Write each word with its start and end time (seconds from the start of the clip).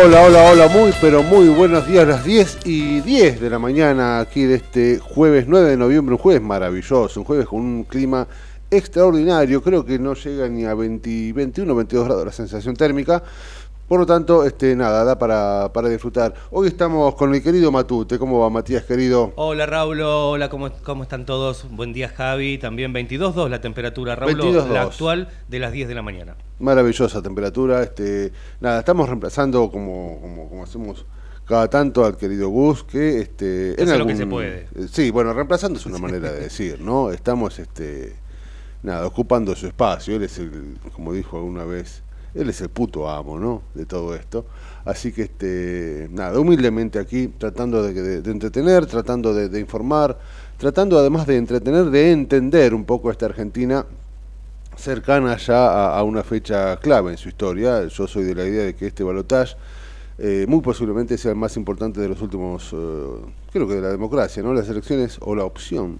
Hola, 0.00 0.22
hola, 0.22 0.50
hola, 0.52 0.68
muy 0.68 0.92
pero 1.00 1.24
muy 1.24 1.48
buenos 1.48 1.88
días, 1.88 2.06
las 2.06 2.24
10 2.24 2.58
y 2.66 3.00
10 3.00 3.40
de 3.40 3.50
la 3.50 3.58
mañana 3.58 4.20
aquí 4.20 4.44
de 4.44 4.54
este 4.54 5.00
jueves 5.00 5.46
9 5.48 5.70
de 5.70 5.76
noviembre, 5.76 6.14
un 6.14 6.20
jueves 6.20 6.40
maravilloso, 6.40 7.18
un 7.18 7.26
jueves 7.26 7.46
con 7.46 7.60
un 7.60 7.82
clima 7.82 8.28
extraordinario, 8.70 9.60
creo 9.60 9.84
que 9.84 9.98
no 9.98 10.14
llega 10.14 10.48
ni 10.48 10.64
a 10.66 10.74
20, 10.74 11.32
21, 11.32 11.74
22 11.74 12.06
grados 12.06 12.26
la 12.26 12.32
sensación 12.32 12.76
térmica, 12.76 13.24
por 13.88 14.00
lo 14.00 14.04
tanto, 14.06 14.44
este, 14.44 14.76
nada, 14.76 15.02
da 15.02 15.18
para, 15.18 15.72
para 15.72 15.88
disfrutar. 15.88 16.34
Hoy 16.50 16.68
estamos 16.68 17.14
con 17.14 17.30
mi 17.30 17.40
querido 17.40 17.72
Matute, 17.72 18.18
¿cómo 18.18 18.38
va 18.40 18.50
Matías 18.50 18.84
querido? 18.84 19.32
Hola 19.36 19.64
Raúl, 19.64 20.02
hola, 20.02 20.50
¿cómo, 20.50 20.70
cómo 20.84 21.04
están 21.04 21.24
todos? 21.24 21.66
Buen 21.70 21.94
día 21.94 22.10
Javi, 22.10 22.58
también 22.58 22.92
22.2 22.92 23.48
la 23.48 23.62
temperatura, 23.62 24.14
Raúl, 24.14 24.34
22.2. 24.38 24.68
la 24.68 24.82
actual 24.82 25.28
de 25.48 25.58
las 25.58 25.72
10 25.72 25.88
de 25.88 25.94
la 25.94 26.02
mañana. 26.02 26.36
Maravillosa 26.58 27.22
temperatura, 27.22 27.82
este, 27.82 28.30
nada, 28.60 28.80
estamos 28.80 29.08
reemplazando 29.08 29.70
como, 29.70 30.18
como, 30.20 30.48
como 30.50 30.64
hacemos 30.64 31.06
cada 31.46 31.70
tanto 31.70 32.04
al 32.04 32.18
querido 32.18 32.50
Gus, 32.50 32.84
que 32.84 33.20
este, 33.20 33.74
Hace 33.78 33.96
lo 33.96 34.06
que 34.06 34.16
se 34.16 34.26
puede. 34.26 34.68
eh, 34.74 34.86
Sí, 34.92 35.10
bueno, 35.10 35.32
reemplazando 35.32 35.78
es 35.78 35.86
una 35.86 35.96
manera 35.96 36.30
de 36.30 36.40
decir, 36.44 36.78
¿no? 36.82 37.10
Estamos, 37.10 37.58
este, 37.58 38.16
nada, 38.82 39.06
ocupando 39.06 39.56
su 39.56 39.66
espacio. 39.66 40.16
Él 40.16 40.24
es 40.24 40.36
el, 40.36 40.76
como 40.92 41.14
dijo 41.14 41.38
alguna 41.38 41.64
vez, 41.64 42.02
él 42.38 42.48
es 42.48 42.60
el 42.60 42.68
puto 42.68 43.08
amo, 43.10 43.38
¿no? 43.38 43.62
De 43.74 43.84
todo 43.84 44.14
esto. 44.14 44.46
Así 44.84 45.12
que, 45.12 45.22
este, 45.22 46.08
nada, 46.10 46.38
humildemente 46.38 46.98
aquí, 46.98 47.28
tratando 47.36 47.82
de, 47.82 48.20
de- 48.22 48.30
entretener, 48.30 48.86
tratando 48.86 49.34
de, 49.34 49.58
informar, 49.60 50.18
tratando 50.56 50.98
además 50.98 51.26
de 51.26 51.36
entretener, 51.36 51.86
de 51.86 52.12
entender 52.12 52.74
un 52.74 52.84
poco 52.84 53.10
esta 53.10 53.26
Argentina 53.26 53.84
cercana 54.76 55.36
ya 55.36 55.66
a, 55.66 55.98
a 55.98 56.02
una 56.04 56.22
fecha 56.22 56.76
clave 56.78 57.10
en 57.10 57.18
su 57.18 57.28
historia. 57.28 57.86
Yo 57.86 58.06
soy 58.06 58.24
de 58.24 58.34
la 58.34 58.44
idea 58.44 58.64
de 58.64 58.74
que 58.76 58.86
este 58.86 59.02
balotaje 59.02 59.56
eh, 60.18 60.46
muy 60.48 60.60
posiblemente 60.60 61.18
sea 61.18 61.32
el 61.32 61.36
más 61.36 61.56
importante 61.56 62.00
de 62.00 62.08
los 62.08 62.20
últimos, 62.22 62.72
eh, 62.72 62.76
creo 63.52 63.66
que 63.68 63.74
de 63.74 63.80
la 63.82 63.88
democracia, 63.88 64.42
¿no? 64.42 64.54
Las 64.54 64.68
elecciones 64.68 65.18
o 65.20 65.34
la 65.34 65.44
opción 65.44 65.98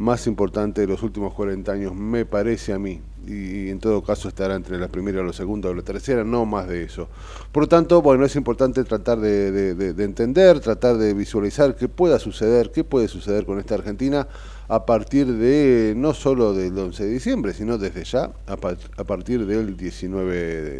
más 0.00 0.26
importante 0.26 0.80
de 0.80 0.86
los 0.86 1.02
últimos 1.02 1.34
40 1.34 1.70
años, 1.72 1.94
me 1.94 2.24
parece 2.24 2.72
a 2.72 2.78
mí. 2.78 3.02
Y, 3.26 3.68
en 3.68 3.80
todo 3.80 4.02
caso 4.02 4.28
estará 4.28 4.54
entre 4.54 4.78
la 4.78 4.88
primera, 4.88 5.22
la 5.22 5.34
segunda 5.34 5.68
o 5.68 5.74
la 5.74 5.82
tercera, 5.82 6.24
no 6.24 6.46
más 6.46 6.66
de 6.68 6.84
eso. 6.84 7.06
Por 7.52 7.64
lo 7.64 7.68
tanto, 7.68 8.00
bueno, 8.00 8.24
es 8.24 8.34
importante 8.34 8.82
tratar 8.84 9.20
de, 9.20 9.52
de- 9.52 9.74
de- 9.74 9.92
de 9.92 10.04
entender, 10.04 10.58
tratar 10.60 10.96
de 10.96 11.12
visualizar 11.12 11.76
qué 11.76 11.86
pueda 11.88 12.18
suceder, 12.18 12.72
qué 12.72 12.82
puede 12.82 13.08
suceder 13.08 13.44
con 13.44 13.58
esta 13.58 13.74
Argentina 13.74 14.26
a 14.68 14.86
partir 14.86 15.26
de, 15.26 15.92
no 15.94 16.14
solo 16.14 16.54
del 16.54 16.78
11 16.78 17.04
de 17.04 17.10
diciembre, 17.10 17.52
sino 17.52 17.76
desde 17.76 18.02
ya, 18.04 18.30
a, 18.46 18.54
a 18.96 19.04
partir 19.04 19.44
del 19.44 19.76
19 19.76 20.34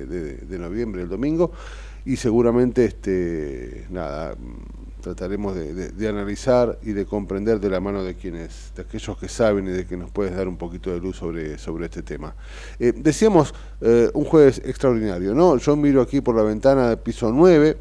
de, 0.06 0.36
de- 0.46 0.58
noviembre, 0.58 1.02
el 1.02 1.10
domingo. 1.10 1.52
Y 2.06 2.16
seguramente, 2.16 2.86
este, 2.86 3.86
nada, 3.90 4.34
trataremos 5.00 5.54
de, 5.54 5.74
de- 5.74 5.88
de 5.90 6.08
analizar 6.08 6.78
y 6.82 6.92
de 6.92 7.06
comprender 7.06 7.60
de 7.60 7.70
la 7.70 7.80
mano 7.80 8.02
de 8.04 8.14
quienes, 8.14 8.72
de 8.76 8.82
aquellos 8.82 9.16
que 9.18 9.28
saben 9.28 9.66
y 9.66 9.70
de 9.70 9.86
que 9.86 9.96
nos 9.96 10.10
puedes 10.10 10.34
dar 10.36 10.48
un 10.48 10.56
poquito 10.56 10.90
de 10.90 11.00
luz 11.00 11.16
sobre, 11.16 11.58
sobre 11.58 11.86
este 11.86 12.02
tema. 12.02 12.34
Eh, 12.78 12.92
decíamos 12.96 13.54
eh, 13.80 14.10
un 14.14 14.24
jueves 14.24 14.60
extraordinario, 14.64 15.34
¿no? 15.34 15.56
Yo 15.56 15.76
miro 15.76 16.00
aquí 16.02 16.20
por 16.20 16.36
la 16.36 16.42
ventana 16.42 16.88
de 16.90 16.96
piso 16.96 17.32
9, 17.32 17.76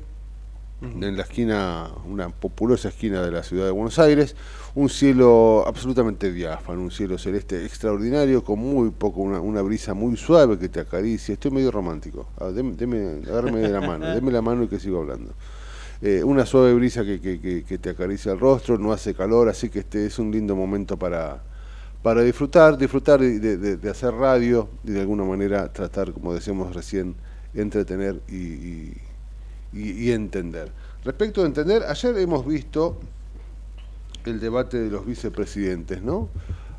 en 0.81 1.17
la 1.17 1.23
esquina, 1.23 1.89
una 2.07 2.29
populosa 2.29 2.87
esquina 2.87 3.21
de 3.21 3.31
la 3.31 3.43
ciudad 3.43 3.65
de 3.65 3.71
Buenos 3.71 3.99
Aires, 3.99 4.33
un 4.75 4.87
cielo 4.87 5.65
absolutamente 5.67 6.31
diáfano, 6.31 6.81
un 6.81 6.89
cielo 6.91 7.17
celeste 7.17 7.65
extraordinario, 7.65 8.45
con 8.45 8.59
muy 8.59 8.89
poco, 8.91 9.19
una, 9.19 9.41
una 9.41 9.61
brisa 9.61 9.93
muy 9.93 10.15
suave 10.15 10.57
que 10.57 10.69
te 10.69 10.79
acaricia. 10.79 11.33
Estoy 11.33 11.51
medio 11.51 11.69
romántico. 11.71 12.27
Ah, 12.39 12.45
deme, 12.51 12.75
deme- 12.77 13.27
agárreme 13.27 13.59
de 13.59 13.67
la 13.69 13.81
mano, 13.81 14.05
deme 14.15 14.31
la 14.31 14.41
mano 14.41 14.63
y 14.63 14.67
que 14.69 14.79
sigo 14.79 14.99
hablando. 15.01 15.33
Eh, 16.01 16.23
una 16.23 16.45
suave 16.45 16.73
brisa 16.73 17.03
que, 17.03 17.19
que- 17.19 17.39
que- 17.63 17.77
te 17.77 17.89
acaricia 17.89 18.31
el 18.31 18.39
rostro, 18.39 18.77
no 18.77 18.93
hace 18.93 19.13
calor, 19.13 19.49
así 19.49 19.69
que 19.69 19.79
este 19.79 20.05
es 20.05 20.17
un 20.17 20.31
lindo 20.31 20.55
momento 20.55 20.97
para, 20.97 21.41
para 22.01 22.21
disfrutar, 22.21 22.77
disfrutar 22.77 23.19
de, 23.19 23.89
hacer 23.89 24.13
radio 24.13 24.69
y 24.85 24.91
de 24.91 25.01
alguna 25.01 25.25
manera 25.25 25.71
tratar, 25.73 26.13
como 26.13 26.33
decíamos 26.33 26.73
recién, 26.73 27.15
entretener 27.53 28.21
y- 28.29 28.93
y 29.73 30.11
entender. 30.11 30.71
Respecto 31.03 31.43
a 31.43 31.45
entender, 31.45 31.83
ayer 31.83 32.17
hemos 32.17 32.45
visto 32.45 32.97
el 34.25 34.39
debate 34.39 34.77
de 34.79 34.89
los 34.89 35.05
vicepresidentes, 35.05 36.01
¿no? 36.01 36.29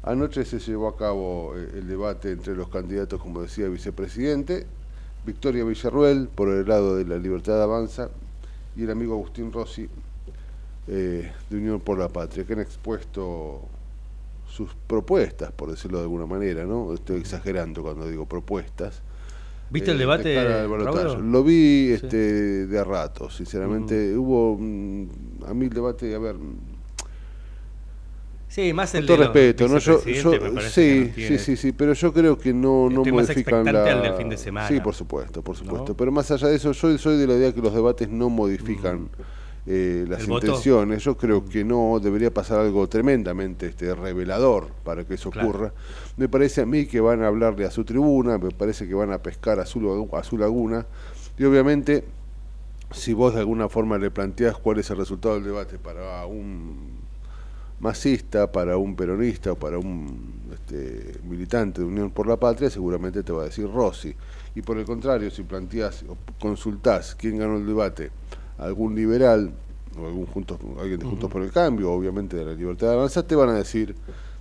Anoche 0.02 0.44
se 0.44 0.58
llevó 0.58 0.88
a 0.88 0.96
cabo 0.96 1.54
eh, 1.56 1.68
el 1.74 1.86
debate 1.88 2.30
entre 2.32 2.54
los 2.56 2.68
candidatos, 2.68 3.20
como 3.20 3.42
decía, 3.42 3.68
vicepresidente, 3.68 4.66
Victoria 5.26 5.64
Villarruel 5.64 6.28
por 6.34 6.48
el 6.48 6.66
lado 6.66 6.96
de 6.96 7.04
la 7.04 7.18
Libertad 7.18 7.62
Avanza 7.62 8.08
y 8.76 8.84
el 8.84 8.90
amigo 8.90 9.14
Agustín 9.14 9.52
Rossi 9.52 9.88
eh, 10.86 11.32
de 11.48 11.56
Unión 11.56 11.80
por 11.80 11.98
la 11.98 12.08
Patria, 12.08 12.44
que 12.44 12.52
han 12.52 12.60
expuesto 12.60 13.60
sus 14.48 14.74
propuestas, 14.86 15.52
por 15.52 15.70
decirlo 15.70 15.98
de 15.98 16.04
alguna 16.04 16.26
manera, 16.26 16.64
¿no? 16.64 16.92
Estoy 16.92 17.20
exagerando 17.20 17.82
cuando 17.82 18.08
digo 18.08 18.26
propuestas. 18.26 19.02
¿Viste 19.70 19.92
el 19.92 19.98
eh, 19.98 20.00
debate. 20.00 20.66
Raúl? 20.66 21.30
Lo 21.30 21.44
vi 21.44 21.88
Sí. 21.88 21.92
este, 21.94 22.66
de 22.66 22.78
a 22.78 22.84
rato, 22.84 23.30
sinceramente. 23.30 24.16
Hubo, 24.16 24.56
mm, 24.58 25.44
a 25.46 25.54
mí 25.54 25.66
el 25.66 25.72
debate, 25.72 26.12
a 26.14 26.18
ver, 26.18 26.36
Sí, 28.50 28.72
más 28.72 28.92
el 28.96 29.06
Con 29.06 29.16
todo 29.16 29.26
respeto, 29.32 29.68
¿no? 29.68 29.78
Yo, 29.78 30.04
yo- 30.04 30.32
sí, 30.32 30.52
no 30.54 30.60
sí, 30.60 31.38
sí, 31.38 31.56
sí, 31.56 31.70
pero 31.70 31.92
yo 31.92 32.12
creo 32.12 32.36
que 32.36 32.52
no, 32.52 32.90
no 32.90 33.02
Estoy 33.02 33.12
más 33.12 33.28
modifican 33.28 33.64
la... 33.72 33.92
al 33.92 34.02
del 34.02 34.14
fin 34.14 34.28
de 34.28 34.36
semana. 34.36 34.66
Sí, 34.66 34.80
por 34.80 34.92
supuesto, 34.92 35.40
por 35.40 35.54
supuesto. 35.56 35.90
¿No? 35.92 35.96
Pero 35.96 36.10
más 36.10 36.28
allá 36.32 36.48
de 36.48 36.56
eso, 36.56 36.72
yo 36.72 36.98
soy 36.98 37.16
de 37.16 37.28
la 37.28 37.34
idea 37.34 37.54
que 37.54 37.60
los 37.62 37.72
debates 37.72 38.08
no 38.08 38.28
modifican 38.28 39.08
eh, 39.66 40.04
las 40.08 40.18
Mm. 40.18 40.22
El 40.22 40.26
voto. 40.30 40.46
intenciones. 40.46 41.04
Yo 41.04 41.16
creo 41.16 41.44
que 41.44 41.62
no, 41.64 42.00
debería 42.02 42.34
pasar 42.34 42.58
algo 42.58 42.88
tremendamente 42.88 43.66
este, 43.66 43.94
revelador 43.94 44.66
para 44.82 45.04
que 45.04 45.14
eso 45.14 45.30
Claro. 45.30 45.48
ocurra. 45.48 45.72
Me 46.16 46.28
parece 46.28 46.62
a 46.62 46.66
mí 46.66 46.86
que 46.86 46.98
van 47.00 47.22
a 47.22 47.28
hablarle 47.28 47.66
a 47.66 47.70
su 47.70 47.84
tribuna, 47.84 48.36
me 48.36 48.50
parece 48.50 48.88
que 48.88 48.94
van 48.94 49.12
a 49.12 49.18
pescar 49.18 49.60
a 49.60 49.64
su, 49.66 50.08
a 50.12 50.24
su 50.24 50.36
laguna, 50.36 50.86
y 51.38 51.44
obviamente 51.44 52.04
si 52.90 53.12
vos 53.12 53.32
de 53.34 53.40
alguna 53.40 53.68
forma 53.68 53.96
le 53.96 54.10
planteás 54.10 54.56
cuál 54.56 54.80
es 54.80 54.90
el 54.90 54.96
resultado 54.96 55.36
del 55.36 55.44
debate 55.44 55.78
para 55.78 56.26
un 56.26 56.98
masista, 57.80 58.52
para 58.52 58.76
un 58.76 58.94
peronista 58.94 59.52
o 59.52 59.56
para 59.56 59.78
un 59.78 60.50
este, 60.52 61.18
militante 61.24 61.80
de 61.80 61.86
Unión 61.86 62.10
por 62.10 62.26
la 62.26 62.36
Patria, 62.36 62.70
seguramente 62.70 63.22
te 63.22 63.32
va 63.32 63.42
a 63.42 63.44
decir 63.46 63.70
Rossi. 63.70 64.14
Y 64.54 64.62
por 64.62 64.78
el 64.78 64.84
contrario, 64.84 65.30
si 65.30 65.42
planteás 65.42 66.04
o 66.08 66.16
consultás 66.38 67.14
quién 67.14 67.38
ganó 67.38 67.56
el 67.56 67.66
debate, 67.66 68.10
algún 68.58 68.94
liberal 68.94 69.52
o 69.98 70.06
algún 70.06 70.26
juntos, 70.26 70.58
alguien 70.78 71.00
de 71.00 71.06
Juntos 71.06 71.30
por 71.30 71.42
el 71.42 71.50
Cambio, 71.50 71.90
obviamente 71.92 72.36
de 72.36 72.44
la 72.44 72.52
Libertad 72.52 72.88
de 72.88 72.94
Avanzar, 72.94 73.24
te 73.24 73.34
van 73.34 73.48
a 73.48 73.54
decir 73.54 73.94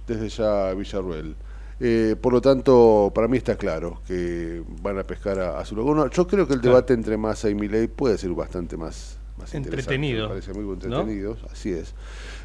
desde 0.06 0.30
ya 0.30 0.74
Villarruel. 0.74 1.36
Eh, 1.80 2.18
por 2.20 2.34
lo 2.34 2.42
tanto, 2.42 3.12
para 3.16 3.30
mí 3.30 3.38
está 3.38 3.56
claro 3.56 4.02
que 4.06 4.62
van 4.82 5.00
a 5.00 5.04
pescar 5.04 5.40
a, 5.40 5.60
a 5.60 5.66
su 5.66 5.78
laguna. 5.78 6.10
Yo 6.12 6.28
creo 6.28 6.46
que 6.46 6.56
el 6.56 6.62
debate 6.62 6.94
entre 6.94 7.16
Massa 7.18 7.50
y 7.50 7.56
Milei 7.56 7.88
puede 7.88 8.18
ser 8.18 8.32
bastante 8.32 8.76
más, 8.76 9.19
más 9.40 9.54
Entretenido, 9.56 10.24
me 10.24 10.30
parece 10.30 10.54
muy 10.54 10.64
¿no? 10.64 10.74
entretenido, 10.74 11.38
así 11.52 11.72
es. 11.72 11.94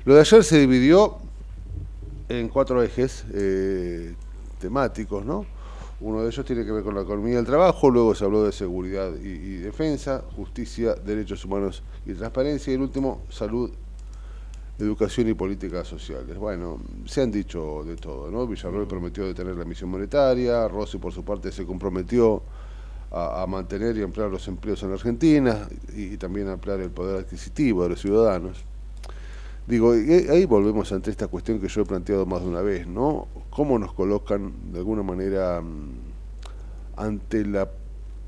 Lo 0.05 0.15
de 0.15 0.21
ayer 0.21 0.45
se 0.45 0.59
dividió 0.59 1.19
en 2.29 2.49
cuatro 2.49 2.83
ejes 2.83 3.25
eh, 3.33 4.15
temáticos, 4.59 5.25
¿no? 5.25 5.45
Uno 6.01 6.23
de 6.23 6.29
ellos 6.29 6.45
tiene 6.45 6.65
que 6.65 6.73
ver 6.73 6.83
con 6.83 6.95
la 6.95 7.03
economía 7.03 7.37
del 7.37 7.47
trabajo, 7.47 7.91
luego 7.91 8.15
se 8.15 8.25
habló 8.25 8.45
de 8.45 8.53
seguridad 8.53 9.13
y, 9.23 9.29
y 9.29 9.57
defensa, 9.57 10.25
justicia, 10.37 10.95
derechos 10.95 11.45
humanos 11.45 11.83
y 12.05 12.15
transparencia, 12.15 12.73
y 12.73 12.75
el 12.75 12.83
último, 12.83 13.23
salud, 13.31 13.71
educación 14.79 15.29
y 15.29 15.35
políticas 15.35 15.87
sociales. 15.87 16.37
Bueno, 16.37 16.81
se 17.07 17.23
han 17.23 17.31
dicho 17.31 17.85
de 17.85 17.97
todo, 17.97 18.31
¿no? 18.31 18.47
Villarroel 18.47 18.87
prometió 18.87 19.25
detener 19.25 19.57
la 19.57 19.63
emisión 19.63 19.91
monetaria, 19.91 20.67
Rossi 20.69 20.99
por 20.99 21.13
su 21.13 21.25
parte 21.25 21.53
se 21.53 21.65
comprometió 21.65 22.43
a, 23.15 23.47
mantener 23.47 23.97
y 23.97 24.03
ampliar 24.03 24.29
los 24.29 24.47
empleos 24.49 24.83
en 24.83 24.93
Argentina 24.93 25.69
y, 25.95 26.15
y 26.15 26.17
también 26.17 26.49
ampliar 26.49 26.81
el 26.81 26.91
poder 26.91 27.21
adquisitivo 27.21 27.85
de 27.85 27.91
los 27.91 28.01
ciudadanos. 28.01 28.65
Digo, 29.67 29.97
y 29.97 30.13
ahí 30.29 30.45
volvemos 30.45 30.93
ante 30.93 31.11
esta 31.11 31.27
cuestión 31.27 31.59
que 31.59 31.69
yo 31.69 31.83
he 31.83 31.85
planteado 31.87 32.27
más 32.27 32.43
de 32.43 32.49
una 32.49 32.61
vez, 32.61 32.87
¿no? 32.87 33.29
¿Cómo 33.49 33.79
nos 33.79 33.95
colocan 33.95 34.53
de 34.73 34.79
alguna 34.79 35.03
manera 35.03 35.63
mm, 35.63 35.95
ante 36.97 37.47
la 37.47 37.71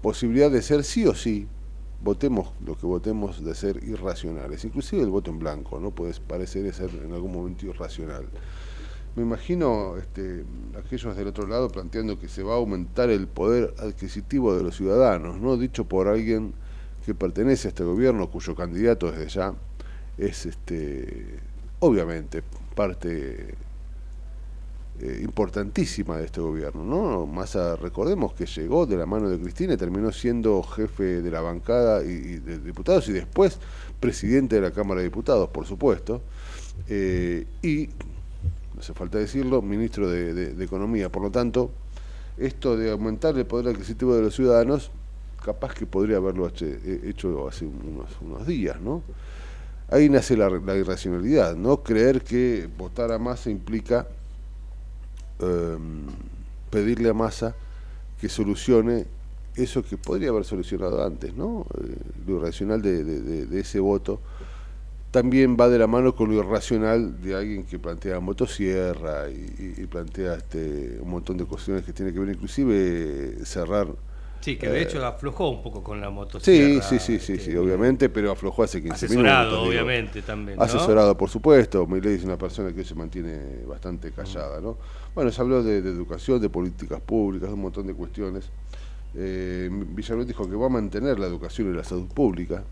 posibilidad 0.00 0.50
de 0.50 0.62
ser 0.62 0.82
sí 0.82 1.06
o 1.06 1.14
sí, 1.14 1.46
votemos 2.02 2.52
lo 2.64 2.74
que 2.78 2.86
votemos, 2.86 3.44
de 3.44 3.54
ser 3.54 3.84
irracionales? 3.84 4.64
Inclusive 4.64 5.02
el 5.02 5.10
voto 5.10 5.30
en 5.30 5.38
blanco, 5.38 5.78
¿no? 5.78 5.90
Puede 5.90 6.14
parecer 6.26 6.72
ser 6.72 6.88
en 7.04 7.12
algún 7.12 7.32
momento 7.32 7.66
irracional. 7.66 8.26
Me 9.16 9.22
imagino 9.22 9.96
este, 9.96 10.44
aquellos 10.78 11.16
del 11.16 11.28
otro 11.28 11.46
lado 11.46 11.70
planteando 11.70 12.18
que 12.18 12.28
se 12.28 12.42
va 12.42 12.52
a 12.52 12.56
aumentar 12.56 13.08
el 13.08 13.26
poder 13.26 13.74
adquisitivo 13.78 14.54
de 14.54 14.62
los 14.62 14.76
ciudadanos, 14.76 15.40
¿no? 15.40 15.56
Dicho 15.56 15.86
por 15.86 16.06
alguien 16.06 16.52
que 17.06 17.14
pertenece 17.14 17.68
a 17.68 17.70
este 17.70 17.82
gobierno, 17.82 18.28
cuyo 18.30 18.54
candidato 18.54 19.10
desde 19.10 19.28
ya 19.28 19.54
es 20.18 20.44
este 20.44 21.38
obviamente 21.78 22.42
parte 22.74 23.54
eh, 25.00 25.20
importantísima 25.22 26.18
de 26.18 26.26
este 26.26 26.42
gobierno, 26.42 26.84
¿no? 26.84 27.26
Massa, 27.26 27.76
recordemos 27.76 28.34
que 28.34 28.44
llegó 28.44 28.84
de 28.84 28.96
la 28.96 29.06
mano 29.06 29.30
de 29.30 29.38
Cristina 29.38 29.74
y 29.74 29.76
terminó 29.78 30.12
siendo 30.12 30.62
jefe 30.62 31.22
de 31.22 31.30
la 31.30 31.40
bancada 31.40 32.02
y, 32.02 32.38
de 32.38 32.58
diputados 32.58 33.08
y 33.08 33.12
después 33.12 33.58
presidente 33.98 34.56
de 34.56 34.62
la 34.62 34.72
Cámara 34.72 35.00
de 35.00 35.04
Diputados, 35.04 35.48
por 35.48 35.66
supuesto, 35.66 36.22
eh, 36.88 37.46
y, 37.62 37.88
hace 38.78 38.92
falta 38.92 39.18
decirlo, 39.18 39.62
ministro 39.62 40.08
de, 40.08 40.62
Economía. 40.62 41.10
Por 41.10 41.22
lo 41.22 41.30
tanto, 41.30 41.70
esto 42.36 42.76
de 42.76 42.90
aumentar 42.90 43.36
el 43.36 43.46
poder 43.46 43.74
adquisitivo 43.74 44.14
de 44.14 44.22
los 44.22 44.34
ciudadanos, 44.34 44.90
capaz 45.44 45.74
que 45.74 45.86
podría 45.86 46.16
haberlo 46.18 46.46
hecho, 46.48 46.66
hecho 46.66 47.48
hace 47.48 47.66
unos, 47.66 48.46
días, 48.46 48.80
¿no? 48.80 49.02
Ahí 49.88 50.08
nace 50.08 50.36
la, 50.36 50.48
irracionalidad, 50.76 51.54
¿no? 51.56 51.82
Creer 51.82 52.22
que 52.22 52.68
votar 52.76 53.12
a 53.12 53.18
Massa 53.18 53.50
implica 53.50 54.08
eh, 55.38 55.76
pedirle 56.70 57.10
a 57.10 57.14
Massa 57.14 57.54
que 58.20 58.28
solucione 58.28 59.06
eso 59.54 59.82
que 59.82 59.96
podría 59.96 60.30
haber 60.30 60.44
solucionado 60.44 61.04
antes, 61.04 61.34
¿no? 61.34 61.66
Eh, 61.80 61.96
lo 62.26 62.38
irracional 62.38 62.82
de 62.82 63.60
ese 63.60 63.78
voto 63.78 64.20
también 65.18 65.56
va 65.60 65.68
de 65.68 65.78
la 65.78 65.86
mano 65.86 66.14
con 66.14 66.26
lo 66.30 66.34
irracional 66.42 67.20
de 67.22 67.34
alguien 67.40 67.64
que 67.64 67.78
plantea 67.78 68.20
motosierra 68.20 69.28
y, 69.30 69.34
y- 69.78 69.82
y 69.82 69.86
plantea 69.86 70.34
este, 70.34 70.98
un 71.00 71.10
montón 71.10 71.36
de 71.38 71.44
cuestiones 71.46 71.84
que 71.84 71.92
tiene 71.92 72.12
que 72.12 72.18
ver, 72.20 72.30
inclusive 72.30 73.44
cerrar 73.44 73.88
Sí, 74.40 74.56
que 74.56 74.68
de 74.68 74.78
Eh, 74.78 74.82
hecho 74.82 75.04
aflojó 75.04 75.48
un 75.50 75.62
poco 75.62 75.82
con 75.82 76.00
la 76.00 76.08
Sí, 76.08 76.14
motosierra. 76.14 76.82
sí, 76.82 76.98
sí, 76.98 77.18
sí, 77.18 77.26
sí, 77.26 77.32
este, 77.50 77.58
obviamente, 77.58 78.08
pero 78.10 78.30
aflojó 78.30 78.62
hace 78.62 78.80
15 78.82 79.06
Asesorado, 79.06 79.44
minutos. 79.50 79.70
digo. 79.70 79.70
obviamente, 79.70 80.22
también. 80.22 80.56
¿no? 80.58 80.64
Asesorado, 80.64 81.16
por 81.16 81.28
supuesto. 81.30 81.86
Milei 81.86 82.14
es 82.14 82.24
una 82.24 82.36
persona 82.38 82.72
que 82.72 82.84
se 82.84 82.94
mantiene 82.94 83.64
bastante 83.66 84.12
callada, 84.12 84.60
¿no? 84.60 84.76
Bueno, 85.14 85.32
se 85.32 85.40
habló 85.40 85.62
de, 85.62 85.82
de 85.82 85.90
educación, 85.90 86.40
de 86.40 86.48
políticas 86.50 87.00
públicas, 87.00 87.48
de 87.48 87.54
un 87.54 87.62
montón 87.62 87.86
de 87.86 87.94
cuestiones. 87.94 88.44
Eh, 89.14 89.68
Villarruel 89.72 90.26
dijo 90.26 90.48
que 90.48 90.56
va 90.56 90.66
a 90.66 90.68
mantener 90.68 91.18
la 91.18 91.26
educación 91.26 91.72
y 91.72 91.76
la 91.76 91.84
salud 91.84 92.06
pública. 92.08 92.62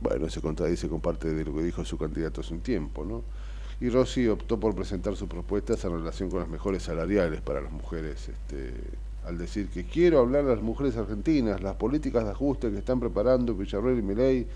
Bueno, 0.00 0.28
se 0.28 0.40
contradice 0.40 0.88
con 0.88 1.00
parte 1.00 1.32
de 1.32 1.44
lo 1.44 1.54
que 1.54 1.62
dijo 1.62 1.84
su 1.84 1.96
candidato 1.96 2.40
hace 2.40 2.52
un 2.52 2.60
tiempo, 2.60 3.04
¿no? 3.04 3.22
Y 3.80 3.90
Rossi 3.90 4.26
optó 4.28 4.58
por 4.58 4.74
presentar 4.74 5.16
sus 5.16 5.28
propuestas 5.28 5.84
en 5.84 5.92
relación 5.92 6.30
con 6.30 6.40
las 6.40 6.48
mejores 6.48 6.82
salariales 6.82 7.40
para 7.40 7.60
las 7.60 7.72
mujeres, 7.72 8.28
este, 8.28 8.72
al 9.26 9.36
decir 9.38 9.68
que 9.68 9.84
quiero 9.84 10.20
hablar 10.20 10.44
a 10.46 10.54
las 10.54 10.62
mujeres 10.62 10.96
argentinas, 10.96 11.62
las 11.62 11.76
políticas 11.76 12.24
de 12.24 12.30
ajuste 12.30 12.70
que 12.70 12.78
están 12.78 13.00
preparando 13.00 13.54
Villarreal 13.54 13.98
y 13.98 14.02
Milei, 14.02 14.46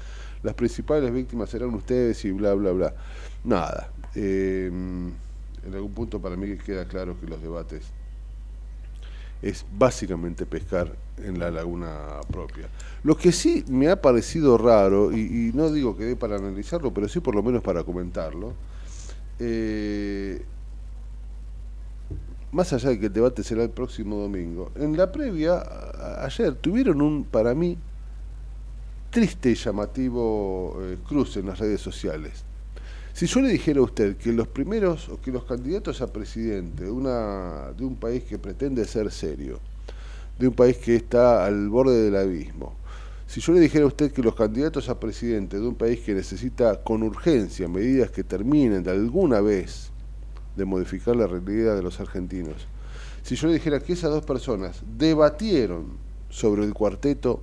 las 0.42 0.54
principales 0.54 1.12
víctimas 1.12 1.50
serán 1.50 1.74
ustedes 1.74 2.24
y 2.24 2.32
bla, 2.32 2.54
bla, 2.54 2.72
bla. 2.72 2.94
Nada. 3.44 3.90
Eh, 4.14 4.70
en 4.70 5.74
algún 5.74 5.92
punto 5.92 6.20
para 6.20 6.36
mí 6.36 6.56
queda 6.56 6.86
claro 6.86 7.18
que 7.20 7.26
los 7.26 7.42
debates 7.42 7.92
es 9.42 9.64
básicamente 9.76 10.46
pescar 10.46 10.94
en 11.18 11.38
la 11.38 11.50
laguna 11.50 12.20
propia. 12.30 12.68
Lo 13.02 13.16
que 13.16 13.32
sí 13.32 13.64
me 13.68 13.88
ha 13.88 14.00
parecido 14.00 14.58
raro, 14.58 15.12
y, 15.12 15.52
no 15.54 15.70
digo 15.70 15.96
que 15.96 16.04
dé 16.04 16.16
para 16.16 16.36
analizarlo, 16.36 16.92
pero 16.92 17.08
sí 17.08 17.20
por 17.20 17.34
lo 17.34 17.42
menos 17.42 17.62
para 17.62 17.84
comentarlo, 17.84 18.54
eh, 19.38 20.42
más 22.52 22.72
allá 22.72 22.90
de 22.90 22.98
que 22.98 23.06
el 23.06 23.12
debate 23.12 23.42
será 23.42 23.62
el 23.62 23.70
próximo 23.70 24.16
domingo, 24.16 24.72
en 24.74 24.96
la 24.96 25.10
previa, 25.10 25.62
ayer, 26.24 26.54
tuvieron 26.56 27.00
un, 27.00 27.24
para 27.24 27.54
mí, 27.54 27.78
triste 29.10 29.50
y 29.50 29.54
llamativo 29.54 30.76
eh, 30.80 30.98
cruce 31.06 31.40
en 31.40 31.46
las 31.46 31.58
redes 31.58 31.80
sociales. 31.80 32.44
Si 33.20 33.26
yo 33.26 33.42
le 33.42 33.50
dijera 33.50 33.80
a 33.80 33.82
usted 33.82 34.16
que 34.16 34.32
los 34.32 34.48
primeros, 34.48 35.10
o 35.10 35.20
que 35.20 35.30
los 35.30 35.44
candidatos 35.44 36.00
a 36.00 36.10
presidente 36.10 36.84
de, 36.84 36.90
un 36.90 37.96
país 38.00 38.24
que 38.24 38.38
pretende 38.38 38.82
ser 38.86 39.12
serio, 39.12 39.60
de 40.38 40.48
un 40.48 40.54
país 40.54 40.78
que 40.78 40.96
está 40.96 41.44
al 41.44 41.68
borde 41.68 42.02
del 42.02 42.16
abismo, 42.16 42.72
si 43.26 43.42
yo 43.42 43.52
le 43.52 43.60
dijera 43.60 43.84
a 43.84 43.88
usted 43.88 44.10
que 44.10 44.22
los 44.22 44.34
candidatos 44.34 44.88
a 44.88 44.98
presidente 44.98 45.60
de 45.60 45.68
un 45.68 45.74
país 45.74 46.00
que 46.00 46.14
necesita 46.14 46.82
con 46.82 47.02
urgencia 47.02 47.68
medidas 47.68 48.10
que 48.10 48.24
terminen 48.24 48.82
de 48.82 48.90
alguna 48.90 49.42
vez 49.42 49.90
de 50.56 50.64
modificar 50.64 51.14
la 51.14 51.26
realidad 51.26 51.76
de 51.76 51.82
los 51.82 52.00
argentinos, 52.00 52.66
si 53.22 53.36
yo 53.36 53.48
le 53.48 53.52
dijera 53.52 53.80
que 53.80 53.92
esas 53.92 54.12
dos 54.12 54.24
personas 54.24 54.80
debatieron 54.96 55.88
sobre 56.30 56.64
el 56.64 56.72
cuarteto, 56.72 57.42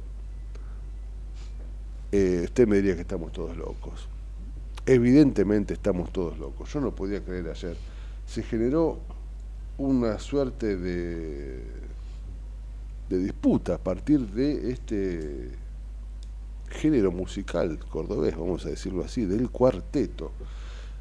eh, 2.12 2.42
usted 2.46 2.68
me 2.68 2.78
diría 2.78 2.96
que 2.96 3.02
estamos 3.02 3.32
todos 3.32 3.56
locos. 3.56 4.17
Evidentemente 4.90 5.74
estamos 5.74 6.14
todos 6.14 6.40
locos. 6.40 6.72
Yo 6.72 6.80
no 6.80 6.96
podía 6.96 7.22
creer 7.22 7.50
ayer. 7.50 7.76
Se 8.26 8.42
generó 8.42 9.00
una 9.78 10.18
suerte 10.18 10.78
de, 10.78 11.62
de 13.10 13.18
disputa 13.18 13.76
a 13.76 13.78
partir 13.80 14.22
de 14.28 14.72
este 14.72 15.52
género 16.70 17.12
musical 17.12 17.78
cordobés, 17.90 18.38
vamos 18.38 18.66
a 18.66 18.70
decirlo 18.70 19.04
así, 19.04 19.26
del 19.26 19.50
cuarteto. 19.50 20.32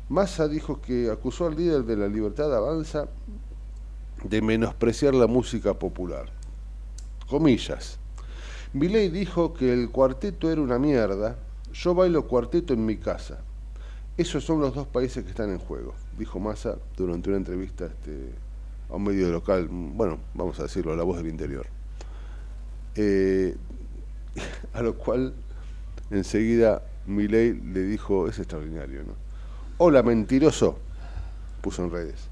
Massa 0.09 0.49
dijo 0.49 0.81
que 0.81 1.09
acusó 1.09 1.47
al 1.47 1.55
líder 1.55 1.85
de 1.85 1.97
la 1.97 2.09
Libertad 2.09 2.53
Avanza 2.57 3.07
de 4.25 4.43
menospreciar 4.43 5.15
la 5.15 5.29
música 5.29 5.75
popular. 5.75 6.27
Comillas. 7.29 8.01
Milei 8.73 9.11
dijo 9.11 9.55
que 9.55 9.73
el 9.73 9.91
cuarteto 9.91 10.51
era 10.51 10.61
una 10.61 10.81
mierda. 10.81 11.37
Yo 11.73 11.95
bailo 11.95 12.27
cuarteto 12.27 12.75
en 12.75 12.85
mi 12.85 12.97
casa. 12.97 13.46
Esos 14.17 14.45
son 14.45 14.61
los 14.61 14.75
dos 14.75 14.87
países 14.87 15.23
que 15.25 15.31
están 15.31 15.51
en 15.51 15.59
juego, 15.59 15.95
dijo 16.19 16.41
Massa 16.41 16.79
durante 16.97 17.29
una 17.29 17.37
entrevista 17.37 17.85
este, 17.85 18.31
a 18.89 18.97
un 18.97 19.05
medio 19.05 19.31
local, 19.31 19.69
bueno, 19.71 20.19
vamos 20.33 20.59
a 20.59 20.63
decirlo, 20.63 20.95
a 20.95 20.97
la 20.97 21.03
voz 21.03 21.19
del 21.19 21.29
interior. 21.29 21.67
Eh, 22.95 23.55
a 24.73 24.81
lo 24.81 24.97
cual 24.97 25.35
enseguida 26.11 26.83
Milei 27.07 27.53
le 27.53 27.83
dijo, 27.83 28.27
es 28.27 28.39
extraordinario, 28.39 29.03
¿no? 29.05 29.13
Hola, 29.77 30.03
mentiroso, 30.03 30.79
puso 31.61 31.85
en 31.85 31.91
redes. 31.91 32.29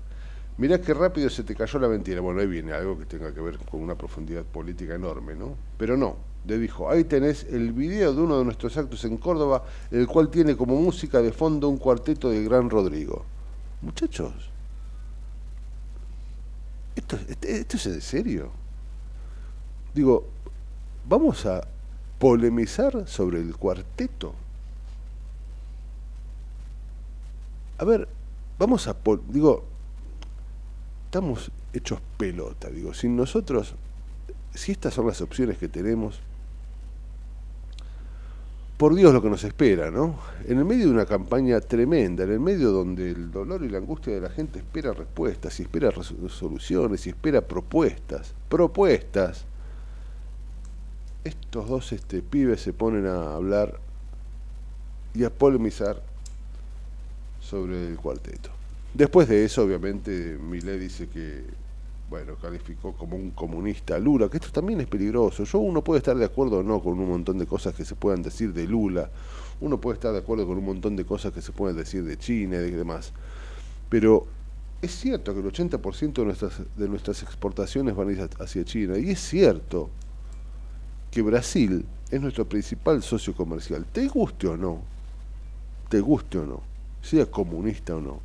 Mirá 0.56 0.80
qué 0.80 0.94
rápido 0.94 1.28
se 1.28 1.42
te 1.42 1.54
cayó 1.54 1.78
la 1.80 1.88
mentira. 1.88 2.22
Bueno, 2.22 2.40
ahí 2.40 2.46
viene 2.46 2.72
algo 2.72 2.98
que 2.98 3.04
tenga 3.04 3.34
que 3.34 3.40
ver 3.40 3.58
con 3.58 3.82
una 3.82 3.94
profundidad 3.94 4.44
política 4.44 4.94
enorme, 4.94 5.34
¿no? 5.34 5.56
Pero 5.76 5.98
no, 5.98 6.16
le 6.46 6.58
dijo, 6.58 6.90
ahí 6.90 7.04
tenés 7.04 7.44
el 7.44 7.72
video 7.72 8.12
de 8.12 8.20
uno 8.20 8.38
de 8.38 8.44
nuestros 8.44 8.76
actos 8.76 9.04
en 9.04 9.16
Córdoba, 9.16 9.64
el 9.90 10.06
cual 10.06 10.28
tiene 10.28 10.56
como 10.56 10.80
música 10.80 11.22
de 11.22 11.32
fondo 11.32 11.68
un 11.68 11.78
cuarteto 11.78 12.30
de 12.30 12.44
Gran 12.44 12.68
Rodrigo. 12.68 13.24
Muchachos, 13.80 14.32
¿esto, 16.94 17.18
esto 17.42 17.76
es 17.76 17.86
en 17.86 18.00
serio? 18.00 18.50
Digo, 19.94 20.26
vamos 21.08 21.46
a 21.46 21.66
polemizar 22.18 23.08
sobre 23.08 23.40
el 23.40 23.56
cuarteto. 23.56 24.34
A 27.78 27.84
ver, 27.84 28.06
vamos 28.58 28.86
a... 28.86 28.96
Digo, 29.28 29.64
estamos 31.06 31.50
hechos 31.72 32.00
pelota, 32.18 32.68
digo, 32.70 32.92
sin 32.92 33.16
nosotros, 33.16 33.74
si 34.54 34.72
estas 34.72 34.94
son 34.94 35.06
las 35.06 35.20
opciones 35.20 35.58
que 35.58 35.68
tenemos, 35.68 36.20
por 38.76 38.94
Dios 38.94 39.12
lo 39.12 39.22
que 39.22 39.30
nos 39.30 39.44
espera, 39.44 39.90
¿no? 39.90 40.18
En 40.46 40.58
el 40.58 40.64
medio 40.64 40.86
de 40.86 40.92
una 40.92 41.06
campaña 41.06 41.60
tremenda, 41.60 42.24
en 42.24 42.32
el 42.32 42.40
medio 42.40 42.70
donde 42.72 43.10
el 43.10 43.30
dolor 43.30 43.62
y 43.62 43.68
la 43.68 43.78
angustia 43.78 44.12
de 44.12 44.20
la 44.20 44.30
gente 44.30 44.58
espera 44.58 44.92
respuestas, 44.92 45.58
y 45.60 45.62
espera 45.62 45.92
soluciones, 46.28 47.06
y 47.06 47.10
espera 47.10 47.40
propuestas, 47.40 48.34
propuestas. 48.48 49.44
Estos 51.22 51.68
dos 51.68 51.92
este, 51.92 52.20
pibes 52.20 52.60
se 52.60 52.72
ponen 52.72 53.06
a 53.06 53.34
hablar 53.34 53.78
y 55.14 55.24
a 55.24 55.30
polemizar 55.30 56.02
sobre 57.40 57.88
el 57.88 57.96
cuarteto. 57.96 58.50
Después 58.92 59.28
de 59.28 59.44
eso, 59.44 59.62
obviamente, 59.62 60.36
Millet 60.40 60.78
dice 60.78 61.08
que, 61.08 61.44
bueno, 62.08 62.36
calificó 62.36 62.92
como 62.92 63.16
un 63.16 63.30
comunista. 63.30 63.98
Lula, 63.98 64.28
que 64.28 64.36
esto 64.36 64.50
también 64.50 64.80
es 64.80 64.86
peligroso. 64.86 65.44
Yo 65.44 65.58
uno 65.58 65.82
puede 65.82 65.98
estar 65.98 66.16
de 66.16 66.24
acuerdo 66.24 66.58
o 66.58 66.62
no 66.62 66.80
con 66.80 66.98
un 66.98 67.08
montón 67.08 67.38
de 67.38 67.46
cosas 67.46 67.74
que 67.74 67.84
se 67.84 67.94
puedan 67.94 68.22
decir 68.22 68.52
de 68.52 68.66
Lula, 68.66 69.10
uno 69.60 69.80
puede 69.80 69.94
estar 69.94 70.12
de 70.12 70.18
acuerdo 70.18 70.46
con 70.46 70.58
un 70.58 70.64
montón 70.64 70.96
de 70.96 71.04
cosas 71.04 71.32
que 71.32 71.40
se 71.40 71.52
pueden 71.52 71.76
decir 71.76 72.04
de 72.04 72.16
China 72.16 72.56
y 72.56 72.70
demás, 72.70 73.12
pero 73.88 74.26
es 74.82 74.94
cierto 74.94 75.32
que 75.32 75.40
el 75.40 75.46
80% 75.46 76.12
de 76.12 76.24
nuestras, 76.24 76.60
de 76.76 76.88
nuestras 76.88 77.22
exportaciones 77.22 77.94
van 77.94 78.28
hacia 78.40 78.64
China, 78.64 78.98
y 78.98 79.10
es 79.10 79.20
cierto 79.20 79.88
que 81.10 81.22
Brasil 81.22 81.86
es 82.10 82.20
nuestro 82.20 82.46
principal 82.48 83.02
socio 83.02 83.34
comercial, 83.34 83.86
te 83.90 84.08
guste 84.08 84.48
o 84.48 84.56
no, 84.56 84.80
te 85.88 86.00
guste 86.00 86.38
o 86.38 86.44
no 86.44 86.74
sea 87.04 87.26
comunista 87.26 87.94
o 87.94 88.00
no, 88.00 88.20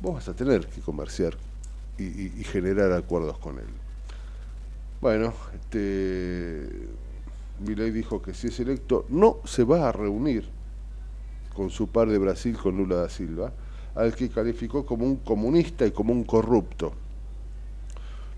vos 0.00 0.14
vas 0.14 0.28
a 0.28 0.34
tener 0.34 0.66
que 0.68 0.80
comerciar 0.80 1.36
y, 1.98 2.44
generar 2.44 2.92
acuerdos 2.92 3.38
con 3.38 3.58
él. 3.58 3.66
Bueno, 5.00 5.32
este, 5.54 6.68
Milei 7.60 7.90
dijo 7.90 8.22
que 8.22 8.34
si 8.34 8.48
es 8.48 8.60
electo 8.60 9.06
no 9.08 9.38
se 9.44 9.64
va 9.64 9.88
a 9.88 9.92
reunir 9.92 10.48
con 11.54 11.70
su 11.70 11.88
par 11.88 12.08
de 12.08 12.18
Brasil, 12.18 12.56
con 12.56 12.76
Lula 12.76 12.96
da 12.96 13.08
Silva, 13.08 13.52
al 13.94 14.14
que 14.14 14.28
calificó 14.28 14.86
como 14.86 15.04
un 15.06 15.16
comunista 15.16 15.86
y 15.86 15.90
como 15.90 16.12
un 16.12 16.24
corrupto 16.24 16.92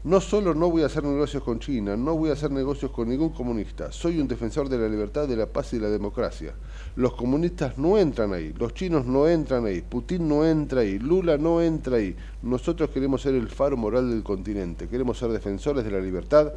no 0.02 0.20
solo 0.20 0.54
no 0.54 0.70
voy 0.70 0.82
a 0.82 0.86
hacer 0.86 1.04
negocios 1.04 1.42
con 1.42 1.58
China, 1.58 1.94
no 1.94 2.16
voy 2.16 2.30
a 2.30 2.32
hacer 2.32 2.50
negocios 2.50 2.90
con 2.90 3.08
ningún 3.08 3.30
comunista, 3.30 3.92
soy 3.92 4.18
un 4.18 4.28
defensor 4.28 4.68
de 4.68 4.78
la 4.78 4.88
libertad, 4.88 5.28
de 5.28 5.36
la 5.36 5.46
paz 5.46 5.74
y 5.74 5.76
de 5.76 5.82
la 5.82 5.90
democracia. 5.90 6.54
Los 6.96 7.14
comunistas 7.14 7.76
no 7.76 7.98
entran 7.98 8.32
ahí, 8.32 8.54
los 8.58 8.72
chinos 8.72 9.04
no 9.04 9.28
entran 9.28 9.66
ahí, 9.66 9.82
Putin 9.82 10.26
no 10.26 10.46
entra 10.46 10.80
ahí, 10.80 10.98
Lula 10.98 11.36
no 11.36 11.60
entra 11.60 11.98
ahí. 11.98 12.16
Nosotros 12.42 12.90
queremos 12.90 13.22
ser 13.22 13.34
el 13.34 13.48
faro 13.48 13.76
moral 13.76 14.10
del 14.10 14.22
continente, 14.22 14.88
queremos 14.88 15.18
ser 15.18 15.30
defensores 15.30 15.84
de 15.84 15.90
la 15.90 16.00
libertad, 16.00 16.52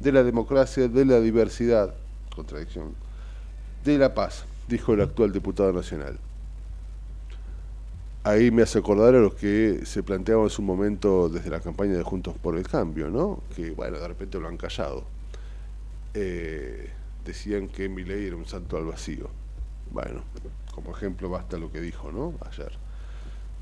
de 0.00 0.12
la 0.12 0.24
democracia, 0.24 0.88
de 0.88 1.04
la 1.04 1.20
diversidad, 1.20 1.94
contradicción, 2.34 2.94
de 3.84 3.98
la 3.98 4.14
paz, 4.14 4.44
dijo 4.68 4.94
el 4.94 5.02
actual 5.02 5.32
diputado 5.32 5.72
nacional 5.72 6.18
ahí 8.24 8.50
me 8.50 8.62
hace 8.62 8.78
acordar 8.78 9.14
a 9.14 9.18
los 9.20 9.34
que 9.34 9.80
se 9.84 10.02
planteaban 10.02 10.44
en 10.44 10.50
su 10.50 10.62
momento 10.62 11.28
desde 11.28 11.50
la 11.50 11.60
campaña 11.60 11.94
de 11.94 12.02
Juntos 12.02 12.36
por 12.36 12.56
el 12.56 12.66
Cambio, 12.66 13.08
¿no? 13.10 13.42
Que, 13.54 13.70
bueno, 13.70 13.98
de 13.98 14.08
repente 14.08 14.38
lo 14.38 14.48
han 14.48 14.56
callado. 14.56 15.04
Eh, 16.14 16.90
decían 17.24 17.68
que 17.68 17.88
ley 17.88 18.26
era 18.26 18.36
un 18.36 18.46
santo 18.46 18.76
al 18.76 18.84
vacío. 18.84 19.28
Bueno, 19.90 20.22
como 20.74 20.92
ejemplo 20.92 21.28
basta 21.30 21.58
lo 21.58 21.70
que 21.70 21.80
dijo, 21.80 22.12
¿no? 22.12 22.34
Ayer. 22.48 22.72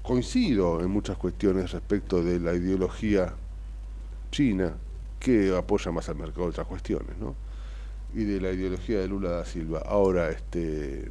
Coincido 0.03 0.81
en 0.81 0.91
muchas 0.91 1.17
cuestiones 1.19 1.73
respecto 1.73 2.23
de 2.23 2.41
la 2.41 2.55
ideología 2.55 3.35
china, 4.31 4.75
que 5.21 5.55
apoya 5.57 5.91
más 5.91 6.09
al 6.09 6.17
mercado 6.17 6.47
otras 6.47 6.67
cuestiones, 6.67 7.17
¿no? 7.19 7.35
Y 8.15 8.25
de 8.25 8.41
la 8.41 8.50
ideología 8.53 9.00
de 9.00 9.09
Lula 9.09 9.31
da 9.31 9.45
Silva. 9.45 9.83
Ahora, 9.85 10.31
este 10.31 11.11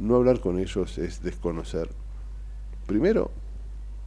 no 0.00 0.16
hablar 0.16 0.40
con 0.40 0.58
ellos 0.58 0.98
es 0.98 1.22
desconocer, 1.22 1.88
primero, 2.86 3.30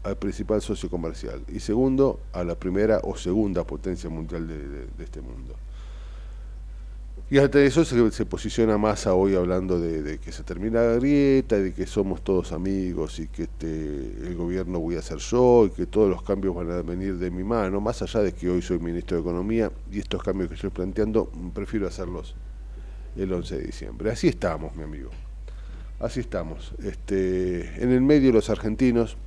al 0.04 0.18
principal 0.18 0.62
socio 0.62 0.90
comercial 0.90 1.42
y 1.48 1.60
segundo, 1.60 2.20
a 2.34 2.44
la 2.44 2.56
primera 2.56 3.00
o 3.04 3.16
segunda 3.16 3.64
potencia 3.64 4.10
mundial 4.10 4.48
de, 4.48 5.04
este 5.04 5.22
mundo. 5.22 5.56
Y 7.30 7.38
hasta 7.38 7.62
eso 7.62 7.86
se, 7.86 8.26
posiciona 8.26 8.78
más 8.78 9.08
hoy 9.08 9.36
hablando 9.36 9.80
de, 9.80 10.20
que 10.20 10.32
se 10.32 10.44
termina 10.44 10.82
la 10.82 10.96
grieta, 10.96 11.58
de 11.58 11.74
que 11.74 11.88
somos 11.88 12.22
todos 12.22 12.52
amigos 12.52 13.20
y 13.20 13.28
que 13.28 13.44
este, 13.44 13.68
el 14.28 14.36
gobierno 14.36 14.80
voy 14.80 14.96
a 14.96 15.02
ser 15.02 15.20
yo 15.20 15.68
y 15.68 15.70
que 15.70 15.86
todos 15.86 16.10
los 16.10 16.22
cambios 16.22 16.54
van 16.54 16.70
a 16.72 16.82
venir 16.82 17.18
de 17.18 17.32
mi 17.32 17.44
mano, 17.44 17.80
más 17.80 18.02
allá 18.02 18.20
de 18.20 18.34
que 18.34 18.50
hoy 18.50 18.62
soy 18.62 18.80
ministro 18.80 19.16
de 19.16 19.22
Economía 19.22 19.72
y 19.92 20.00
estos 20.00 20.22
cambios 20.22 20.50
que 20.50 20.56
estoy 20.56 20.72
planteando 20.72 21.32
prefiero 21.54 21.88
hacerlos 21.88 22.36
el 23.16 23.32
11 23.32 23.58
de 23.58 23.64
diciembre. 23.64 24.12
Así 24.12 24.28
estamos, 24.28 24.76
mi 24.76 24.84
amigo 24.84 25.10
así 26.04 26.20
estamos. 26.20 26.74
Este, 26.84 27.82
en 27.82 27.92
el 27.92 28.02
medio 28.02 28.32
los 28.32 28.50
argentinos 28.50 29.18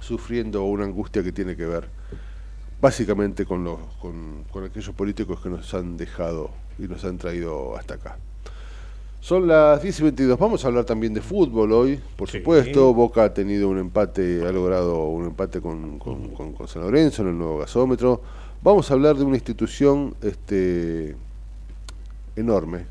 sufriendo 0.00 0.64
una 0.64 0.84
angustia 0.84 1.22
que 1.22 1.32
tiene 1.32 1.56
que 1.56 1.64
ver 1.64 1.88
básicamente 2.80 3.46
con, 3.46 3.64
los, 3.64 3.80
con, 4.00 4.44
aquellos 4.64 4.94
políticos 4.94 5.40
que 5.40 5.48
nos 5.48 5.72
han 5.74 5.96
dejado 5.96 6.50
y 6.78 6.82
nos 6.82 7.04
han 7.04 7.18
traído 7.18 7.76
hasta 7.76 7.94
acá. 7.94 8.18
Son 9.20 9.48
las 9.48 9.82
10 9.82 10.00
y 10.00 10.02
22. 10.04 10.38
Vamos 10.38 10.64
a 10.64 10.68
hablar 10.68 10.84
también 10.84 11.12
de 11.14 11.20
fútbol 11.20 11.72
hoy, 11.72 12.00
por 12.16 12.28
supuesto. 12.28 12.92
Boca 12.94 13.24
ha 13.24 13.34
tenido 13.34 13.68
un 13.68 13.78
empate, 13.78 14.46
ha 14.46 14.52
logrado 14.52 15.06
un 15.06 15.26
empate 15.26 15.60
con, 15.60 15.98
con, 15.98 16.68
San 16.68 16.82
Lorenzo 16.82 17.22
en 17.22 17.28
el 17.28 17.38
nuevo 17.38 17.58
gasómetro. 17.58 18.22
Vamos 18.62 18.90
a 18.90 18.94
hablar 18.94 19.16
de 19.16 19.24
una 19.24 19.36
institución 19.36 20.14
este, 20.22 21.16
enorme, 22.36 22.86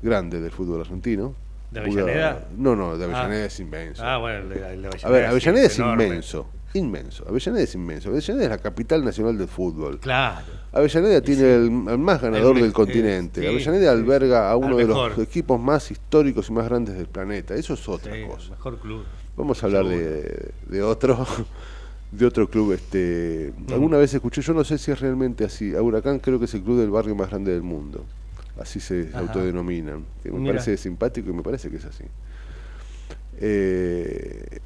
grande 0.00 0.40
del 0.40 0.52
fútbol 0.52 0.80
argentino, 0.80 1.34
¿De 1.72 1.80
Avellaneda? 1.80 2.48
No, 2.56 2.76
no, 2.76 2.98
de 2.98 3.04
Avellaneda 3.04 3.44
ah. 3.44 3.46
es 3.46 3.60
inmenso. 3.60 4.02
Ah, 4.04 4.18
bueno, 4.18 4.46
de, 4.48 4.56
de 4.56 4.66
Avellaneda. 4.66 4.98
A 5.02 5.10
ver, 5.10 5.24
Avellaneda 5.24 5.66
es, 5.66 5.78
inmenso. 5.78 6.46
Inmenso. 6.74 7.24
Avellaneda 7.26 7.64
es 7.64 7.74
inmenso. 7.74 8.10
Avellaneda 8.10 8.44
es 8.44 8.50
la 8.50 8.58
capital 8.58 9.02
nacional 9.02 9.38
del 9.38 9.48
fútbol. 9.48 9.98
Claro. 9.98 10.44
Avellaneda 10.70 11.22
tiene 11.22 11.54
el, 11.54 11.70
más 11.70 12.20
ganador 12.20 12.60
del 12.60 12.74
continente. 12.74 13.48
Avellaneda 13.48 13.90
alberga 13.90 14.50
a 14.50 14.56
uno 14.56 14.76
de 14.76 14.84
los 14.84 15.18
equipos 15.18 15.58
más 15.58 15.90
históricos 15.90 16.50
y 16.50 16.52
más 16.52 16.68
grandes 16.68 16.94
del 16.94 17.06
planeta. 17.06 17.54
Eso 17.54 17.72
es 17.72 17.88
otra 17.88 18.12
cosa. 18.26 18.50
Mejor 18.50 18.78
club. 18.78 19.04
Vamos 19.34 19.62
a 19.62 19.66
hablar 19.66 19.86
de, 19.86 20.52
de, 20.66 20.82
otro 20.82 21.26
de 22.10 22.26
otro 22.26 22.50
club. 22.50 22.72
Este, 22.72 23.50
mm. 23.56 23.72
Alguna 23.72 23.96
vez 23.96 24.12
escuché, 24.12 24.42
yo 24.42 24.52
no 24.52 24.62
sé 24.62 24.76
si 24.76 24.90
es 24.90 25.00
realmente 25.00 25.46
así. 25.46 25.74
A 25.74 25.80
Huracán 25.80 26.18
creo 26.18 26.38
que 26.38 26.44
es 26.44 26.52
el 26.52 26.62
club 26.62 26.78
del 26.80 26.90
barrio 26.90 27.14
más 27.14 27.30
grande 27.30 27.50
del 27.50 27.62
mundo 27.62 28.04
así 28.58 28.80
se 28.80 29.10
autodenominan, 29.14 30.04
que 30.22 30.30
me 30.30 30.46
parece 30.46 30.76
simpático 30.76 31.30
y 31.30 31.32
me 31.32 31.42
parece 31.42 31.70
que 31.70 31.76
es 31.76 31.84
así. 31.84 32.04
Eh, 33.38 34.60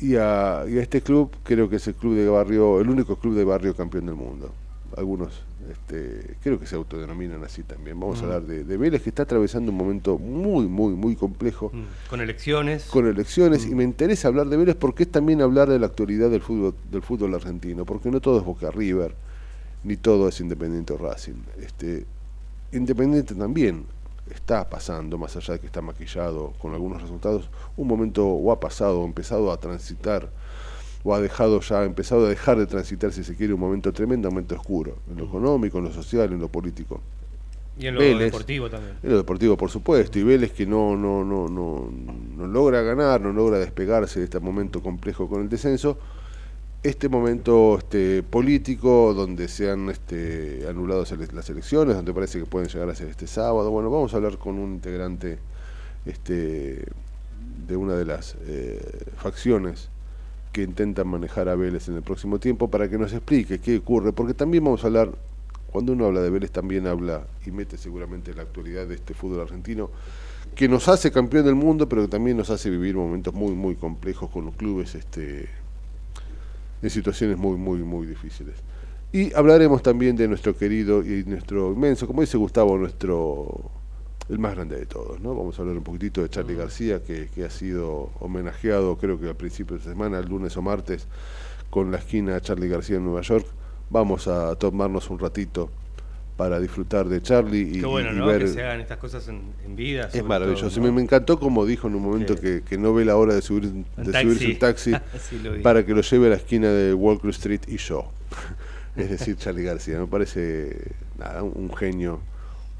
y, 0.00 0.16
a, 0.16 0.64
este 0.64 1.00
club 1.00 1.30
creo 1.42 1.68
que 1.68 1.76
es 1.76 1.86
el 1.86 1.94
club 1.94 2.16
de 2.16 2.28
barrio, 2.28 2.80
el 2.80 2.88
único 2.88 3.16
club 3.16 3.34
de 3.34 3.44
barrio 3.44 3.74
campeón 3.74 4.06
del 4.06 4.16
mundo. 4.16 4.52
Algunos 4.96 5.42
este, 5.70 6.36
creo 6.42 6.58
que 6.58 6.66
se 6.66 6.74
autodenominan 6.74 7.44
así 7.44 7.62
también. 7.62 7.98
Vamos 7.98 8.20
a 8.20 8.24
hablar 8.24 8.42
de, 8.42 8.76
Vélez 8.76 9.02
que 9.02 9.10
está 9.10 9.22
atravesando 9.22 9.70
un 9.70 9.78
momento 9.78 10.18
muy, 10.18 10.66
muy, 10.66 10.94
muy 10.94 11.14
complejo. 11.14 11.70
Con 12.10 12.20
elecciones. 12.20 12.84
Con 12.84 13.06
elecciones. 13.06 13.66
Y 13.66 13.74
me 13.74 13.84
interesa 13.84 14.28
hablar 14.28 14.48
de 14.48 14.56
Vélez 14.56 14.76
porque 14.76 15.04
es 15.04 15.10
también 15.10 15.40
hablar 15.40 15.68
de 15.68 15.78
la 15.78 15.86
actualidad 15.86 16.30
del 16.30 16.40
fútbol, 16.40 16.74
del 16.90 17.02
fútbol 17.02 17.34
argentino. 17.34 17.84
Porque 17.84 18.10
no 18.10 18.20
todo 18.20 18.38
es 18.38 18.44
Boca 18.44 18.70
River, 18.70 19.14
ni 19.84 19.96
todo 19.96 20.28
es 20.28 20.40
Independiente 20.40 20.92
o 20.92 20.98
Racing. 20.98 21.42
Este, 21.60 22.04
Independiente 22.72 23.34
también 23.34 23.84
está 24.30 24.68
pasando, 24.68 25.18
más 25.18 25.36
allá 25.36 25.54
de 25.54 25.60
que 25.60 25.66
está 25.66 25.82
maquillado 25.82 26.52
con 26.58 26.72
algunos 26.72 27.02
resultados, 27.02 27.50
un 27.76 27.86
momento 27.86 28.26
o 28.26 28.50
ha 28.50 28.60
pasado 28.60 29.00
o 29.00 29.04
empezado 29.04 29.52
a 29.52 29.58
transitar 29.58 30.30
o 31.04 31.14
ha 31.14 31.20
dejado 31.20 31.60
ya, 31.60 31.80
ha 31.80 31.84
empezado 31.84 32.26
a 32.26 32.28
dejar 32.28 32.58
de 32.58 32.66
transitar, 32.66 33.12
si 33.12 33.24
se 33.24 33.34
quiere, 33.36 33.52
un 33.52 33.60
momento 33.60 33.92
tremendamente 33.92 34.54
oscuro, 34.54 34.96
en 35.10 35.18
lo 35.18 35.24
económico, 35.24 35.78
en 35.78 35.84
lo 35.84 35.92
social, 35.92 36.32
en 36.32 36.40
lo 36.40 36.48
político. 36.48 37.00
Y 37.78 37.86
en 37.86 37.94
lo 37.94 38.00
Vélez. 38.00 38.26
deportivo 38.26 38.70
también. 38.70 38.96
En 39.02 39.10
lo 39.10 39.16
deportivo, 39.16 39.56
por 39.56 39.70
supuesto, 39.70 40.18
y 40.18 40.22
Vélez 40.22 40.52
que 40.52 40.64
no, 40.64 40.96
no, 40.96 41.24
no, 41.24 41.48
no, 41.48 41.90
no 42.36 42.46
logra 42.46 42.82
ganar, 42.82 43.20
no 43.20 43.32
logra 43.32 43.58
despegarse 43.58 44.20
de 44.20 44.26
este 44.26 44.38
momento 44.40 44.82
complejo 44.82 45.28
con 45.28 45.42
el 45.42 45.48
descenso. 45.48 45.98
Este 46.84 47.08
momento 47.08 47.78
este, 47.78 48.24
político 48.24 49.14
donde 49.14 49.46
se 49.46 49.70
han 49.70 49.88
este, 49.88 50.66
anulado 50.68 51.04
las 51.32 51.48
elecciones, 51.48 51.94
donde 51.94 52.12
parece 52.12 52.40
que 52.40 52.44
pueden 52.44 52.68
llegar 52.68 52.88
a 52.88 52.94
ser 52.96 53.06
este 53.06 53.28
sábado. 53.28 53.70
Bueno, 53.70 53.88
vamos 53.88 54.12
a 54.12 54.16
hablar 54.16 54.36
con 54.36 54.58
un 54.58 54.72
integrante 54.72 55.38
este, 56.04 56.84
de 57.68 57.76
una 57.76 57.94
de 57.94 58.04
las 58.04 58.36
eh, 58.46 58.80
facciones 59.16 59.90
que 60.50 60.62
intentan 60.62 61.06
manejar 61.06 61.48
a 61.48 61.54
Vélez 61.54 61.86
en 61.86 61.94
el 61.94 62.02
próximo 62.02 62.40
tiempo 62.40 62.68
para 62.68 62.88
que 62.90 62.98
nos 62.98 63.12
explique 63.12 63.60
qué 63.60 63.76
ocurre, 63.76 64.12
porque 64.12 64.34
también 64.34 64.64
vamos 64.64 64.82
a 64.82 64.88
hablar, 64.88 65.12
cuando 65.70 65.92
uno 65.92 66.06
habla 66.06 66.20
de 66.20 66.30
Vélez 66.30 66.50
también 66.50 66.88
habla 66.88 67.28
y 67.46 67.52
mete 67.52 67.78
seguramente 67.78 68.34
la 68.34 68.42
actualidad 68.42 68.88
de 68.88 68.96
este 68.96 69.14
fútbol 69.14 69.42
argentino, 69.42 69.88
que 70.56 70.68
nos 70.68 70.88
hace 70.88 71.12
campeón 71.12 71.44
del 71.44 71.54
mundo, 71.54 71.88
pero 71.88 72.02
que 72.02 72.08
también 72.08 72.36
nos 72.36 72.50
hace 72.50 72.70
vivir 72.70 72.96
momentos 72.96 73.32
muy, 73.32 73.52
muy 73.52 73.76
complejos 73.76 74.28
con 74.30 74.46
los 74.46 74.56
clubes 74.56 74.96
este, 74.96 75.48
en 76.82 76.90
situaciones 76.90 77.38
muy, 77.38 77.56
muy, 77.56 77.78
muy 77.78 78.06
difíciles. 78.06 78.56
Y 79.12 79.32
hablaremos 79.34 79.82
también 79.82 80.16
de 80.16 80.26
nuestro 80.26 80.56
querido 80.56 81.02
y 81.02 81.24
nuestro 81.24 81.72
inmenso, 81.72 82.06
como 82.06 82.22
dice 82.22 82.36
Gustavo, 82.36 82.76
nuestro 82.76 83.70
el 84.28 84.38
más 84.38 84.54
grande 84.54 84.78
de 84.78 84.86
todos, 84.86 85.20
¿no? 85.20 85.34
Vamos 85.34 85.58
a 85.58 85.62
hablar 85.62 85.76
un 85.76 85.82
poquitito 85.82 86.22
de 86.22 86.30
Charlie 86.30 86.54
García, 86.54 87.02
que, 87.02 87.28
que 87.34 87.44
ha 87.44 87.50
sido 87.50 88.10
homenajeado, 88.20 88.96
creo 88.96 89.20
que 89.20 89.28
a 89.28 89.34
principios 89.34 89.84
de 89.84 89.90
semana, 89.90 90.18
el 90.18 90.26
lunes 90.26 90.56
o 90.56 90.62
martes, 90.62 91.06
con 91.70 91.90
la 91.90 91.98
esquina 91.98 92.40
Charlie 92.40 92.68
García 92.68 92.96
en 92.96 93.04
Nueva 93.04 93.22
York. 93.22 93.46
Vamos 93.90 94.28
a 94.28 94.54
tomarnos 94.56 95.10
un 95.10 95.18
ratito 95.18 95.70
para 96.42 96.58
disfrutar 96.58 97.08
de 97.08 97.22
Charlie 97.22 97.60
y, 97.76 97.80
Qué 97.80 97.86
bueno, 97.86 98.12
y 98.12 98.16
¿no? 98.16 98.26
ver. 98.26 98.40
Que 98.42 98.48
se 98.48 98.62
hagan 98.64 98.80
estas 98.80 98.98
cosas 98.98 99.28
en, 99.28 99.42
en 99.64 99.76
vida. 99.76 100.10
Es 100.12 100.24
maravilloso. 100.24 100.68
todo, 100.68 100.80
me, 100.80 100.88
¿no? 100.88 100.94
me 100.94 101.02
encantó 101.02 101.38
como 101.38 101.64
dijo 101.64 101.86
en 101.86 101.94
un 101.94 102.02
momento 102.02 102.34
Sí. 102.34 102.40
que, 102.40 102.62
que 102.68 102.78
no 102.78 102.92
ve 102.92 103.04
la 103.04 103.16
hora 103.16 103.32
de, 103.32 103.42
subir, 103.42 103.70
de 103.70 103.84
taxi. 104.10 104.22
subirse 104.22 104.46
un 104.48 104.58
taxi 104.58 104.92
Sí, 105.30 105.40
para 105.62 105.86
que 105.86 105.94
lo 105.94 106.00
lleve 106.00 106.26
a 106.26 106.30
la 106.30 106.36
esquina 106.36 106.68
de 106.72 106.94
Walker 106.94 107.30
Street 107.30 107.60
y 107.68 107.76
yo. 107.76 108.10
es 108.96 109.08
decir, 109.08 109.36
Charlie 109.36 109.62
García. 109.62 110.00
Me 110.00 110.08
parece 110.08 110.76
nada, 111.16 111.44
un, 111.44 111.52
un 111.54 111.76
genio, 111.76 112.18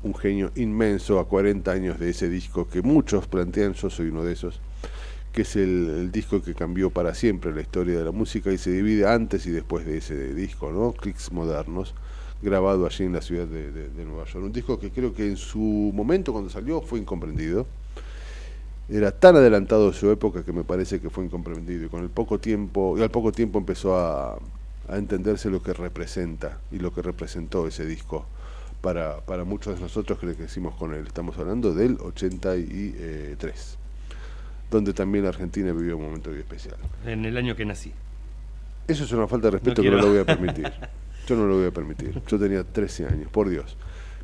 un 0.02 0.12
genio 0.16 0.50
inmenso 0.56 1.20
a 1.20 1.28
40 1.28 1.70
años 1.70 2.00
de 2.00 2.10
ese 2.10 2.28
disco 2.28 2.68
que 2.68 2.82
muchos 2.82 3.28
plantean, 3.28 3.74
yo 3.74 3.90
soy 3.90 4.08
uno 4.08 4.24
de 4.24 4.32
esos, 4.32 4.60
que 5.32 5.42
es 5.42 5.54
el, 5.54 5.88
el 6.00 6.10
disco 6.10 6.42
que 6.42 6.54
cambió 6.54 6.90
para 6.90 7.14
siempre 7.14 7.54
la 7.54 7.60
historia 7.60 7.96
de 7.96 8.04
la 8.04 8.10
música 8.10 8.50
y 8.50 8.58
se 8.58 8.72
divide 8.72 9.06
antes 9.06 9.46
y 9.46 9.50
después 9.52 9.86
de 9.86 9.98
ese 9.98 10.34
disco, 10.34 10.72
¿no? 10.72 10.92
Clicks 10.94 11.30
Modernos 11.30 11.94
grabado 12.42 12.84
allí 12.86 13.04
en 13.04 13.12
la 13.12 13.22
ciudad 13.22 13.46
de, 13.46 13.70
de- 13.72 13.88
de 13.88 14.04
Nueva 14.04 14.24
York. 14.24 14.44
Un 14.44 14.52
disco 14.52 14.78
que 14.78 14.90
creo 14.90 15.14
que 15.14 15.26
en 15.26 15.36
su 15.36 15.58
momento 15.94 16.32
cuando 16.32 16.50
salió 16.50 16.80
fue 16.82 16.98
incomprendido. 16.98 17.66
Era 18.88 19.12
tan 19.12 19.36
adelantado 19.36 19.90
de 19.90 19.96
su 19.96 20.10
época 20.10 20.44
que 20.44 20.52
me 20.52 20.64
parece 20.64 21.00
que 21.00 21.08
fue 21.08 21.24
incomprendido 21.24 21.86
y 21.86 21.88
con 21.88 22.02
el 22.02 22.10
poco 22.10 22.38
tiempo 22.38 22.98
y 22.98 23.02
al 23.02 23.10
poco 23.10 23.32
tiempo 23.32 23.58
empezó 23.58 23.96
a, 23.96 24.34
a 24.88 24.96
entenderse 24.96 25.48
lo 25.48 25.62
que 25.62 25.72
representa 25.72 26.58
y 26.70 26.78
lo 26.78 26.92
que 26.92 27.00
representó 27.00 27.66
ese 27.66 27.86
disco 27.86 28.26
para, 28.82 29.20
para 29.20 29.44
muchos 29.44 29.76
de 29.76 29.80
nosotros 29.80 30.18
que 30.18 30.34
crecimos 30.34 30.74
con 30.74 30.92
él. 30.92 31.06
Estamos 31.06 31.38
hablando 31.38 31.72
del 31.72 31.96
83, 32.00 33.78
donde 34.70 34.92
también 34.92 35.24
la 35.24 35.30
Argentina 35.30 35.72
vivió 35.72 35.96
un 35.96 36.04
momento 36.04 36.30
muy 36.30 36.40
especial. 36.40 36.76
En 37.06 37.24
el 37.24 37.36
año 37.36 37.54
que 37.54 37.64
nací. 37.64 37.92
Eso 38.88 39.04
es 39.04 39.12
una 39.12 39.28
falta 39.28 39.46
de 39.46 39.52
respeto 39.52 39.82
No 39.82 39.90
que 39.90 39.96
no 39.96 40.02
lo 40.02 40.08
voy 40.08 40.18
a 40.18 40.24
permitir. 40.26 40.70
Yo 41.26 41.36
no 41.36 41.46
lo 41.46 41.56
voy 41.56 41.66
a 41.66 41.70
permitir. 41.70 42.20
Yo 42.26 42.38
tenía 42.38 42.64
13 42.64 43.06
años, 43.06 43.28
por 43.30 43.48
Dios. 43.48 43.76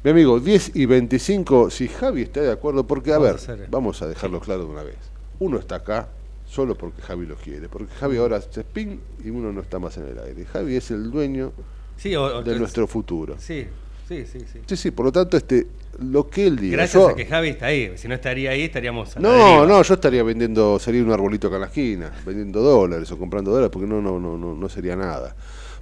Mi 0.05 0.11
amigo, 0.13 0.39
10 0.39 0.73
y 0.77 0.87
25, 0.87 1.71
si 1.71 1.89
Javi 1.89 2.23
está 2.23 2.41
de 2.41 2.53
acuerdo, 2.53 2.87
porque 2.87 3.13
a 3.13 3.19
ver, 3.19 3.37
vamos 3.71 4.01
a 4.03 4.07
dejarlo 4.07 4.41
claro 4.41 4.65
de 4.65 4.71
una 4.71 4.83
vez. 4.83 4.97
Uno 5.41 5.59
está 5.59 5.77
acá 5.77 6.09
solo 6.47 6.77
porque 6.77 7.03
Javi 7.03 7.27
lo 7.27 7.37
quiere, 7.37 7.69
porque 7.69 7.93
Javi 7.95 8.17
ahora 8.17 8.41
se 8.41 8.61
spin 8.61 9.01
y 9.25 9.31
uno 9.31 9.53
no 9.53 9.61
está 9.61 9.79
más 9.79 9.97
en 9.99 10.07
el 10.09 10.19
aire. 10.19 10.45
Javi 10.47 10.77
es 10.77 10.91
el 10.91 11.11
dueño 11.11 11.53
Sí, 11.97 12.15
o- 12.17 12.23
o- 12.39 12.43
de 12.43 12.59
nuestro 12.59 12.87
futuro. 12.87 13.37
Sí, 13.39 13.67
sí, 14.09 14.25
sí. 14.25 14.39
sí. 14.53 14.61
Sí, 14.67 14.77
sí, 14.77 14.91
por 14.93 15.07
lo 15.07 15.13
tanto, 15.13 15.37
este, 15.37 15.67
lo 16.01 16.29
que 16.31 16.47
él 16.47 16.57
diga. 16.57 16.77
Gracias 16.79 17.03
yo- 17.03 17.09
a 17.11 17.17
que 17.17 17.27
Javi 17.27 17.49
está 17.49 17.67
ahí. 17.67 17.93
Si 17.99 18.07
no 18.09 18.15
estaría 18.15 18.51
ahí, 18.53 18.63
estaríamos. 18.63 19.17
a 19.17 19.21
No, 19.21 19.67
no, 19.67 19.83
yo 19.83 19.95
estaría 19.95 20.23
vendiendo, 20.23 20.79
sería 20.79 21.03
un 21.03 21.11
arbolito 21.11 21.49
acá 21.49 21.57
en 21.57 21.61
la 21.63 21.67
esquina, 21.67 22.13
vendiendo 22.25 22.61
dólares 22.63 23.11
o 23.11 23.19
comprando 23.19 23.51
dólares, 23.51 23.71
porque 23.73 23.89
no, 23.89 24.01
no, 24.01 24.19
no, 24.21 24.39
no, 24.39 24.55
no 24.55 24.69
sería 24.69 24.95
nada. 24.97 25.35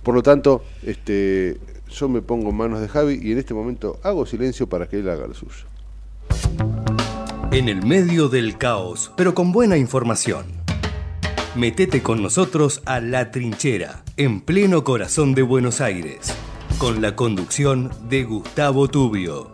Por 0.06 0.14
lo 0.14 0.22
tanto, 0.22 0.62
este, 0.84 1.58
yo 1.90 2.08
me 2.08 2.22
pongo 2.22 2.50
en 2.50 2.56
manos 2.56 2.80
de 2.80 2.86
Javi 2.86 3.18
y 3.20 3.32
en 3.32 3.38
este 3.38 3.54
momento 3.54 3.98
hago 4.04 4.24
silencio 4.24 4.68
para 4.68 4.88
que 4.88 5.00
él 5.00 5.10
haga 5.10 5.26
lo 5.26 5.34
suyo. 5.34 5.66
En 7.50 7.68
el 7.68 7.84
medio 7.84 8.28
del 8.28 8.56
caos, 8.56 9.10
pero 9.16 9.34
con 9.34 9.50
buena 9.50 9.76
información. 9.76 10.46
Metete 11.56 12.04
con 12.04 12.22
nosotros 12.22 12.82
a 12.84 13.00
La 13.00 13.32
Trinchera, 13.32 14.04
en 14.16 14.42
pleno 14.42 14.84
corazón 14.84 15.34
de 15.34 15.42
Buenos 15.42 15.80
Aires, 15.80 16.32
con 16.78 17.02
la 17.02 17.16
conducción 17.16 17.90
de 18.08 18.22
Gustavo 18.22 18.86
Tubio. 18.86 19.50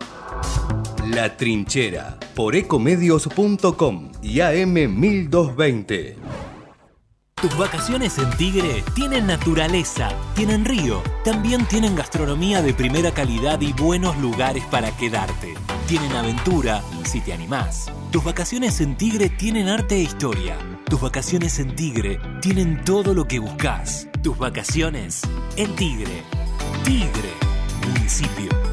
La 1.15 1.35
Trinchera, 1.35 2.19
por 2.35 2.55
ecomedios.com 2.55 4.11
y 4.21 4.41
AM 4.41 4.73
1220. 4.99 6.42
Tus 7.43 7.57
vacaciones 7.57 8.17
en 8.19 8.29
Tigre 8.37 8.85
tienen 8.95 9.27
naturaleza, 9.27 10.07
tienen 10.33 10.63
río, 10.63 11.03
también 11.25 11.65
tienen 11.65 11.93
gastronomía 11.93 12.61
de 12.61 12.73
primera 12.73 13.11
calidad 13.13 13.59
y 13.59 13.73
buenos 13.73 14.17
lugares 14.17 14.63
para 14.71 14.95
quedarte. 14.95 15.53
Tienen 15.85 16.13
aventura, 16.13 16.81
si 17.03 17.19
te 17.19 17.33
animás. 17.33 17.91
Tus 18.11 18.23
vacaciones 18.23 18.79
en 18.79 18.95
Tigre 18.95 19.27
tienen 19.27 19.67
arte 19.67 19.95
e 19.95 20.03
historia. 20.03 20.57
Tus 20.85 21.01
vacaciones 21.01 21.59
en 21.59 21.75
Tigre 21.75 22.17
tienen 22.41 22.81
todo 22.85 23.13
lo 23.13 23.27
que 23.27 23.39
buscas. 23.39 24.07
Tus 24.21 24.37
vacaciones 24.37 25.23
en 25.57 25.75
Tigre. 25.75 26.23
Tigre, 26.85 27.33
municipio. 27.89 28.72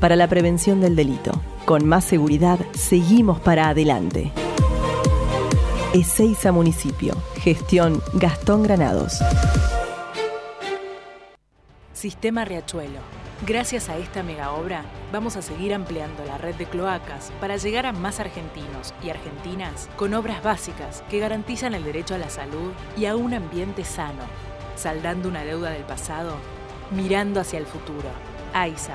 para 0.00 0.16
la 0.16 0.28
prevención 0.28 0.80
del 0.80 0.96
delito. 0.96 1.32
Con 1.64 1.86
más 1.86 2.04
seguridad, 2.04 2.58
seguimos 2.72 3.40
para 3.40 3.68
adelante. 3.68 4.32
Ezeiza 5.94 6.52
Municipio. 6.52 7.14
Gestión 7.36 8.02
Gastón 8.14 8.62
Granados. 8.62 9.18
Sistema 11.92 12.44
Riachuelo. 12.44 13.00
Gracias 13.46 13.88
a 13.88 13.96
esta 13.96 14.24
mega 14.24 14.52
obra, 14.52 14.82
vamos 15.12 15.36
a 15.36 15.42
seguir 15.42 15.72
ampliando 15.72 16.24
la 16.24 16.38
red 16.38 16.56
de 16.56 16.66
cloacas 16.66 17.32
para 17.40 17.56
llegar 17.56 17.86
a 17.86 17.92
más 17.92 18.18
argentinos 18.18 18.92
y 19.02 19.10
argentinas 19.10 19.88
con 19.96 20.12
obras 20.14 20.42
básicas 20.42 21.04
que 21.08 21.20
garantizan 21.20 21.72
el 21.74 21.84
derecho 21.84 22.16
a 22.16 22.18
la 22.18 22.30
salud 22.30 22.72
y 22.96 23.06
a 23.06 23.14
un 23.14 23.34
ambiente 23.34 23.84
sano, 23.84 24.24
saldando 24.74 25.28
una 25.28 25.44
deuda 25.44 25.70
del 25.70 25.84
pasado, 25.84 26.34
mirando 26.90 27.40
hacia 27.40 27.60
el 27.60 27.66
futuro. 27.66 28.08
AISA, 28.52 28.94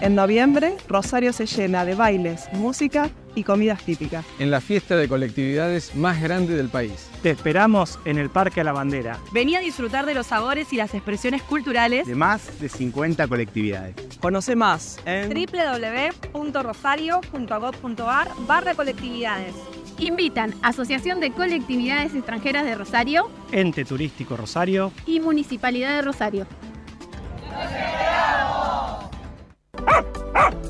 En 0.00 0.14
noviembre, 0.14 0.76
Rosario 0.88 1.32
se 1.32 1.46
llena 1.46 1.84
de 1.84 1.96
bailes, 1.96 2.48
música 2.52 3.10
y 3.34 3.42
comidas 3.42 3.82
típicas. 3.82 4.24
En 4.38 4.52
la 4.52 4.60
fiesta 4.60 4.94
de 4.96 5.08
colectividades 5.08 5.96
más 5.96 6.22
grande 6.22 6.54
del 6.54 6.68
país. 6.68 7.08
Te 7.22 7.30
esperamos 7.30 7.98
en 8.04 8.16
el 8.16 8.30
Parque 8.30 8.60
a 8.60 8.64
la 8.64 8.70
Bandera. 8.72 9.18
Vení 9.32 9.56
a 9.56 9.60
disfrutar 9.60 10.06
de 10.06 10.14
los 10.14 10.28
sabores 10.28 10.72
y 10.72 10.76
las 10.76 10.94
expresiones 10.94 11.42
culturales 11.42 12.06
de 12.06 12.14
más 12.14 12.60
de 12.60 12.68
50 12.68 13.26
colectividades. 13.26 13.96
Conoce 14.20 14.54
más 14.54 15.00
en 15.04 15.30
www.rosario.gov.ar 15.30 18.28
barra 18.46 18.74
colectividades. 18.74 19.56
Invitan 19.98 20.54
Asociación 20.62 21.18
de 21.18 21.32
Colectividades 21.32 22.14
Extranjeras 22.14 22.64
de 22.64 22.76
Rosario, 22.76 23.28
Ente 23.50 23.84
Turístico 23.84 24.36
Rosario 24.36 24.92
y 25.06 25.18
Municipalidad 25.18 25.96
de 25.96 26.02
Rosario. 26.02 26.46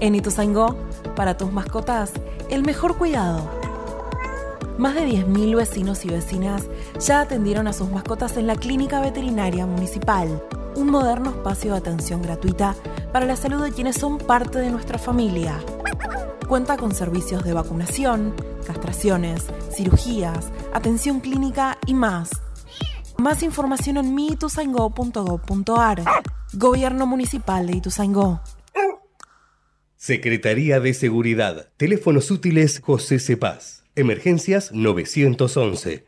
En 0.00 0.14
Ituzaingó, 0.14 0.76
para 1.16 1.36
tus 1.36 1.52
mascotas, 1.52 2.12
el 2.50 2.62
mejor 2.62 2.96
cuidado. 2.96 3.50
Más 4.78 4.94
de 4.94 5.08
10.000 5.08 5.56
vecinos 5.56 6.04
y 6.04 6.08
vecinas 6.08 6.62
ya 7.00 7.20
atendieron 7.20 7.66
a 7.66 7.72
sus 7.72 7.90
mascotas 7.90 8.36
en 8.36 8.46
la 8.46 8.54
Clínica 8.54 9.00
Veterinaria 9.00 9.66
Municipal, 9.66 10.40
un 10.76 10.90
moderno 10.90 11.30
espacio 11.30 11.72
de 11.72 11.78
atención 11.78 12.22
gratuita 12.22 12.76
para 13.12 13.26
la 13.26 13.34
salud 13.34 13.62
de 13.62 13.72
quienes 13.72 13.96
son 13.96 14.18
parte 14.18 14.60
de 14.60 14.70
nuestra 14.70 14.98
familia. 14.98 15.58
Cuenta 16.46 16.76
con 16.76 16.94
servicios 16.94 17.42
de 17.42 17.54
vacunación, 17.54 18.34
castraciones, 18.66 19.46
cirugías, 19.72 20.52
atención 20.72 21.18
clínica 21.20 21.76
y 21.84 21.94
más. 21.94 22.30
Más 23.16 23.42
información 23.42 23.96
en 23.96 24.14
miituzaingó.gov.ar. 24.14 26.04
Gobierno 26.54 27.06
Municipal 27.06 27.66
de 27.66 27.78
Ituzaingó. 27.78 28.40
Secretaría 30.00 30.78
de 30.78 30.94
Seguridad. 30.94 31.70
Teléfonos 31.76 32.30
útiles 32.30 32.78
José 32.80 33.18
Cepaz. 33.18 33.82
Emergencias 33.96 34.70
911. 34.70 36.07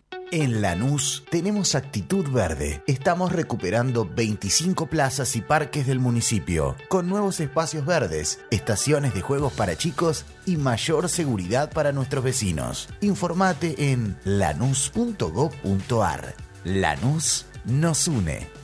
En 0.31 0.61
Lanús 0.61 1.23
tenemos 1.29 1.75
actitud 1.75 2.29
verde. 2.29 2.81
Estamos 2.87 3.33
recuperando 3.33 4.05
25 4.05 4.87
plazas 4.87 5.35
y 5.35 5.41
parques 5.41 5.87
del 5.87 5.99
municipio, 5.99 6.77
con 6.87 7.09
nuevos 7.09 7.41
espacios 7.41 7.85
verdes, 7.85 8.39
estaciones 8.49 9.13
de 9.13 9.19
juegos 9.19 9.51
para 9.51 9.75
chicos 9.75 10.23
y 10.45 10.55
mayor 10.55 11.09
seguridad 11.09 11.69
para 11.71 11.91
nuestros 11.91 12.23
vecinos. 12.23 12.87
Informate 13.01 13.91
en 13.91 14.17
lanús.gov.ar. 14.23 16.35
Lanús 16.63 17.45
nos 17.65 18.07
une. 18.07 18.61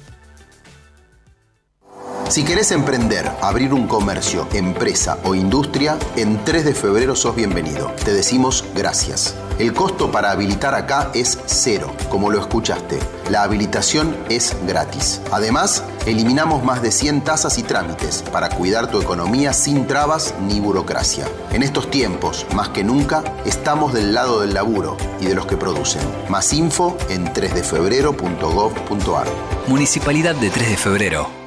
Si 2.29 2.43
querés 2.43 2.71
emprender, 2.71 3.25
abrir 3.41 3.73
un 3.73 3.87
comercio, 3.87 4.47
empresa 4.53 5.17
o 5.23 5.33
industria, 5.33 5.97
en 6.15 6.43
3 6.43 6.65
de 6.65 6.73
febrero 6.73 7.15
sos 7.15 7.35
bienvenido. 7.35 7.91
Te 8.03 8.13
decimos 8.13 8.65
gracias. 8.75 9.35
El 9.59 9.73
costo 9.73 10.11
para 10.11 10.29
habilitar 10.29 10.75
acá 10.75 11.09
es 11.15 11.39
cero, 11.47 11.95
como 12.09 12.29
lo 12.29 12.39
escuchaste. 12.39 12.99
La 13.31 13.41
habilitación 13.41 14.15
es 14.29 14.55
gratis. 14.67 15.19
Además, 15.31 15.83
eliminamos 16.05 16.63
más 16.63 16.83
de 16.83 16.91
100 16.91 17.23
tasas 17.23 17.57
y 17.57 17.63
trámites 17.63 18.23
para 18.31 18.49
cuidar 18.49 18.91
tu 18.91 19.01
economía 19.01 19.53
sin 19.53 19.87
trabas 19.87 20.35
ni 20.41 20.59
burocracia. 20.59 21.25
En 21.51 21.63
estos 21.63 21.89
tiempos, 21.89 22.45
más 22.53 22.69
que 22.69 22.83
nunca, 22.83 23.23
estamos 23.45 23.93
del 23.93 24.13
lado 24.13 24.41
del 24.41 24.53
laburo 24.53 24.95
y 25.19 25.25
de 25.25 25.33
los 25.33 25.47
que 25.47 25.57
producen. 25.57 26.03
Más 26.29 26.53
info 26.53 26.95
en 27.09 27.25
3defebrero.gov.ar. 27.33 29.27
Municipalidad 29.67 30.35
de 30.35 30.51
3 30.51 30.69
de 30.69 30.77
Febrero. 30.77 31.46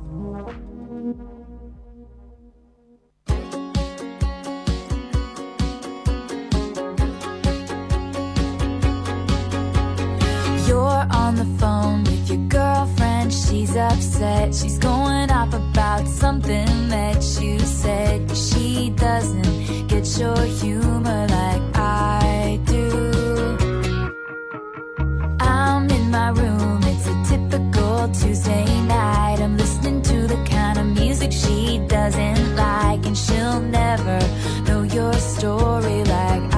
You're 11.01 11.13
on 11.13 11.35
the 11.35 11.45
phone 11.57 12.03
with 12.03 12.29
your 12.29 12.47
girlfriend. 12.47 13.33
She's 13.33 13.75
upset. 13.75 14.53
She's 14.53 14.77
going 14.77 15.31
off 15.31 15.51
about 15.51 16.07
something 16.07 16.89
that 16.89 17.23
you 17.41 17.57
said. 17.57 18.29
She 18.37 18.91
doesn't 18.91 19.87
get 19.87 20.05
your 20.19 20.37
humor 20.37 21.25
like 21.27 21.61
I 21.75 22.59
do. 22.65 23.57
I'm 25.39 25.89
in 25.89 26.11
my 26.11 26.29
room. 26.29 26.81
It's 26.83 27.07
a 27.07 27.23
typical 27.25 28.07
Tuesday 28.09 28.81
night. 28.81 29.39
I'm 29.39 29.57
listening 29.57 30.03
to 30.03 30.27
the 30.27 30.45
kind 30.45 30.77
of 30.77 30.85
music 30.85 31.31
she 31.31 31.79
doesn't 31.87 32.55
like. 32.55 33.03
And 33.07 33.17
she'll 33.17 33.59
never 33.59 34.19
know 34.67 34.83
your 34.83 35.13
story 35.13 36.03
like 36.03 36.50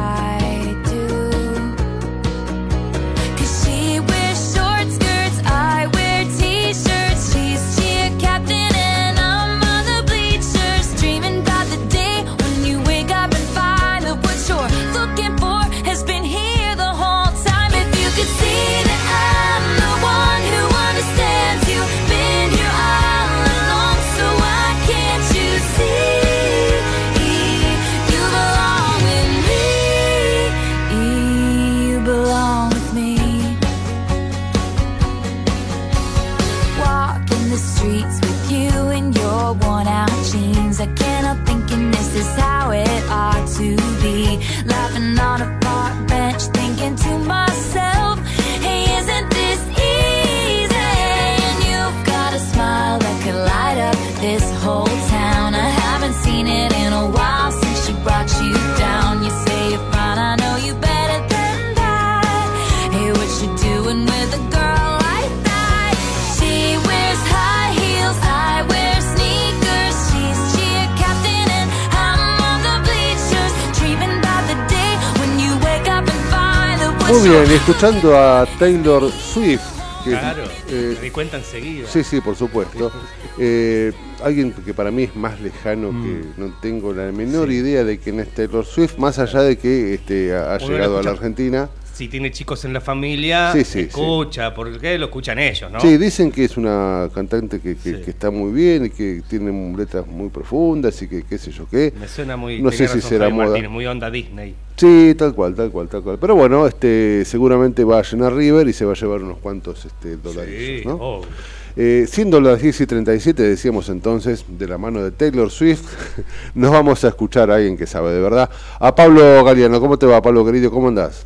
Muy 77.14 77.30
bien, 77.30 77.44
escuchando 77.44 78.18
a 78.18 78.48
Taylor 78.58 79.12
Swift. 79.12 79.62
que, 80.04 80.10
Claro, 80.10 80.46
eh, 80.68 80.96
me 80.96 81.00
di 81.00 81.12
cuenta 81.12 81.38
enseguida. 81.38 81.88
Sí, 81.88 82.04
sí, 82.04 82.20
por 82.22 82.36
supuesto. 82.36 82.92
Eh, 83.38 83.94
alguien 84.24 84.52
que 84.52 84.74
para 84.74 84.90
mí 84.90 85.04
es 85.04 85.16
más 85.16 85.40
lejano, 85.40 85.92
que 85.92 86.26
no 86.38 86.56
tengo 86.60 86.92
la 86.92 87.12
menor 87.12 87.52
idea 87.52 87.84
de 87.84 88.00
quién 88.00 88.20
es 88.20 88.34
Taylor 88.34 88.66
Swift, 88.66 88.98
más 88.98 89.20
allá 89.20 89.42
de 89.44 89.60
que 89.60 89.94
este, 89.94 90.36
ha, 90.36 90.58
llegado 90.58 90.98
a 90.98 91.04
la 91.04 91.12
Argentina. 91.12 91.70
Si 91.94 92.08
tiene 92.08 92.32
chicos 92.32 92.66
en 92.66 92.74
la 92.74 92.82
familia, 92.82 93.54
Sí, 93.54 93.64
sí, 93.64 93.80
escucha, 93.82 94.54
porque 94.54 94.98
lo 94.98 95.06
escuchan 95.06 95.38
ellos, 95.38 95.72
¿no? 95.72 95.80
Sí, 95.80 95.98
dicen 95.98 96.32
que 96.32 96.44
es 96.46 96.58
una 96.58 97.08
cantante 97.14 97.60
que, 97.60 97.76
que- 97.76 98.02
que 98.02 98.10
está 98.10 98.32
muy 98.32 98.52
bien 98.52 98.86
y 98.86 98.90
que 98.90 99.22
tiene 99.30 99.78
letras 99.78 100.08
muy 100.08 100.30
profundas 100.30 101.00
y 101.04 101.08
que 101.08 101.22
qué 101.24 101.38
sé 101.38 101.52
yo 101.52 101.68
qué. 101.70 101.94
Me 102.00 102.08
suena 102.08 102.36
muy. 102.36 102.62
No 102.62 102.72
sé 102.72 102.88
si 102.88 103.00
será 103.00 103.30
moda. 103.30 103.46
Martínez, 103.46 103.70
muy 103.70 103.86
onda 103.86 104.10
Disney. 104.10 104.56
Sí, 104.76 105.14
tal 105.16 105.36
cual, 105.36 105.54
tal 105.54 105.70
cual, 105.70 105.88
tal 105.88 106.02
cual. 106.02 106.18
Pero 106.20 106.36
bueno, 106.36 106.66
este, 106.66 107.24
seguramente 107.26 107.84
va 107.84 108.00
a 108.00 108.02
llenar 108.02 108.34
River 108.34 108.68
y 108.68 108.74
se 108.74 108.86
va 108.86 108.94
a 108.94 108.96
llevar 108.96 109.22
unos 109.22 109.38
cuantos 109.38 109.86
este, 109.86 110.18
dólares. 110.18 110.82
Sí, 110.82 110.88
¿no? 110.88 110.96
obvio. 110.96 111.28
Eh, 111.76 112.06
siendo 112.08 112.40
las 112.42 112.62
10 112.62 112.82
y 112.82 112.86
37, 112.88 113.42
decíamos 113.44 113.90
entonces, 113.90 114.46
de 114.48 114.68
la 114.68 114.78
mano 114.80 115.04
de 115.04 115.12
Taylor 115.12 115.50
Swift, 115.52 115.84
nos 116.56 116.72
vamos 116.72 117.04
a 117.04 117.10
escuchar 117.10 117.52
a 117.52 117.56
alguien 117.56 117.78
que 117.78 117.86
sabe 117.88 118.12
de 118.14 118.20
verdad. 118.22 118.50
A 118.80 118.96
Pablo 118.96 119.44
Galeano, 119.44 119.80
¿cómo 119.80 119.98
te 119.98 120.06
va, 120.08 120.22
Pablo 120.22 120.44
querido? 120.46 120.72
¿Cómo 120.72 120.88
andás? 120.88 121.26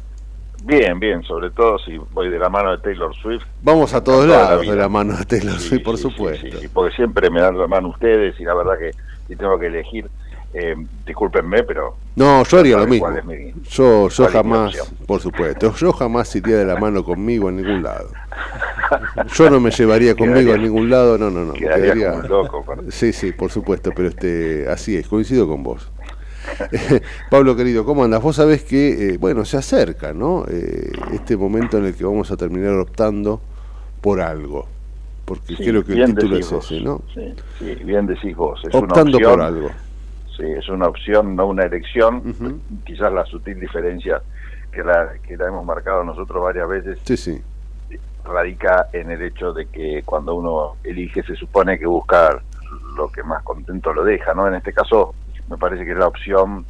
Bien, 0.68 1.00
bien, 1.00 1.24
sobre 1.24 1.50
todo 1.52 1.80
si 1.80 1.98
voy 2.12 2.30
de 2.30 2.38
la 2.38 2.50
mano 2.50 2.72
de 2.72 2.80
Taylor 2.80 3.16
Swift. 3.16 3.44
Vamos 3.62 3.94
a 3.94 4.04
todos 4.04 4.28
la 4.28 4.38
lados 4.38 4.68
de 4.68 4.76
la 4.76 4.90
mano 4.90 5.16
de 5.16 5.24
Taylor 5.24 5.58
Sí, 5.60 5.70
Swift, 5.70 5.84
por 5.84 5.96
sí, 5.96 6.02
supuesto. 6.04 6.60
Sí, 6.60 6.68
porque 6.68 6.94
siempre 6.94 7.30
me 7.30 7.40
dan 7.40 7.58
la 7.58 7.68
mano 7.68 7.88
ustedes 7.88 8.38
y 8.38 8.44
la 8.44 8.54
verdad 8.54 8.74
que 8.78 8.92
si 9.30 9.38
tengo 9.38 9.58
que 9.58 9.68
elegir, 9.68 10.10
eh, 10.54 10.76
discúlpenme, 11.06 11.64
pero 11.64 11.96
No, 12.18 12.44
yo 12.44 12.60
haría 12.60 12.74
lo 12.76 12.80
¿Sabe 12.84 12.92
mismo. 12.92 13.10
mi- 13.24 13.54
Yo, 13.70 14.10
yo 14.10 14.28
jamás, 14.28 14.94
por 15.06 15.22
supuesto, 15.22 15.74
yo 15.74 15.94
jamás 15.94 16.36
iría 16.36 16.58
de 16.58 16.66
la 16.66 16.76
mano 16.76 17.02
conmigo 17.02 17.48
en 17.48 17.58
ningún 17.58 17.84
lado. 17.84 18.10
Yo 19.36 19.50
no 19.50 19.62
me 19.62 19.72
llevaría 19.72 20.16
conmigo 20.18 20.52
Quedaría- 20.52 20.56
a 20.56 20.58
ningún 20.58 20.90
lado, 20.90 21.18
no, 21.18 21.30
no, 21.30 21.46
no. 21.46 21.54
quedaría 21.54 21.94
quedaría- 21.94 22.10
como 22.12 22.24
un 22.24 22.28
loco 22.30 22.66
con- 22.66 22.92
Sí, 22.92 23.14
sí, 23.14 23.32
por 23.32 23.52
supuesto, 23.52 23.92
pero 23.96 24.10
este, 24.10 24.68
así 24.70 24.98
es, 24.98 25.08
coincido 25.08 25.48
con 25.48 25.64
vos. 25.64 25.90
Pablo 27.30 27.56
querido, 27.56 27.86
¿cómo 27.86 28.04
andas? 28.04 28.22
Vos 28.22 28.36
sabés 28.36 28.64
que, 28.64 29.14
eh, 29.14 29.18
bueno, 29.18 29.46
se 29.46 29.58
acerca, 29.58 30.14
¿no? 30.14 30.46
Eh, 30.50 30.92
este 31.14 31.36
momento 31.38 31.78
en 31.78 31.86
el 31.86 31.96
que 31.96 32.04
vamos 32.06 32.32
a 32.32 32.38
terminar 32.38 32.74
optando 32.74 33.42
por 34.02 34.22
algo. 34.22 34.68
Porque 35.26 35.56
Sí, 35.56 35.66
creo 35.66 35.84
que 35.84 35.94
el 35.94 36.06
título 36.16 36.38
es 36.38 36.52
ese, 36.52 36.80
¿no? 36.82 37.02
Sí, 37.14 37.34
sí, 37.60 37.76
bien 37.84 38.06
decís 38.08 38.36
vos. 38.36 38.60
Es 38.64 38.74
Optando 38.74 39.18
una 39.18 39.28
por 39.30 39.40
opción, 39.40 39.42
algo. 39.42 39.70
Sí, 40.38 40.44
es 40.44 40.70
una 40.70 40.88
opción, 40.88 41.36
no 41.36 41.48
una 41.48 41.64
elección. 41.66 42.62
Quizás 42.86 43.12
la 43.12 43.26
sutil 43.26 43.60
diferencia 43.60 44.22
que 44.72 44.84
la, 44.84 45.14
que 45.28 45.36
la 45.36 45.48
hemos 45.48 45.66
marcado 45.66 46.04
nosotros 46.04 46.42
varias 46.44 46.70
veces 46.70 47.00
Sí, 47.04 47.18
sí. 47.18 47.42
radica 48.24 48.88
en 48.94 49.12
el 49.12 49.22
hecho 49.22 49.52
de 49.54 49.66
que 49.66 50.04
cuando 50.06 50.36
uno 50.36 50.76
elige 50.84 51.24
se 51.24 51.36
supone 51.36 51.78
que 51.80 51.88
busca 51.88 52.40
lo 52.96 53.10
que 53.12 53.24
más 53.24 53.44
contento 53.44 53.92
lo 53.94 54.04
deja, 54.04 54.34
¿no? 54.34 54.48
En 54.48 54.56
este 54.56 54.72
caso 54.74 55.14
me 55.50 55.58
parece 55.58 55.86
que 55.86 55.92
es 55.92 55.98
la 55.98 56.08
opción 56.08 56.66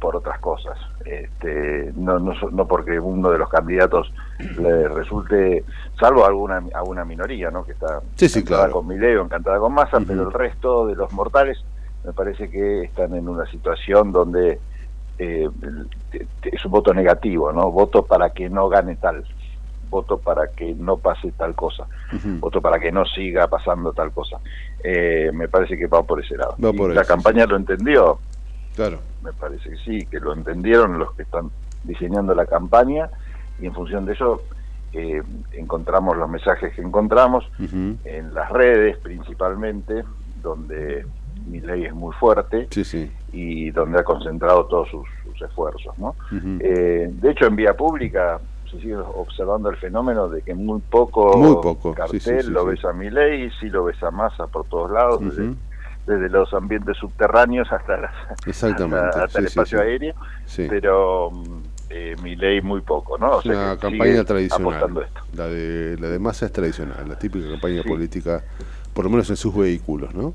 por 0.00 0.14
otras 0.16 0.38
cosas. 0.38 0.78
Este, 1.04 1.92
no, 1.96 2.18
no, 2.18 2.32
no 2.52 2.66
porque 2.68 3.00
uno 3.00 3.30
de 3.30 3.38
los 3.38 3.48
candidatos 3.48 4.12
le 4.58 4.86
resulte, 4.88 5.64
salvo 5.98 6.24
alguna 6.24 6.62
alguna 6.74 7.04
minoría, 7.04 7.50
¿no? 7.50 7.64
Que 7.64 7.72
está 7.72 8.00
Sí, 8.16 8.28
sí, 8.28 8.40
encantada 8.40 8.64
claro. 8.66 8.72
con 8.74 8.86
Milei 8.86 9.16
o 9.16 9.24
encantada 9.24 9.58
con 9.58 9.72
Massa, 9.72 9.98
pero 10.06 10.22
el 10.22 10.32
resto 10.32 10.86
de 10.86 10.94
los 10.94 11.10
mortales 11.12 11.58
me 12.04 12.12
parece 12.12 12.48
que 12.48 12.84
están 12.84 13.14
en 13.14 13.28
una 13.28 13.44
situación 13.46 14.12
donde 14.12 14.60
eh, 15.18 15.48
es 16.42 16.64
un 16.64 16.70
voto 16.70 16.94
negativo, 16.94 17.52
¿no? 17.52 17.70
Voto 17.72 18.04
para 18.04 18.30
que 18.30 18.48
no 18.48 18.68
gane 18.68 18.94
tal, 18.96 19.24
voto 19.88 20.18
para 20.18 20.48
que 20.48 20.74
no 20.74 20.96
pase 20.96 21.32
tal 21.32 21.54
cosa, 21.54 21.86
voto 22.40 22.60
para 22.60 22.78
que 22.78 22.92
no 22.92 23.04
siga 23.06 23.46
pasando 23.48 23.92
tal 23.92 24.12
cosa. 24.12 24.38
Eh, 24.82 25.30
me 25.32 25.48
parece 25.48 25.76
que 25.76 25.86
va 25.86 26.02
por 26.02 26.22
ese 26.22 26.36
lado. 26.36 26.56
Por 26.76 26.94
la 26.94 27.02
eso, 27.02 27.08
campaña 27.14 27.46
lo 27.46 27.56
entendió, 27.56 28.18
Claro. 28.76 29.00
me 29.22 29.32
parece 29.32 29.70
que 29.70 29.76
sí, 29.78 30.06
que 30.06 30.20
lo 30.20 30.32
entendieron 30.32 30.98
los 30.98 31.12
que 31.14 31.22
están 31.22 31.50
diseñando 31.84 32.34
la 32.34 32.46
campaña 32.46 33.08
y 33.60 33.66
en 33.66 33.74
función 33.74 34.04
de 34.06 34.12
eso 34.12 34.42
eh, 34.92 35.22
encontramos 35.52 36.16
los 36.16 36.28
mensajes 36.28 36.72
que 36.74 36.80
encontramos 36.82 37.44
en 38.04 38.32
las 38.34 38.50
redes 38.50 38.96
principalmente, 38.98 40.04
donde 40.42 41.04
mi 41.46 41.60
ley 41.60 41.84
es 41.86 41.94
muy 41.94 42.12
fuerte 42.14 42.68
Sí, 42.70 42.84
sí. 42.84 43.10
y 43.32 43.70
donde 43.70 43.98
ha 44.00 44.04
concentrado 44.04 44.66
todos 44.66 44.88
sus, 44.90 45.06
sus 45.24 45.42
esfuerzos. 45.42 45.96
¿no? 45.98 46.14
Eh, 46.60 47.08
de 47.10 47.30
hecho, 47.30 47.46
en 47.46 47.56
vía 47.56 47.74
pública 47.74 48.38
se 48.70 48.78
sigue 48.80 48.96
observando 48.96 49.70
el 49.70 49.76
fenómeno 49.76 50.28
de 50.28 50.42
que 50.42 50.54
muy 50.54 50.80
poco, 50.80 51.36
Muy 51.36 51.54
poco, 51.56 51.94
cartel 51.94 52.10
sí, 52.20 52.20
sí, 52.20 52.38
sí, 52.46 52.52
lo 52.52 52.64
sí. 52.64 52.66
ves 52.66 52.84
a 52.84 52.92
mi 52.92 53.10
ley, 53.10 53.50
sí 53.60 53.68
lo 53.68 53.84
ves 53.84 54.02
a 54.02 54.10
masa 54.10 54.46
por 54.46 54.66
todos 54.66 54.90
lados, 54.90 55.20
desde, 56.06 56.28
los 56.30 56.52
ambientes 56.54 56.96
subterráneos 56.96 57.70
hasta, 57.72 57.96
las- 57.96 58.12
hasta, 58.46 58.74
hasta 59.24 59.26
sí, 59.28 59.38
el 59.38 59.44
sí, 59.46 59.46
espacio 59.46 59.78
sí. 59.78 59.84
aéreo, 59.84 60.14
Sí. 60.46 60.68
pero 60.68 61.30
mm, 61.30 61.60
eh, 61.90 62.16
mi 62.22 62.36
ley 62.36 62.60
muy 62.62 62.80
poco, 62.82 63.18
¿no? 63.18 63.30
O 63.32 63.40
Es 63.40 63.46
una 63.46 63.76
campaña 63.78 64.24
tradicional. 64.24 64.70
apostando 64.70 65.02
esto. 65.02 65.20
La 65.36 65.46
de, 65.46 65.96
la 65.98 66.08
de 66.08 66.18
masa 66.18 66.46
es 66.46 66.52
tradicional, 66.52 67.08
la 67.08 67.18
típica 67.18 67.48
campaña 67.50 67.82
Sí. 67.82 67.88
política, 67.88 68.42
por 68.94 69.04
lo 69.04 69.10
menos 69.10 69.28
en 69.30 69.36
sus 69.36 69.54
vehículos, 69.56 70.14
¿no? 70.14 70.32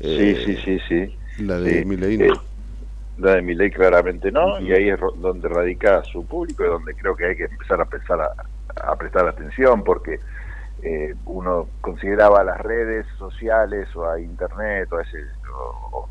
Sí, 0.00 0.34
Eh, 0.34 0.44
sí, 0.44 0.56
sí, 0.64 0.78
sí. 0.88 1.18
La 1.38 1.58
de 1.60 1.82
Sí, 1.82 1.84
Milei 1.84 2.16
eh, 2.18 2.28
no. 2.28 2.42
La 3.18 3.34
de 3.34 3.42
Milei 3.42 3.70
claramente 3.70 4.30
no, 4.30 4.60
y 4.60 4.72
ahí 4.72 4.90
es 4.90 4.98
donde 5.16 5.48
radica 5.48 6.02
su 6.04 6.24
público 6.24 6.64
y 6.64 6.68
donde 6.68 6.94
creo 6.94 7.16
que 7.16 7.26
hay 7.26 7.36
que 7.36 7.44
empezar 7.44 7.80
a 7.80 7.84
pensar 7.84 8.20
a, 8.20 8.32
a 8.90 8.96
prestar 8.96 9.26
atención, 9.26 9.82
porque 9.82 10.20
eh, 10.82 11.14
uno 11.26 11.68
consideraba 11.80 12.40
a 12.40 12.44
las 12.44 12.60
redes 12.60 13.06
sociales 13.18 13.88
o 13.96 14.08
a 14.08 14.20
internet 14.20 14.92
o 14.92 14.98
a 14.98 15.02
ese, 15.02 15.18
o, 15.52 16.08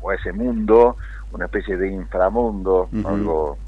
o 0.00 0.10
a 0.10 0.14
ese 0.14 0.32
mundo 0.32 0.96
una 1.32 1.46
especie 1.46 1.76
de 1.76 1.88
inframundo, 1.88 2.88
algo, 3.04 3.58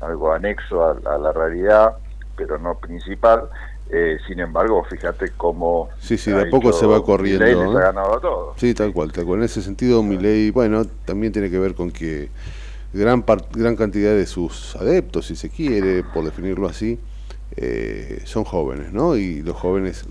algo 0.00 0.32
anexo 0.32 0.84
a, 0.84 0.90
a 1.12 1.18
la 1.18 1.32
realidad, 1.32 1.96
pero 2.36 2.58
no 2.58 2.78
principal. 2.78 3.48
Eh, 3.94 4.16
sin 4.26 4.40
embargo, 4.40 4.82
fíjate 4.88 5.32
cómo 5.36 5.90
Sí, 6.00 6.16
sí, 6.16 6.30
de 6.32 6.42
a 6.42 6.50
poco 6.50 6.72
se 6.72 6.86
va 6.86 7.04
corriendo. 7.04 7.44
Milei, 7.44 7.66
les 7.66 7.76
ha 7.76 7.80
ganado 7.92 8.16
a 8.16 8.20
todos. 8.20 8.54
Sí, 8.58 8.72
tal 8.72 8.90
cual, 8.92 9.12
tal 9.12 9.26
cual. 9.26 9.40
En 9.40 9.44
ese 9.44 9.60
sentido, 9.60 10.02
Milei, 10.02 10.50
bueno, 10.50 10.86
también 11.04 11.30
tiene 11.32 11.50
que 11.50 11.58
ver 11.58 11.74
con 11.74 11.90
que 11.90 12.30
gran 12.94 13.22
gran 13.52 13.76
cantidad 13.76 14.12
de 14.12 14.24
sus 14.26 14.76
adeptos, 14.76 15.26
si 15.26 15.36
se 15.36 15.50
quiere, 15.50 16.02
por 16.04 16.24
definirlo 16.24 16.68
así, 16.68 16.98
eh, 17.56 18.22
son 18.24 18.44
jóvenes, 18.44 18.92
¿no? 18.94 19.14
Y 19.16 19.42
los 19.42 19.56
jóvenes 19.56 20.06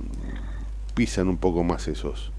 pisan 0.94 1.28
un 1.28 1.38
poco 1.38 1.64
más 1.64 1.88
esos 1.88 2.32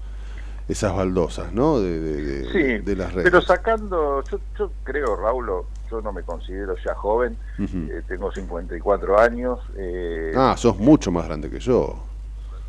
esas 0.69 0.95
baldosas, 0.95 1.51
¿no? 1.51 1.81
De, 1.81 1.99
de, 1.99 2.21
de- 2.23 2.51
Sí, 2.53 2.85
de 2.85 2.95
las 2.95 3.11
redes. 3.13 3.29
pero 3.29 3.41
sacando, 3.41 4.23
yo, 4.31 4.39
yo 4.57 4.71
creo, 4.85 5.17
Raúl, 5.17 5.49
yo 5.93 6.01
no 6.01 6.11
me 6.11 6.23
considero 6.23 6.75
ya 6.83 6.95
joven, 6.95 7.37
Ujú. 7.59 7.77
eh, 7.91 8.01
tengo 8.07 8.31
54 8.31 9.19
años, 9.19 9.59
eh, 9.77 10.33
Ah, 10.35 10.55
sos 10.57 10.77
mucho 10.77 11.11
más 11.11 11.25
grande 11.27 11.49
que 11.51 11.59
yo. 11.59 12.03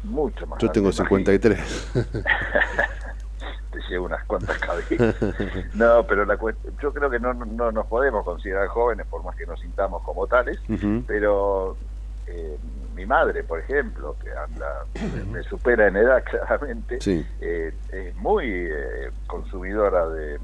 mucho 0.02 0.46
más. 0.46 0.58
Yo 0.60 0.70
tengo 0.70 0.90
grande, 0.90 1.04
53. 1.04 1.92
Te 3.72 3.80
llevo 3.88 4.06
unas 4.06 4.22
cuantas 4.26 4.58
cabezas. 4.58 5.16
No, 5.74 6.04
pero 6.06 6.24
la 6.26 6.38
yo 6.80 6.92
creo 6.92 7.10
que 7.10 7.18
no, 7.18 7.32
no 7.34 7.72
nos 7.72 7.87
podemos 7.87 8.24
considerar 8.24 8.68
jóvenes 8.68 9.06
por 9.06 9.24
más 9.24 9.34
que 9.37 9.46
nos 9.46 9.58
sintamos 9.60 10.02
como 10.02 10.26
tales, 10.26 10.58
pero 11.06 11.76
eh, 12.26 12.58
mi 12.94 13.04
madre, 13.06 13.42
por 13.42 13.58
ejemplo, 13.58 14.16
que 14.22 14.30
anda, 14.30 14.66
me, 15.32 15.42
supera 15.44 15.88
en 15.88 15.96
edad 15.96 16.22
claramente, 16.30 17.00
Sí. 17.00 17.26
eh, 17.40 17.72
es 17.90 18.14
muy 18.16 18.46
eh, 18.48 19.10
consumidora 19.26 20.08
de 20.10 20.38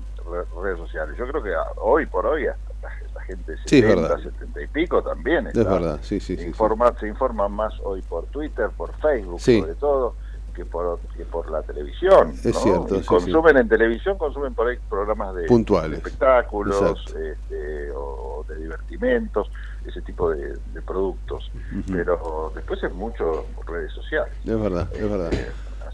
redes 0.63 0.79
sociales. 0.79 1.17
Yo 1.19 1.27
creo 1.29 1.43
que 1.43 1.53
hoy 1.79 2.07
por 2.07 2.27
hoy 2.27 2.47
hasta 2.47 2.73
la, 2.83 2.91
la 3.15 3.21
gente 3.23 3.53
de 3.53 3.59
Sí, 3.67 3.79
es 3.79 3.85
70, 3.85 4.01
verdad. 4.01 4.19
70 4.23 4.63
y 4.63 4.67
pico 4.69 5.03
también 5.03 5.47
Es 5.49 5.55
está. 5.57 5.73
verdad, 5.73 5.99
sí, 6.03 6.21
sí, 6.21 6.37
Se 6.37 6.47
informa, 6.47 6.93
se 6.99 7.09
informa 7.09 7.49
más 7.49 7.73
hoy 7.85 8.03
por 8.03 8.27
Twitter, 8.27 8.71
por 8.77 8.93
Facebook 8.97 9.41
sobre 9.61 9.75
todo, 9.75 10.15
que 10.55 10.65
por, 10.65 10.99
que 11.17 11.25
por 11.25 11.49
la 11.51 11.63
televisión. 11.63 12.31
Es 12.31 12.45
¿no? 12.47 12.61
cierto, 12.61 12.97
Y 12.97 13.01
sí, 13.01 13.07
consumen 13.07 13.57
en 13.57 13.69
televisión, 13.69 14.19
consumen 14.19 14.55
por 14.55 14.67
ahí 14.69 14.79
programas 14.89 15.35
de 15.35 15.45
Puntuales. 15.45 15.99
espectáculos 15.99 17.05
este, 17.09 17.91
o 17.95 18.45
de 18.49 18.57
divertimentos, 18.57 19.51
ese 19.87 20.03
tipo 20.03 20.31
de, 20.31 20.57
de 20.75 20.83
productos. 20.83 21.51
Pero 21.91 22.53
después 22.55 22.83
es 22.83 22.93
mucho 22.93 23.47
redes 23.67 23.93
sociales. 23.93 24.33
Es 24.45 24.61
verdad, 24.61 24.89
es 24.93 25.09
verdad. 25.11 25.29
Así 25.29 25.37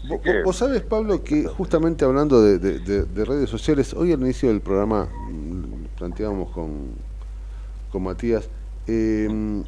Vos, 0.07 0.21
que, 0.21 0.41
vos 0.43 0.55
sabés, 0.55 0.81
Pablo, 0.83 1.23
que 1.23 1.45
justamente 1.47 2.05
hablando 2.05 2.41
de, 2.41 2.59
de- 2.59 2.79
de- 2.79 3.03
de 3.03 3.25
redes 3.25 3.49
sociales, 3.49 3.93
hoy 3.93 4.11
al 4.13 4.21
inicio 4.21 4.49
del 4.49 4.61
programa 4.61 5.05
mm, 5.29 5.97
planteábamos 5.97 6.51
con, 6.51 6.71
con 7.91 8.03
Matías, 8.03 8.47
eh, 8.87 9.63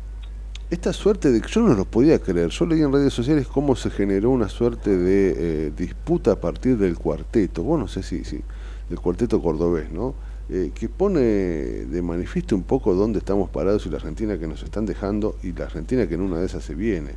esta 0.70 0.94
suerte 0.94 1.32
de 1.32 1.42
que 1.42 1.48
yo 1.50 1.62
no 1.62 1.74
lo 1.74 1.86
podía 1.86 2.20
creer, 2.20 2.50
yo 2.50 2.66
leí 2.66 2.82
en 2.82 2.94
redes 2.94 3.12
sociales 3.14 3.48
cómo 3.48 3.76
se 3.76 3.90
generó 3.90 4.30
una 4.30 4.48
suerte 4.50 4.96
de 4.96 5.34
eh, 5.68 5.72
disputa 5.76 6.34
a 6.34 6.36
partir 6.40 6.78
del 6.78 6.98
cuarteto, 6.98 7.64
vos 7.64 7.80
no 7.80 7.88
sé 7.88 8.04
si, 8.04 8.24
si 8.24 8.40
del 8.88 9.00
cuarteto 9.00 9.42
cordobés, 9.42 9.92
¿no? 9.92 10.14
Eh, 10.52 10.72
que 10.74 10.90
pone 10.90 11.20
de 11.22 12.02
manifiesto 12.02 12.56
un 12.56 12.64
poco 12.64 12.96
dónde 12.96 13.20
estamos 13.20 13.50
parados 13.52 13.86
y 13.86 13.90
la 13.90 13.98
Argentina 13.98 14.38
que 14.40 14.48
nos 14.48 14.64
están 14.64 14.86
dejando 14.86 15.36
y 15.44 15.52
la 15.54 15.66
Argentina 15.66 16.08
que 16.08 16.16
en 16.16 16.22
una 16.22 16.40
de 16.40 16.46
esas 16.48 16.64
se 16.64 16.74
viene. 16.76 17.12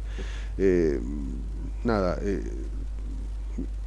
Eh, 0.58 1.00
nada, 1.84 2.18
eh, 2.20 2.42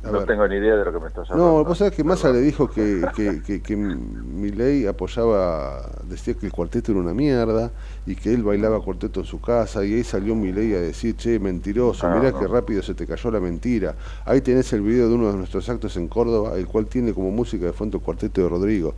a 0.06 0.12
no 0.12 0.20
ver. 0.20 0.28
tengo 0.28 0.48
ni 0.48 0.56
idea 0.56 0.76
de 0.76 0.86
lo 0.86 0.94
que 0.94 1.00
me 1.00 1.08
estás 1.08 1.30
hablando. 1.30 1.58
No, 1.58 1.64
vos 1.66 1.78
sabés 1.78 1.94
que 1.94 2.04
Massa 2.04 2.32
le 2.32 2.42
dijo 2.42 2.70
que, 2.70 3.06
que, 3.16 3.42
que, 3.42 3.62
que 3.62 3.76
Milei 3.76 4.86
apoyaba, 4.88 5.90
decía 6.08 6.34
que 6.36 6.46
el 6.46 6.52
cuarteto 6.52 6.92
era 6.92 7.02
una 7.02 7.14
mierda 7.14 7.72
y 8.06 8.16
que 8.16 8.34
él 8.34 8.44
bailaba 8.44 8.80
cuarteto 8.82 9.20
en 9.22 9.26
su 9.26 9.42
casa 9.42 9.84
y 9.86 9.94
ahí 9.96 10.04
salió 10.04 10.36
Milei 10.36 10.74
a 10.76 10.80
decir, 10.80 11.16
che, 11.16 11.40
mentiroso, 11.40 12.08
Ah, 12.08 12.16
mirá 12.18 12.32
no. 12.32 12.40
que 12.40 12.48
rápido 12.48 12.82
se 12.84 12.94
te 12.94 13.06
cayó 13.08 13.32
la 13.32 13.40
mentira. 13.40 13.96
Ahí 14.26 14.42
tenés 14.42 14.72
el 14.74 14.82
video 14.82 15.10
de 15.10 15.16
uno 15.16 15.32
de 15.32 15.38
nuestros 15.38 15.68
actos 15.70 15.96
en 15.98 16.08
Córdoba, 16.08 16.56
el 16.58 16.68
cual 16.68 16.86
tiene 16.88 17.14
como 17.14 17.32
música 17.32 17.66
de 17.66 17.74
fondo 17.74 17.98
el 17.98 18.04
cuarteto 18.04 18.42
de 18.42 18.50
Rodrigo. 18.50 18.94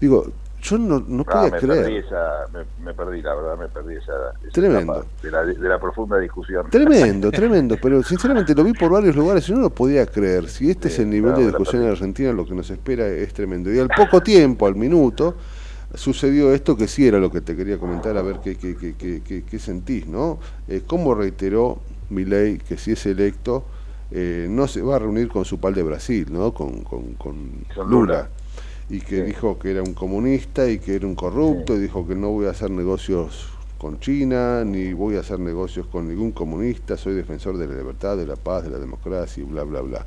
Digo, 0.00 0.26
yo 0.68 0.78
no, 0.78 1.00
no 1.06 1.24
Ah, 1.28 1.32
podía 1.32 1.50
me 1.50 1.58
creer. 1.58 1.84
perdí 1.84 1.96
esa, 1.96 2.46
me, 2.52 2.84
me 2.84 2.94
perdí, 2.94 3.22
la 3.22 3.34
verdad, 3.34 3.56
me 3.58 3.68
perdí 3.68 3.94
esa, 3.96 4.12
esa 4.40 4.50
Tremendo. 4.52 5.04
de 5.22 5.30
la, 5.30 5.44
de 5.44 5.68
la 5.68 5.78
profunda 5.80 6.18
discusión. 6.18 6.66
Tremendo, 6.70 7.30
tremendo, 7.30 7.76
pero 7.80 8.02
sinceramente 8.02 8.54
lo 8.54 8.64
vi 8.64 8.72
por 8.72 8.90
varios 8.90 9.14
lugares 9.16 9.48
y 9.48 9.52
no 9.52 9.60
lo 9.60 9.70
podía 9.70 10.06
creer. 10.06 10.48
Si 10.48 10.70
este 10.70 10.88
es 10.88 10.98
el 10.98 11.10
nivel 11.10 11.34
de 11.34 11.46
discusión 11.46 11.82
en. 11.82 11.90
Argentina, 11.90 12.32
lo 12.32 12.44
que 12.46 12.54
nos 12.54 12.68
espera 12.70 13.06
es 13.08 13.32
tremendo. 13.32 13.72
Y 13.72 13.78
al 13.78 13.90
poco 13.90 14.22
tiempo, 14.22 14.66
al 14.66 14.74
minuto, 14.76 15.36
sucedió 15.94 16.52
esto 16.52 16.76
que 16.76 16.88
sí 16.88 17.06
era 17.06 17.18
lo 17.18 17.30
que 17.30 17.40
te 17.40 17.56
quería 17.56 17.78
comentar, 17.78 18.16
a 18.16 18.22
ver 18.22 18.40
qué, 18.40 18.56
qué, 18.56 18.76
qué, 18.76 18.94
qué, 18.96 19.44
qué- 19.44 19.58
sentís, 19.58 20.06
¿no? 20.06 20.38
Eh, 20.68 20.82
¿Cómo 20.86 21.14
reiteró 21.14 21.78
Milei 22.10 22.58
que 22.58 22.76
si 22.76 22.92
es 22.92 23.06
electo 23.06 23.64
eh, 24.10 24.46
no 24.48 24.68
se 24.68 24.82
va 24.82 24.96
a 24.96 24.98
reunir 25.00 25.28
con 25.28 25.44
su 25.44 25.58
pal 25.58 25.74
de 25.74 25.82
Brasil, 25.82 26.26
¿no? 26.30 26.52
Con, 26.52 26.82
con 26.82 27.14
Con 27.14 27.90
Lula. 27.90 28.28
Y 28.88 29.00
que 29.00 29.22
dijo 29.22 29.58
que 29.58 29.72
era 29.72 29.82
un 29.82 29.94
comunista 29.94 30.68
y 30.68 30.78
que 30.78 30.94
era 30.94 31.06
un 31.06 31.16
corrupto, 31.16 31.74
y 31.74 31.80
dijo 31.80 32.06
que 32.06 32.14
no 32.14 32.30
voy 32.30 32.46
a 32.46 32.50
hacer 32.50 32.70
negocios 32.70 33.48
con 33.78 33.98
China, 34.00 34.64
ni 34.64 34.92
voy 34.92 35.16
a 35.16 35.20
hacer 35.20 35.38
negocios 35.38 35.86
con 35.86 36.08
ningún 36.08 36.32
comunista, 36.32 36.96
soy 36.96 37.14
defensor 37.14 37.58
de 37.58 37.66
la 37.66 37.74
libertad, 37.74 38.16
de 38.16 38.26
la 38.26 38.36
paz, 38.36 38.64
de 38.64 38.70
la 38.70 38.78
democracia 38.78 39.42
y 39.42 39.46
bla, 39.46 39.64
bla, 39.64 39.80
bla. 39.80 40.06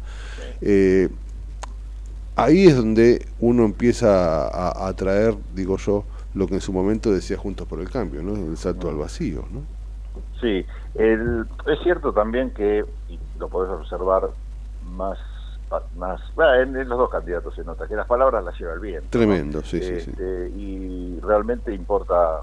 Eh, 0.61 1.09
ahí 2.35 2.67
es 2.67 2.75
donde 2.75 3.25
uno 3.39 3.65
empieza 3.65 4.47
a, 4.47 4.87
a 4.87 4.93
traer, 4.93 5.35
digo 5.53 5.77
yo, 5.77 6.03
lo 6.33 6.47
que 6.47 6.55
en 6.55 6.61
su 6.61 6.73
momento 6.73 7.11
decía 7.11 7.37
Juntos 7.37 7.67
por 7.67 7.79
el 7.79 7.89
Cambio, 7.89 8.23
¿no? 8.23 8.35
El 8.35 8.57
salto 8.57 8.89
al 8.89 8.95
vacío, 8.95 9.45
¿no? 9.51 9.61
Sí, 10.41 10.65
el, 10.95 11.45
es 11.67 11.79
cierto 11.83 12.13
también 12.13 12.51
que, 12.51 12.85
y 13.09 13.19
lo 13.37 13.49
podés 13.49 13.71
observar 13.71 14.29
más, 14.95 15.17
más 15.95 16.19
bueno, 16.35 16.53
en, 16.55 16.75
en 16.75 16.89
los 16.89 16.97
dos 16.97 17.09
candidatos 17.09 17.53
se 17.55 17.63
nota, 17.63 17.87
que 17.87 17.95
las 17.95 18.07
palabras 18.07 18.43
las 18.43 18.57
lleva 18.59 18.73
el 18.73 18.79
viento. 18.79 19.05
¿no? 19.05 19.09
Tremendo, 19.09 19.61
sí, 19.61 19.81
sí, 19.81 19.99
sí. 20.01 20.09
Este, 20.11 20.49
Y 20.55 21.19
realmente 21.21 21.73
importa 21.73 22.41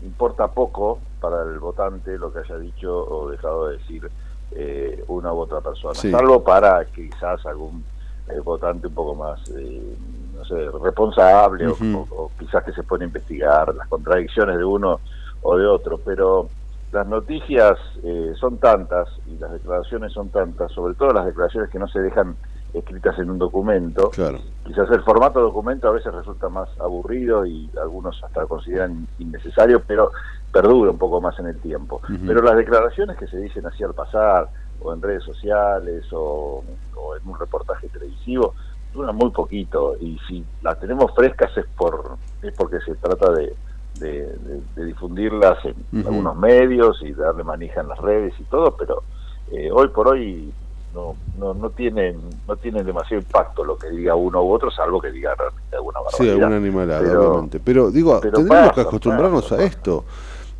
importa 0.00 0.48
poco 0.48 1.00
para 1.20 1.42
el 1.42 1.58
votante 1.58 2.16
lo 2.18 2.32
que 2.32 2.40
haya 2.40 2.56
dicho 2.58 2.92
o 2.94 3.30
dejado 3.30 3.68
de 3.68 3.78
decir 3.78 4.10
eh, 4.52 5.02
una 5.08 5.32
u 5.32 5.38
otra 5.40 5.60
persona, 5.60 5.94
Sí. 5.94 6.10
salvo 6.10 6.42
para 6.44 6.84
quizás 6.86 7.44
algún 7.46 7.84
eh, 8.28 8.38
votante 8.40 8.86
un 8.86 8.94
poco 8.94 9.14
más 9.14 9.40
eh, 9.56 9.96
no 10.32 10.44
sé, 10.44 10.68
responsable 10.82 11.66
o- 11.66 11.72
o, 11.96 12.06
o 12.10 12.32
quizás 12.38 12.62
que 12.64 12.72
se 12.72 12.82
puede 12.82 13.04
investigar 13.04 13.74
las 13.74 13.88
contradicciones 13.88 14.56
de 14.58 14.64
uno 14.64 15.00
o 15.42 15.56
de 15.56 15.66
otro, 15.66 15.98
pero 16.04 16.50
las 16.92 17.06
noticias 17.06 17.76
eh, 18.02 18.32
son 18.38 18.58
tantas 18.58 19.08
y 19.26 19.36
las 19.36 19.52
declaraciones 19.52 20.12
son 20.12 20.30
tantas, 20.30 20.70
sobre 20.72 20.94
todo 20.94 21.12
las 21.12 21.26
declaraciones 21.26 21.70
que 21.70 21.78
no 21.78 21.88
se 21.88 22.00
dejan 22.00 22.36
escritas 22.74 23.18
en 23.18 23.30
un 23.30 23.38
documento. 23.38 24.10
Claro. 24.10 24.38
Quizás 24.64 24.90
el 24.90 25.02
formato 25.02 25.40
documento 25.40 25.88
a 25.88 25.92
veces 25.92 26.12
resulta 26.12 26.48
más 26.48 26.68
aburrido 26.80 27.46
y 27.46 27.70
algunos 27.80 28.22
hasta 28.22 28.42
lo 28.42 28.48
consideran 28.48 29.06
innecesario, 29.18 29.82
pero 29.86 30.10
perdura 30.52 30.90
un 30.90 30.98
poco 30.98 31.20
más 31.20 31.38
en 31.38 31.46
el 31.46 31.58
tiempo. 31.60 32.00
Pero 32.26 32.42
las 32.42 32.56
declaraciones 32.56 33.16
que 33.16 33.26
se 33.26 33.38
dicen 33.38 33.66
así 33.66 33.82
al 33.84 33.94
pasar, 33.94 34.48
o 34.80 34.92
en 34.92 35.02
redes 35.02 35.24
sociales, 35.24 36.04
o, 36.12 36.62
o 36.96 37.16
en 37.16 37.28
un 37.28 37.38
reportaje 37.38 37.88
televisivo, 37.88 38.54
duran 38.92 39.16
muy 39.16 39.30
poquito. 39.30 39.96
Y 40.00 40.18
si 40.28 40.44
las 40.62 40.78
tenemos 40.78 41.12
frescas 41.14 41.56
es 41.56 41.66
por 41.76 42.16
es 42.42 42.54
porque 42.54 42.78
se 42.80 42.94
trata 42.96 43.32
de, 43.32 43.54
de, 43.98 44.10
de- 44.36 44.62
de 44.76 44.84
difundirlas 44.84 45.58
en 45.64 45.74
algunos 46.06 46.36
medios 46.36 47.02
y 47.02 47.12
darle 47.12 47.42
manija 47.44 47.80
en 47.80 47.88
las 47.88 47.98
redes 47.98 48.34
y 48.38 48.44
todo, 48.44 48.76
pero 48.76 49.02
eh, 49.50 49.70
hoy 49.72 49.88
por 49.88 50.08
hoy 50.08 50.52
no, 50.94 51.16
no, 51.36 51.54
no 51.54 51.70
tienen 51.70 52.18
no 52.46 52.56
tienen 52.56 52.86
demasiado 52.86 53.20
impacto 53.20 53.64
lo 53.64 53.76
que 53.76 53.90
diga 53.90 54.14
uno 54.14 54.42
u 54.42 54.52
otro, 54.52 54.70
salvo 54.70 55.00
que 55.00 55.10
diga 55.10 55.34
realmente 55.34 55.76
alguna 55.76 55.98
Sí, 56.10 56.24
barbaridad. 56.26 56.34
alguna 56.34 56.56
animalada, 56.56 57.00
Pero- 57.00 57.30
obviamente. 57.30 57.60
Pero 57.60 57.90
digo, 57.90 58.18
pero 58.20 58.38
tendremos 58.38 58.72
que 58.72 58.80
acostumbrarnos 58.80 59.52
a 59.52 59.62
esto. 59.62 60.04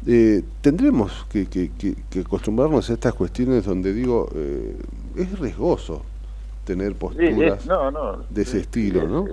Eh, 0.06 0.42
tendremos 0.60 1.26
que, 1.28 1.48
que- 1.48 1.72
que- 1.76 1.96
que 2.08 2.20
acostumbrarnos 2.20 2.88
a 2.88 2.92
estas 2.92 3.14
cuestiones 3.14 3.64
donde 3.64 3.92
digo, 3.92 4.28
eh, 4.34 4.76
es 5.16 5.38
riesgoso 5.40 6.02
tener 6.64 6.92
Sí, 6.92 6.98
posturas 6.98 7.60
es- 7.60 7.66
no, 7.66 7.90
no, 7.90 8.18
de 8.28 8.42
ese 8.42 8.52
sí, 8.52 8.58
estilo, 8.58 9.02
es- 9.02 9.08
¿no? 9.08 9.26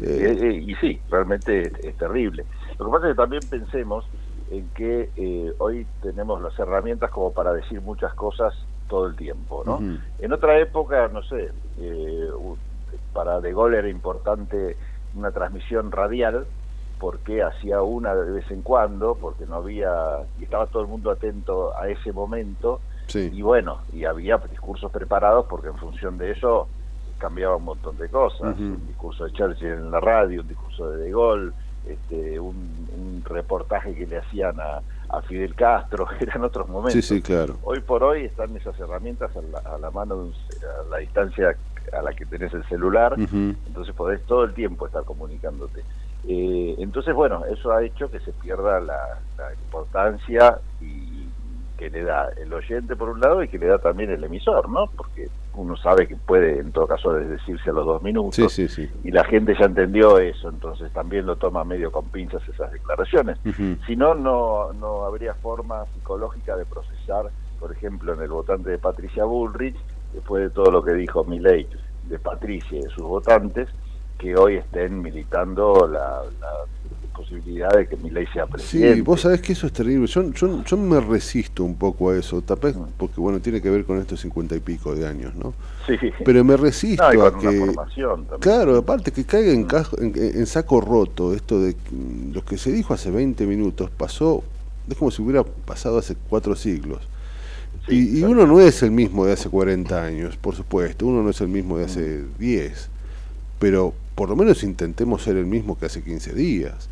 Eh, 0.00 0.38
eh, 0.40 0.62
y 0.66 0.74
sí, 0.76 1.00
realmente 1.08 1.60
es, 1.62 1.72
es 1.84 1.96
terrible. 1.96 2.44
Lo 2.78 2.86
que 2.86 2.90
pasa 2.92 3.06
es 3.08 3.12
que 3.12 3.16
también 3.16 3.42
pensemos 3.48 4.04
en 4.50 4.68
que 4.70 5.10
eh, 5.16 5.52
hoy 5.58 5.86
tenemos 6.02 6.40
las 6.42 6.58
herramientas 6.58 7.10
como 7.10 7.32
para 7.32 7.52
decir 7.52 7.80
muchas 7.82 8.12
cosas 8.14 8.54
todo 8.88 9.06
el 9.06 9.16
tiempo, 9.16 9.62
¿no? 9.64 9.80
En 10.18 10.32
otra 10.32 10.58
época, 10.58 11.08
no 11.08 11.22
sé, 11.22 11.50
eh, 11.78 12.28
para 13.12 13.40
De 13.40 13.52
Gaulle 13.52 13.78
era 13.78 13.88
importante 13.88 14.76
una 15.14 15.30
transmisión 15.30 15.90
radial 15.90 16.46
porque 16.98 17.42
hacía 17.42 17.82
una 17.82 18.14
de 18.14 18.30
vez 18.32 18.50
en 18.50 18.62
cuando, 18.62 19.14
porque 19.14 19.44
no 19.46 19.56
había, 19.56 19.92
y 20.38 20.44
estaba 20.44 20.66
todo 20.66 20.82
el 20.82 20.88
mundo 20.88 21.10
atento 21.10 21.76
a 21.76 21.88
ese 21.88 22.12
momento, 22.12 22.80
Sí. 23.06 23.30
y 23.32 23.40
bueno, 23.42 23.78
y 23.92 24.04
había 24.04 24.38
discursos 24.38 24.90
preparados 24.90 25.46
porque 25.46 25.68
en 25.68 25.76
función 25.76 26.18
de 26.18 26.32
eso 26.32 26.66
cambiaba 27.18 27.56
un 27.56 27.64
montón 27.64 27.96
de 27.98 28.08
cosas. 28.08 28.58
Un 28.58 28.86
discurso 28.86 29.24
de 29.24 29.32
Churchill 29.32 29.68
en 29.68 29.90
la 29.90 30.00
radio, 30.00 30.40
un 30.40 30.48
discurso 30.48 30.90
de 30.90 31.04
De 31.04 31.10
Gaulle, 31.10 31.52
este, 31.86 32.40
un, 32.40 32.56
un 32.94 33.22
reportaje 33.24 33.94
que 33.94 34.06
le 34.06 34.18
hacían 34.18 34.58
a, 34.58 34.80
a 35.08 35.22
Fidel 35.22 35.54
Castro, 35.54 36.06
eran 36.20 36.44
otros 36.44 36.68
momentos. 36.68 36.92
Sí, 37.04 37.16
sí, 37.16 37.22
claro. 37.22 37.58
Hoy 37.62 37.80
por 37.80 38.02
hoy 38.04 38.24
están 38.24 38.56
esas 38.56 38.78
herramientas 38.78 39.34
a 39.36 39.42
la, 39.42 39.58
a 39.58 39.78
la 39.78 39.90
mano, 39.90 40.16
de 40.16 40.22
un 40.22 40.34
ce- 40.34 40.56
a 40.66 40.88
la 40.90 40.98
distancia 40.98 41.56
a 41.92 42.02
la 42.02 42.12
que 42.14 42.26
tenés 42.26 42.52
el 42.52 42.64
celular, 42.68 43.14
entonces 43.66 43.94
podés 43.94 44.24
todo 44.26 44.42
el 44.44 44.52
tiempo 44.54 44.86
estar 44.86 45.04
comunicándote. 45.04 45.84
Eh, 46.24 46.74
entonces, 46.78 47.14
bueno, 47.14 47.44
eso 47.46 47.70
ha 47.72 47.84
hecho 47.84 48.10
que 48.10 48.18
se 48.20 48.32
pierda 48.32 48.80
la, 48.80 48.98
la 49.38 49.54
importancia 49.62 50.60
y 50.80 51.15
que 51.76 51.90
le 51.90 52.02
da 52.04 52.30
el 52.36 52.52
oyente 52.52 52.96
por 52.96 53.10
un 53.10 53.20
lado 53.20 53.42
y 53.42 53.48
que 53.48 53.58
le 53.58 53.66
da 53.66 53.78
también 53.78 54.10
el 54.10 54.24
emisor, 54.24 54.68
¿no? 54.68 54.86
Porque 54.96 55.28
uno 55.54 55.76
sabe 55.76 56.06
que 56.06 56.16
puede, 56.16 56.58
en 56.60 56.72
todo 56.72 56.86
caso, 56.86 57.12
desdecirse 57.12 57.70
a 57.70 57.72
los 57.72 57.84
dos 57.84 58.02
minutos 58.02 58.34
Sí, 58.34 58.48
sí, 58.48 58.68
sí. 58.68 58.90
y 59.04 59.10
la 59.10 59.24
gente 59.24 59.54
ya 59.58 59.66
entendió 59.66 60.18
eso, 60.18 60.48
entonces 60.48 60.90
también 60.92 61.26
lo 61.26 61.36
toma 61.36 61.64
medio 61.64 61.90
con 61.92 62.06
pinzas 62.06 62.42
esas 62.48 62.72
declaraciones. 62.72 63.38
Si 63.86 63.96
no, 63.96 64.14
no, 64.14 64.72
no 64.72 65.04
habría 65.04 65.34
forma 65.34 65.84
psicológica 65.94 66.56
de 66.56 66.64
procesar, 66.64 67.26
por 67.60 67.72
ejemplo, 67.72 68.14
en 68.14 68.22
el 68.22 68.28
votante 68.28 68.70
de 68.70 68.78
Patricia 68.78 69.24
Bullrich, 69.24 69.76
después 70.12 70.42
de 70.42 70.50
todo 70.50 70.70
lo 70.70 70.82
que 70.82 70.92
dijo 70.94 71.24
Milei 71.24 71.66
de 72.08 72.18
Patricia 72.18 72.78
y 72.78 72.82
de 72.82 72.90
sus 72.90 73.02
votantes, 73.02 73.68
que 74.18 74.36
hoy 74.36 74.56
estén 74.56 75.02
militando 75.02 75.86
la, 75.86 76.22
la 76.40 76.50
posibilidad 77.16 77.70
de 77.70 77.88
que 77.88 77.96
Milei 77.96 78.26
sea 78.32 78.46
presidente. 78.46 78.96
Sí, 78.96 79.00
vos 79.00 79.20
sabés 79.22 79.40
que 79.40 79.52
eso 79.52 79.66
es 79.66 79.72
terrible. 79.72 80.06
Yo, 80.06 80.30
yo, 80.32 80.62
yo 80.64 80.76
me 80.76 81.00
resisto 81.00 81.64
un 81.64 81.74
poco 81.76 82.10
a 82.10 82.16
eso, 82.18 82.42
tapé, 82.42 82.72
Mm. 82.72 82.86
porque 82.96 83.20
bueno, 83.20 83.40
tiene 83.40 83.60
que 83.62 83.70
ver 83.70 83.84
con 83.84 83.98
estos 83.98 84.20
cincuenta 84.20 84.54
y 84.54 84.60
pico 84.60 84.94
de 84.94 85.06
años, 85.06 85.34
¿no? 85.34 85.54
Sí. 85.86 85.94
Pero 86.24 86.44
me 86.44 86.56
resisto 86.56 87.02
No, 87.12 87.14
y 87.14 87.26
a 87.26 87.30
que... 87.38 87.48
una 87.48 87.66
formación 87.66 88.20
también. 88.26 88.40
Claro, 88.40 88.76
aparte 88.76 89.12
que 89.12 89.24
caiga 89.24 89.52
en, 89.52 89.64
cajo- 89.66 89.98
en, 90.00 90.12
en 90.16 90.46
saco 90.46 90.80
roto 90.80 91.32
esto 91.34 91.60
de 91.60 91.74
lo 92.32 92.44
que 92.44 92.58
se 92.58 92.70
dijo 92.72 92.92
hace 92.94 93.10
20 93.10 93.46
minutos 93.46 93.90
pasó, 93.90 94.42
es 94.88 94.96
como 94.96 95.10
si 95.10 95.22
hubiera 95.22 95.42
pasado 95.44 95.98
hace 95.98 96.16
cuatro 96.28 96.54
siglos. 96.56 97.00
y, 97.88 98.18
y 98.18 98.22
uno 98.24 98.46
no 98.46 98.60
es 98.60 98.82
el 98.82 98.90
mismo 98.90 99.24
de 99.26 99.32
hace 99.34 99.48
40 99.48 100.02
años, 100.04 100.36
por 100.36 100.54
supuesto, 100.56 101.06
uno 101.06 101.22
no 101.22 101.30
es 101.30 101.40
el 101.40 101.48
mismo 101.48 101.78
de 101.78 101.84
hace 101.84 102.24
10, 102.38 102.88
pero 103.60 103.94
por 104.16 104.28
lo 104.28 104.34
menos 104.36 104.62
intentemos 104.64 105.22
ser 105.22 105.36
el 105.36 105.46
mismo 105.46 105.78
que 105.78 105.86
hace 105.86 106.02
15 106.02 106.32
días. 106.34 106.88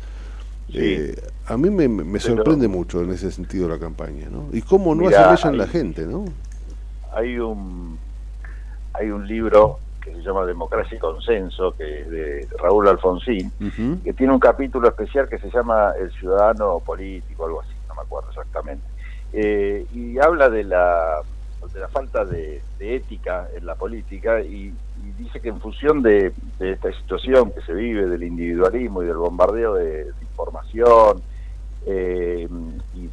Sí. 0.69 0.77
Eh, 0.77 1.15
a 1.47 1.57
mí 1.57 1.69
me, 1.69 1.87
me 1.87 2.03
Pero- 2.19 2.35
sorprende 2.35 2.67
mucho 2.67 3.01
en 3.01 3.11
ese 3.11 3.31
sentido 3.31 3.67
la 3.69 3.77
campaña, 3.79 4.27
¿no? 4.29 4.47
Y 4.51 4.61
cómo 4.61 4.95
no 4.95 5.03
Mirá, 5.03 5.35
la 5.51 5.63
hay- 5.63 5.69
gente, 5.69 6.05
¿no? 6.05 6.25
hay 7.13 7.37
un 7.39 7.97
hay 8.93 9.09
un 9.09 9.27
libro 9.27 9.79
que 10.01 10.11
se 10.13 10.21
llama 10.21 10.45
Democracia 10.45 10.95
y 10.95 10.99
Consenso, 10.99 11.73
que 11.77 12.01
es 12.01 12.09
de 12.09 12.47
Raúl 12.59 12.87
Alfonsín, 12.87 13.51
que 14.03 14.13
tiene 14.13 14.31
un 14.33 14.39
capítulo 14.39 14.87
especial 14.87 15.27
que 15.27 15.37
se 15.39 15.49
llama 15.49 15.93
El 15.99 16.11
ciudadano 16.11 16.79
político, 16.79 17.45
algo 17.45 17.61
así, 17.61 17.71
no 17.87 17.95
me 17.95 18.01
acuerdo 18.01 18.29
exactamente. 18.29 18.83
Eh, 19.33 19.85
y 19.93 20.17
habla 20.19 20.49
de 20.49 20.63
la, 20.63 21.21
de 21.73 21.79
la 21.79 21.87
falta 21.89 22.23
de, 22.23 22.61
de 22.79 22.95
ética 22.95 23.47
en 23.55 23.65
la 23.65 23.75
política 23.75 24.41
y 24.41 24.73
dice 25.17 25.39
que 25.39 25.49
en 25.49 25.59
función 25.59 26.01
de, 26.01 26.33
de 26.59 26.71
esta 26.71 26.91
situación 26.93 27.51
que 27.51 27.61
se 27.61 27.73
vive, 27.73 28.07
del 28.07 28.23
individualismo 28.23 29.03
y 29.03 29.07
del 29.07 29.17
bombardeo 29.17 29.75
de, 29.75 30.05
de 30.05 30.21
información, 30.21 31.21
eh, 31.85 32.47
y 32.95 33.09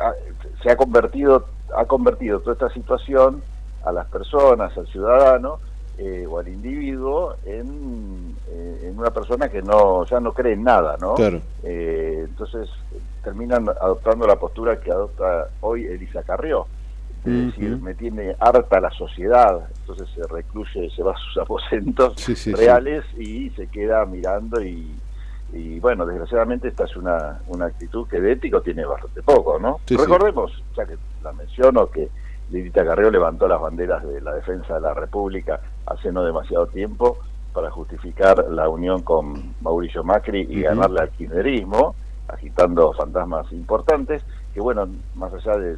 ha- 0.00 0.14
se 0.62 0.70
ha 0.70 0.76
convertido 0.76 1.46
ha 1.74 1.84
convertido 1.86 2.40
toda 2.40 2.52
esta 2.52 2.68
situación 2.70 3.42
a 3.84 3.92
las 3.92 4.06
personas, 4.08 4.76
al 4.76 4.86
ciudadano 4.88 5.58
eh, 5.98 6.26
o 6.28 6.38
al 6.38 6.48
individuo 6.48 7.36
en, 7.46 8.34
eh, 8.50 8.88
en 8.90 8.98
una 8.98 9.10
persona 9.10 9.48
que 9.48 9.62
no 9.62 10.04
ya 10.04 10.20
no 10.20 10.32
cree 10.32 10.52
en 10.52 10.64
nada, 10.64 10.96
¿no? 11.00 11.14
Claro. 11.14 11.40
Eh, 11.62 12.26
entonces 12.28 12.68
terminan 13.24 13.68
adoptando 13.68 14.26
la 14.26 14.36
postura 14.36 14.80
que 14.80 14.90
adopta 14.90 15.48
hoy 15.62 15.84
Elisa 15.86 16.22
Carrió. 16.22 16.66
Es 17.24 17.32
Ujú. 17.32 17.46
decir, 17.46 17.78
me 17.80 17.94
tiene 17.94 18.34
harta 18.40 18.80
la 18.80 18.90
sociedad, 18.90 19.68
entonces 19.80 20.08
se 20.12 20.26
recluye, 20.26 20.90
se 20.90 21.02
va 21.04 21.12
a 21.12 21.16
sus 21.16 21.36
aposentos 21.40 22.14
Sí, 22.16 22.34
sí, 22.34 22.50
sí. 22.50 22.54
reales 22.54 23.04
y 23.16 23.50
se 23.50 23.68
queda 23.68 24.04
mirando 24.06 24.60
y, 24.60 24.92
y 25.52 25.78
bueno, 25.78 26.04
desgraciadamente 26.04 26.68
esta 26.68 26.84
es 26.84 26.96
una, 26.96 27.40
una 27.46 27.66
actitud 27.66 28.08
que 28.08 28.20
de 28.20 28.32
ético 28.32 28.60
tiene 28.60 28.84
bastante 28.84 29.22
poco, 29.22 29.58
¿no? 29.60 29.80
Recordemos, 29.88 30.50
ya 30.76 30.84
que 30.84 30.96
la 31.22 31.32
menciono, 31.32 31.88
que 31.88 32.08
Lilita 32.50 32.84
Carrió 32.84 33.08
levantó 33.08 33.46
las 33.46 33.60
banderas 33.60 34.02
de 34.04 34.20
la 34.20 34.34
defensa 34.34 34.74
de 34.74 34.80
la 34.80 34.94
República 34.94 35.60
hace 35.86 36.10
no 36.10 36.24
demasiado 36.24 36.66
tiempo 36.66 37.18
para 37.52 37.70
justificar 37.70 38.46
la 38.50 38.68
unión 38.68 39.02
con 39.02 39.54
Mauricio 39.60 40.02
Macri 40.02 40.46
y 40.50 40.62
ganarle 40.62 41.02
al 41.02 41.10
kirchnerismo, 41.10 41.94
agitando 42.26 42.92
fantasmas 42.94 43.50
importantes, 43.52 44.22
que 44.52 44.60
bueno, 44.60 44.88
más 45.14 45.32
allá 45.34 45.56
de, 45.58 45.76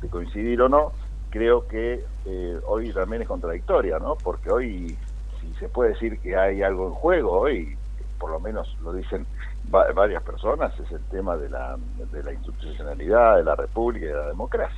de 0.00 0.08
coincidir 0.08 0.60
o 0.62 0.68
no, 0.68 0.92
creo 1.30 1.66
que 1.66 2.04
eh, 2.24 2.60
hoy 2.66 2.92
también 2.92 3.22
es 3.22 3.28
contradictoria, 3.28 3.98
¿no? 3.98 4.18
Porque 4.22 4.50
hoy, 4.50 4.98
si 5.40 5.54
se 5.54 5.68
puede 5.68 5.90
decir 5.90 6.20
que 6.20 6.36
hay 6.36 6.62
algo 6.62 6.86
en 6.88 6.94
juego 6.94 7.32
hoy, 7.32 7.76
por 8.18 8.30
lo 8.30 8.40
menos 8.40 8.76
lo 8.80 8.92
dicen 8.92 9.26
va- 9.72 9.90
varias 9.92 10.22
personas, 10.22 10.72
es 10.80 10.90
el 10.92 11.04
tema 11.06 11.36
de 11.36 11.48
la, 11.48 11.76
de 11.78 12.22
la 12.22 12.32
institucionalidad, 12.32 13.36
de 13.36 13.44
la 13.44 13.54
república 13.56 14.06
y 14.06 14.08
de 14.08 14.14
la 14.14 14.28
democracia. 14.28 14.76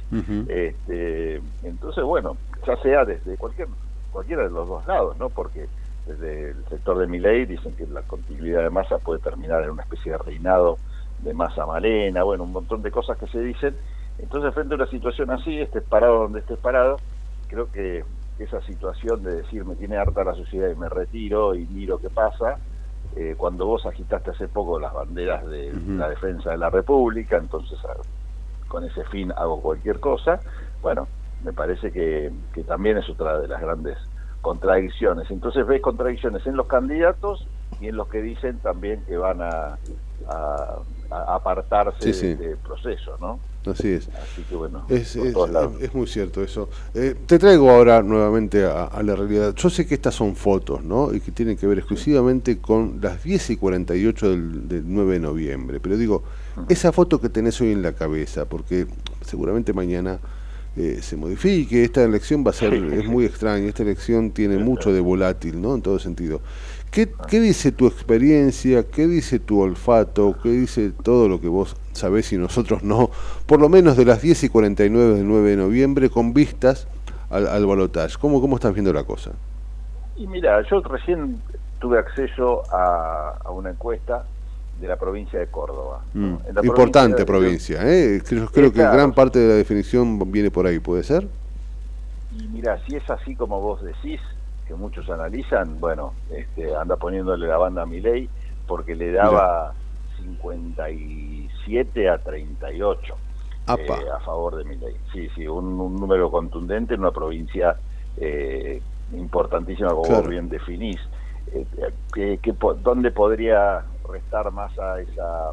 Este, 0.48 1.36
entonces, 1.62 2.02
bueno, 2.04 2.38
ya 2.66 2.76
sea 2.78 3.04
desde 3.04 3.36
cualquier 3.36 3.68
cualquiera 4.10 4.44
de 4.44 4.50
los 4.50 4.66
dos 4.66 4.86
lados, 4.86 5.16
¿no? 5.18 5.28
Porque 5.30 5.68
desde 6.06 6.50
el 6.50 6.64
sector 6.68 6.96
de 6.98 7.06
Miley 7.06 7.46
dicen 7.46 7.76
que 7.76 7.86
la 7.86 8.02
continuidad 8.02 8.62
de 8.62 8.70
masa 8.70 8.98
puede 8.98 9.20
terminar 9.20 9.62
en 9.64 9.70
una 9.70 9.82
especie 9.82 10.12
de 10.12 10.18
reinado 10.18 10.78
de 11.18 11.34
masa 11.34 11.66
malena, 11.66 12.22
bueno, 12.22 12.44
un 12.44 12.52
montón 12.52 12.80
de 12.82 12.90
cosas 12.90 13.18
que 13.18 13.26
se 13.26 13.40
dicen. 13.40 13.76
Entonces, 14.18 14.54
frente 14.54 14.74
a 14.74 14.76
una 14.76 14.86
situación 14.88 15.30
así, 15.30 15.60
estés 15.60 15.84
parado 15.84 16.20
donde 16.20 16.40
estés 16.40 16.58
parado, 16.58 16.96
creo 17.46 17.70
que 17.70 18.04
esa 18.38 18.60
situación 18.62 19.22
de 19.22 19.36
decir 19.36 19.64
me 19.64 19.76
tiene 19.76 19.96
harta 19.96 20.24
la 20.24 20.34
sociedad 20.34 20.68
y 20.70 20.74
me 20.76 20.88
retiro 20.88 21.54
y 21.54 21.66
miro 21.66 21.98
qué 21.98 22.10
pasa, 22.10 22.58
eh, 23.14 23.34
cuando 23.36 23.66
vos 23.66 23.84
agitaste 23.86 24.30
hace 24.30 24.48
poco 24.48 24.78
las 24.78 24.92
banderas 24.92 25.46
de 25.46 25.72
la 25.98 26.08
defensa 26.08 26.50
de 26.50 26.58
la 26.58 26.70
República, 26.70 27.36
entonces 27.36 27.78
a- 27.84 27.94
con 28.68 28.84
ese 28.84 29.04
fin 29.04 29.32
hago 29.36 29.62
cualquier 29.62 30.00
cosa, 30.00 30.42
bueno, 30.82 31.08
me 31.40 31.52
parece 31.52 31.92
que, 31.92 32.32
que 32.52 32.64
también 32.64 32.98
es 32.98 33.08
otra 33.08 33.38
de 33.40 33.48
las 33.48 33.60
grandes 33.60 33.96
contradicciones. 34.40 35.30
Entonces 35.30 35.66
ves 35.66 35.80
contradicciones 35.82 36.46
en 36.46 36.56
los 36.56 36.66
candidatos 36.66 37.48
y 37.78 37.88
en 37.88 37.96
los 37.96 38.08
que 38.08 38.22
dicen 38.22 38.60
también 38.60 39.04
que 39.04 39.16
van 39.16 39.40
a, 39.42 39.78
a- 40.28 40.82
a 41.10 41.34
apartarse 41.34 42.12
Sí, 42.12 42.12
sí. 42.12 42.34
de- 42.34 42.48
del 42.48 42.58
proceso, 42.58 43.16
¿no? 43.20 43.40
Así 43.72 43.88
es. 43.88 44.08
Así 44.08 44.42
que 44.48 44.54
bueno, 44.54 44.86
Es, 44.88 45.16
muy 45.94 46.06
cierto 46.06 46.42
eso. 46.42 46.68
Eh, 46.94 47.14
te 47.26 47.38
traigo 47.38 47.70
ahora 47.70 48.02
nuevamente 48.02 48.64
a, 48.64 48.84
a 48.84 49.02
la 49.02 49.16
realidad. 49.16 49.54
Yo 49.54 49.70
sé 49.70 49.86
que 49.86 49.94
estas 49.94 50.14
son 50.14 50.36
fotos, 50.36 50.84
¿no? 50.84 51.12
Y 51.14 51.20
que 51.20 51.32
tienen 51.32 51.56
que 51.56 51.66
ver 51.66 51.78
exclusivamente 51.78 52.58
con 52.58 52.98
las 53.00 53.22
10 53.22 53.50
y 53.50 53.56
48 53.56 54.30
del, 54.30 54.68
del 54.68 54.82
9 54.86 55.14
de 55.14 55.20
noviembre. 55.20 55.80
Pero 55.80 55.96
digo, 55.96 56.22
esa 56.68 56.92
foto 56.92 57.20
que 57.20 57.28
tenés 57.28 57.60
hoy 57.60 57.72
en 57.72 57.82
la 57.82 57.92
cabeza, 57.92 58.46
porque 58.46 58.86
seguramente 59.22 59.72
mañana 59.72 60.20
eh, 60.76 60.98
se 61.00 61.16
modifique, 61.16 61.84
esta 61.84 62.04
elección 62.04 62.44
va 62.46 62.50
a 62.50 62.52
ser, 62.52 62.74
es 62.74 63.06
muy 63.06 63.24
extraña, 63.24 63.66
esta 63.66 63.82
elección 63.82 64.30
tiene 64.30 64.58
mucho 64.58 64.92
de 64.92 65.00
volátil, 65.00 65.60
¿no? 65.62 65.74
En 65.74 65.80
todo 65.80 65.98
sentido. 65.98 66.42
¿Qué, 66.90 67.12
¿Qué 67.28 67.40
dice 67.40 67.72
tu 67.72 67.86
experiencia? 67.86 68.84
¿Qué 68.84 69.06
dice 69.06 69.38
tu 69.38 69.60
olfato? 69.60 70.36
¿Qué 70.42 70.48
dice 70.50 70.92
todo 71.02 71.28
lo 71.28 71.40
que 71.40 71.48
vos 71.48 71.76
sabés 71.92 72.32
y 72.32 72.38
nosotros 72.38 72.82
no? 72.82 73.10
Por 73.46 73.60
lo 73.60 73.68
menos 73.68 73.96
de 73.96 74.04
las 74.06 74.22
10 74.22 74.44
y 74.44 74.48
49 74.48 75.14
del 75.16 75.28
9 75.28 75.50
de 75.50 75.56
noviembre 75.56 76.08
con 76.10 76.32
vistas 76.32 76.88
al, 77.28 77.46
al 77.48 77.66
balotaje. 77.66 78.14
¿Cómo, 78.18 78.40
¿Cómo 78.40 78.56
estás 78.56 78.72
viendo 78.72 78.92
la 78.92 79.04
cosa? 79.04 79.32
Y 80.16 80.26
mira, 80.26 80.62
yo 80.70 80.80
recién 80.80 81.42
tuve 81.78 81.98
acceso 81.98 82.62
a, 82.72 83.38
a 83.44 83.50
una 83.50 83.70
encuesta 83.70 84.24
de 84.80 84.88
la 84.88 84.96
provincia 84.96 85.38
de 85.38 85.46
Córdoba. 85.46 86.00
Mm, 86.14 86.34
Importante 86.62 87.24
provincia 87.24 87.78
provincia, 87.78 87.78
¿eh? 87.82 88.22
Creo, 88.26 88.46
creo 88.48 88.72
que 88.72 88.80
gran 88.82 89.12
parte 89.12 89.38
de 89.38 89.48
la 89.48 89.54
definición 89.54 90.18
viene 90.30 90.50
por 90.50 90.66
ahí, 90.66 90.78
¿puede 90.78 91.02
ser? 91.02 91.28
Y 92.38 92.48
mira, 92.48 92.78
si 92.86 92.96
es 92.96 93.08
así 93.08 93.34
como 93.34 93.60
vos 93.60 93.82
decís, 93.82 94.20
que 94.66 94.74
muchos 94.74 95.08
analizan, 95.08 95.78
bueno, 95.80 96.12
este, 96.30 96.74
anda 96.74 96.96
poniéndole 96.96 97.46
la 97.46 97.56
banda 97.56 97.82
a 97.82 97.86
Milei 97.86 98.28
porque 98.66 98.94
le 98.96 99.12
daba 99.12 99.72
57 100.16 102.08
a 102.08 102.18
38 102.18 103.14
Apa. 103.66 103.80
eh, 103.82 104.04
a 104.14 104.20
favor 104.20 104.56
de 104.56 104.64
Milei. 104.64 104.94
Sí, 105.12 105.28
sí, 105.34 105.46
un, 105.46 105.78
un 105.80 105.96
número 105.96 106.30
contundente 106.30 106.94
en 106.94 107.00
una 107.00 107.12
provincia 107.12 107.76
eh, 108.16 108.80
importantísima, 109.12 109.90
como 109.90 110.02
Claro. 110.02 110.22
vos 110.22 110.30
bien 110.30 110.48
definís. 110.48 111.00
Eh, 111.52 111.64
que, 112.12 112.38
que 112.38 112.52
¿Dónde 112.82 113.12
podría 113.12 113.84
restar 114.12 114.50
más 114.50 114.76
a 114.78 115.00
esa, 115.00 115.50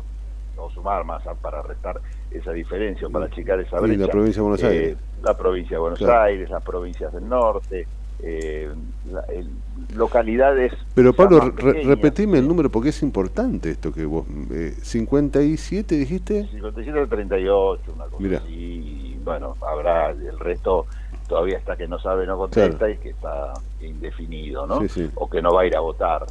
o 0.57 0.69
sumar 0.71 1.03
más 1.05 1.21
para 1.41 1.61
restar 1.61 1.99
esa 2.31 2.51
diferencia 2.51 3.07
para 3.09 3.25
achicar 3.25 3.59
esa 3.59 3.77
Y 3.85 3.95
la 3.95 4.07
provincia 4.07 4.41
de 4.41 4.47
Buenos 4.47 4.63
Eh, 4.63 4.67
Aires. 4.67 4.97
la 5.21 5.37
provincia 5.37 5.75
de 5.77 5.81
Buenos 5.81 5.99
Claro. 5.99 6.21
Aires, 6.23 6.49
las 6.49 6.63
provincias 6.63 7.13
del 7.13 7.27
norte, 7.29 7.87
eh, 8.23 8.71
la- 9.11 9.21
el- 9.33 9.49
localidades. 9.97 10.73
Pero 10.95 11.13
Pablo, 11.13 11.51
re- 11.55 11.83
repetime 11.83 12.39
el 12.39 12.47
número 12.47 12.69
porque 12.69 12.89
es 12.89 13.01
importante 13.03 13.69
esto 13.71 13.91
que 13.93 14.05
vos... 14.05 14.25
Eh, 14.51 14.73
¿57 14.81 15.85
dijiste? 15.87 16.47
57 16.47 16.99
al 16.99 17.09
38, 17.09 17.81
una 17.95 18.05
cosa 18.05 18.17
Mirá. 18.23 18.37
así. 18.39 18.49
y 18.53 19.19
bueno, 19.23 19.55
habrá 19.61 20.11
el 20.11 20.39
resto 20.39 20.85
todavía 21.27 21.57
está 21.57 21.75
que 21.75 21.87
no 21.87 21.99
sabe, 21.99 22.25
no 22.25 22.37
contesta 22.37 22.77
Claro. 22.77 22.93
y 22.93 22.97
que 22.97 23.09
está 23.09 23.53
indefinido, 23.81 24.65
¿no? 24.67 24.81
Sí, 24.81 24.89
sí. 24.89 25.09
O 25.15 25.29
que 25.29 25.41
no 25.41 25.53
va 25.53 25.61
a 25.61 25.65
ir 25.65 25.75
a 25.75 25.79
votar, 25.79 26.25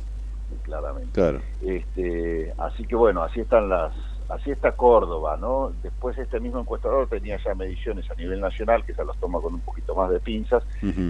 claramente. 0.62 1.10
Claro. 1.12 1.40
Este, 1.62 2.52
así 2.58 2.84
que 2.84 2.94
bueno, 2.96 3.22
así 3.22 3.40
están 3.40 3.68
las, 3.68 3.92
así 4.28 4.50
está 4.50 4.72
Córdoba, 4.72 5.36
¿no? 5.40 5.72
Después 5.82 6.16
este 6.18 6.40
mismo 6.40 6.60
encuestador 6.60 7.08
tenía 7.08 7.38
ya 7.44 7.54
mediciones 7.54 8.10
a 8.10 8.14
nivel 8.14 8.40
nacional 8.40 8.84
que 8.84 8.94
se 8.94 9.04
las 9.04 9.16
toma 9.18 9.40
con 9.40 9.54
un 9.54 9.60
poquito 9.60 9.94
más 9.94 10.10
de 10.10 10.20
pinzas, 10.20 10.62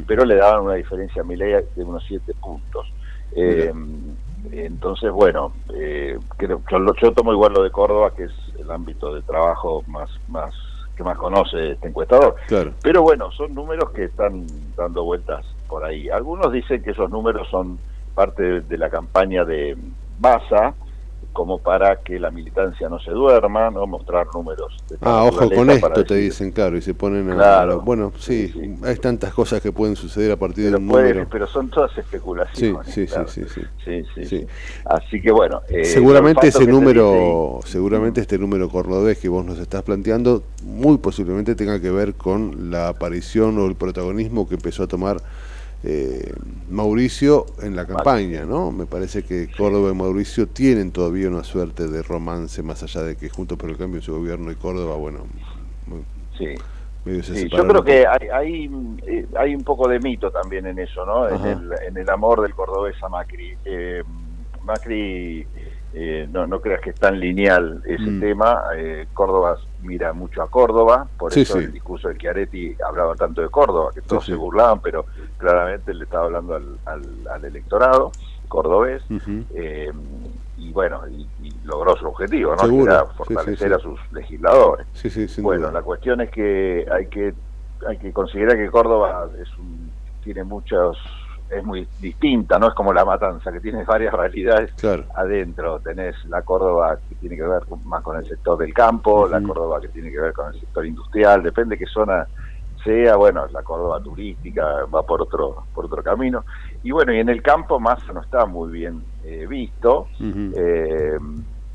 pero 0.07 0.25
le 0.25 0.37
daban 0.37 0.65
una 0.65 0.75
diferencia 0.75 1.23
a 1.23 1.25
Milei 1.25 1.65
de 1.75 1.85
unos 1.85 2.05
7 2.07 2.33
puntos. 2.41 2.93
Eh, 3.35 3.73
entonces, 4.51 5.11
bueno, 5.11 5.53
eh, 5.75 6.19
creo, 6.37 6.63
yo, 6.71 6.79
yo 7.01 7.13
tomo 7.13 7.33
igual 7.33 7.53
lo 7.53 7.63
de 7.63 7.71
Córdoba, 7.71 8.13
que 8.15 8.25
es 8.25 8.33
el 8.59 8.71
ámbito 8.71 9.15
de 9.15 9.23
trabajo 9.23 9.83
más, 9.87 10.11
más 10.29 10.55
que 10.97 11.03
más 11.03 11.17
conoce 11.17 11.73
este 11.73 11.89
encuestador. 11.89 12.37
Claro. 12.49 12.73
Pero 12.83 13.03
bueno, 13.03 13.31
son 13.33 13.55
números 13.55 13.91
que 13.93 14.05
están 14.05 14.47
dando 14.77 15.05
vueltas 15.05 15.47
por 15.69 15.85
ahí. 15.85 16.09
Algunos 16.11 16.53
dicen 16.53 16.83
que 16.83 16.91
esos 16.91 17.11
números 17.11 17.49
son 17.51 17.79
parte 18.15 18.43
de, 18.43 18.61
de 18.61 18.79
la 18.79 18.91
campaña 18.91 19.45
de 19.45 19.77
Massa, 20.21 20.75
como 21.33 21.59
para 21.59 21.97
que 22.03 22.19
la 22.19 22.31
militancia 22.31 22.89
no 22.89 22.99
se 23.01 23.11
duerma, 23.11 23.71
no 23.71 23.87
mostrar 23.87 24.27
números. 24.35 24.77
De 24.91 24.97
Ah, 25.01 25.25
ojo 25.25 25.51
con 25.51 25.71
esto, 25.71 25.91
te 26.05 26.15
decir- 26.15 26.17
dicen, 26.31 26.53
claro, 26.53 26.77
y 26.77 26.83
se 26.83 26.95
ponen 26.95 27.31
a... 27.31 27.35
Claro. 27.35 27.81
Bueno, 27.81 28.13
sí, 28.19 28.53
hay 28.85 28.97
tantas 28.97 29.33
cosas 29.33 29.61
que 29.61 29.73
pueden 29.73 29.97
suceder 29.97 30.31
a 30.33 30.37
partir 30.37 30.71
de 30.71 30.77
un 30.77 30.87
puede- 30.89 31.11
número. 31.15 31.29
pero 31.31 31.47
son 31.47 31.71
todas 31.71 31.97
especulaciones. 31.97 32.87
Sí, 32.87 32.93
sí, 32.93 33.07
sí, 33.07 33.13
claro. 33.13 33.29
sí, 33.29 33.43
sí. 33.49 33.61
Sí, 33.85 34.05
sí, 34.15 34.25
Sí. 34.25 34.39
sí. 34.41 34.47
Así 34.85 35.21
que 35.21 35.33
bueno. 35.33 35.63
eh, 35.69 35.85
seguramente 35.85 36.49
ese 36.49 36.67
número, 36.67 37.57
dice 37.61 37.73
seguramente 37.73 38.21
este 38.21 38.39
número 38.39 38.69
cordobés 38.69 39.19
que 39.19 39.29
vos 39.29 39.45
nos 39.45 39.59
estás 39.59 39.83
planteando, 39.83 40.43
muy 40.65 40.99
posiblemente 40.99 41.55
tenga 41.55 41.81
que 41.81 41.91
ver 41.91 42.15
con 42.15 42.71
la 42.71 42.89
aparición 42.89 43.59
o 43.59 43.67
el 43.67 43.75
protagonismo 43.75 44.49
que 44.49 44.55
empezó 44.57 44.83
a 44.83 44.87
tomar 44.87 45.17
eh, 45.85 46.33
Mauricio 46.69 47.47
en 47.63 47.75
la 47.77 47.87
campaña, 47.87 48.45
¿no? 48.45 48.71
Me 48.71 48.87
parece 48.87 49.25
que 49.25 49.49
Córdoba 49.51 49.91
y 49.91 49.95
Mauricio 49.95 50.47
tienen 50.49 50.93
todavía 50.93 51.29
una 51.29 51.45
suerte 51.45 51.89
de 51.89 52.03
romance, 52.03 52.63
más 52.63 52.83
allá 52.83 53.03
de 53.03 53.17
que 53.17 53.29
junto 53.29 53.57
por 53.57 53.69
el 53.71 53.77
cambio 53.77 53.99
en 53.99 54.03
su 54.03 54.15
gobierno 54.15 54.51
y 54.51 54.55
Córdoba, 54.55 54.97
bueno, 54.97 55.27
muy- 55.87 56.05
Sí. 56.39 56.55
yo 57.51 57.67
creo 57.67 57.83
que 57.83 58.07
hay, 58.07 58.29
hay, 58.33 58.71
eh, 59.07 59.27
hay 59.37 59.55
un 59.57 59.65
poco 59.65 59.89
de 59.89 59.99
mito 59.99 60.31
también 60.31 60.67
en 60.67 60.79
eso, 60.79 61.05
¿no? 61.05 61.29
En 61.29 61.45
el, 61.47 61.71
en 61.89 61.97
el 61.99 62.09
amor 62.11 62.41
del 62.43 62.55
cordobés 62.55 62.95
a 63.03 63.09
Macri. 63.09 63.57
Eh, 63.65 64.03
Macri, 64.63 65.45
eh, 65.95 66.29
no, 66.31 66.47
no 66.47 66.61
creas 66.61 66.81
que 66.81 66.91
es 66.91 66.97
tan 66.97 67.19
lineal 67.19 67.83
ese 67.85 68.03
Mm. 68.11 68.21
tema. 68.21 68.63
eh, 68.77 69.07
Córdoba 69.13 69.59
mira 69.83 70.13
mucho 70.13 70.43
a 70.43 70.49
Córdoba, 70.49 71.09
por 71.19 71.33
Sí, 71.33 71.41
eso 71.41 71.59
sí. 71.59 71.65
el 71.65 71.73
discurso 71.73 72.09
de 72.09 72.17
Chiaretti 72.17 72.77
hablaba 72.89 73.15
tanto 73.17 73.43
de 73.43 73.49
Córdoba, 73.49 73.91
que 73.93 74.01
todos 74.03 74.25
se 74.25 74.35
burlaban, 74.37 74.81
pero 74.81 75.05
claramente 75.43 75.93
le 75.95 76.05
estaba 76.05 76.25
hablando 76.27 76.55
al, 76.55 76.79
al- 76.87 77.27
al 77.31 77.45
electorado 77.45 78.13
cordobés. 78.49 79.03
Eh, 79.55 79.91
y 80.57 80.73
bueno, 80.73 81.03
y, 81.09 81.27
y 81.39 81.51
logró 81.65 81.97
su 81.97 82.07
objetivo, 82.07 82.55
¿no? 82.55 82.69
Que 82.69 82.83
era 82.83 83.01
sí, 83.05 83.11
fortalecer 83.17 83.69
sí. 83.69 83.75
a 83.75 83.79
sus 83.79 83.99
legisladores. 84.13 84.87
Sí, 84.93 85.09
sí, 85.11 85.27
sin 85.29 85.43
Bueno, 85.45 85.63
duda. 85.69 85.73
la 85.73 85.83
cuestión 85.83 86.21
es 86.21 86.31
que 86.31 86.87
hay 86.91 87.07
que 87.09 87.35
hay 87.87 87.99
que 87.99 88.13
considerar 88.13 88.57
que 88.57 88.71
Córdoba 88.71 89.29
es 89.41 89.49
un, 89.59 89.93
tiene 90.23 90.45
muchos 90.45 90.97
es 91.51 91.63
muy 91.65 91.87
distinta, 91.99 92.59
no 92.59 92.69
es 92.69 92.75
como 92.75 92.93
la 92.95 93.05
Matanza 93.05 93.51
que 93.53 93.61
tiene 93.61 93.85
varias 93.87 94.13
realidades 94.15 94.73
Claro. 94.75 95.05
adentro. 95.15 95.81
Tenés 95.81 96.15
la 96.27 96.43
Córdoba 96.43 96.99
que 97.09 97.15
tiene 97.17 97.37
que 97.37 97.43
ver 97.43 97.65
con- 97.67 97.87
más 97.87 98.03
con 98.03 98.17
el 98.19 98.27
sector 98.27 98.57
del 98.59 98.73
campo, 98.75 99.27
la 99.29 99.43
Córdoba 99.43 99.81
que 99.81 99.89
tiene 99.89 100.11
que 100.11 100.21
ver 100.21 100.33
con 100.33 100.53
el 100.53 100.61
sector 100.61 100.85
industrial, 100.87 101.43
depende 101.43 101.77
qué 101.79 101.87
zona 101.87 102.27
sea, 102.85 103.17
bueno, 103.17 103.47
la 103.49 103.63
Córdoba 103.63 104.01
turística 104.03 104.85
va 104.93 105.03
por 105.05 105.23
otro 105.23 105.65
por 105.75 105.85
otro 105.87 106.03
camino. 106.03 106.45
Y 106.83 106.91
bueno, 106.91 107.13
y 107.13 107.19
en 107.21 107.29
el 107.29 107.43
campo 107.43 107.79
más 107.81 108.01
no 108.13 108.21
está 108.21 108.47
muy 108.47 108.71
bien 108.73 109.03
eh, 109.25 109.47
visto. 109.49 110.09
Eh, 110.21 111.17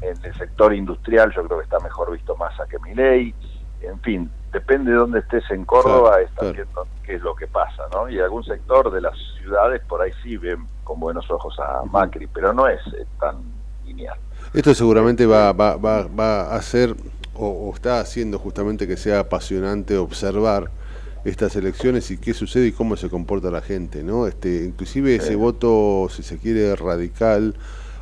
en 0.01 0.25
el 0.25 0.33
sector 0.35 0.73
industrial 0.73 1.33
yo 1.35 1.43
creo 1.45 1.57
que 1.59 1.63
está 1.63 1.79
mejor 1.79 2.11
visto 2.11 2.35
Massa 2.35 2.65
que 2.69 2.77
Milei. 2.79 3.33
En 3.81 3.99
fin, 4.01 4.29
depende 4.51 4.91
de 4.91 4.97
dónde 4.97 5.19
estés 5.19 5.43
en 5.51 5.65
Córdoba, 5.65 6.11
Claro, 6.17 6.25
es 6.25 6.31
también 6.35 6.67
dónde- 6.73 6.91
qué 7.03 7.15
es 7.15 7.21
lo 7.21 7.35
que 7.35 7.47
pasa, 7.47 7.83
¿no? 7.93 8.09
Y 8.09 8.19
algún 8.19 8.43
sector 8.43 8.91
de 8.91 9.01
las 9.01 9.13
ciudades 9.39 9.81
por 9.87 10.01
ahí 10.01 10.11
sí 10.23 10.35
ven 10.37 10.65
con 10.83 10.99
buenos 10.99 11.29
ojos 11.31 11.57
a 11.59 11.83
Macri, 11.85 12.27
pero 12.27 12.53
no 12.53 12.67
es 12.67 12.79
eh, 12.97 13.05
tan 13.19 13.37
lineal. 13.85 14.17
Esto 14.53 14.73
seguramente 14.73 15.25
va, 15.25 15.51
va, 15.53 15.77
va, 15.77 16.07
va 16.07 16.41
a 16.41 16.55
hacer 16.55 16.95
o, 17.33 17.47
o 17.47 17.73
está 17.73 17.99
haciendo 17.99 18.39
justamente 18.39 18.87
que 18.87 18.97
sea 18.97 19.19
apasionante 19.19 19.97
observar 19.97 20.69
estas 21.29 21.55
elecciones 21.55 22.09
y 22.11 22.17
qué 22.17 22.33
sucede 22.33 22.67
y 22.67 22.71
cómo 22.71 22.95
se 22.95 23.09
comporta 23.09 23.51
la 23.51 23.61
gente, 23.61 24.03
¿no? 24.03 24.27
Este, 24.27 24.63
inclusive 24.65 25.15
ese 25.15 25.35
voto, 25.35 26.07
si 26.09 26.23
se 26.23 26.37
quiere, 26.37 26.75
radical 26.75 27.55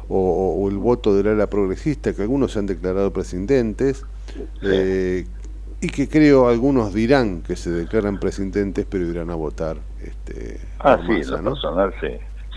o, 0.08 0.60
o- 0.62 0.70
el 0.70 0.78
voto 0.78 1.16
del 1.16 1.28
ala 1.30 1.48
progresista, 1.48 2.14
que 2.14 2.22
algunos 2.22 2.52
se 2.52 2.60
han 2.60 2.68
declarado 2.68 3.12
presidentes, 3.12 4.06
eh, 4.62 5.26
y 5.82 5.90
que 5.90 6.08
creo 6.08 6.48
algunos 6.48 6.94
dirán 6.94 7.42
que 7.42 7.56
se 7.56 7.72
declaran 7.72 8.20
presidentes, 8.20 8.86
pero 8.90 9.06
irán 9.06 9.30
a 9.32 9.36
votar. 9.36 9.78
Este, 10.04 10.60
Ah, 10.80 11.00
sí, 11.06 11.14
Massa, 11.14 11.32
lo 11.32 11.42
¿no? 11.42 11.50
personal, 11.52 11.94
sí. 12.00 12.08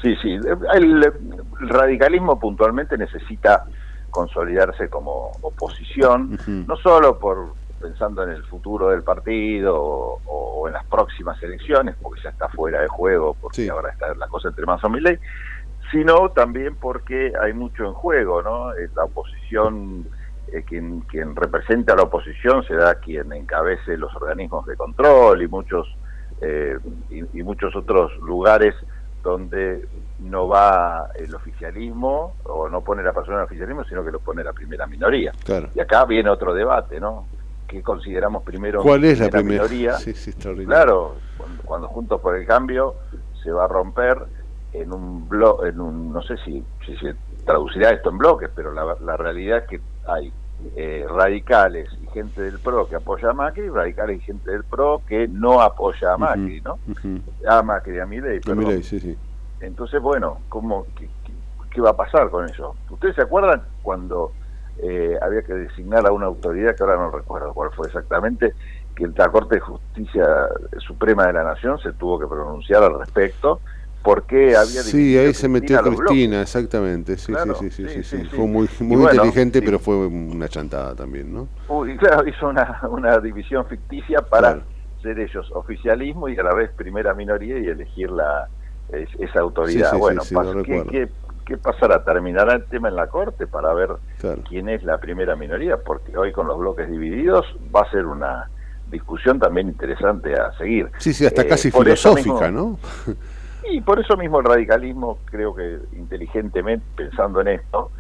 Sí, 0.03 0.15
sí. 0.23 0.31
El, 0.75 1.03
el 1.05 1.69
radicalismo 1.69 2.39
puntualmente 2.39 2.97
necesita 2.97 3.65
consolidarse 4.11 4.89
como 4.89 5.33
oposición, 5.41 6.39
no 6.67 6.77
solo 6.77 7.19
por 7.19 7.55
pensando 7.79 8.23
en 8.23 8.31
el 8.31 8.45
futuro 8.45 8.89
del 8.91 9.03
partido 9.03 9.77
o, 9.77 10.21
o 10.27 10.67
en 10.69 10.75
las 10.75 10.85
próximas 10.87 11.43
elecciones, 11.43 11.97
porque 12.03 12.21
ya 12.23 12.31
está 12.31 12.49
fuera 12.49 12.81
de 12.81 12.89
juego, 12.89 13.37
porque 13.41 13.71
ahora 13.71 13.91
está 13.91 14.15
la 14.15 14.29
cosa 14.29 14.49
entre 14.49 14.67
Massa 14.67 14.89
y 14.89 14.91
Milei, 14.91 15.19
sino 15.91 16.31
también 16.31 16.77
porque 16.77 17.33
hay 17.41 17.53
mucho 17.53 17.85
en 17.85 17.93
juego, 17.95 18.43
¿no? 18.43 18.75
Eh, 18.75 18.89
La 18.95 19.05
oposición, 19.05 20.07
eh, 20.53 20.63
quien, 20.67 21.01
quien 21.03 21.35
representa 21.35 21.95
a 21.95 21.97
la 21.97 22.03
oposición 22.03 22.63
será 22.65 22.97
quien 22.97 23.33
encabece 23.33 23.97
los 23.97 24.15
organismos 24.17 24.67
de 24.67 24.77
control 24.77 25.43
y 25.43 25.49
muchos 25.49 25.87
eh, 26.41 26.79
y, 27.11 27.41
y 27.41 27.43
muchos 27.43 27.75
otros 27.75 28.17
lugares 28.19 28.75
donde 29.23 29.87
no 30.21 30.47
va 30.47 31.09
el 31.17 31.35
oficialismo 31.35 32.37
o 32.45 32.69
no 32.69 32.81
pone 32.83 33.03
la 33.03 33.13
persona 33.13 33.37
en 33.37 33.41
el 33.41 33.47
oficialismo, 33.47 33.85
sino 33.85 34.05
que 34.05 34.13
lo 34.13 34.21
pone 34.21 34.45
la 34.45 34.53
primera 34.53 34.87
minoría. 34.87 35.33
Claro. 35.45 35.69
Y 35.75 35.81
acá 35.81 36.05
viene 36.05 36.31
otro 36.31 36.55
debate, 36.55 37.01
¿no? 37.01 37.27
¿Qué 37.69 37.83
consideramos 37.83 38.43
primero 38.43 38.83
¿Cuál 38.83 39.05
es 39.05 39.21
la 39.21 39.29
primera 39.29 39.63
minoría? 39.65 39.93
Sí, 39.93 40.15
sí, 40.15 40.31
extraordinario. 40.31 40.67
Claro, 40.85 41.15
cuando, 41.37 41.63
cuando 41.63 41.89
Juntos 41.89 42.21
por 42.21 42.35
el 42.37 42.47
Cambio 42.47 42.97
se 43.43 43.53
va 43.53 43.67
a 43.67 43.69
romper 43.69 44.27
en 44.73 44.93
un 44.93 45.29
blo 45.29 45.65
en 45.65 45.79
un, 45.81 46.13
no 46.13 46.23
sé 46.23 46.37
si, 46.45 46.67
si 46.85 46.97
se 46.97 47.15
traducirá 47.45 47.91
esto 47.91 48.11
en 48.11 48.19
bloques, 48.19 48.51
pero 48.55 48.73
la, 48.73 48.97
la 49.01 49.17
realidad 49.17 49.59
es 49.59 49.65
que 49.69 49.81
hay 50.07 50.33
eh, 50.77 51.05
radicales 51.09 51.89
y 52.01 52.07
gente 52.09 52.41
del 52.43 52.59
PRO 52.61 52.89
que 52.89 52.97
apoya 52.97 53.31
a 53.31 53.35
Macri, 53.35 53.69
radicales 53.69 54.19
y 54.19 54.21
gente 54.25 54.51
del 54.51 54.65
PRO 54.65 55.03
que 55.07 55.29
no 55.29 55.61
apoya 55.61 56.15
a 56.15 56.17
Macri, 56.19 56.61
¿no? 56.63 56.79
A 57.47 57.63
Macri, 57.63 58.01
a 58.01 58.07
Milei, 58.07 58.41
A. 58.51 58.55
Milei, 58.55 58.83
sí, 58.83 58.99
sí. 58.99 59.17
Entonces, 59.61 60.01
bueno, 60.01 60.41
¿cómo, 60.49 60.87
qué, 60.97 61.11
qué- 61.25 61.35
qué 61.71 61.81
va 61.81 61.91
a 61.91 61.97
pasar 61.97 62.31
con 62.31 62.49
eso? 62.49 62.77
¿Ustedes 62.91 63.15
se 63.15 63.23
acuerdan 63.23 63.63
cuando 63.83 64.33
eh, 64.83 65.17
había 65.21 65.43
que 65.43 65.55
designar 65.55 66.07
a 66.07 66.13
una 66.13 66.27
autoridad, 66.27 66.77
que 66.77 66.83
ahora 66.83 66.97
no 66.97 67.11
recuerdo 67.11 67.53
cuál 67.55 67.71
fue 67.75 67.87
exactamente, 67.89 68.55
que 68.95 69.07
la 69.17 69.31
Corte 69.31 69.57
de 69.57 69.61
Justicia 69.61 70.27
Suprema 70.79 71.27
de 71.27 71.33
la 71.35 71.45
Nación 71.45 71.79
se 71.81 71.93
tuvo 71.95 72.19
que 72.19 72.27
pronunciar 72.27 72.83
al 72.83 72.99
respecto? 72.99 73.61
porque 74.01 74.57
había 74.57 74.83
Sí, 74.83 75.19
ahí 75.19 75.35
se 75.35 75.49
metió 75.49 75.79
Cristina 75.83 76.41
exactamente. 76.43 77.17
Sí, 77.19 77.35
sí, 77.37 77.71
sí, 77.71 77.89
sí, 77.89 78.03
sí. 78.05 78.25
Fue 78.31 78.47
muy, 78.47 78.69
muy 78.81 79.03
inteligente, 79.03 79.61
pero 79.61 79.79
fue 79.79 80.07
una 80.07 80.49
chantada 80.49 80.95
también, 80.95 81.33
¿no? 81.35 81.49
Uy, 81.69 81.97
claro, 81.99 82.27
hizo 82.27 82.49
una, 82.49 82.81
una 82.89 83.19
división 83.19 83.67
ficticia 83.67 84.21
para 84.23 84.65
ser 85.03 85.19
ellos 85.19 85.51
oficialismo 85.55 86.29
y 86.29 86.39
a 86.39 86.43
la 86.43 86.55
vez 86.55 86.71
primera 86.77 87.15
minoría 87.15 87.59
y 87.59 87.67
elegir 87.67 88.11
la 88.11 88.49
es- 88.89 89.09
esa 89.19 89.41
autoridad. 89.41 89.93
Bueno, 89.99 90.23
¿qué. 90.65 91.09
Qué, 91.49 91.57
pasará? 91.57 92.05
¿Terminará 92.05 92.55
el 92.55 92.65
tema 92.67 92.89
en 92.89 92.97
la 92.97 93.07
Corte 93.07 93.47
para 93.47 93.73
ver 93.73 93.91
Claro. 94.19 94.43
quién 94.49 94.69
es 94.69 94.83
la 94.85 94.99
primera 94.99 95.35
minoría? 95.35 95.79
Porque 95.79 96.17
hoy 96.17 96.31
con 96.31 96.47
los 96.47 96.59
bloques 96.59 96.89
divididos 96.91 97.47
va 97.75 97.81
a 97.83 97.91
ser 97.91 98.05
una 98.07 98.49
discusión 98.91 99.39
también 99.39 99.69
interesante 99.69 100.35
a 100.39 100.53
seguir. 100.59 100.91
Sí, 100.99 101.13
sí, 101.15 101.25
hasta 101.27 101.43
Eh, 101.43 101.49
casi 101.49 101.71
filosófica, 101.71 102.51
mismo- 102.51 102.79
¿no? 102.79 102.79
y 103.71 103.81
por 103.81 103.99
eso 103.99 104.17
mismo 104.17 104.41
el 104.41 104.45
radicalismo, 104.45 105.19
creo 105.25 105.55
que 105.55 105.79
inteligentemente, 105.93 106.85
pensando 106.95 107.41
en 107.41 107.49
esto, 107.49 107.91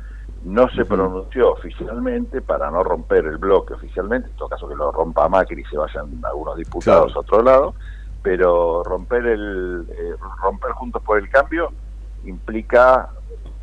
no 0.45 0.69
se 0.71 0.85
pronunció 0.85 1.53
oficialmente 1.53 2.41
para 2.43 2.71
no 2.71 2.85
romper 2.85 3.25
el 3.27 3.39
bloque 3.39 3.75
oficialmente, 3.75 4.29
en 4.31 4.37
todo 4.37 4.49
caso 4.49 4.69
que 4.69 4.75
lo 4.77 4.93
rompa 4.93 5.29
Macri 5.29 5.63
y 5.63 5.65
se 5.65 5.77
vayan 5.77 6.23
algunos 6.25 6.57
diputados 6.57 7.07
Claro. 7.13 7.19
a 7.19 7.21
otro 7.21 7.43
lado, 7.43 7.75
pero 8.23 8.83
romper 8.85 9.27
el 9.27 9.87
eh, 9.91 10.15
romper 10.43 10.73
juntos 10.73 11.03
por 11.03 11.19
el 11.19 11.29
cambio 11.31 11.71
implica 12.25 13.09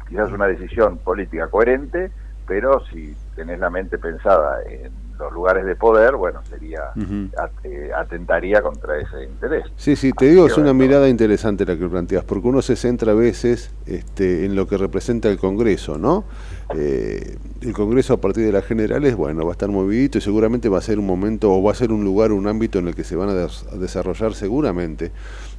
quizás 0.07 0.31
una 0.31 0.47
decisión 0.47 0.97
política 0.97 1.47
coherente, 1.47 2.11
pero 2.47 2.83
si 2.85 3.15
tenés 3.35 3.59
la 3.59 3.69
mente 3.69 3.97
pensada 3.97 4.59
en 4.69 4.91
los 5.17 5.31
lugares 5.31 5.65
de 5.65 5.75
poder, 5.75 6.15
bueno, 6.15 6.41
sería 6.49 6.81
eh, 7.63 7.89
atentaría 7.95 8.61
contra 8.61 8.99
ese 8.99 9.23
interés. 9.23 9.65
Sí, 9.77 9.95
sí, 9.95 10.11
te 10.11 10.25
digo, 10.25 10.45
es 10.45 10.57
una 10.57 10.73
mirada 10.73 11.07
interesante 11.09 11.65
la 11.65 11.77
que 11.77 11.87
planteas, 11.87 12.23
porque 12.25 12.47
uno 12.49 12.61
se 12.61 12.75
centra 12.75 13.13
a 13.13 13.15
veces 13.15 13.71
este, 13.85 14.45
en 14.45 14.55
lo 14.55 14.67
que 14.67 14.77
representa 14.77 15.29
el 15.29 15.37
Congreso, 15.37 15.97
¿no? 15.97 16.25
Eh, 16.75 17.37
el 17.61 17.73
Congreso 17.73 18.13
a 18.13 18.17
partir 18.17 18.45
de 18.45 18.51
las 18.51 18.65
generales, 18.65 19.15
bueno, 19.15 19.43
va 19.45 19.51
a 19.51 19.53
estar 19.53 19.69
movidito 19.69 20.17
y 20.17 20.21
seguramente 20.21 20.67
va 20.67 20.79
a 20.79 20.81
ser 20.81 20.99
un 20.99 21.05
momento 21.05 21.51
o 21.51 21.63
va 21.63 21.71
a 21.71 21.75
ser 21.75 21.91
un 21.93 22.03
lugar, 22.03 22.31
un 22.33 22.47
ámbito 22.47 22.79
en 22.79 22.89
el 22.89 22.95
que 22.95 23.03
se 23.05 23.15
van 23.15 23.29
a, 23.29 23.33
des- 23.33 23.65
a 23.71 23.77
desarrollar 23.77 24.33
seguramente 24.33 25.11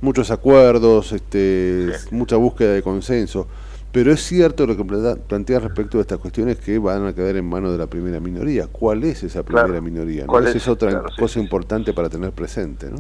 muchos 0.03 0.31
acuerdos, 0.31 1.13
este, 1.13 1.93
mucha 2.11 2.37
búsqueda 2.37 2.75
de 2.75 2.83
consenso. 2.83 3.49
Pero 3.93 4.13
es 4.13 4.21
cierto 4.21 4.67
lo 4.67 4.77
que 4.77 4.85
planteas 4.85 5.63
respecto 5.63 5.97
de 5.99 6.03
estas 6.03 6.19
cuestiones 6.19 6.59
que 6.59 6.79
van 6.79 7.07
a 7.07 7.15
quedar 7.15 7.37
en 7.37 7.49
manos 7.49 7.73
de 7.73 7.79
la 7.79 7.87
primera 7.87 8.21
minoría. 8.21 8.67
¿Cuál 8.71 9.05
es 9.05 9.23
esa 9.23 9.43
primera 9.43 9.67
Claro. 9.67 9.83
minoría? 9.83 10.23
no? 10.23 10.27
¿Cuál 10.27 10.45
Esa 10.45 10.59
es? 10.59 10.65
es 10.65 10.69
otra 10.69 10.91
Claro, 10.91 11.09
sí, 11.11 11.17
cosa 11.17 11.41
importante 11.41 11.95
para 11.95 12.09
tener 12.11 12.33
presente, 12.33 12.91
¿no? 12.91 12.99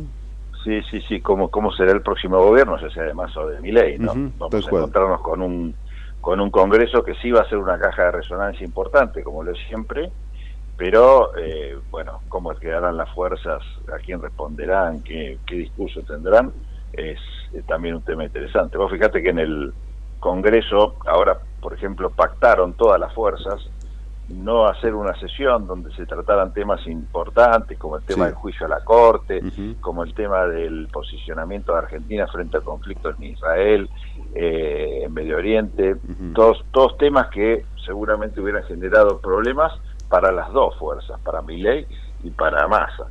Sí, 0.65 0.81
sí, 0.91 1.01
sí, 1.03 1.21
cómo, 1.21 1.51
cómo 1.51 1.71
será 1.73 1.93
el 1.93 2.03
próximo 2.03 2.39
gobierno, 2.43 2.81
ya 2.81 2.91
sea 2.91 3.05
de 3.05 3.15
Massa 3.15 3.41
o 3.41 3.47
de 3.49 3.61
Milei, 3.61 3.99
¿no? 3.99 4.15
Vamos 4.39 4.67
a 4.67 4.71
cual. 4.71 4.83
encontrarnos 4.83 5.21
con 5.21 5.43
un 5.43 5.75
con 6.21 6.41
un 6.41 6.51
Congreso 6.51 7.05
que 7.05 7.15
sí 7.23 7.31
va 7.31 7.43
a 7.43 7.49
ser 7.49 7.59
una 7.59 7.79
caja 7.79 8.07
de 8.07 8.11
resonancia 8.11 8.65
importante, 8.67 9.23
como 9.23 9.45
lo 9.45 9.53
es 9.53 9.59
siempre, 9.69 10.11
pero, 10.77 11.31
eh, 11.39 11.79
bueno, 11.89 12.21
cómo 12.29 12.53
quedarán 12.57 12.97
las 12.97 13.09
fuerzas, 13.15 13.63
a 13.95 13.99
quién 14.05 14.21
responderán, 14.21 15.03
qué, 15.05 15.39
qué 15.47 15.55
discurso 15.55 16.03
tendrán, 16.03 16.53
es 16.93 17.19
eh, 17.53 17.63
también 17.69 17.95
un 17.95 18.03
tema 18.03 18.25
interesante. 18.25 18.77
Vos 18.77 18.91
fíjate 18.91 19.23
que 19.23 19.29
en 19.31 19.39
el 19.39 19.73
Congreso, 20.27 20.97
ahora, 21.07 21.39
por 21.61 21.73
ejemplo, 21.73 22.11
pactaron 22.11 22.73
todas 22.73 22.99
las 22.99 23.15
fuerzas 23.15 23.65
no 24.29 24.67
hacer 24.67 24.93
una 24.93 25.15
sesión 25.21 25.69
donde 25.69 25.95
se 25.95 26.05
trataran 26.05 26.53
temas 26.53 26.85
importantes 26.89 27.79
como 27.79 27.97
el 27.97 28.03
tema 28.03 28.25
Sí. 28.25 28.31
del 28.31 28.35
juicio 28.35 28.67
a 28.67 28.69
la 28.69 28.81
Corte, 28.83 29.41
como 29.81 30.03
el 30.03 30.15
tema 30.15 30.47
del 30.47 30.89
posicionamiento 30.93 31.73
de 31.73 31.79
Argentina 31.79 32.27
frente 32.27 32.57
al 32.57 32.65
conflicto 32.65 33.11
en 33.11 33.23
Israel, 33.23 33.89
eh, 34.35 35.03
en 35.05 35.15
Medio 35.15 35.37
Oriente, 35.37 35.95
todos, 36.35 36.65
todos 36.73 36.99
temas 36.99 37.29
que 37.29 37.65
seguramente 37.85 38.41
hubieran 38.41 38.65
generado 38.65 39.21
problemas 39.21 39.73
para 40.09 40.33
las 40.33 40.53
dos 40.53 40.77
fuerzas, 40.77 41.21
para 41.21 41.41
Milei 41.41 41.87
y 42.25 42.31
para 42.31 42.67
Massa. 42.67 43.07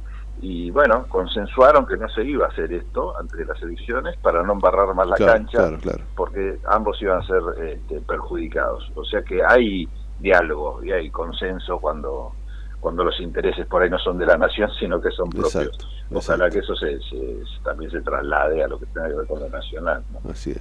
Y 0.47 0.69
bueno, 0.69 1.07
consensuaron 1.09 1.87
que 1.87 1.97
no 1.97 2.07
se 2.09 2.23
iba 2.23 2.45
a 2.45 2.49
hacer 2.49 2.71
esto 2.71 3.17
antes 3.17 3.35
de 3.35 3.45
las 3.45 3.59
elecciones 3.63 4.15
para 4.17 4.43
no 4.43 4.53
embarrar 4.53 4.93
más 4.93 5.07
la 5.07 5.15
Claro, 5.15 5.33
cancha, 5.33 5.57
claro, 5.57 5.77
claro. 5.79 6.03
porque 6.15 6.59
ambos 6.67 7.01
iban 7.01 7.19
a 7.19 7.25
ser 7.25 7.41
este, 7.63 7.99
perjudicados. 8.01 8.91
O 8.93 9.03
sea 9.05 9.23
que 9.23 9.43
hay 9.43 9.89
diálogo 10.19 10.83
y 10.83 10.91
hay 10.91 11.09
consenso 11.09 11.79
cuando 11.79 12.33
cuando 12.79 13.03
los 13.03 13.19
intereses 13.19 13.65
por 13.65 13.81
ahí 13.81 13.89
no 13.89 13.97
son 13.97 14.19
de 14.19 14.27
la 14.27 14.37
nación, 14.37 14.69
sino 14.79 15.01
que 15.01 15.09
son 15.09 15.31
propios. 15.31 15.55
Exacto, 15.55 15.87
Ojalá 16.11 16.49
que 16.49 16.59
eso 16.59 16.75
se, 16.75 16.99
se- 16.99 17.37
también 17.63 17.89
se 17.89 18.01
traslade 18.01 18.63
a 18.63 18.67
lo 18.67 18.79
que 18.79 18.85
tenga 18.87 19.07
que 19.09 19.15
ver 19.15 19.25
con 19.27 19.39
lo 19.39 19.49
nacional. 19.49 20.03
¿no? 20.13 20.29
Así 20.31 20.51
es. 20.51 20.59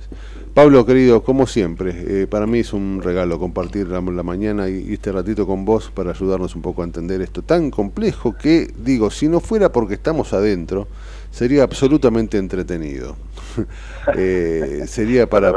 Pablo, 0.54 0.86
querido, 0.86 1.22
como 1.22 1.46
siempre, 1.46 2.22
eh, 2.22 2.26
para 2.26 2.46
mí 2.46 2.60
es 2.60 2.72
un 2.72 3.00
regalo 3.02 3.38
compartir 3.38 3.88
la, 3.88 4.00
la 4.00 4.22
mañana 4.22 4.68
y, 4.68 4.86
y 4.88 4.94
este 4.94 5.12
ratito 5.12 5.46
con 5.46 5.64
vos 5.64 5.90
para 5.92 6.10
ayudarnos 6.10 6.54
un 6.56 6.62
poco 6.62 6.82
a 6.82 6.84
entender 6.86 7.20
esto 7.20 7.42
tan 7.42 7.70
complejo 7.70 8.34
que, 8.36 8.72
digo, 8.78 9.10
si 9.10 9.28
no 9.28 9.40
fuera 9.40 9.70
porque 9.70 9.94
estamos 9.94 10.32
adentro, 10.32 10.88
sería 11.30 11.62
absolutamente 11.64 12.38
entretenido. 12.38 13.16
Eh, 14.16 14.84
sería 14.86 15.28
para, 15.28 15.50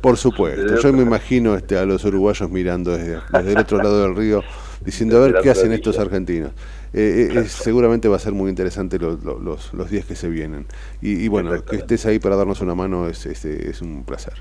por 0.00 0.16
supuesto. 0.16 0.76
Yo 0.76 0.92
me 0.92 1.02
imagino 1.02 1.56
este, 1.56 1.76
a 1.78 1.84
los 1.84 2.04
uruguayos 2.04 2.48
mirando 2.50 2.92
desde, 2.96 3.18
desde 3.30 3.52
el 3.52 3.58
otro 3.58 3.78
lado 3.78 4.02
del 4.02 4.14
río, 4.14 4.42
diciendo 4.84 5.16
a 5.16 5.20
ver 5.20 5.32
qué 5.42 5.50
hacen 5.50 5.72
estos 5.72 5.98
argentinos. 5.98 6.52
Eh, 6.92 7.30
eh, 7.34 7.38
es- 7.40 7.52
seguramente 7.52 8.08
va 8.08 8.16
a 8.16 8.20
ser 8.20 8.32
muy 8.32 8.48
interesante 8.50 8.98
lo- 8.98 9.16
lo- 9.16 9.38
los, 9.38 9.72
los 9.74 9.90
días 9.90 10.04
que 10.06 10.14
se 10.16 10.28
vienen. 10.28 10.66
Y, 11.02 11.12
y 11.24 11.28
bueno, 11.28 11.64
que 11.64 11.76
estés 11.76 12.06
ahí 12.06 12.18
para 12.18 12.36
darnos 12.36 12.60
una 12.60 12.74
mano 12.74 13.08
es, 13.08 13.26
es, 13.26 13.44
es 13.44 13.82
un 13.82 14.04
placer. 14.04 14.34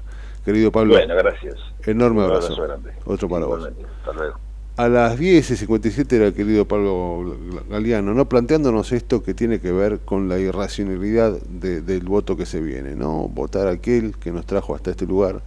Querido 0.46 0.72
Pablo, 0.72 0.94
Bueno, 0.94 1.16
gracias. 1.16 1.56
enorme 1.86 2.20
Un 2.20 2.26
abrazo. 2.26 2.56
grande. 2.62 2.92
Otro 3.06 3.28
para 3.28 3.46
vos. 3.48 3.66
Hasta 4.00 4.14
luego. 4.14 4.40
A 4.78 4.90
las 4.90 5.18
10 5.18 5.50
y 5.52 5.56
57 5.56 6.18
era 6.18 6.28
el 6.28 6.34
querido 6.34 6.68
Pablo 6.68 7.38
Galeano, 7.70 8.14
¿no? 8.14 8.28
planteándonos 8.28 8.92
esto 8.92 9.24
que 9.24 9.34
tiene 9.34 9.60
que 9.62 9.72
ver 9.72 10.00
con 10.02 10.28
la 10.28 10.38
irracionalidad 10.38 11.40
de- 11.44 11.80
del 11.82 12.04
voto 12.04 12.36
que 12.36 12.46
se 12.46 12.60
viene, 12.60 12.94
¿no? 12.94 13.30
Votar 13.30 13.68
aquel 13.70 14.16
que 14.18 14.34
nos 14.34 14.46
trajo 14.46 14.76
hasta 14.76 14.92
este 14.92 15.06
lugar 15.06 15.42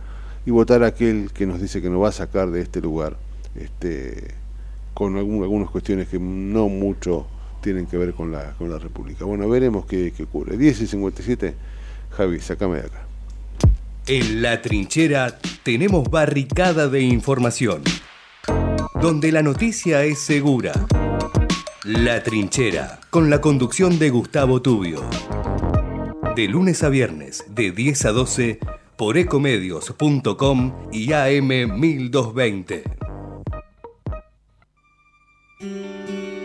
y 0.46 0.50
votar 0.50 0.82
aquel 0.82 1.30
que 1.32 1.46
nos 1.46 1.60
dice 1.60 1.82
que 1.82 1.90
nos 1.90 2.02
va 2.02 2.08
a 2.08 2.12
sacar 2.12 2.50
de 2.50 2.62
este 2.62 2.80
lugar, 2.80 3.16
este, 3.54 4.28
con 4.98 5.16
algún- 5.16 5.44
algunas 5.44 5.70
cuestiones 5.70 6.08
que 6.08 6.18
no 6.18 6.68
mucho 6.68 7.24
tienen 7.60 7.86
que 7.86 7.96
ver 7.96 8.14
con 8.14 8.32
la, 8.32 8.54
con 8.54 8.68
la 8.68 8.78
República. 8.80 9.24
Bueno, 9.24 9.48
veremos 9.48 9.86
qué, 9.86 10.12
qué 10.16 10.24
ocurre. 10.24 10.56
10 10.56 10.80
y 10.80 10.86
57, 10.88 11.54
Javi, 12.10 12.40
sacame 12.40 12.80
de 12.80 12.86
acá. 12.86 13.06
En 14.08 14.42
la 14.42 14.60
trinchera 14.60 15.38
tenemos 15.62 16.10
barricada 16.10 16.88
de 16.88 17.02
información, 17.02 17.82
donde 19.00 19.30
la 19.30 19.42
noticia 19.44 20.02
es 20.02 20.18
segura. 20.18 20.72
La 21.84 22.24
trinchera, 22.24 22.98
con 23.10 23.30
la 23.30 23.40
conducción 23.40 24.00
de 24.00 24.10
Gustavo 24.10 24.62
Tubio. 24.62 25.02
De 26.34 26.48
lunes 26.48 26.82
a 26.82 26.88
viernes, 26.88 27.44
de 27.48 27.70
10 27.70 28.04
a 28.06 28.10
12, 28.10 28.58
por 28.96 29.16
ecomedios.com 29.16 30.72
y 30.90 31.12
AM 31.12 31.48
1220. 31.78 32.82
Música 35.60 36.37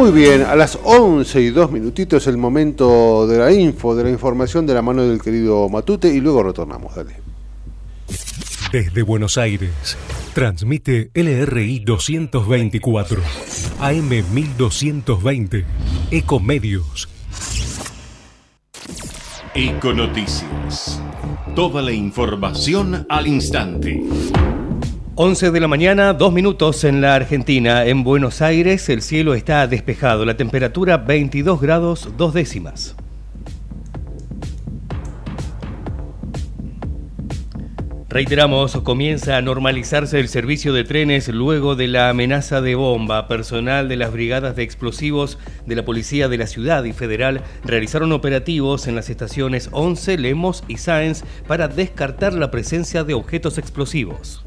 Muy 0.00 0.12
bien, 0.12 0.44
a 0.44 0.56
las 0.56 0.78
11 0.82 1.42
y 1.42 1.50
2 1.50 1.72
minutitos 1.72 2.26
el 2.26 2.38
momento 2.38 3.26
de 3.26 3.36
la 3.36 3.52
info, 3.52 3.94
de 3.94 4.04
la 4.04 4.08
información 4.08 4.66
de 4.66 4.72
la 4.72 4.80
mano 4.80 5.02
del 5.02 5.20
querido 5.20 5.68
Matute 5.68 6.08
y 6.08 6.22
luego 6.22 6.42
retornamos, 6.42 6.94
dale. 6.94 7.16
Desde 8.72 9.02
Buenos 9.02 9.36
Aires, 9.36 9.98
transmite 10.32 11.10
LRI 11.12 11.80
224, 11.80 13.20
AM 13.78 14.08
1220, 14.08 15.66
Ecomedios. 16.10 17.06
Econoticias. 19.54 21.02
Toda 21.54 21.82
la 21.82 21.92
información 21.92 23.04
al 23.06 23.26
instante. 23.26 24.02
11 25.22 25.50
de 25.50 25.60
la 25.60 25.68
mañana, 25.68 26.14
dos 26.14 26.32
minutos 26.32 26.82
en 26.82 27.02
la 27.02 27.14
Argentina. 27.14 27.84
En 27.84 28.04
Buenos 28.04 28.40
Aires 28.40 28.88
el 28.88 29.02
cielo 29.02 29.34
está 29.34 29.66
despejado. 29.66 30.24
La 30.24 30.38
temperatura 30.38 30.96
22 30.96 31.60
grados 31.60 32.08
dos 32.16 32.32
décimas. 32.32 32.96
Reiteramos, 38.12 38.76
comienza 38.80 39.36
a 39.36 39.40
normalizarse 39.40 40.18
el 40.18 40.26
servicio 40.26 40.72
de 40.72 40.82
trenes 40.82 41.28
luego 41.28 41.76
de 41.76 41.86
la 41.86 42.08
amenaza 42.08 42.60
de 42.60 42.74
bomba. 42.74 43.28
Personal 43.28 43.88
de 43.88 43.94
las 43.94 44.12
brigadas 44.12 44.56
de 44.56 44.64
explosivos 44.64 45.38
de 45.64 45.76
la 45.76 45.84
Policía 45.84 46.28
de 46.28 46.36
la 46.36 46.48
Ciudad 46.48 46.82
y 46.82 46.92
Federal 46.92 47.44
realizaron 47.64 48.10
operativos 48.10 48.88
en 48.88 48.96
las 48.96 49.10
estaciones 49.10 49.68
11, 49.70 50.18
Lemos 50.18 50.64
y 50.66 50.78
Sáenz 50.78 51.22
para 51.46 51.68
descartar 51.68 52.34
la 52.34 52.50
presencia 52.50 53.04
de 53.04 53.14
objetos 53.14 53.58
explosivos. 53.58 54.42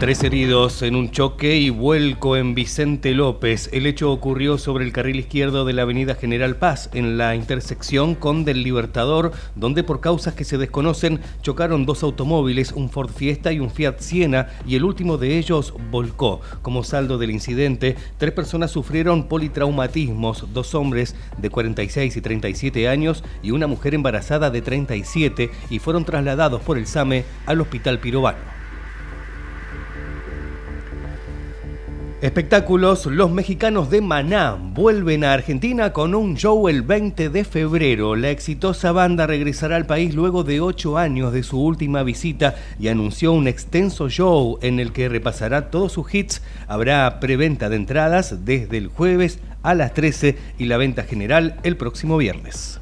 Tres 0.00 0.24
heridos 0.24 0.80
en 0.80 0.96
un 0.96 1.10
choque 1.10 1.58
y 1.58 1.68
vuelco 1.68 2.38
en 2.38 2.54
Vicente 2.54 3.12
López. 3.12 3.68
El 3.70 3.84
hecho 3.84 4.10
ocurrió 4.10 4.56
sobre 4.56 4.86
el 4.86 4.92
carril 4.92 5.20
izquierdo 5.20 5.66
de 5.66 5.74
la 5.74 5.82
avenida 5.82 6.14
General 6.14 6.56
Paz, 6.56 6.88
en 6.94 7.18
la 7.18 7.34
intersección 7.34 8.14
con 8.14 8.46
Del 8.46 8.62
Libertador, 8.62 9.32
donde 9.56 9.82
por 9.84 10.00
causas 10.00 10.32
que 10.32 10.44
se 10.44 10.56
desconocen 10.56 11.20
chocaron 11.42 11.84
dos 11.84 12.02
automóviles, 12.02 12.72
un 12.72 12.88
Ford 12.88 13.10
Fiesta 13.10 13.52
y 13.52 13.60
un 13.60 13.70
Fiat 13.70 13.98
Siena, 13.98 14.48
y 14.66 14.74
el 14.76 14.84
último 14.84 15.18
de 15.18 15.36
ellos 15.36 15.74
volcó. 15.90 16.40
Como 16.62 16.82
saldo 16.82 17.18
del 17.18 17.30
incidente, 17.30 17.94
tres 18.16 18.32
personas 18.32 18.70
sufrieron 18.70 19.28
politraumatismos, 19.28 20.46
dos 20.54 20.74
hombres 20.74 21.14
de 21.36 21.50
46 21.50 22.16
y 22.16 22.20
37 22.22 22.88
años 22.88 23.22
y 23.42 23.50
una 23.50 23.66
mujer 23.66 23.94
embarazada 23.94 24.48
de 24.48 24.62
37, 24.62 25.50
y 25.68 25.78
fueron 25.78 26.06
trasladados 26.06 26.62
por 26.62 26.78
el 26.78 26.86
SAME 26.86 27.26
al 27.44 27.60
Hospital 27.60 27.98
Pirobano. 27.98 28.59
Espectáculos, 32.20 33.06
los 33.06 33.30
mexicanos 33.30 33.88
de 33.88 34.02
Maná 34.02 34.54
vuelven 34.60 35.24
a 35.24 35.32
Argentina 35.32 35.94
con 35.94 36.14
un 36.14 36.36
show 36.36 36.68
el 36.68 36.82
20 36.82 37.30
de 37.30 37.44
febrero. 37.44 38.14
La 38.14 38.28
exitosa 38.28 38.92
banda 38.92 39.26
regresará 39.26 39.76
al 39.76 39.86
país 39.86 40.14
luego 40.14 40.44
de 40.44 40.60
ocho 40.60 40.98
años 40.98 41.32
de 41.32 41.42
su 41.42 41.58
última 41.58 42.02
visita 42.02 42.56
y 42.78 42.88
anunció 42.88 43.32
un 43.32 43.48
extenso 43.48 44.10
show 44.10 44.58
en 44.60 44.80
el 44.80 44.92
que 44.92 45.08
repasará 45.08 45.70
todos 45.70 45.92
sus 45.92 46.14
hits. 46.14 46.42
Habrá 46.68 47.20
preventa 47.20 47.70
de 47.70 47.76
entradas 47.76 48.44
desde 48.44 48.76
el 48.76 48.88
jueves 48.88 49.38
a 49.62 49.74
las 49.74 49.94
13 49.94 50.36
y 50.58 50.66
la 50.66 50.76
venta 50.76 51.04
general 51.04 51.58
el 51.62 51.78
próximo 51.78 52.18
viernes. 52.18 52.79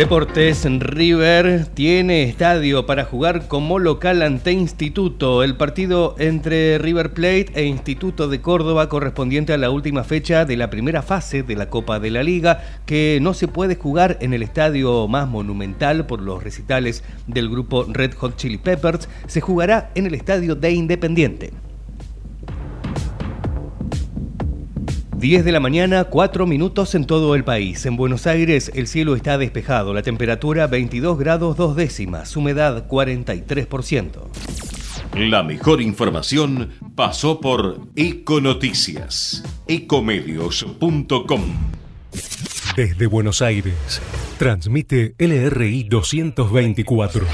Deportes 0.00 0.64
River 0.64 1.66
tiene 1.66 2.22
estadio 2.22 2.86
para 2.86 3.04
jugar 3.04 3.48
como 3.48 3.78
local 3.78 4.22
ante 4.22 4.50
Instituto. 4.50 5.42
El 5.42 5.58
partido 5.58 6.14
entre 6.18 6.78
River 6.78 7.12
Plate 7.12 7.48
e 7.52 7.64
Instituto 7.64 8.26
de 8.26 8.40
Córdoba 8.40 8.88
correspondiente 8.88 9.52
a 9.52 9.58
la 9.58 9.68
última 9.68 10.02
fecha 10.02 10.46
de 10.46 10.56
la 10.56 10.70
primera 10.70 11.02
fase 11.02 11.42
de 11.42 11.54
la 11.54 11.68
Copa 11.68 12.00
de 12.00 12.10
la 12.10 12.22
Liga, 12.22 12.64
que 12.86 13.18
no 13.20 13.34
se 13.34 13.46
puede 13.46 13.76
jugar 13.76 14.16
en 14.22 14.32
el 14.32 14.42
estadio 14.42 15.06
más 15.06 15.28
monumental 15.28 16.06
por 16.06 16.22
los 16.22 16.42
recitales 16.42 17.04
del 17.26 17.50
grupo 17.50 17.84
Red 17.86 18.14
Hot 18.14 18.36
Chili 18.36 18.56
Peppers, 18.56 19.06
se 19.26 19.42
jugará 19.42 19.90
en 19.94 20.06
el 20.06 20.14
estadio 20.14 20.54
de 20.54 20.70
Independiente. 20.70 21.52
10 25.20 25.44
de 25.44 25.52
la 25.52 25.60
mañana, 25.60 26.04
4 26.04 26.46
minutos 26.46 26.94
en 26.94 27.04
todo 27.04 27.34
el 27.34 27.44
país. 27.44 27.84
En 27.84 27.94
Buenos 27.94 28.26
Aires 28.26 28.70
el 28.74 28.86
cielo 28.86 29.14
está 29.14 29.36
despejado, 29.36 29.92
la 29.92 30.00
temperatura 30.00 30.66
22 30.66 31.18
grados 31.18 31.58
2 31.58 31.76
décimas, 31.76 32.34
humedad 32.38 32.88
43%. 32.88 34.08
La 35.14 35.42
mejor 35.42 35.82
información 35.82 36.70
pasó 36.94 37.38
por 37.38 37.80
Econoticias, 37.96 39.44
ecomedios.com. 39.68 41.42
Desde 42.74 43.06
Buenos 43.06 43.42
Aires, 43.42 44.00
transmite 44.38 45.14
LRI 45.18 45.84
224, 45.84 47.26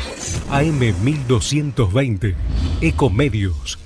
AM 0.51 0.81
1220, 1.05 2.35
Ecomedios. 2.81 3.86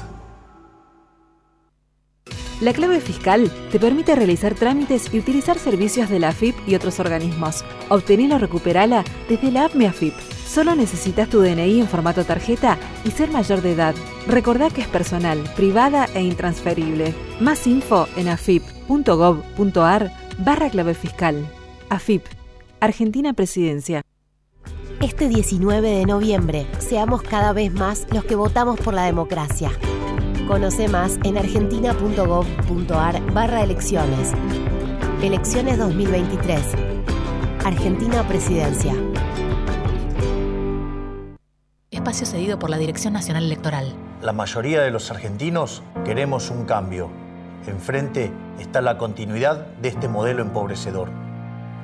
La 2.61 2.73
clave 2.73 3.01
fiscal 3.01 3.51
te 3.71 3.79
permite 3.79 4.15
realizar 4.15 4.53
trámites 4.53 5.11
y 5.11 5.17
utilizar 5.17 5.57
servicios 5.57 6.11
de 6.11 6.19
la 6.19 6.29
AFIP 6.29 6.55
y 6.67 6.75
otros 6.75 6.99
organismos. 6.99 7.65
Obtenela 7.89 8.35
o 8.35 8.39
recuperala 8.39 9.03
desde 9.27 9.51
la 9.51 9.65
app 9.65 9.73
AFIP. 9.75 10.13
Solo 10.45 10.75
necesitas 10.75 11.27
tu 11.27 11.41
DNI 11.41 11.79
en 11.79 11.87
formato 11.87 12.23
tarjeta 12.23 12.77
y 13.03 13.09
ser 13.09 13.31
mayor 13.31 13.63
de 13.63 13.71
edad. 13.71 13.95
Recordá 14.27 14.69
que 14.69 14.81
es 14.81 14.87
personal, 14.87 15.39
privada 15.55 16.07
e 16.13 16.21
intransferible. 16.21 17.15
Más 17.39 17.65
info 17.65 18.07
en 18.15 18.27
afip.gov.ar 18.27 20.11
barra 20.37 20.69
clave 20.69 20.93
fiscal. 20.93 21.49
AFIP, 21.89 22.23
Argentina 22.79 23.33
Presidencia. 23.33 24.03
Este 25.01 25.29
19 25.29 25.89
de 25.89 26.05
noviembre, 26.05 26.67
seamos 26.77 27.23
cada 27.23 27.53
vez 27.53 27.73
más 27.73 28.05
los 28.11 28.23
que 28.23 28.35
votamos 28.35 28.79
por 28.79 28.93
la 28.93 29.05
democracia. 29.05 29.71
Conoce 30.47 30.87
más 30.87 31.17
en 31.23 31.37
argentina.gov.ar 31.37 33.33
barra 33.33 33.63
elecciones. 33.63 34.33
Elecciones 35.21 35.77
2023. 35.77 36.61
Argentina 37.63 38.27
Presidencia. 38.27 38.93
Espacio 41.89 42.25
cedido 42.25 42.59
por 42.59 42.69
la 42.69 42.77
Dirección 42.77 43.13
Nacional 43.13 43.45
Electoral. 43.45 43.93
La 44.21 44.33
mayoría 44.33 44.81
de 44.81 44.91
los 44.91 45.09
argentinos 45.11 45.83
queremos 46.03 46.49
un 46.49 46.65
cambio. 46.65 47.09
Enfrente 47.67 48.31
está 48.59 48.81
la 48.81 48.97
continuidad 48.97 49.67
de 49.81 49.89
este 49.89 50.07
modelo 50.07 50.41
empobrecedor. 50.41 51.09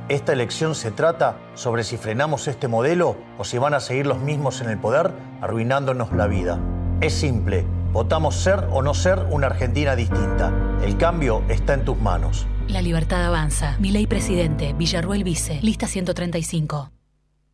Esta 0.09 0.33
elección 0.33 0.73
se 0.75 0.91
trata 0.91 1.37
sobre 1.53 1.83
si 1.83 1.97
frenamos 1.97 2.47
este 2.47 2.67
modelo 2.67 3.17
o 3.37 3.43
si 3.43 3.57
van 3.57 3.73
a 3.73 3.79
seguir 3.79 4.07
los 4.07 4.19
mismos 4.19 4.61
en 4.61 4.69
el 4.69 4.77
poder 4.77 5.11
arruinándonos 5.41 6.11
la 6.13 6.27
vida. 6.27 6.59
Es 7.01 7.13
simple, 7.13 7.65
votamos 7.97 8.35
ser 8.35 8.67
o 8.71 8.83
no 8.83 8.93
ser 8.93 9.25
una 9.31 9.47
Argentina 9.47 9.95
distinta. 9.95 10.53
El 10.83 10.97
cambio 10.97 11.41
está 11.49 11.73
en 11.73 11.83
tus 11.83 11.99
manos. 11.99 12.45
La 12.67 12.79
libertad 12.83 13.25
avanza. 13.25 13.75
Mi 13.79 13.89
ley 13.89 14.05
presidente, 14.05 14.73
Villarruel 14.73 15.23
Vice, 15.23 15.59
lista 15.63 15.87
135. 15.87 16.91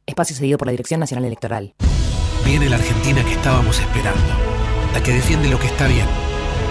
Espacio 0.05 0.35
cedido 0.35 0.57
por 0.57 0.67
la 0.67 0.71
Dirección 0.71 0.99
Nacional 0.99 1.23
Electoral. 1.23 1.73
Viene 2.43 2.69
la 2.69 2.75
Argentina 2.75 3.23
que 3.23 3.31
estábamos 3.31 3.79
esperando, 3.79 4.33
la 4.93 5.01
que 5.01 5.13
defiende 5.13 5.49
lo 5.49 5.57
que 5.57 5.67
está 5.67 5.87
bien 5.87 6.07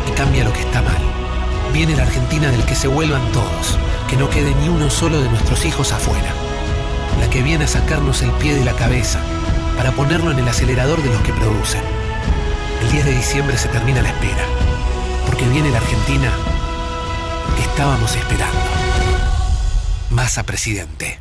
y 0.06 0.10
cambia 0.10 0.44
lo 0.44 0.52
que 0.52 0.60
está 0.60 0.82
mal. 0.82 1.02
Viene 1.72 1.96
la 1.96 2.02
Argentina 2.02 2.50
del 2.50 2.66
que 2.66 2.74
se 2.74 2.88
vuelvan 2.88 3.32
todos, 3.32 3.78
que 4.10 4.18
no 4.18 4.28
quede 4.28 4.54
ni 4.56 4.68
uno 4.68 4.90
solo 4.90 5.18
de 5.18 5.30
nuestros 5.30 5.64
hijos 5.64 5.92
afuera. 5.92 6.34
La 7.20 7.30
que 7.30 7.42
viene 7.42 7.64
a 7.64 7.68
sacarnos 7.68 8.20
el 8.20 8.32
pie 8.32 8.54
de 8.54 8.66
la 8.66 8.74
cabeza 8.74 9.18
para 9.78 9.92
ponerlo 9.92 10.30
en 10.30 10.40
el 10.40 10.48
acelerador 10.48 11.02
de 11.02 11.08
los 11.08 11.22
que 11.22 11.32
producen. 11.32 11.91
El 12.82 12.90
10 12.90 13.04
de 13.04 13.12
diciembre 13.12 13.56
se 13.56 13.68
termina 13.68 14.02
la 14.02 14.08
espera, 14.08 14.44
porque 15.24 15.48
viene 15.48 15.70
la 15.70 15.78
Argentina 15.78 16.32
que 17.56 17.62
estábamos 17.62 18.16
esperando. 18.16 18.58
Massa 20.10 20.42
presidente. 20.42 21.20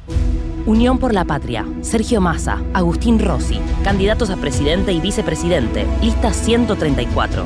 Unión 0.65 0.97
por 0.97 1.13
la 1.13 1.23
Patria. 1.23 1.67
Sergio 1.81 2.19
Massa, 2.19 2.63
Agustín 2.73 3.19
Rossi, 3.19 3.59
candidatos 3.83 4.31
a 4.31 4.37
presidente 4.37 4.91
y 4.91 4.99
vicepresidente. 4.99 5.85
Lista 6.01 6.33
134. 6.33 7.45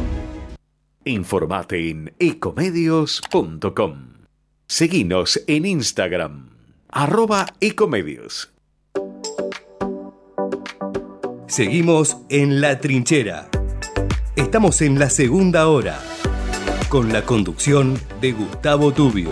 Informate 1.04 1.90
en 1.90 2.14
ecomedios.com. 2.18 4.14
Seguinos 4.66 5.44
en 5.46 5.66
Instagram, 5.66 6.52
arroba 6.90 7.48
ecomedios. 7.60 8.54
Seguimos 11.48 12.18
en 12.30 12.62
La 12.62 12.80
Trinchera. 12.80 13.50
Estamos 14.36 14.82
en 14.82 15.00
la 15.00 15.10
segunda 15.10 15.70
hora, 15.70 15.98
con 16.90 17.14
la 17.14 17.22
conducción 17.22 17.98
de 18.20 18.34
Gustavo 18.34 18.92
Tubio. 18.92 19.30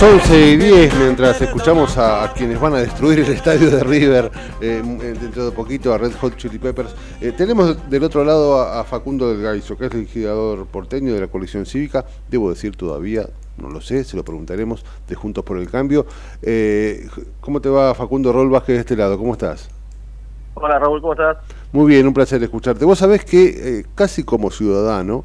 Las 0.00 0.14
11 0.14 0.52
y 0.52 0.56
10, 0.56 0.98
mientras 0.98 1.42
escuchamos 1.42 1.98
a, 1.98 2.24
a 2.24 2.32
quienes 2.32 2.58
van 2.58 2.72
a 2.72 2.78
destruir 2.78 3.20
el 3.20 3.32
estadio 3.32 3.70
de 3.70 3.84
River 3.84 4.30
eh, 4.62 4.82
dentro 5.20 5.44
de 5.44 5.52
poquito, 5.52 5.92
a 5.92 5.98
Red 5.98 6.12
Hot 6.20 6.36
Chili 6.36 6.58
Peppers. 6.58 6.94
Eh, 7.20 7.32
tenemos 7.32 7.90
del 7.90 8.04
otro 8.04 8.24
lado 8.24 8.58
a, 8.58 8.80
a 8.80 8.84
Facundo 8.84 9.28
del 9.28 9.42
Gaizo, 9.42 9.76
que 9.76 9.86
es 9.86 9.92
el 9.92 10.00
legislador 10.00 10.64
porteño 10.66 11.12
de 11.12 11.20
la 11.20 11.26
coalición 11.26 11.66
cívica. 11.66 12.06
Debo 12.30 12.48
decir 12.48 12.76
todavía, 12.76 13.26
no 13.58 13.68
lo 13.68 13.82
sé, 13.82 14.04
se 14.04 14.16
lo 14.16 14.24
preguntaremos 14.24 14.86
de 15.06 15.14
Juntos 15.14 15.44
por 15.44 15.58
el 15.58 15.70
Cambio. 15.70 16.06
Eh, 16.40 17.06
¿Cómo 17.42 17.60
te 17.60 17.68
va 17.68 17.94
Facundo 17.94 18.32
Rol 18.32 18.48
Vázquez 18.48 18.76
de 18.76 18.80
este 18.80 18.96
lado? 18.96 19.18
¿Cómo 19.18 19.32
estás? 19.32 19.68
Hola 20.54 20.78
Raúl, 20.78 21.02
¿cómo 21.02 21.12
estás? 21.12 21.36
Muy 21.72 21.86
bien, 21.88 22.06
un 22.06 22.14
placer 22.14 22.42
escucharte. 22.42 22.86
Vos 22.86 22.98
sabés 22.98 23.24
que 23.26 23.80
eh, 23.80 23.86
casi 23.94 24.24
como 24.24 24.50
ciudadano, 24.50 25.24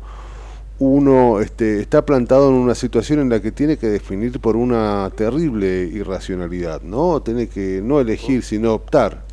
uno 0.79 1.39
este, 1.39 1.79
está 1.79 2.05
plantado 2.05 2.49
en 2.49 2.55
una 2.55 2.75
situación 2.75 3.19
en 3.19 3.29
la 3.29 3.41
que 3.41 3.51
tiene 3.51 3.77
que 3.77 3.87
definir 3.87 4.39
por 4.39 4.55
una 4.57 5.09
terrible 5.15 5.83
irracionalidad, 5.83 6.81
¿no? 6.81 7.21
Tiene 7.21 7.47
que 7.47 7.81
no 7.83 7.99
elegir, 8.01 8.43
sino 8.43 8.73
optar 8.73 9.23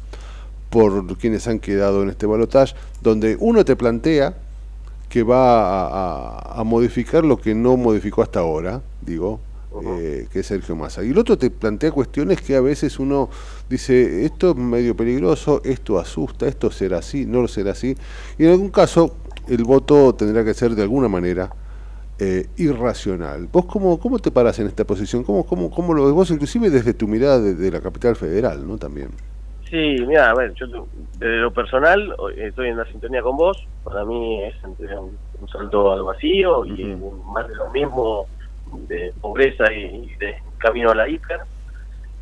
por 0.71 1.19
quienes 1.19 1.49
han 1.49 1.59
quedado 1.59 2.03
en 2.03 2.11
este 2.11 2.27
balotaje, 2.27 2.75
donde 3.03 3.37
uno 3.41 3.65
te 3.65 3.77
plantea 3.77 4.35
que 5.09 5.23
va 5.23 5.63
a, 5.63 5.89
a- 6.55 6.61
a 6.61 6.65
modificar 6.65 7.25
lo 7.25 7.37
que 7.39 7.55
no 7.55 7.77
modificó 7.77 8.23
hasta 8.23 8.41
ahora, 8.41 8.81
digo, 9.03 9.41
eh, 9.85 10.29
que 10.33 10.41
es 10.41 10.47
Sergio 10.47 10.77
Massa. 10.77 11.03
Y 11.05 11.11
el 11.11 11.19
otro 11.19 11.37
te 11.37 11.51
plantea 11.51 11.91
cuestiones 11.91 12.41
que 12.41 12.57
a 12.57 12.61
veces 12.61 12.99
uno 12.99 13.29
dice, 13.69 14.25
esto 14.25 14.51
es 14.51 14.57
medio 14.57 14.97
peligroso, 14.97 15.61
esto 15.65 15.99
asusta, 15.99 16.47
esto 16.47 16.71
será 16.71 16.99
así, 16.99 17.27
no 17.27 17.43
lo 17.43 17.49
será 17.49 17.73
así. 17.73 17.97
Y 18.39 18.45
en 18.45 18.53
algún 18.53 18.71
caso 18.71 19.17
el 19.55 19.65
voto 19.65 20.15
tendrá 20.15 20.45
que 20.45 20.55
ser 20.55 20.73
de 20.73 20.83
alguna 20.83 21.09
manera 21.09 21.51
eh, 22.19 22.51
irracional. 22.57 23.49
¿Vos 23.51 23.67
cómo, 23.67 23.99
cómo 23.99 24.19
te 24.19 24.31
parás 24.31 24.59
en 24.59 24.67
esta 24.67 24.85
posición? 24.85 25.25
¿Cómo, 25.25 25.45
cómo, 25.47 25.71
cómo 25.71 25.95
lo 25.95 26.05
ves 26.05 26.13
vos, 26.15 26.31
inclusive 26.31 26.71
desde 26.71 26.95
tu 26.95 27.09
mirada 27.09 27.41
de, 27.41 27.55
de 27.55 27.71
la 27.71 27.81
capital 27.81 28.17
federal, 28.17 28.67
¿no? 28.67 28.79
También. 28.79 29.11
Sí, 29.69 29.97
mira, 30.07 30.31
a 30.31 30.35
ver, 30.35 30.53
yo 30.55 30.67
desde 31.15 31.37
lo 31.39 31.51
personal 31.53 32.15
estoy 32.37 32.69
en 32.69 32.77
la 32.77 32.85
sintonía 32.85 33.23
con 33.23 33.37
vos. 33.37 33.57
Para 33.83 34.05
mí 34.05 34.45
es 34.45 34.55
un, 34.65 35.19
un 35.41 35.49
salto 35.49 35.93
al 35.93 36.03
vacío 36.03 36.67
y 36.67 36.85
un- 36.85 37.33
más 37.33 37.49
de 37.49 37.55
lo 37.55 37.71
mismo 37.71 38.27
de 38.87 39.15
pobreza 39.21 39.65
y, 39.73 40.15
de 40.21 40.37
camino 40.59 40.91
a 40.91 40.95
la 40.95 41.09
hiper. 41.09 41.41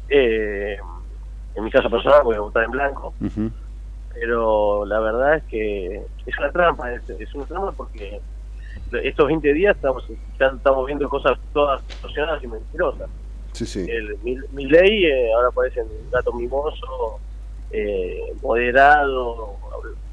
Eh, 0.08 0.76
en 1.54 1.64
mi 1.64 1.70
caso 1.70 1.90
personal 1.90 2.22
voy 2.22 2.36
a 2.36 2.40
votar 2.40 2.64
en 2.64 2.70
blanco, 2.70 3.14
pero 4.14 4.84
la 4.84 5.00
verdad 5.00 5.36
es 5.36 5.44
que 5.44 6.02
es 6.26 6.38
una 6.38 6.50
trampa, 6.50 6.92
es, 6.92 7.08
es 7.11 7.34
una 7.34 7.46
trampa 7.46 7.72
porque 7.72 8.20
estos 9.02 9.26
20 9.26 9.52
días 9.52 9.76
estamos 9.76 10.04
ya 10.38 10.46
estamos 10.46 10.86
viendo 10.86 11.08
cosas 11.08 11.38
todas 11.52 11.86
distorsionadas 11.86 12.42
y 12.42 12.46
mentirosas. 12.48 13.08
Sí, 13.52 13.66
sí. 13.66 13.86
El, 13.88 14.16
mi, 14.22 14.36
mi 14.52 14.66
ley 14.66 15.04
eh, 15.06 15.32
ahora 15.34 15.50
parece 15.50 15.82
un 15.82 16.11
gato 16.11 16.32
mimoso, 16.32 17.18
eh, 17.70 18.32
moderado, 18.42 19.56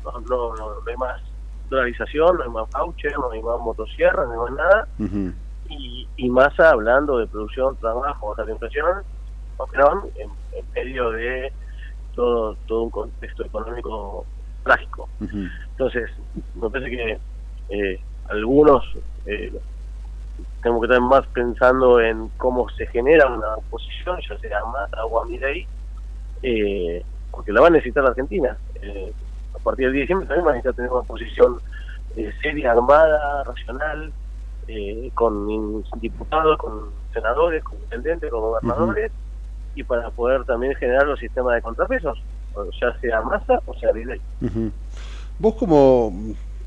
no, 0.04 0.20
no, 0.22 0.56
no, 0.56 0.82
no 0.82 0.82
hay 0.88 0.98
más. 0.98 1.22
dolarización, 1.70 2.38
no 2.38 2.44
hay 2.44 2.50
más 2.50 2.70
voucher, 2.72 3.18
no 3.18 3.32
hay 3.32 3.42
más 3.42 3.60
motosierra, 3.60 4.26
no 4.26 4.32
hay 4.32 4.38
más 4.38 4.52
nada, 4.52 4.88
y, 5.70 6.08
y 6.16 6.30
Massa 6.30 6.70
hablando 6.70 7.18
de 7.18 7.28
producción, 7.28 7.76
trabajo, 7.78 8.30
baja 8.30 8.46
la 8.46 8.52
inflación, 8.52 9.04
en, 10.16 10.30
en 10.58 10.72
medio 10.74 11.12
de 11.12 11.52
todo, 12.18 12.56
todo 12.66 12.82
un 12.84 12.90
contexto 12.90 13.46
económico 13.46 14.26
trágico. 14.64 15.08
Entonces, 15.22 16.10
me 16.56 16.70
parece 16.70 16.90
que 16.90 17.20
eh, 17.70 18.00
algunos 18.28 18.84
eh, 19.26 19.54
tenemos 20.62 20.82
que 20.82 20.88
estar 20.88 21.02
más 21.02 21.26
pensando 21.28 22.02
en 22.02 22.28
cómo 22.38 22.68
se 22.72 22.88
genera 22.88 23.28
una 23.28 23.56
oposición, 23.56 24.20
ya 24.28 24.38
sea 24.40 24.66
Massa 24.66 25.06
o 25.06 25.22
a 25.22 25.26
Milei, 25.26 25.68
eh, 26.42 27.06
porque 27.32 27.54
la 27.54 27.62
va 27.62 27.68
a 27.68 27.72
necesitar 27.72 28.04
la 28.04 28.10
Argentina. 28.10 28.58
Eh, 28.82 29.14
a 29.54 29.60
partir 29.60 29.86
del 29.86 29.94
10 29.94 29.94
de 29.94 30.02
diciembre 30.02 30.28
también 30.28 30.48
va 30.48 30.52
a 30.52 30.54
necesitar 30.56 30.76
tener 30.76 30.92
una 30.92 31.02
oposición 31.02 31.60
eh, 32.16 32.34
seria, 32.42 32.72
armada, 32.72 33.44
racional, 33.44 34.12
eh, 34.68 35.12
con 35.14 35.84
diputados, 36.02 36.58
con 36.58 36.90
senadores, 37.14 37.64
con 37.64 37.78
intendentes, 37.78 38.30
con 38.32 38.42
gobernadores, 38.42 39.12
y 39.78 39.84
para 39.84 40.10
poder 40.12 40.44
también 40.46 40.76
generar 40.76 41.06
los 41.08 41.20
sistemas 41.20 41.56
de 41.56 41.62
contrapesos, 41.62 42.18
ya 42.82 42.98
sea 43.00 43.22
Massa 43.22 43.62
o 43.66 43.74
sea. 43.76 43.92
Ujú. 44.42 44.72
Vos 45.40 45.56
como, 45.56 46.14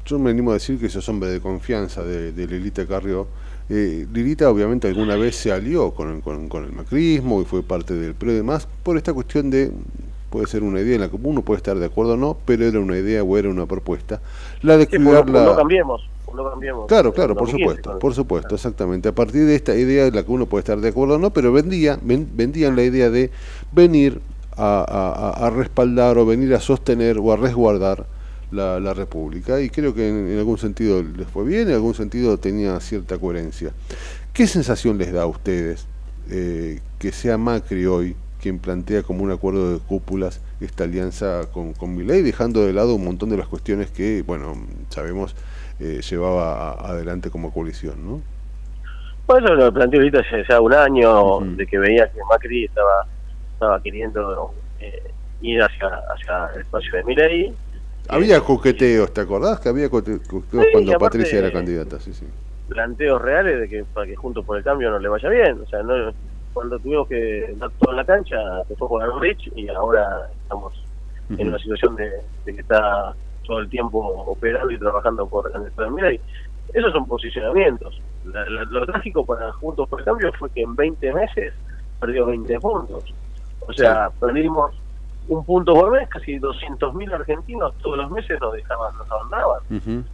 yo 0.07 0.19
me 0.19 0.31
animo 0.31 0.51
a 0.51 0.55
decir 0.55 0.79
que 0.81 0.89
sos 0.89 1.09
hombre 1.09 1.31
de 1.31 1.41
confianza 1.41 2.03
de, 2.05 2.33
de 2.33 2.47
Lilita 2.47 2.87
Carrió, 2.87 3.29
eh, 3.69 4.07
Lilita 4.13 4.51
obviamente 4.51 4.89
alguna 4.89 5.17
vez 5.17 5.37
se 5.37 5.53
alió 5.53 5.93
con, 5.93 6.11
el- 6.17 6.23
con, 6.23 6.49
con 6.49 6.65
el 6.65 6.73
macrismo 6.73 7.41
y 7.43 7.45
fue 7.45 7.63
parte 7.63 7.95
del 7.95 8.15
PRO 8.15 8.33
y 8.33 8.37
demás 8.37 8.69
por 8.83 8.97
esta 8.97 9.13
cuestión 9.13 9.51
de, 9.51 9.73
puede 10.31 10.47
ser 10.47 10.63
una 10.63 10.81
idea 10.81 10.97
en 10.97 11.01
la 11.03 11.09
que 11.11 11.17
uno 11.23 11.43
puede 11.43 11.59
estar 11.59 11.79
de 11.79 11.87
acuerdo 11.87 12.15
o 12.15 12.17
no, 12.17 12.37
pero 12.45 12.65
era 12.67 12.81
una 12.81 12.97
idea 12.99 13.23
o 13.25 13.39
era 13.39 13.49
una 13.49 13.67
propuesta, 13.67 14.21
la 14.63 14.77
de 14.77 14.89
Sí, 14.89 14.99
cuidar 14.99 15.25
por 15.25 15.35
la... 15.35 15.45
no 15.45 15.55
cambiemos, 15.55 16.03
no 16.35 16.49
cambiemos. 16.51 16.87
Claro, 16.87 17.12
claro, 17.12 17.35
por 17.35 17.47
2015, 17.49 17.76
supuesto, 17.83 17.99
por 17.99 18.14
supuesto, 18.14 18.55
exactamente. 18.55 19.09
A 19.09 19.14
partir 19.14 19.45
de 19.47 19.55
esta 19.55 19.74
idea 19.76 20.05
de 20.05 20.11
la 20.12 20.22
que 20.24 20.31
uno 20.33 20.47
puede 20.47 20.61
estar 20.61 20.81
de 20.81 20.89
acuerdo 20.89 21.14
o 21.14 21.18
no, 21.18 21.31
pero 21.31 21.53
vendía, 21.53 21.99
ven- 22.03 22.28
vendían 22.35 22.76
la 22.76 22.83
idea 22.85 23.11
de 23.11 23.31
venir 23.72 24.20
a, 24.57 24.85
a- 24.87 25.45
a- 25.45 25.47
a 25.47 25.51
respaldar 25.51 26.18
o 26.18 26.26
venir 26.26 26.55
a 26.55 26.61
sostener 26.61 27.18
o 27.18 27.33
a 27.33 27.37
resguardar 27.37 28.07
la, 28.51 28.81
la 28.81 28.95
República. 28.95 29.61
Y 29.61 29.70
creo 29.70 29.95
que 29.95 30.09
en, 30.09 30.28
en 30.28 30.39
algún 30.39 30.59
sentido 30.59 31.03
les 31.03 31.28
fue 31.28 31.45
bien, 31.45 31.68
en 31.68 31.74
algún 31.74 31.95
sentido 31.95 32.37
tenía 32.39 32.78
cierta 32.81 33.16
coherencia. 33.18 33.72
¿Qué 34.33 34.47
sensación 34.47 34.99
les 34.99 35.12
da 35.12 35.22
a 35.22 35.26
ustedes 35.26 35.87
eh, 36.31 36.81
que 36.99 37.12
sea 37.12 37.39
Macri 37.39 37.87
hoy 37.87 38.16
quien 38.41 38.59
plantea 38.59 39.03
como 39.03 39.22
un 39.22 39.31
acuerdo 39.31 39.72
de 39.74 39.78
cúpulas 39.81 40.41
esta 40.62 40.85
alianza 40.85 41.43
con, 41.53 41.74
con 41.74 41.95
Milei, 41.95 42.22
dejando 42.22 42.64
de 42.64 42.72
lado 42.72 42.95
un 42.95 43.05
montón 43.05 43.28
de 43.28 43.37
las 43.37 43.49
cuestiones 43.49 43.91
que, 43.91 44.22
bueno, 44.26 44.55
sabemos 44.89 45.35
eh, 45.81 46.01
llevaba 46.03 46.70
a- 46.72 46.91
adelante 46.93 47.31
como 47.31 47.53
coalición, 47.53 48.05
¿no? 48.05 48.20
Eso 49.28 49.55
lo 49.55 49.72
planteé 49.72 50.01
ahorita 50.01 50.22
ya, 50.31 50.45
ya 50.49 50.61
un 50.61 50.74
año 50.74 51.39
de 51.57 51.66
que 51.66 51.78
veía 51.78 52.11
que 52.11 52.18
Macri 52.28 52.64
estaba 52.64 53.07
estaba 53.53 53.81
queriendo 53.83 54.53
eh, 54.81 55.12
ir 55.41 55.62
hacia, 55.62 55.87
hacia 55.89 56.51
el 56.55 56.62
espacio 56.62 56.91
de 56.99 57.05
Milei. 57.05 57.55
Había 58.09 58.41
coqueteos, 58.41 59.12
¿te 59.12 59.20
acordás? 59.20 59.61
Que 59.61 59.68
había 59.68 59.89
coqueteos 59.89 60.22
Sí, 60.26 60.49
cuando 60.72 60.93
aparte- 60.93 61.18
Patricia 61.18 61.39
era 61.39 61.53
candidata, 61.53 62.01
sí, 62.01 62.12
sí. 62.12 62.26
planteos 62.68 63.20
reales 63.22 63.61
de 63.61 63.68
que 63.68 63.85
para 63.85 64.07
que 64.07 64.16
Juntos 64.16 64.45
por 64.45 64.57
el 64.57 64.64
Cambio 64.64 64.91
no 64.91 64.99
le 64.99 65.09
vaya 65.09 65.28
bien. 65.28 65.61
O 65.61 65.66
sea, 65.66 65.83
no, 65.83 66.12
cuando 66.53 66.78
tuvimos 66.81 67.07
que 67.07 67.55
dar 67.57 67.70
todo 67.78 67.93
en 67.93 67.97
la 67.99 68.05
cancha, 68.05 68.37
se 68.66 68.74
fue 68.76 68.89
con 68.89 69.20
Rich 69.20 69.51
y 69.55 69.68
ahora 69.68 70.28
estamos 70.43 70.72
en 71.28 71.49
una 71.49 71.59
situación 71.59 71.95
de, 71.95 72.11
de 72.45 72.55
que 72.55 72.61
está 72.62 73.14
todo 73.51 73.59
el 73.59 73.68
tiempo 73.68 73.98
operando 74.28 74.70
y 74.70 74.78
trabajando 74.78 75.26
por 75.26 75.51
de 75.53 75.90
Milei. 75.90 76.20
Esos 76.72 76.92
son 76.92 77.05
posicionamientos. 77.07 78.01
La- 78.24 78.48
la- 78.48 78.62
lo 78.62 78.86
trágico 78.86 79.26
para 79.26 79.51
Juntos 79.55 79.88
por 79.88 79.98
el 79.98 80.05
Cambio 80.05 80.32
fue 80.38 80.51
que 80.51 80.62
en 80.62 80.76
20 80.76 81.12
meses 81.12 81.53
perdió 81.98 82.26
20 82.26 82.61
puntos. 82.61 83.12
O 83.66 83.72
sea, 83.72 84.09
perdimos 84.20 84.70
un 85.26 85.44
punto 85.44 85.74
por 85.74 85.90
mes, 85.90 86.09
casi 86.09 86.38
200.000 86.38 87.12
argentinos 87.12 87.74
todos 87.78 87.96
los 87.98 88.11
meses 88.12 88.40
nos 88.40 88.53
dejaban, 88.53 88.96
nos 88.96 89.11
abandonaban. 89.11 89.59
Ujú. 89.68 90.05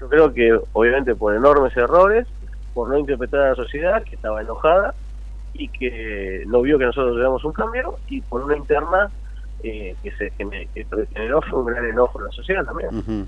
Yo 0.00 0.08
creo 0.08 0.34
que, 0.34 0.60
obviamente, 0.72 1.14
por 1.14 1.36
enormes 1.36 1.76
errores, 1.76 2.26
por 2.74 2.88
no 2.88 2.98
interpretar 2.98 3.40
a 3.42 3.48
la 3.50 3.54
sociedad, 3.54 4.02
que 4.02 4.16
estaba 4.16 4.40
enojada 4.40 4.92
y 5.52 5.68
que 5.68 6.42
no 6.48 6.62
vio 6.62 6.78
que 6.78 6.86
nosotros 6.86 7.14
debíamos 7.14 7.44
un 7.44 7.52
cambio, 7.52 7.98
y 8.08 8.22
por 8.22 8.42
una 8.42 8.56
interna 8.56 9.12
eh, 9.62 9.94
que 10.02 10.10
se 10.12 10.32
gener- 10.32 10.68
que 10.74 10.86
generó 11.14 11.40
fue 11.42 11.60
un 11.60 11.66
gran 11.66 11.84
enojo 11.86 12.18
en 12.18 12.24
la 12.26 12.30
sociedad 12.32 12.64
también. 12.64 12.88
Ujú. 12.96 13.26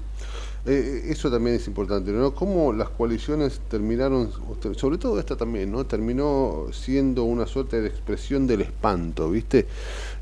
Eh, 0.66 1.08
eso 1.10 1.30
también 1.30 1.56
es 1.56 1.66
importante, 1.66 2.10
¿no? 2.10 2.34
Cómo 2.34 2.72
las 2.72 2.88
coaliciones 2.88 3.60
terminaron, 3.68 4.30
sobre 4.76 4.96
todo 4.96 5.20
esta 5.20 5.36
también, 5.36 5.70
¿no? 5.70 5.84
Terminó 5.84 6.68
siendo 6.72 7.24
una 7.24 7.46
suerte 7.46 7.82
de 7.82 7.88
expresión 7.88 8.46
del 8.46 8.62
espanto, 8.62 9.30
¿viste? 9.30 9.66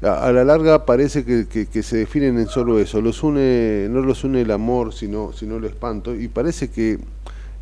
A, 0.02 0.26
a 0.26 0.32
la 0.32 0.42
larga 0.44 0.84
parece 0.84 1.24
que, 1.24 1.46
que- 1.46 1.66
que 1.66 1.82
se 1.84 1.98
definen 1.98 2.38
en 2.40 2.48
solo 2.48 2.80
eso, 2.80 3.00
los 3.00 3.22
une, 3.22 3.86
no 3.88 4.00
los 4.00 4.24
une 4.24 4.40
el 4.40 4.50
amor, 4.50 4.92
sino, 4.92 5.32
sino 5.32 5.58
el 5.58 5.64
espanto, 5.64 6.12
y 6.14 6.26
parece 6.26 6.70
que 6.70 6.98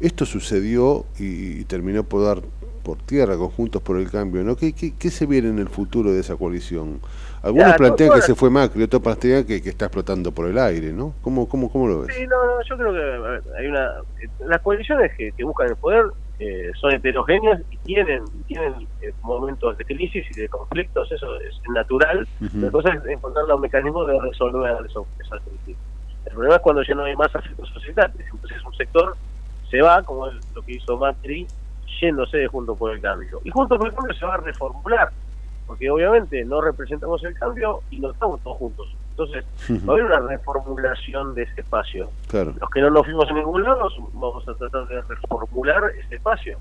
esto 0.00 0.24
sucedió 0.24 1.04
y, 1.18 1.60
y 1.60 1.64
terminó 1.64 2.02
por 2.04 2.24
dar 2.24 2.42
por 2.82 2.96
tierra 2.96 3.36
conjuntos 3.36 3.82
por 3.82 3.98
el 3.98 4.10
cambio, 4.10 4.42
¿no? 4.42 4.56
¿Qué, 4.56 4.72
qué, 4.72 4.94
qué 4.98 5.10
se 5.10 5.26
viene 5.26 5.50
en 5.50 5.58
el 5.58 5.68
futuro 5.68 6.10
de 6.14 6.20
esa 6.20 6.36
coalición? 6.36 6.98
Algunos 7.42 7.68
Ya, 7.68 7.76
plantean 7.76 8.12
que 8.12 8.20
se 8.22 8.34
fue 8.34 8.50
Macri, 8.50 8.82
otros 8.82 9.02
plantean 9.02 9.44
que, 9.44 9.62
que 9.62 9.70
está 9.70 9.86
explotando 9.86 10.30
por 10.32 10.46
el 10.46 10.58
aire, 10.58 10.92
¿no? 10.92 11.14
¿Cómo, 11.22 11.48
cómo, 11.48 11.70
cómo 11.70 11.88
lo 11.88 12.02
ves? 12.02 12.14
Sí, 12.14 12.26
no, 12.26 12.36
no, 12.44 12.62
yo 12.62 12.76
creo 12.76 12.92
que 12.92 12.98
ver, 12.98 13.42
hay 13.58 13.66
una. 13.66 13.92
Las 14.40 14.60
coaliciones 14.60 15.10
que, 15.16 15.32
que 15.32 15.44
buscan 15.44 15.68
el 15.68 15.76
poder 15.76 16.06
eh, 16.38 16.70
son 16.78 16.92
heterogéneas 16.92 17.60
y 17.70 17.76
tienen 17.78 18.24
tienen 18.46 18.74
eh, 19.00 19.12
momentos 19.22 19.76
de 19.78 19.84
crisis 19.84 20.26
y 20.36 20.40
de 20.40 20.48
conflictos, 20.48 21.10
eso 21.12 21.40
es 21.40 21.58
natural. 21.70 22.26
Ujú. 22.40 22.58
La 22.58 22.70
cosa 22.70 22.92
es 22.92 23.06
encontrar 23.06 23.46
los 23.46 23.60
mecanismos 23.60 24.06
de 24.06 24.20
resolver 24.20 24.76
eso, 24.86 25.06
esas 25.18 25.40
crisis. 25.42 25.76
El 26.26 26.32
problema 26.32 26.56
es 26.56 26.62
cuando 26.62 26.82
ya 26.82 26.94
no 26.94 27.04
hay 27.04 27.16
más 27.16 27.34
afectos 27.34 27.68
societales. 27.70 28.26
Entonces 28.32 28.62
un 28.64 28.74
sector 28.74 29.16
se 29.70 29.80
va, 29.80 30.02
como 30.02 30.28
es 30.28 30.34
lo 30.54 30.62
que 30.62 30.72
hizo 30.72 30.96
Macri, 30.98 31.46
yéndose 32.00 32.38
de 32.38 32.46
Juntos 32.48 32.76
por 32.76 32.92
el 32.92 33.00
Cambio. 33.00 33.40
Y 33.44 33.50
Juntos 33.50 33.78
por 33.78 33.88
el 33.88 33.94
Cambio 33.94 34.14
se 34.14 34.26
va 34.26 34.34
a 34.34 34.38
reformular, 34.38 35.10
porque 35.70 35.88
obviamente 35.88 36.44
no 36.44 36.60
representamos 36.60 37.22
el 37.22 37.32
cambio 37.34 37.80
y 37.92 38.00
no 38.00 38.10
estamos 38.10 38.40
todos 38.40 38.56
juntos. 38.58 38.88
Entonces 39.10 39.44
va 39.88 39.92
a 39.92 39.96
haber 39.96 40.04
una 40.06 40.18
reformulación 40.28 41.32
de 41.36 41.44
ese 41.44 41.60
espacio. 41.60 42.10
Claro. 42.26 42.54
Los 42.60 42.70
que 42.70 42.80
no 42.80 42.90
nos 42.90 43.04
fuimos 43.04 43.30
a 43.30 43.32
ningún 43.34 43.62
lado, 43.62 43.88
vamos 44.14 44.48
a 44.48 44.54
tratar 44.54 44.88
de 44.88 45.00
reformular 45.02 45.84
ese 46.04 46.16
espacio, 46.16 46.58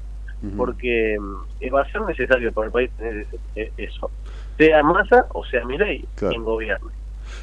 porque 0.55 1.18
mm, 1.20 1.74
va 1.74 1.82
a 1.82 1.91
ser 1.91 2.01
necesario 2.01 2.51
para 2.53 2.68
el 2.68 2.72
país 2.72 2.91
tener 2.97 3.26
e- 3.55 3.72
eso. 3.78 4.12
Sea 4.57 4.84
Massa 4.84 5.26
o 5.34 5.43
sea 5.43 5.66
Milei 5.66 6.05
Claro. 6.14 6.34
quien 6.34 6.43
gobierne. 6.43 6.91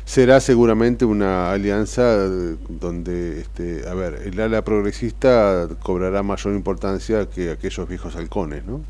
será 0.05 0.39
seguramente 0.39 1.05
una 1.05 1.51
alianza 1.51 2.03
eh, 2.27 2.57
donde, 2.69 3.41
este, 3.41 3.89
a 3.89 3.95
ver, 3.95 4.21
el 4.25 4.39
ala 4.41 4.63
progresista 4.63 5.67
cobrará 5.83 6.23
mayor 6.23 6.55
importancia 6.55 7.29
que 7.29 7.51
aquellos 7.51 7.89
viejos 7.89 8.15
halcones, 8.15 8.65
¿no? 8.65 8.83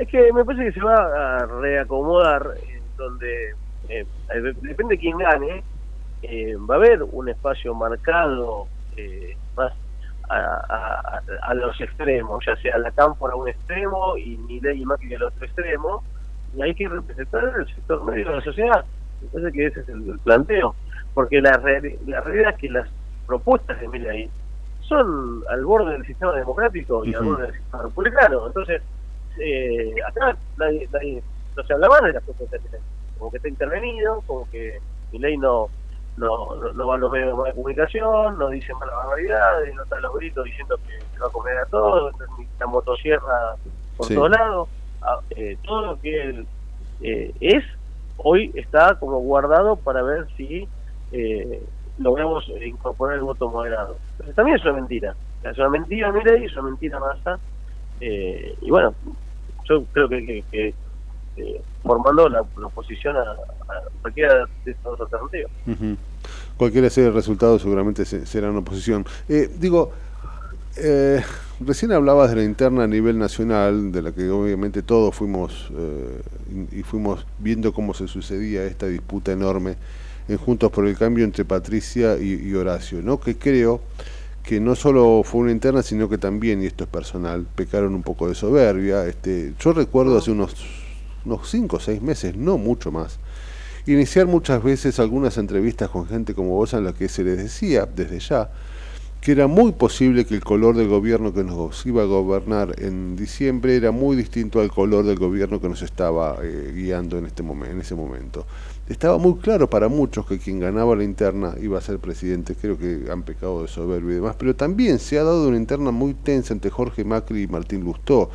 Es 0.00 0.08
que 0.08 0.32
me 0.32 0.46
parece 0.46 0.64
que 0.64 0.72
se 0.72 0.80
va 0.80 0.94
a 0.94 1.46
reacomodar 1.46 2.54
en 2.66 2.96
donde, 2.96 3.50
eh, 3.86 4.06
de- 4.28 4.54
depende 4.62 4.94
de 4.94 4.98
quién 4.98 5.18
gane, 5.18 5.62
eh, 6.22 6.54
va 6.56 6.76
a 6.76 6.78
haber 6.78 7.02
un 7.02 7.28
espacio 7.28 7.74
marcado 7.74 8.68
eh, 8.96 9.36
más 9.56 9.72
a, 10.30 10.38
a- 10.38 11.22
a- 11.42 11.54
los 11.54 11.78
extremos, 11.82 12.42
ya 12.46 12.56
sea 12.56 12.78
la 12.78 12.92
cámpora 12.92 13.34
a 13.34 13.36
un 13.36 13.48
extremo 13.48 14.16
y 14.16 14.38
Milei 14.38 14.80
y 14.80 14.86
Macri 14.86 15.14
al 15.16 15.24
otro 15.24 15.44
extremo, 15.44 16.02
y 16.54 16.62
hay 16.62 16.74
que 16.74 16.88
representar 16.88 17.52
el 17.58 17.66
sector 17.74 18.02
medio 18.04 18.30
de 18.30 18.36
la 18.36 18.42
sociedad. 18.42 18.86
Me 19.20 19.28
parece 19.28 19.52
que 19.52 19.66
ese 19.66 19.80
es 19.80 19.88
el, 19.90 20.08
el 20.08 20.18
planteo, 20.20 20.76
porque 21.12 21.42
la, 21.42 21.50
la 22.06 22.20
realidad 22.22 22.52
es 22.52 22.56
que 22.58 22.70
las 22.70 22.88
propuestas 23.26 23.78
de 23.78 23.88
Milei 23.88 24.30
son 24.78 25.42
al 25.50 25.62
borde 25.64 25.92
del 25.92 26.06
sistema 26.06 26.32
democrático 26.32 27.04
y 27.04 27.14
al 27.14 27.22
borde 27.24 27.42
del 27.48 27.54
sistema 27.56 27.82
republicano, 27.82 28.46
entonces 28.46 28.82
eh, 29.38 29.92
acá 30.06 30.36
nadie, 30.56 30.88
nadie- 30.90 31.22
no 31.56 31.62
se 31.64 31.72
habla 31.74 31.88
más 31.88 32.00
de 32.02 32.12
las 32.12 32.24
de 32.26 32.58
Milei. 32.64 32.80
Como 33.18 33.30
que 33.30 33.36
está 33.38 33.48
intervenido, 33.48 34.22
como 34.22 34.48
que 34.48 34.78
Milei 35.12 35.36
no, 35.36 35.70
no, 36.16 36.54
no, 36.56 36.72
no 36.72 36.86
va 36.86 36.94
a 36.94 36.98
los 36.98 37.10
medios 37.10 37.44
de 37.44 37.52
comunicación, 37.54 38.38
no 38.38 38.48
dice 38.48 38.72
malas 38.74 38.94
barbaridades, 38.96 39.74
no 39.74 39.82
está 39.82 39.96
a 39.96 40.00
los 40.00 40.14
gritos 40.14 40.44
diciendo 40.44 40.76
que 40.86 40.92
se 41.12 41.20
va 41.20 41.26
a 41.26 41.30
comer 41.30 41.58
a 41.58 41.66
todos, 41.66 42.12
la 42.58 42.66
motosierra 42.66 43.56
por 43.96 44.06
Sí. 44.06 44.14
todos 44.14 44.30
lados. 44.30 44.68
Ah, 45.02 45.18
eh, 45.30 45.56
todo 45.62 45.86
lo 45.86 46.00
que 46.00 46.22
él 46.22 46.46
eh, 47.00 47.32
es, 47.40 47.64
hoy 48.16 48.50
está 48.54 48.96
como 48.98 49.18
guardado 49.20 49.76
para 49.76 50.02
ver 50.02 50.26
si 50.36 50.68
eh, 51.12 51.62
logramos 51.96 52.46
incorporar 52.62 53.16
el 53.16 53.22
voto 53.22 53.48
moderado. 53.50 53.98
Entonces 54.12 54.36
también 54.36 54.58
es 54.58 54.64
una 54.64 54.74
mentira. 54.74 55.16
Es 55.42 55.56
una 55.58 55.70
mentira 55.70 56.12
Milei, 56.12 56.44
es 56.44 56.52
una 56.52 56.62
mentira 56.70 57.00
Massa. 57.00 57.40
Eh, 58.00 58.54
y 58.62 58.70
bueno, 58.70 58.94
yo 59.68 59.84
creo 59.92 60.08
que, 60.08 60.44
que- 60.50 60.74
eh, 61.36 61.62
formando 61.82 62.28
la, 62.28 62.40
oposición 62.64 63.16
a, 63.16 63.20
a 63.22 63.82
cualquiera 64.02 64.46
de 64.64 64.70
estas 64.72 64.84
dos 64.84 65.00
alternativas. 65.00 65.50
Ujú. 65.66 65.96
cualquiera 66.56 66.90
sea 66.90 67.06
el 67.06 67.14
resultado, 67.14 67.58
seguramente 67.58 68.04
se- 68.04 68.26
será 68.26 68.50
una 68.50 68.58
oposición. 68.60 69.04
Eh, 69.28 69.48
digo, 69.58 69.92
eh, 70.76 71.22
recién 71.60 71.92
hablabas 71.92 72.30
de 72.30 72.36
la 72.36 72.44
interna 72.44 72.84
a 72.84 72.86
nivel 72.86 73.18
nacional, 73.18 73.92
de 73.92 74.02
la 74.02 74.12
que 74.12 74.28
obviamente 74.30 74.82
todos 74.82 75.14
fuimos 75.14 75.70
eh, 75.76 76.20
y 76.72 76.80
y 76.80 76.82
fuimos 76.82 77.26
viendo 77.38 77.72
cómo 77.72 77.94
se 77.94 78.08
sucedía 78.08 78.64
esta 78.64 78.86
disputa 78.86 79.32
enorme 79.32 79.76
en 80.28 80.36
Juntos 80.36 80.70
por 80.70 80.86
el 80.86 80.96
Cambio 80.96 81.24
entre 81.24 81.44
Patricia 81.44 82.16
y, 82.18 82.48
y 82.48 82.54
Horacio, 82.54 83.00
¿no? 83.02 83.18
Que 83.20 83.36
creo 83.36 83.80
que 84.50 84.58
no 84.58 84.74
solo 84.74 85.22
fue 85.24 85.42
una 85.42 85.52
interna, 85.52 85.80
sino 85.80 86.08
que 86.08 86.18
también, 86.18 86.60
y 86.60 86.66
esto 86.66 86.82
es 86.82 86.90
personal, 86.90 87.46
pecaron 87.54 87.94
un 87.94 88.02
poco 88.02 88.28
de 88.28 88.34
soberbia. 88.34 89.06
Este, 89.06 89.54
yo 89.60 89.72
recuerdo 89.72 90.18
hace 90.18 90.32
unos 90.32 90.56
unos 91.24 91.48
cinco 91.48 91.76
o 91.76 91.78
seis 91.78 92.02
meses, 92.02 92.34
no 92.34 92.58
mucho 92.58 92.90
más, 92.90 93.20
iniciar 93.86 94.26
muchas 94.26 94.60
veces 94.60 94.98
algunas 94.98 95.38
entrevistas 95.38 95.88
con 95.88 96.08
gente 96.08 96.34
como 96.34 96.56
vos 96.56 96.74
en 96.74 96.82
la 96.82 96.92
que 96.92 97.08
se 97.08 97.22
les 97.22 97.38
decía 97.38 97.86
desde 97.86 98.18
ya 98.18 98.50
que 99.20 99.30
era 99.30 99.46
muy 99.46 99.70
posible 99.70 100.24
que 100.24 100.34
el 100.34 100.42
color 100.42 100.76
del 100.76 100.88
gobierno 100.88 101.32
que 101.32 101.44
nos 101.44 101.86
iba 101.86 102.02
a 102.02 102.06
gobernar 102.06 102.74
en 102.78 103.14
diciembre 103.14 103.76
era 103.76 103.92
muy 103.92 104.16
distinto 104.16 104.60
al 104.60 104.72
color 104.72 105.04
del 105.04 105.18
gobierno 105.18 105.60
que 105.60 105.68
nos 105.68 105.82
estaba 105.82 106.38
eh, 106.42 106.72
guiando 106.74 107.18
en 107.18 107.26
este 107.26 107.44
en 107.44 107.80
ese 107.80 107.94
momento. 107.94 108.46
Estaba 108.90 109.18
muy 109.18 109.36
claro 109.36 109.70
para 109.70 109.86
muchos 109.86 110.26
que 110.26 110.38
quien 110.40 110.58
ganaba 110.58 110.96
la 110.96 111.04
interna 111.04 111.54
iba 111.62 111.78
a 111.78 111.80
ser 111.80 112.00
presidente, 112.00 112.56
creo 112.60 112.76
que 112.76 113.04
han 113.08 113.22
pecado 113.22 113.62
de 113.62 113.68
soberbio 113.68 114.10
y 114.10 114.14
demás, 114.16 114.34
pero 114.36 114.56
también 114.56 114.98
se 114.98 115.16
ha 115.16 115.22
dado 115.22 115.46
una 115.46 115.56
interna 115.56 115.92
muy 115.92 116.12
tensa 116.12 116.52
entre 116.52 116.72
Jorge 116.72 117.04
Macri 117.04 117.42
y 117.42 117.46
Martín 117.46 117.84
Lustó, 117.84 118.30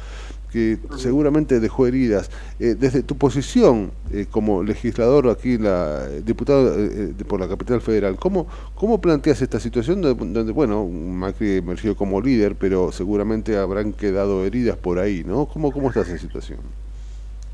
que 0.54 0.78
seguramente 0.96 1.60
dejó 1.60 1.88
heridas. 1.88 2.32
Eh, 2.62 2.74
desde 2.80 3.04
tu 3.04 3.18
posición 3.18 3.92
eh, 4.14 4.28
como 4.32 4.64
legislador 4.64 5.28
aquí, 5.28 5.58
la, 5.58 6.08
eh, 6.10 6.22
diputado 6.26 6.74
eh, 6.80 6.88
de- 7.18 7.26
por 7.26 7.42
la 7.42 7.50
capital 7.50 7.82
federal, 7.82 8.16
¿cómo, 8.16 8.48
cómo 8.76 9.02
planteas 9.02 9.42
esta 9.42 9.60
situación 9.60 10.00
donde, 10.02 10.26
donde, 10.34 10.54
bueno, 10.54 10.88
Macri 10.88 11.58
emergió 11.58 11.98
como 11.98 12.22
líder, 12.22 12.56
pero 12.56 12.94
seguramente 12.94 13.58
habrán 13.58 13.92
quedado 13.92 14.46
heridas 14.46 14.78
por 14.78 15.00
ahí, 15.00 15.26
¿no? 15.28 15.48
¿Cómo, 15.48 15.70
cómo 15.74 15.90
está 15.90 16.00
esa 16.04 16.18
situación? 16.18 16.60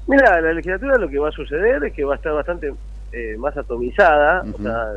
Mira, 0.07 0.39
la 0.39 0.53
legislatura 0.53 0.97
lo 0.99 1.09
que 1.09 1.17
va 1.17 1.29
a 1.29 1.31
suceder 1.31 1.83
es 1.83 1.93
que 1.93 2.03
va 2.03 2.13
a 2.13 2.17
estar 2.17 2.33
bastante 2.33 2.71
eh, 3.11 3.35
más 3.37 3.55
atomizada. 3.57 4.43
O 4.53 4.61
sea, 4.61 4.93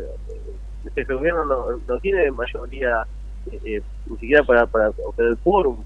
este 0.84 1.14
gobierno 1.14 1.44
no, 1.44 1.66
no 1.86 2.00
tiene 2.00 2.30
mayoría 2.30 3.06
eh, 3.50 3.60
eh, 3.64 3.82
ni 4.06 4.16
siquiera 4.18 4.42
para, 4.44 4.66
para 4.66 4.90
obtener 4.90 5.32
el 5.32 5.38
quórum. 5.38 5.82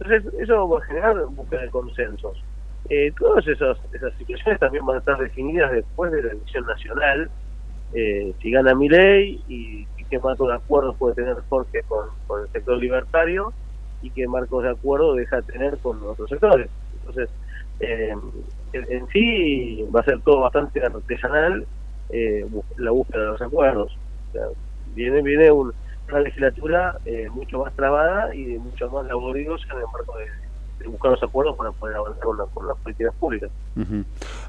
Entonces, 0.00 0.32
eso 0.40 0.68
va 0.68 0.78
a 0.78 0.82
generar 0.82 1.26
búsqueda 1.26 1.62
de 1.62 1.70
consensos. 1.70 2.42
Eh, 2.88 3.12
todas 3.18 3.46
esas, 3.46 3.76
esas 3.92 4.12
situaciones 4.14 4.58
también 4.58 4.84
van 4.86 4.96
a 4.96 4.98
estar 5.00 5.18
definidas 5.18 5.70
después 5.70 6.10
de 6.12 6.22
la 6.22 6.32
elección 6.32 6.64
nacional. 6.66 7.30
Eh, 7.92 8.32
si 8.40 8.50
gana 8.50 8.74
mi 8.74 8.88
ley 8.88 9.42
y, 9.48 9.86
y 9.98 10.04
qué 10.08 10.18
marcos 10.18 10.48
de 10.48 10.54
acuerdos 10.54 10.96
puede 10.96 11.16
tener 11.16 11.36
Jorge 11.48 11.82
con, 11.88 12.06
con 12.26 12.42
el 12.42 12.48
sector 12.50 12.78
libertario 12.78 13.52
y 14.00 14.10
qué 14.10 14.26
marcos 14.26 14.62
de 14.62 14.70
acuerdo 14.70 15.14
deja 15.14 15.36
de 15.36 15.42
tener 15.42 15.78
con 15.78 16.02
otros 16.02 16.30
sectores. 16.30 16.70
Entonces, 17.00 17.28
eh, 17.80 18.14
en, 18.72 19.06
sí 19.12 19.84
va 19.94 20.00
a 20.00 20.04
ser 20.04 20.20
todo 20.22 20.40
bastante 20.40 20.80
artesanal 20.84 21.66
eh, 22.08 22.44
la 22.76 22.90
búsqueda 22.90 23.22
de 23.22 23.28
los 23.28 23.42
acuerdos. 23.42 23.96
Viene 24.86 25.22
viene 25.22 25.50
un- 25.50 25.72
una 26.08 26.20
legislatura 26.20 26.96
eh, 27.04 27.28
mucho 27.30 27.58
más 27.60 27.74
trabada 27.76 28.34
y 28.34 28.58
mucho 28.58 28.90
más 28.90 29.06
laboriosa 29.06 29.64
en 29.72 29.78
el 29.78 29.84
marco 29.92 30.14
de, 30.18 30.88
buscar 30.88 31.10
los 31.12 31.22
acuerdos 31.22 31.56
para 31.56 31.72
poder 31.72 31.96
avanzar 31.96 32.22
con, 32.24 32.38
la- 32.38 32.46
con 32.46 32.66
las 32.66 32.76
políticas 32.78 33.14
públicas. 33.16 33.50
Ujú. 33.76 34.02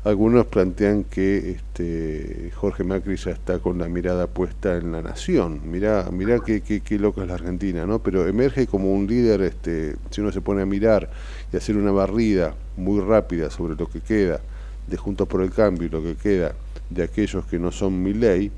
Algunos 0.05 0.45
plantean 0.47 1.03
que 1.03 1.51
este 1.51 2.51
Jorge 2.55 2.83
Macri 2.83 3.17
ya 3.17 3.31
está 3.31 3.59
con 3.59 3.77
la 3.77 3.87
mirada 3.89 4.27
puesta 4.27 4.77
en 4.77 4.93
la 4.93 5.01
nación. 5.01 5.59
Mirá, 5.69 6.05
mirá 6.11 6.39
qué, 6.39 6.63
qué, 6.63 6.81
qué 6.81 6.97
loco 6.97 7.21
es 7.21 7.27
la 7.27 7.35
Argentina, 7.35 7.85
¿no? 7.85 7.99
Pero 7.99 8.25
emerge 8.27 8.65
como 8.65 8.93
un 8.93 9.05
líder, 9.07 9.41
este, 9.41 9.95
si 10.09 10.21
uno 10.21 10.31
se 10.31 10.41
pone 10.41 10.61
a 10.61 10.65
mirar 10.65 11.09
y 11.51 11.57
hacer 11.57 11.77
una 11.77 11.91
barrida 11.91 12.53
muy 12.77 13.01
rápida 13.01 13.49
sobre 13.49 13.75
lo 13.75 13.87
que 13.87 14.01
queda 14.01 14.39
de 14.87 14.97
Juntos 14.97 15.27
por 15.27 15.41
el 15.41 15.51
Cambio 15.51 15.87
y 15.87 15.89
lo 15.89 16.01
que 16.01 16.15
queda 16.15 16.53
de 16.89 17.03
aquellos 17.03 17.45
que 17.45 17.59
no 17.59 17.71
son 17.71 18.01
mi 18.01 18.13
ley, 18.13 18.51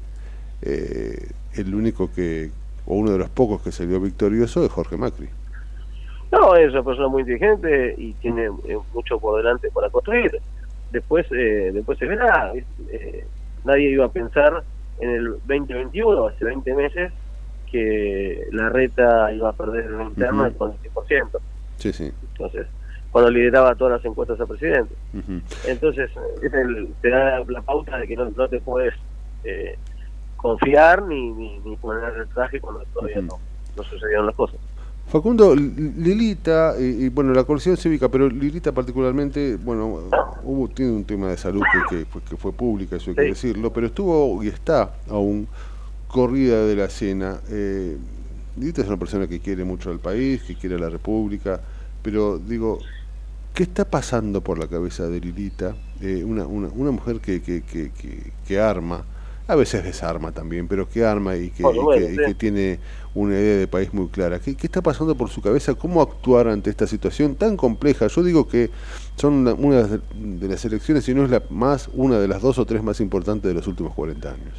eh, 0.62 1.30
el 1.56 1.76
único 1.76 2.12
que, 2.12 2.52
o 2.86 2.96
uno 2.96 3.12
de 3.12 3.18
los 3.18 3.30
pocos 3.30 3.62
que 3.62 3.72
salió 3.72 4.00
victorioso 4.00 4.66
es 4.66 4.72
Jorge 4.72 4.98
Macri. 4.98 5.30
No, 6.34 6.56
es 6.56 6.72
una 6.72 6.82
persona 6.82 7.08
muy 7.10 7.22
inteligente 7.22 7.94
y 7.96 8.14
tiene 8.14 8.46
eh, 8.46 8.78
mucho 8.94 9.20
por 9.20 9.38
delante 9.38 9.70
para 9.70 9.90
construir. 9.92 10.40
Después 10.92 11.28
eh, 11.32 11.70
después 11.72 12.00
se 12.00 12.08
verá. 12.08 12.52
Eh, 12.90 13.26
nadie 13.64 13.92
iba 13.92 14.06
a 14.06 14.10
pensar 14.10 14.64
en 15.00 15.10
el 15.12 15.30
2021, 15.46 16.28
hace 16.28 16.46
20 16.46 16.74
meses, 16.74 17.14
que 17.72 18.48
la 18.52 18.70
reta 18.70 19.32
iba 19.32 19.50
a 19.50 19.54
perder 19.54 19.86
en 19.86 19.98
la 19.98 20.04
interna 20.06 20.52
con 20.58 20.72
el 20.72 20.92
10%. 20.92 21.40
Sí, 21.78 21.94
sí. 21.94 22.12
Entonces, 22.32 22.66
cuando 23.14 23.30
lideraba 23.32 23.76
todas 23.76 23.94
las 24.02 24.06
encuestas 24.06 24.42
a 24.42 24.46
presidente. 24.48 24.94
Entonces, 25.68 26.10
es 26.42 26.54
el, 26.54 26.90
te 27.02 27.10
da 27.10 27.44
la 27.48 27.62
pauta 27.62 27.98
de 28.00 28.08
que 28.08 28.16
no, 28.18 28.30
no 28.32 28.48
te 28.50 28.60
puedes 28.60 28.94
eh, 29.44 29.78
confiar 30.36 31.04
ni, 31.04 31.32
ni, 31.32 31.60
ni 31.60 31.76
poner 31.78 32.12
el 32.18 32.28
traje 32.30 32.60
cuando 32.60 32.84
todavía 32.92 33.22
no, 33.22 33.40
no 33.78 33.84
sucedieron 33.84 34.26
las 34.26 34.36
cosas. 34.36 34.60
Facundo, 35.08 35.54
Lilita, 35.56 36.74
y, 36.80 37.06
y, 37.06 37.10
bueno, 37.10 37.34
la 37.34 37.44
coalición 37.44 37.78
cívica, 37.78 38.10
pero 38.10 38.28
Lilita 38.28 38.72
particularmente, 38.72 39.58
bueno, 39.58 40.10
hubo, 40.44 40.68
tiene 40.70 40.92
un 40.94 41.04
tema 41.06 41.28
de 41.28 41.38
salud 41.38 41.62
que, 41.90 41.98
que, 42.00 42.06
fue- 42.06 42.22
que 42.24 42.36
fue 42.36 42.52
pública, 42.52 42.96
eso 42.96 43.12
hay 43.12 43.16
que 43.16 43.22
decirlo, 43.24 43.72
pero 43.72 43.86
estuvo 43.88 44.44
y 44.44 44.48
está 44.48 44.96
aún 45.10 45.48
corrida 46.08 46.66
de 46.66 46.76
la 46.76 46.90
cena. 46.90 47.40
Eh, 47.50 47.96
Lilita 48.58 48.82
es 48.82 48.88
una 48.88 48.98
persona 48.98 49.28
que 49.28 49.40
quiere 49.40 49.64
mucho 49.64 49.92
al 49.92 50.00
país, 50.00 50.42
que 50.42 50.56
quiere 50.56 50.76
a 50.78 50.80
la 50.80 50.90
República, 50.90 51.62
pero 52.02 52.38
digo, 52.40 52.80
¿qué 53.54 53.64
está 53.64 53.86
pasando 53.90 54.42
por 54.42 54.58
la 54.60 54.68
cabeza 54.68 55.08
de 55.08 55.20
Lilita? 55.20 55.76
Eh, 56.02 56.24
una, 56.26 56.46
una, 56.48 56.68
una 56.70 56.92
mujer 56.92 57.20
que, 57.22 57.42
que, 57.42 57.64
que, 57.64 57.92
que, 57.92 58.34
que 58.46 58.60
arma, 58.60 59.06
a 59.48 59.56
veces 59.56 59.84
desarma 59.84 60.32
también, 60.32 60.68
pero 60.68 60.88
que 60.90 61.06
arma 61.06 61.36
y 61.36 61.52
que, 61.52 61.64
y 61.66 62.30
y 62.30 62.34
tiene 62.36 62.80
una 63.14 63.34
idea 63.36 63.58
de 63.58 63.68
país 63.68 63.94
muy 63.94 64.08
clara. 64.10 64.40
¿Qué, 64.40 64.56
qué 64.56 64.68
está 64.68 64.82
pasando 64.82 65.16
por 65.16 65.30
su 65.30 65.42
cabeza? 65.42 65.76
¿Cómo 65.76 66.02
actuar 66.02 66.48
ante 66.48 66.70
esta 66.70 66.88
situación 66.88 67.36
tan 67.36 67.58
compleja? 67.58 68.08
Yo 68.08 68.24
digo 68.24 68.48
que 68.48 68.72
son 69.16 69.48
una 69.48 69.84
de 70.14 70.48
las 70.48 70.64
elecciones, 70.66 71.04
si 71.04 71.14
no 71.14 71.24
es 71.26 71.30
la 71.30 71.44
más, 71.50 71.90
una 71.94 72.20
de 72.20 72.28
las 72.28 72.42
dos 72.42 72.58
o 72.58 72.66
tres 72.66 72.82
más 72.84 73.00
importantes 73.02 73.50
de 73.50 73.54
los 73.56 73.68
últimos 73.68 73.94
40 73.94 74.32
años. 74.32 74.56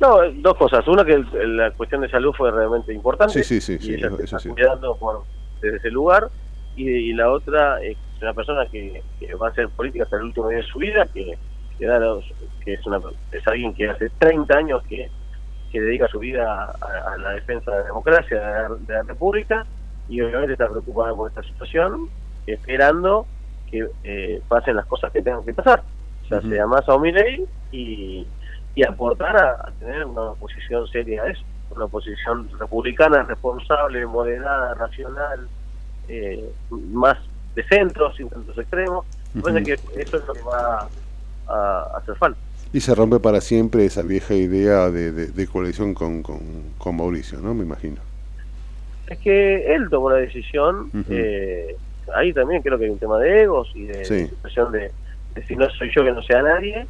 No, 0.00 0.18
dos 0.42 0.54
cosas. 0.56 0.86
Una, 0.88 1.04
que 1.04 1.16
la 1.46 1.70
cuestión 1.72 2.00
de 2.00 2.08
salud 2.10 2.32
fue 2.36 2.50
realmente 2.50 2.92
importante. 2.92 3.40
Sí, 3.44 3.60
sí, 3.60 3.60
sí, 3.60 3.78
y 3.78 3.86
sí, 3.86 3.94
ella 3.94 4.08
eso- 4.08 4.16
se 4.16 4.24
eso 4.24 4.36
está 4.36 4.38
sí. 4.38 4.48
cuidando 4.48 4.96
por, 4.98 5.26
desde 5.60 5.76
ese 5.76 5.90
lugar. 5.90 6.28
Y, 6.74 6.88
y 7.10 7.12
la 7.14 7.30
otra 7.30 7.80
es 7.82 7.98
una 8.20 8.34
persona 8.34 8.66
que, 8.70 9.04
que 9.18 9.34
va 9.34 9.48
a 9.48 9.50
hacer 9.50 9.70
política 9.70 10.04
hasta 10.04 10.16
el 10.16 10.24
último 10.24 10.48
día 10.48 10.58
de 10.58 10.64
su 10.64 10.78
vida, 10.78 11.08
que, 11.12 11.40
que, 11.76 11.86
da 11.86 11.98
los- 11.98 12.32
que 12.60 12.74
es, 12.74 12.86
una, 12.86 13.00
es 13.30 13.46
alguien 13.46 13.74
que 13.74 13.88
hace 13.90 14.10
30 14.18 14.58
años 14.58 14.82
que, 14.88 15.12
que 15.70 15.80
dedica 15.80 16.08
su 16.08 16.18
vida 16.18 16.44
a, 16.80 17.12
a 17.14 17.18
la 17.18 17.30
defensa 17.32 17.70
de 17.72 17.78
la 17.80 17.84
democracia, 17.86 18.38
de 18.38 18.44
la, 18.44 18.76
de 18.80 18.94
la 18.94 19.02
república, 19.02 19.66
y 20.06 20.20
obviamente 20.20 20.52
está 20.54 20.68
preocupada 20.68 21.14
por 21.14 21.28
esta 21.30 21.42
situación, 21.42 22.10
esperando 22.46 23.28
que 23.66 23.86
eh, 24.02 24.42
pasen 24.48 24.76
las 24.76 24.86
cosas 24.86 25.10
que 25.12 25.22
tengan 25.22 25.44
que 25.44 25.54
pasar, 25.54 25.84
ya 26.30 26.38
Ujú. 26.38 26.48
sea 26.50 26.66
Massa 26.66 26.94
o 26.94 27.00
Milei, 27.00 27.46
y, 27.70 28.32
y 28.74 28.84
aportar 28.86 29.36
a, 29.36 29.50
a 29.64 29.72
tener 29.78 30.04
una 30.04 30.32
oposición 30.32 30.86
seria 30.88 31.22
a 31.24 31.28
eso, 31.30 31.42
una 31.70 31.86
oposición 31.86 32.48
republicana, 32.58 33.22
responsable, 33.24 34.06
moderada, 34.06 34.74
racional, 34.74 35.50
eh, 36.08 36.44
más 36.70 37.18
de 37.54 37.62
centro, 37.64 38.12
sin 38.14 38.28
tantos 38.28 38.56
extremos. 38.58 39.04
Me 39.34 39.42
parece 39.42 39.62
que 39.64 40.00
eso 40.00 40.16
es 40.18 40.26
lo 40.26 40.32
que 40.34 40.42
va 40.42 40.88
a, 41.48 41.52
a 41.54 41.98
hacer 41.98 42.16
falta. 42.16 42.38
Y 42.72 42.80
se 42.80 42.94
rompe 42.94 43.20
para 43.20 43.40
siempre 43.40 43.84
esa 43.84 44.02
vieja 44.02 44.34
idea 44.34 44.90
de, 44.90 45.12
de- 45.12 45.26
de 45.28 45.46
coalición 45.46 45.92
con, 45.94 46.22
con, 46.22 46.40
con 46.78 46.96
Mauricio, 46.96 47.38
¿no? 47.40 47.52
Me 47.54 47.64
imagino. 47.64 47.96
Es 49.06 49.18
que 49.18 49.74
él 49.74 49.88
tomó 49.90 50.10
la 50.10 50.16
decisión, 50.16 50.90
eh, 51.10 51.76
ahí 52.14 52.32
también 52.32 52.62
creo 52.62 52.78
que 52.78 52.84
hay 52.86 52.90
un 52.90 52.98
tema 52.98 53.18
de 53.18 53.42
egos 53.42 53.70
y 53.74 53.84
de, 53.86 54.04
Sí. 54.04 54.14
de 54.14 54.28
situación 54.28 54.72
de, 54.72 54.90
de 55.34 55.46
si 55.46 55.54
no 55.56 55.68
soy 55.70 55.90
yo 55.94 56.02
que 56.04 56.12
no 56.12 56.22
sea 56.22 56.40
nadie, 56.42 56.86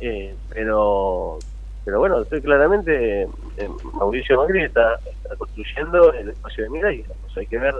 eh, 0.00 0.34
pero 0.50 1.38
pero 1.86 1.98
bueno, 1.98 2.20
estoy 2.22 2.40
claramente, 2.40 3.22
eh, 3.22 3.68
Mauricio 3.94 4.38
Macri 4.38 4.62
está, 4.64 4.98
está 5.22 5.36
construyendo 5.36 6.12
el 6.14 6.30
espacio 6.30 6.64
de 6.64 6.70
Mirai, 6.70 6.96
digamos, 6.98 7.36
hay 7.36 7.46
que 7.46 7.58
ver, 7.58 7.74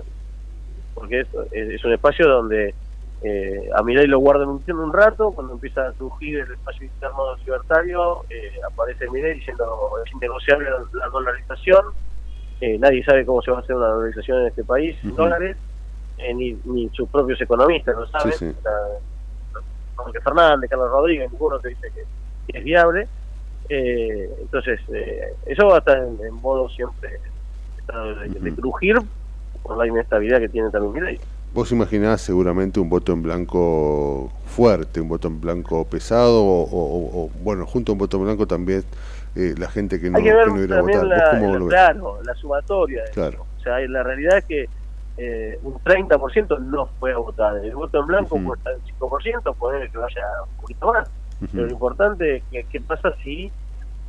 porque 0.94 1.20
es, 1.20 1.28
es- 1.52 1.68
es 1.74 1.84
un 1.84 1.92
espacio 1.92 2.26
donde 2.28 2.76
eh, 3.20 3.68
a 3.74 3.82
Mirai 3.82 4.06
lo 4.06 4.18
guardan 4.18 4.48
un, 4.48 4.64
un 4.68 4.92
rato, 4.92 5.32
cuando 5.32 5.54
empieza 5.54 5.86
a 5.88 5.94
surgir 5.94 6.40
el 6.40 6.52
espacio 6.52 6.86
interno 6.86 7.34
libertario, 7.44 8.24
eh, 8.28 8.52
aparece 8.70 9.08
Mirai 9.10 9.34
diciendo 9.34 9.64
es 10.04 10.12
innegociable 10.12 10.70
la, 10.70 10.78
la 10.92 11.08
dolarización, 11.08 11.84
eh, 12.60 12.78
nadie 12.78 13.02
sabe 13.04 13.24
cómo 13.26 13.42
se 13.42 13.50
va 13.50 13.58
a 13.58 13.60
hacer 13.60 13.76
una 13.76 13.88
dolarización 13.88 14.40
en 14.42 14.46
este 14.48 14.64
país 14.64 14.96
Ujú. 15.04 15.16
dólares, 15.16 15.56
eh, 16.18 16.34
ni, 16.34 16.60
ni 16.64 16.88
sus 16.90 17.08
propios 17.10 17.40
economistas 17.40 17.96
lo 17.96 18.06
saben, 18.06 18.32
Sí, 18.32 18.54
Fernández, 20.22 20.68
Carlos 20.70 20.90
Rodríguez, 20.90 21.30
ninguno 21.30 21.60
te 21.60 21.68
dice 21.68 21.90
que, 21.92 22.58
es 22.58 22.64
viable. 22.64 23.08
Eh, 23.68 24.28
entonces, 24.40 24.80
eh, 24.92 25.36
eso 25.46 25.66
va 25.68 25.76
a 25.76 25.78
estar 25.78 25.98
en, 25.98 26.18
en 26.22 26.34
modo 26.34 26.68
siempre 26.68 27.10
de, 27.88 28.40
de 28.40 28.54
crujir 28.54 28.96
por 29.64 29.76
la 29.78 29.86
inestabilidad 29.88 30.38
que 30.38 30.48
tiene 30.48 30.70
también 30.70 30.92
Milei. 30.92 31.20
Vos 31.52 31.70
imaginás 31.72 32.20
seguramente 32.20 32.78
un 32.80 32.88
voto 32.90 33.12
en 33.12 33.22
blanco 33.22 34.30
fuerte, 34.46 35.00
un 35.00 35.08
voto 35.08 35.28
en 35.28 35.40
blanco 35.40 35.84
pesado, 35.84 36.42
o, 36.44 36.62
o- 36.64 37.24
o, 37.24 37.30
bueno, 37.42 37.64
junto 37.66 37.90
a 37.90 37.94
un 37.94 37.98
voto 37.98 38.16
en 38.18 38.24
blanco 38.24 38.46
también 38.46 38.84
eh, 39.36 39.54
la 39.58 39.68
gente 39.68 40.00
que 40.00 40.10
no, 40.10 40.18
Hay 40.18 40.24
que 40.24 40.32
ver 40.34 40.44
que 40.46 40.50
no 40.52 40.62
irá 40.62 40.78
a 40.78 40.82
votar. 40.82 41.40
Claro, 41.68 42.18
la 42.22 42.34
sumatoria. 42.34 43.02
de 43.04 43.10
Claro. 43.10 43.46
O 43.58 43.62
sea, 43.62 43.78
la 43.80 44.02
realidad 44.02 44.38
es 44.38 44.44
que 44.44 44.68
eh, 45.16 45.58
un 45.62 45.74
30% 45.74 46.58
no 46.58 46.86
fue 46.98 47.12
a 47.12 47.18
votar. 47.18 47.56
El 47.64 47.74
voto 47.74 48.00
en 48.00 48.06
blanco 48.06 48.36
cuesta 48.44 48.70
el 48.70 48.80
5%, 48.98 49.54
puede 49.56 49.88
que 49.90 49.96
vaya 49.98 50.22
un 50.50 50.56
poquito 50.60 50.92
más. 50.92 51.08
Pero 51.52 51.66
lo 51.66 51.72
importante 51.72 52.36
es 52.36 52.42
que 52.50 52.64
qué 52.64 52.80
pasa 52.80 53.14
si 53.22 53.50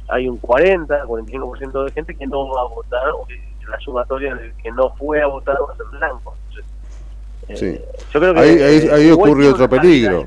hay 0.07 0.27
un 0.27 0.37
40, 0.37 1.05
45% 1.05 1.85
de 1.85 1.91
gente 1.91 2.15
que 2.15 2.27
no 2.27 2.47
va 2.49 2.61
a 2.61 2.67
votar, 2.67 3.09
o 3.11 3.25
que 3.25 3.35
la 3.69 3.79
sumatoria 3.79 4.35
del 4.35 4.53
que 4.55 4.71
no 4.71 4.93
fue 4.95 5.21
a 5.21 5.27
votar 5.27 5.55
va 5.61 5.73
a 5.73 5.77
ser 5.77 5.85
blanco. 5.91 6.35
Entonces, 6.49 6.71
eh, 7.49 7.55
Sí. 7.57 7.81
yo 8.13 8.19
creo 8.19 8.33
que 8.33 8.39
ahí, 8.39 8.61
ahí, 8.61 8.87
ahí 8.89 9.11
ocurre 9.11 9.47
otro 9.49 9.69
peligro. 9.69 10.25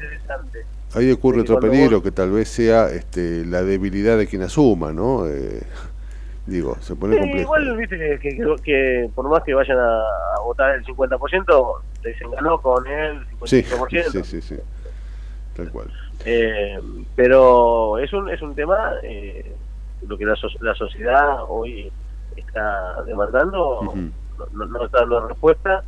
Ahí 0.95 1.11
ocurre 1.13 1.43
otro 1.43 1.61
peligro 1.61 1.97
vos- 1.99 2.03
que 2.03 2.11
tal 2.13 2.31
vez 2.31 2.49
sea 2.49 2.89
este, 2.91 3.45
la 3.45 3.63
debilidad 3.63 4.17
de 4.17 4.27
quien 4.27 4.43
asuma, 4.43 4.93
¿no? 4.93 5.27
Eh, 5.29 5.61
digo, 6.47 6.77
se 6.81 6.97
pone 6.97 7.15
Sí, 7.15 7.21
complejo. 7.21 7.43
igual, 7.43 7.77
viste, 7.77 7.99
que, 7.99 8.19
que- 8.19 8.57
que- 8.63 9.11
por 9.15 9.29
más 9.29 9.43
que 9.45 9.53
vayan 9.55 9.79
a, 9.79 10.03
votar 10.45 10.75
el 10.77 10.85
50%, 10.87 11.83
se 12.03 12.09
desenganó 12.09 12.59
con 12.63 12.87
el 12.87 13.21
Sí, 13.45 13.63
55%. 13.63 14.11
sí, 14.25 14.41
sí, 14.41 14.41
sí. 14.41 14.57
Tal 15.55 15.71
cual. 15.71 15.93
Eh, 16.25 16.79
pero 17.15 17.99
es 17.99 18.11
un, 18.13 18.31
es 18.31 18.41
un 18.41 18.55
tema, 18.55 18.93
eh, 19.03 19.55
lo 20.07 20.17
que 20.17 20.25
la, 20.25 20.37
so- 20.37 20.49
la 20.61 20.75
sociedad 20.75 21.41
hoy 21.49 21.93
está 22.39 23.03
demandando, 23.07 23.81
Ujú. 23.81 23.97
no, 24.39 24.47
no- 24.53 24.67
no 24.67 24.85
está 24.85 25.01
dando 25.01 25.27
respuesta. 25.29 25.85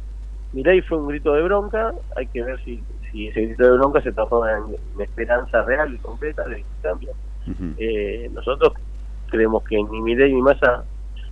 Milei 0.52 0.80
fue 0.82 0.98
un 0.98 1.06
grito 1.08 1.32
de 1.32 1.42
bronca, 1.42 1.92
hay 2.16 2.26
que 2.26 2.42
ver 2.42 2.60
si, 2.64 2.84
si 3.10 3.28
ese 3.28 3.42
grito 3.42 3.64
de 3.64 3.78
bronca 3.78 4.02
se 4.02 4.12
transforma 4.12 4.50
en, 4.52 4.64
en 4.94 5.00
esperanza 5.00 5.62
real 5.62 5.94
y 5.94 5.98
completa 5.98 6.44
de 6.48 6.64
cambio. 6.82 7.10
Ujú. 7.46 7.74
Eh, 7.76 8.28
nosotros 8.32 8.72
creemos 9.28 9.62
que 9.64 9.76
ni 9.76 10.00
Milei 10.02 10.32
ni 10.32 10.42
Massa, 10.42 10.84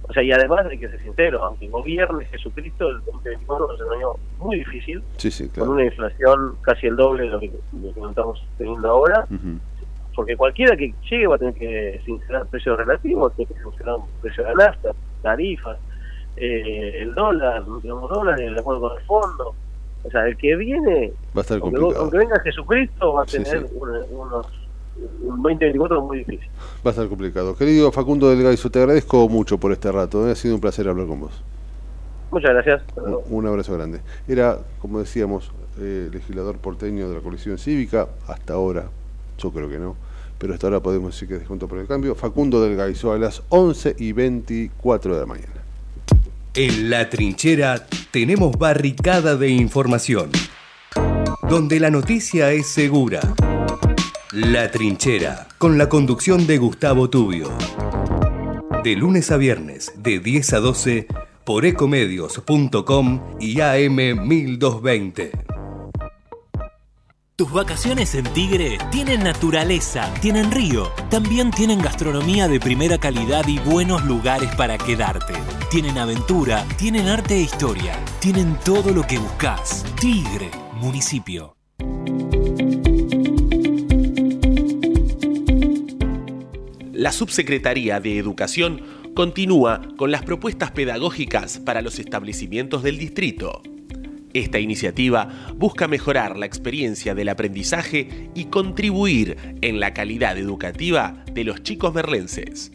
o 0.03 0.13
sea, 0.13 0.23
y 0.23 0.31
además 0.31 0.65
hay 0.71 0.79
que 0.79 0.89
ser 0.89 1.01
sincero, 1.03 1.43
aunque 1.43 1.69
gobierne 1.69 2.25
Jesucristo, 2.27 2.89
el 2.91 3.01
2024 3.03 3.75
es 3.75 3.81
un 3.81 3.93
año 3.95 4.09
muy 4.39 4.59
difícil, 4.59 5.03
Sí, 5.17 5.33
sí, 5.33 5.49
con 5.51 5.69
una 5.71 5.85
inflación 5.85 6.57
casi 6.63 6.87
el 6.87 6.95
doble 6.95 7.25
de 7.25 7.29
lo 7.31 7.41
que, 7.41 7.49
de 7.49 7.89
lo 7.89 7.93
que 7.93 8.01
estamos 8.11 8.41
teniendo 8.57 8.89
ahora, 8.89 9.27
porque 10.15 10.37
cualquiera 10.37 10.77
que 10.77 10.95
llegue 11.11 11.27
va 11.27 11.35
a 11.35 11.39
tener 11.39 11.55
que 11.55 12.01
sincerar 12.05 12.47
precios 12.49 12.77
relativos, 12.77 13.35
tiene 13.35 13.53
que 13.53 13.61
sincerar 13.61 13.97
un 13.97 14.07
precio 14.21 14.45
de 14.45 14.55
la 14.55 14.67
nafta, 14.67 14.93
tarifas, 15.23 15.79
eh, 16.37 16.99
el 17.03 17.15
dólar, 17.15 17.65
tenemos 17.83 18.09
dólares, 18.11 18.53
de 18.55 18.61
acuerdo 18.61 18.89
con 18.89 18.99
el 18.99 19.05
fondo. 19.05 19.55
O 20.05 20.11
sea, 20.11 20.27
el 20.27 20.37
que 20.37 20.55
viene, 20.57 21.13
Va 21.37 21.41
a 21.41 21.43
estar 21.43 21.59
aunque, 21.61 21.79
complicado. 21.81 22.03
aunque 22.03 22.19
venga 22.19 22.41
Jesucristo, 22.41 23.13
va 23.15 23.23
a 23.23 23.27
Sí, 23.27 23.43
tener 23.43 23.67
sí. 23.69 23.75
una- 23.75 24.01
unos, 24.11 24.47
un 25.23 25.43
2024 25.43 26.01
muy 26.03 26.19
difícil. 26.19 26.49
Va 26.87 26.91
a 26.91 26.91
estar 26.91 27.09
complicado. 27.09 27.57
Querido 27.57 27.91
Facundo 27.93 28.31
Delgaizo, 28.31 28.71
te 28.71 28.79
agradezco 28.79 29.29
mucho 29.29 29.59
por 29.59 29.73
este 29.73 29.91
rato. 29.91 30.27
¿eh? 30.29 30.33
Ha 30.33 30.35
sido 30.37 30.55
un 30.55 30.61
placer 30.61 30.89
hablar 30.89 31.07
con 31.07 31.21
vos. 31.21 31.43
Muchas 32.31 32.51
gracias. 32.53 32.83
Un, 32.97 33.19
un 33.31 33.47
abrazo 33.47 33.75
grande. 33.75 34.01
Era, 34.29 34.59
como 34.81 34.99
decíamos, 35.01 35.51
eh, 35.81 36.09
legislador 36.13 36.59
porteño 36.59 37.09
de 37.09 37.17
la 37.17 37.21
coalición 37.21 37.59
cívica. 37.59 38.09
Hasta 38.29 38.55
ahora, 38.55 38.87
yo 39.39 39.51
creo 39.51 39.69
que 39.69 39.79
no. 39.79 39.97
Pero 40.39 40.55
hasta 40.55 40.69
ahora 40.69 40.81
podemos 40.81 41.15
decir 41.15 41.29
que 41.29 41.35
es 41.35 41.41
de 41.41 41.47
Junto 41.47 41.69
por 41.69 41.79
el 41.79 41.87
Cambio. 41.87 42.15
Facundo 42.15 42.63
Delgaizo 42.63 43.13
a 43.13 43.19
las 43.19 43.43
11 43.49 43.97
y 43.99 44.13
24 44.13 45.15
de 45.15 45.21
la 45.21 45.27
mañana. 45.27 45.53
En 46.55 46.91
la 46.91 47.09
trinchera 47.11 47.87
tenemos 48.11 48.57
barricada 48.57 49.37
de 49.37 49.49
información, 49.49 50.31
donde 51.49 51.79
la 51.79 51.91
noticia 51.91 52.53
es 52.53 52.69
segura. 52.69 53.21
La 54.33 54.71
trinchera, 54.71 55.49
con 55.59 55.79
la 55.79 55.89
conducción 55.89 56.47
de 56.47 56.59
Gustavo 56.59 57.11
Tubio. 57.11 57.51
De 58.85 58.95
lunes 58.95 59.31
a 59.31 59.37
viernes, 59.37 59.93
de 59.97 60.21
10 60.21 60.53
a 60.53 60.61
12, 60.61 61.07
por 61.45 61.65
ecomedios.com 61.65 63.21
y 63.41 63.61
AM 63.61 64.27
1220. 64.27 65.58
Tus 67.39 67.53
vacaciones 67.53 68.17
en 68.17 68.25
Tigre 68.33 68.79
tienen 68.91 69.23
naturaleza, 69.23 70.13
tienen 70.21 70.51
río, 70.51 70.89
también 71.09 71.53
tienen 71.53 71.81
gastronomía 71.81 72.49
de 72.49 72.59
primera 72.59 72.99
calidad 72.99 73.47
y 73.47 73.61
buenos 73.61 74.05
lugares 74.05 74.53
para 74.57 74.77
quedarte. 74.77 75.35
Tienen 75.71 75.99
aventura, 75.99 76.67
tienen 76.77 77.07
arte 77.07 77.37
e 77.37 77.43
historia, 77.43 77.95
tienen 78.19 78.59
todo 78.65 78.93
lo 78.93 79.03
que 79.03 79.19
buscas. 79.19 79.85
Tigre, 80.01 80.51
municipio. 80.81 81.55
La 86.93 87.13
Subsecretaría 87.13 88.01
de 88.01 88.19
Educación 88.19 88.83
continúa 89.15 89.83
con 89.97 90.11
las 90.11 90.25
propuestas 90.25 90.73
pedagógicas 90.73 91.61
para 91.61 91.83
los 91.83 92.01
establecimientos 92.01 92.83
del 92.83 92.99
distrito. 92.99 93.63
Esta 94.35 94.59
iniciativa 94.59 95.29
busca 95.57 95.89
mejorar 95.89 96.37
la 96.37 96.47
experiencia 96.47 97.15
del 97.15 97.31
aprendizaje 97.31 98.29
y 98.35 98.47
contribuir 98.47 99.57
en 99.63 99.81
la 99.81 99.95
calidad 99.95 100.37
educativa 100.37 101.25
de 101.33 101.45
los 101.45 101.63
chicos 101.63 101.95
merlenses. 101.95 102.73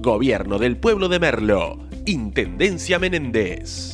Gobierno 0.00 0.58
del 0.58 0.76
Pueblo 0.76 1.08
de 1.08 1.18
Merlo, 1.18 1.78
Intendencia 2.06 2.98
Menéndez. 2.98 3.93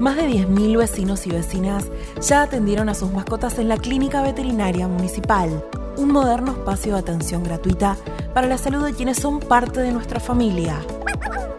Más 0.00 0.16
de 0.16 0.26
10.000 0.26 0.78
vecinos 0.78 1.26
y 1.26 1.30
vecinas 1.30 1.84
ya 2.26 2.40
atendieron 2.40 2.88
a 2.88 2.94
sus 2.94 3.12
mascotas 3.12 3.58
en 3.58 3.68
la 3.68 3.76
Clínica 3.76 4.22
Veterinaria 4.22 4.88
Municipal, 4.88 5.62
un 5.98 6.10
moderno 6.10 6.52
espacio 6.52 6.94
de 6.94 7.00
atención 7.00 7.42
gratuita 7.44 7.98
para 8.32 8.46
la 8.46 8.56
salud 8.56 8.82
de 8.82 8.94
quienes 8.94 9.18
son 9.18 9.40
parte 9.40 9.80
de 9.80 9.92
nuestra 9.92 10.18
familia. 10.18 10.80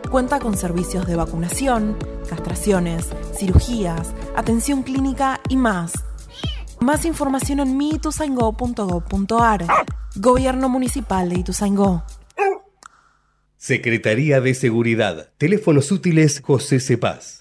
Cuenta 0.10 0.40
con 0.40 0.58
servicios 0.58 1.06
de 1.06 1.16
vacunación, 1.16 1.96
castraciones, 2.28 3.10
cirugías, 3.38 4.16
atención 4.36 4.82
clínica 4.82 5.40
y 5.48 5.56
más. 5.56 5.94
Más 6.80 7.06
información 7.06 7.60
en 7.60 7.78
miituzaingó.gov.ar. 7.78 9.68
Gobierno 10.16 10.68
Municipal 10.68 11.30
de 11.30 11.42
Ituzaingó. 11.42 12.04
Secretaría 13.58 14.42
de 14.42 14.56
Seguridad. 14.56 15.30
Teléfonos 15.38 15.92
útiles 15.92 16.42
José 16.44 16.80
Cepaz. 16.80 17.41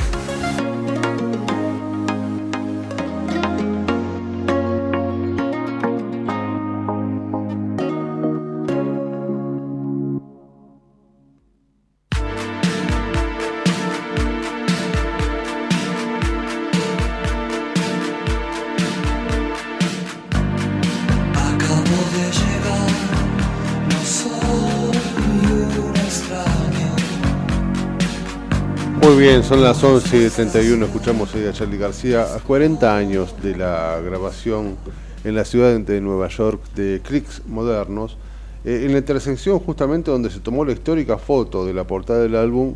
Son 29.43 29.63
las 29.63 29.83
11.31, 29.83 30.83
escuchamos 30.83 31.33
a 31.33 31.53
Charlie 31.53 31.77
García, 31.77 32.35
a 32.35 32.39
40 32.39 32.95
años 32.95 33.33
de 33.41 33.55
la 33.55 33.99
grabación 33.99 34.77
en 35.23 35.35
la 35.35 35.45
ciudad 35.45 35.77
de 35.79 36.01
Nueva 36.01 36.27
York 36.27 36.61
de 36.75 37.01
Clicks 37.03 37.41
Modernos, 37.47 38.17
eh, 38.65 38.83
en 38.85 38.91
la 38.91 38.99
intersección 38.99 39.59
justamente 39.59 40.11
donde 40.11 40.29
se 40.29 40.41
tomó 40.41 40.63
la 40.63 40.73
histórica 40.73 41.17
foto 41.17 41.65
de 41.65 41.73
la 41.73 41.85
portada 41.85 42.19
del 42.19 42.35
álbum, 42.35 42.75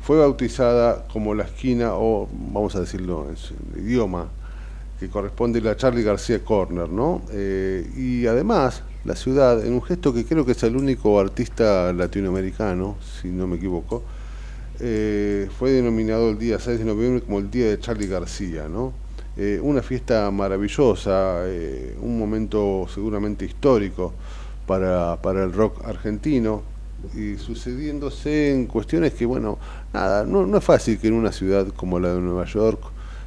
fue 0.00 0.18
bautizada 0.18 1.06
como 1.12 1.34
la 1.34 1.44
esquina, 1.44 1.94
o 1.94 2.28
vamos 2.52 2.74
a 2.74 2.80
decirlo 2.80 3.28
en 3.28 3.84
idioma, 3.84 4.28
que 4.98 5.08
corresponde 5.08 5.60
a 5.60 5.62
la 5.62 5.76
Charlie 5.76 6.02
García 6.02 6.42
Corner, 6.44 6.88
¿no? 6.88 7.22
Eh, 7.32 7.88
y 7.96 8.26
además, 8.26 8.82
la 9.04 9.14
ciudad, 9.14 9.64
en 9.64 9.74
un 9.74 9.82
gesto 9.82 10.12
que 10.12 10.24
creo 10.24 10.44
que 10.44 10.52
es 10.52 10.62
el 10.64 10.76
único 10.76 11.20
artista 11.20 11.92
latinoamericano, 11.92 12.96
si 13.20 13.28
no 13.28 13.46
me 13.46 13.56
equivoco, 13.56 14.02
eh, 14.82 15.48
fue 15.58 15.70
denominado 15.70 16.30
el 16.30 16.38
día 16.38 16.58
6 16.58 16.80
de 16.80 16.84
noviembre 16.84 17.22
como 17.22 17.38
el 17.38 17.50
Día 17.50 17.68
de 17.70 17.78
Charlie 17.78 18.08
García, 18.08 18.68
¿no? 18.68 18.92
Eh, 19.36 19.58
una 19.62 19.80
fiesta 19.80 20.30
maravillosa, 20.30 21.44
un 22.00 22.18
momento 22.18 22.86
seguramente 22.92 23.46
histórico 23.46 24.12
para, 24.66 25.16
para 25.22 25.44
el 25.44 25.52
rock 25.52 25.82
argentino, 25.86 26.62
y 27.14 27.36
sucediéndose 27.36 28.52
en 28.52 28.66
cuestiones 28.66 29.12
que, 29.14 29.26
bueno, 29.26 29.58
nada, 29.92 30.24
no, 30.24 30.46
no 30.46 30.58
es 30.58 30.64
fácil 30.64 30.98
que 30.98 31.08
en 31.08 31.14
una 31.14 31.32
ciudad 31.32 31.66
como 31.68 31.98
la 31.98 32.14
de 32.14 32.20
Nueva 32.20 32.44
York 32.46 32.80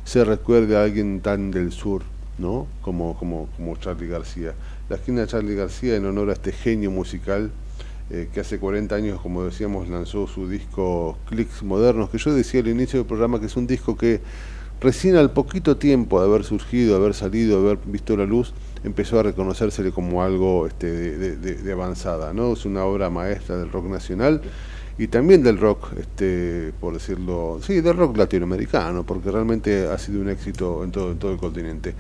se 0.04 0.24
recuerde 0.24 0.78
a 0.78 0.84
alguien 0.84 1.20
tan 1.22 1.52
del 1.52 1.72
sur, 1.72 2.04
¿no? 2.38 2.68
Como, 2.82 3.18
como, 3.18 3.50
como 3.58 3.76
Charlie 3.78 4.08
García. 4.08 4.54
La 4.88 4.98
esquina 4.98 5.22
de 5.22 5.28
Charlie 5.28 5.56
García 5.56 5.96
en 5.96 6.06
honor 6.06 6.30
a 6.30 6.34
este 6.34 6.52
genio 6.52 6.92
musical 6.92 7.52
eh, 8.12 8.30
que 8.32 8.40
hace 8.40 8.60
40 8.60 8.94
años, 8.96 9.20
como 9.20 9.44
decíamos, 9.44 9.90
lanzó 9.90 10.28
su 10.28 10.48
disco 10.48 11.18
Clicks 11.28 11.64
Modernos, 11.64 12.12
que 12.12 12.20
yo 12.20 12.34
decía 12.34 12.60
al 12.62 12.68
inicio 12.68 13.00
del 13.00 13.08
programa 13.08 13.40
que 13.40 13.48
es 13.48 13.58
un 13.58 13.66
disco 13.66 13.98
que 13.98 14.22
recién 14.80 15.16
al 15.16 15.32
poquito 15.32 15.78
tiempo 15.78 16.20
de 16.20 16.28
haber 16.28 16.44
surgido, 16.44 16.96
haber 16.96 17.16
salido, 17.16 17.60
haber 17.60 17.80
visto 17.86 18.16
la 18.16 18.26
luz, 18.26 18.54
empezó 18.84 19.20
a 19.20 19.24
reconocérsele 19.24 19.92
como 19.92 20.22
algo 20.22 20.68
este, 20.68 20.92
de, 21.18 21.72
avanzada, 21.72 22.32
¿no? 22.32 22.54
Es 22.54 22.66
una 22.66 22.86
obra 22.86 23.10
maestra 23.10 23.58
del 23.58 23.72
rock 23.72 23.86
nacional 23.86 24.42
y 25.00 25.08
también 25.08 25.42
del 25.42 25.58
rock, 25.58 25.94
este, 25.98 26.74
por 26.80 26.94
decirlo, 26.94 27.60
sí, 27.62 27.82
del 27.82 27.98
rock 27.98 28.18
latinoamericano, 28.18 29.04
porque 29.04 29.32
realmente 29.32 29.88
ha 29.88 29.98
sido 29.98 30.22
un 30.22 30.30
éxito 30.30 30.84
en 30.84 30.92
todo 30.92 31.32
el 31.32 31.38
continente. 31.38 31.96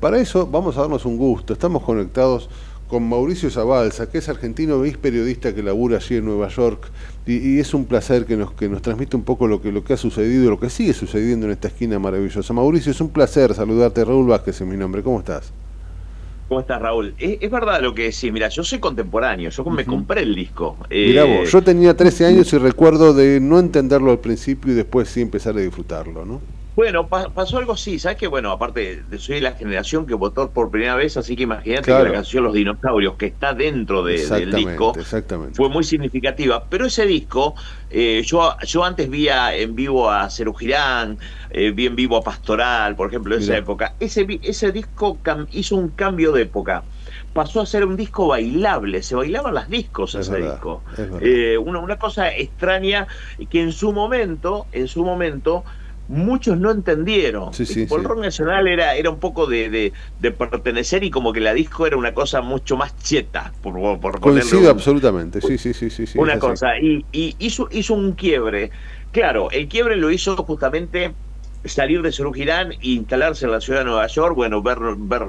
Para 0.00 0.18
eso 0.18 0.46
vamos 0.46 0.78
a 0.78 0.80
darnos 0.80 1.04
un 1.04 1.18
gusto, 1.18 1.52
estamos 1.52 1.82
conectados 1.82 2.48
con 2.90 3.08
Mauricio 3.08 3.48
Zabalza, 3.50 4.10
que 4.10 4.18
es 4.18 4.28
argentino 4.28 4.84
y 4.84 4.88
es 4.90 4.98
periodista 4.98 5.54
que 5.54 5.62
labura 5.62 5.98
allí 5.98 6.16
en 6.16 6.24
Nueva 6.24 6.48
York, 6.48 6.90
y, 7.24 7.60
es 7.60 7.72
un 7.72 7.84
placer 7.84 8.26
que 8.26 8.36
nos, 8.36 8.52
que 8.52 8.68
nos 8.68 8.82
transmite 8.82 9.16
un 9.16 9.22
poco 9.22 9.46
lo 9.46 9.62
que, 9.62 9.70
lo 9.70 9.84
que 9.84 9.92
ha 9.92 9.96
sucedido, 9.96 10.50
lo 10.50 10.58
que 10.58 10.68
sigue 10.68 10.92
sucediendo 10.92 11.46
en 11.46 11.52
esta 11.52 11.68
esquina 11.68 12.00
maravillosa. 12.00 12.52
Mauricio, 12.52 12.90
es 12.90 13.00
un 13.00 13.10
placer 13.10 13.54
saludarte, 13.54 14.04
Raúl 14.04 14.26
Vázquez 14.26 14.60
es 14.60 14.66
mi 14.66 14.76
nombre, 14.76 15.02
¿cómo 15.04 15.20
estás? 15.20 15.52
¿Cómo 16.48 16.58
estás, 16.58 16.82
Raúl? 16.82 17.14
Es, 17.16 17.48
verdad 17.48 17.80
lo 17.80 17.94
que 17.94 18.02
decís. 18.02 18.32
Mira, 18.32 18.48
yo 18.48 18.64
soy 18.64 18.80
contemporáneo. 18.80 19.50
Yo 19.50 19.64
me 19.66 19.86
compré 19.86 20.22
el 20.22 20.34
disco. 20.34 20.76
Mirá 20.90 21.22
vos, 21.22 21.48
yo 21.48 21.62
tenía 21.62 21.96
13 21.96 22.26
años 22.26 22.52
y 22.52 22.58
recuerdo 22.58 23.14
de 23.14 23.38
no 23.38 23.60
entenderlo 23.60 24.10
al 24.10 24.18
principio 24.18 24.72
y 24.72 24.74
después 24.74 25.08
sí 25.08 25.20
empezar 25.20 25.56
a 25.56 25.60
disfrutarlo, 25.60 26.24
¿no? 26.24 26.40
Bueno, 26.80 27.08
pasó 27.08 27.58
algo 27.58 27.74
así, 27.74 27.98
¿sabes 27.98 28.16
qué? 28.16 28.26
Bueno, 28.26 28.50
aparte, 28.52 29.02
soy 29.18 29.34
de 29.34 29.40
la 29.42 29.52
generación 29.52 30.06
que 30.06 30.14
votó 30.14 30.50
por 30.50 30.70
primera 30.70 30.94
vez, 30.94 31.14
así 31.18 31.36
que 31.36 31.42
imagínate 31.42 31.82
que 31.82 32.04
la 32.04 32.10
canción 32.10 32.42
Los 32.42 32.54
Dinosaurios, 32.54 33.16
que 33.16 33.26
está 33.26 33.52
dentro 33.52 34.02
de, 34.02 34.26
del 34.26 34.50
disco, 34.50 34.94
fue 35.52 35.68
muy 35.68 35.84
significativa. 35.84 36.64
Pero 36.70 36.86
ese 36.86 37.04
disco, 37.04 37.54
eh, 37.90 38.22
yo, 38.24 38.56
yo 38.64 38.82
antes 38.82 39.10
vi 39.10 39.28
en 39.28 39.74
vivo 39.74 40.10
a 40.10 40.30
Cerú 40.30 40.54
Girán, 40.54 41.18
eh, 41.50 41.70
vi 41.70 41.84
en 41.84 41.96
vivo 41.96 42.16
a 42.16 42.22
Pastoral, 42.22 42.96
por 42.96 43.08
ejemplo, 43.08 43.34
en 43.34 43.42
esa 43.42 43.58
época. 43.58 43.92
Ese, 44.00 44.26
ese 44.42 44.72
disco 44.72 45.18
hizo 45.52 45.76
un 45.76 45.90
cambio 45.90 46.32
de 46.32 46.44
época 46.44 46.82
pasó 47.34 47.60
a 47.60 47.66
ser 47.66 47.84
un 47.84 47.96
disco 47.96 48.26
bailable, 48.26 49.02
se 49.02 49.14
bailaban 49.14 49.54
las 49.54 49.68
discos 49.68 50.16
ese 50.16 50.38
disco. 50.38 50.82
Eh, 51.20 51.58
una, 51.58 51.78
una, 51.78 51.96
cosa 51.96 52.34
extraña 52.34 53.06
que 53.50 53.60
en 53.60 53.70
su 53.70 53.92
momento, 53.92 54.66
en 54.72 54.88
su 54.88 55.04
momento, 55.04 55.64
muchos 56.10 56.58
no 56.58 56.70
entendieron. 56.72 57.54
Sí, 57.54 57.86
el 57.90 58.04
rock 58.04 58.18
nacional 58.18 58.66
era, 58.66 58.96
era 58.96 59.10
un 59.10 59.18
poco 59.18 59.46
de, 59.46 59.92
pertenecer 60.36 61.04
y 61.04 61.10
como 61.10 61.32
que 61.32 61.40
la 61.40 61.54
disco 61.54 61.86
era 61.86 61.96
una 61.96 62.12
cosa 62.12 62.42
mucho 62.42 62.76
más 62.76 62.96
cheta. 62.98 63.52
Por, 63.62 64.00
por 64.00 64.20
Coincido 64.20 64.70
absolutamente, 64.70 65.40
sí, 65.40 65.56
sí, 65.56 65.72
sí, 65.72 65.88
sí. 65.90 66.18
Una 66.18 66.38
cosa, 66.38 66.78
y, 66.78 67.04
y 67.12 67.36
hizo, 67.38 67.68
hizo 67.70 67.94
un 67.94 68.12
quiebre. 68.12 68.70
Claro, 69.12 69.50
el 69.50 69.68
quiebre 69.68 69.96
lo 69.96 70.10
hizo 70.10 70.36
justamente 70.36 71.12
salir 71.64 72.00
de 72.02 72.10
Surugirán 72.10 72.72
e 72.72 72.78
instalarse 72.82 73.44
en 73.44 73.52
la 73.52 73.60
ciudad 73.60 73.80
de 73.80 73.84
Nueva 73.86 74.06
York, 74.06 74.34
bueno, 74.34 74.62
ver, 74.62 74.78
ver 74.96 75.26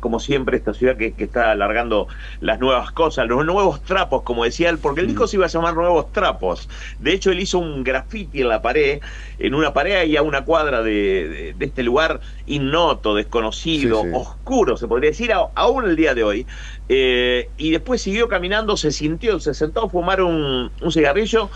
como 0.00 0.20
siempre 0.20 0.56
esta 0.56 0.74
ciudad 0.74 0.96
que, 0.96 1.14
está 1.16 1.52
alargando 1.52 2.08
las 2.40 2.60
nuevas 2.60 2.90
cosas, 2.92 3.26
los 3.26 3.44
nuevos 3.46 3.82
trapos, 3.82 4.22
como 4.22 4.44
decía 4.44 4.68
él, 4.68 4.78
porque 4.78 5.00
el 5.00 5.06
disco 5.06 5.26
se 5.26 5.36
iba 5.36 5.46
a 5.46 5.48
llamar 5.48 5.74
Nuevos 5.74 6.12
Trapos. 6.12 6.68
De 6.98 7.12
hecho, 7.12 7.30
él 7.30 7.40
hizo 7.40 7.58
un 7.58 7.84
graffiti 7.84 8.42
en 8.42 8.48
la 8.48 8.62
pared, 8.62 9.00
en 9.38 9.54
una 9.54 9.72
pared 9.72 10.06
y 10.06 10.16
a 10.16 10.22
una 10.22 10.44
cuadra 10.44 10.82
de, 10.82 11.54
este 11.58 11.82
lugar 11.82 12.20
innoto, 12.46 13.14
desconocido, 13.14 14.02
oscuro, 14.12 14.76
se 14.76 14.86
podría 14.88 15.10
decir, 15.10 15.32
aún 15.32 15.84
el 15.84 15.96
día 15.96 16.14
de 16.14 16.24
hoy. 16.24 16.46
Eh, 16.88 17.48
y 17.56 17.70
después 17.70 18.02
siguió 18.02 18.28
caminando, 18.28 18.76
se 18.76 18.90
sintió, 18.90 19.38
se 19.38 19.54
sentó 19.54 19.84
a 19.84 19.88
fumar 19.88 20.22
un, 20.22 20.70
un 20.80 20.92
cigarrillo 20.92 21.50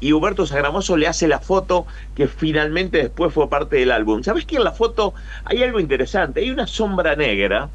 y 0.00 0.12
Huberto 0.12 0.46
Sagramoso 0.46 0.96
le 0.96 1.08
hace 1.08 1.28
la 1.28 1.40
foto 1.40 1.86
que 2.14 2.28
finalmente 2.28 2.98
después 2.98 3.32
fue 3.32 3.48
parte 3.50 3.76
del 3.76 3.90
álbum. 3.90 4.22
¿Sabes 4.22 4.46
que 4.46 4.56
en 4.56 4.64
la 4.64 4.72
foto 4.72 5.14
hay 5.44 5.62
algo 5.62 5.80
interesante? 5.80 6.40
Hay 6.40 6.50
una 6.50 6.66
sombra 6.66 7.16
negra 7.16 7.70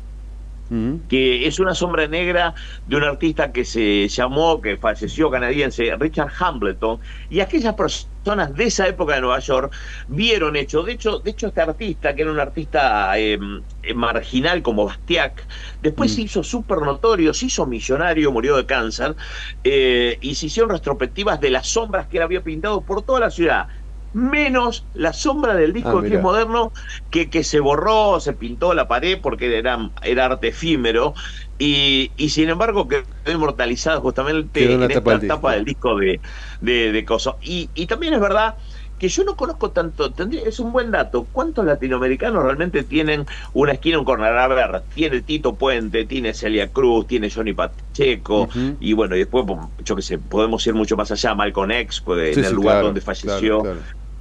que 1.07 1.45
es 1.45 1.59
una 1.59 1.75
sombra 1.75 2.07
negra 2.07 2.55
de 2.87 2.95
un 2.95 3.03
artista 3.03 3.51
que 3.51 3.63
se 3.63 4.07
llamó, 4.07 4.59
que 4.61 4.77
falleció 4.77 5.29
canadiense, 5.29 5.95
Richard 5.99 6.31
Hambleton, 6.39 6.99
y 7.29 7.41
aquellas 7.41 7.75
personas 7.75 8.55
de 8.55 8.63
esa 8.63 8.87
época 8.87 9.15
de 9.15 9.21
Nueva 9.21 9.39
York 9.39 9.73
vieron 10.07 10.55
hecho, 10.55 10.81
de 10.81 10.93
hecho, 10.93 11.19
de 11.19 11.31
hecho 11.31 11.47
este 11.47 11.61
artista, 11.61 12.15
que 12.15 12.23
era 12.23 12.31
un 12.31 12.39
artista 12.39 13.17
em, 13.19 13.61
em, 13.83 13.97
marginal 13.97 14.61
como 14.63 14.85
Bastiac, 14.85 15.45
después 15.81 16.11
mm. 16.11 16.15
se 16.15 16.21
hizo 16.21 16.43
súper 16.43 16.79
notorio, 16.79 17.33
se 17.33 17.47
hizo 17.47 17.65
millonario, 17.65 18.31
murió 18.31 18.55
de 18.55 18.65
cáncer, 18.65 19.15
eh, 19.63 20.17
y 20.21 20.35
se 20.35 20.47
hicieron 20.47 20.71
retrospectivas 20.71 21.39
de 21.39 21.51
las 21.51 21.67
sombras 21.67 22.07
que 22.07 22.17
él 22.17 22.23
había 22.23 22.41
pintado 22.41 22.81
por 22.81 23.03
toda 23.03 23.19
la 23.19 23.29
ciudad 23.29 23.67
menos 24.13 24.85
la 24.93 25.11
sombra 25.11 25.55
del 25.55 25.73
disco 25.73 25.99
ah, 25.99 26.03
que 26.03 26.15
es 26.15 26.21
moderno, 26.21 26.71
que, 27.09 27.29
que 27.29 27.43
se 27.43 27.59
borró, 27.59 28.19
se 28.19 28.33
pintó 28.33 28.73
la 28.73 28.87
pared 28.87 29.19
porque 29.21 29.57
era, 29.57 29.91
era 30.03 30.25
arte 30.25 30.49
efímero, 30.49 31.13
y, 31.57 32.11
y 32.17 32.29
sin 32.29 32.49
embargo 32.49 32.87
quedó 32.87 33.03
inmortalizado 33.25 34.01
justamente 34.01 34.71
en 34.71 34.83
esta 34.83 35.15
etapa 35.15 35.53
del 35.53 35.65
disco 35.65 35.97
de, 35.97 36.21
de, 36.61 36.91
de 36.91 37.05
Coso. 37.05 37.37
Y, 37.41 37.69
y 37.73 37.87
también 37.87 38.13
es 38.13 38.19
verdad 38.19 38.55
que 38.99 39.09
yo 39.09 39.25
no 39.25 39.35
conozco 39.35 39.71
tanto, 39.71 40.13
tendría, 40.13 40.43
es 40.43 40.59
un 40.59 40.71
buen 40.71 40.91
dato, 40.91 41.27
¿cuántos 41.31 41.65
latinoamericanos 41.65 42.41
realmente 42.41 42.83
tienen 42.83 43.25
una 43.51 43.73
esquina, 43.73 43.99
un 43.99 44.05
corner? 44.05 44.37
A 44.37 44.47
ver, 44.47 44.83
tiene 44.93 45.21
Tito 45.21 45.55
Puente, 45.55 46.05
tiene 46.05 46.33
Celia 46.33 46.69
Cruz, 46.69 47.07
tiene 47.07 47.29
Johnny 47.29 47.53
Pacheco, 47.53 48.47
y 48.79 48.93
bueno, 48.93 49.15
y 49.15 49.19
después, 49.19 49.45
yo 49.83 49.95
qué 49.95 50.01
sé, 50.01 50.19
podemos 50.19 50.65
ir 50.67 50.73
mucho 50.73 50.95
más 50.95 51.11
allá, 51.11 51.35
Malcolm 51.35 51.71
X, 51.71 52.01
pues, 52.01 52.37
en 52.37 52.45
el 52.45 52.53
lugar 52.53 52.83
donde 52.83 53.01
falleció. 53.01 53.63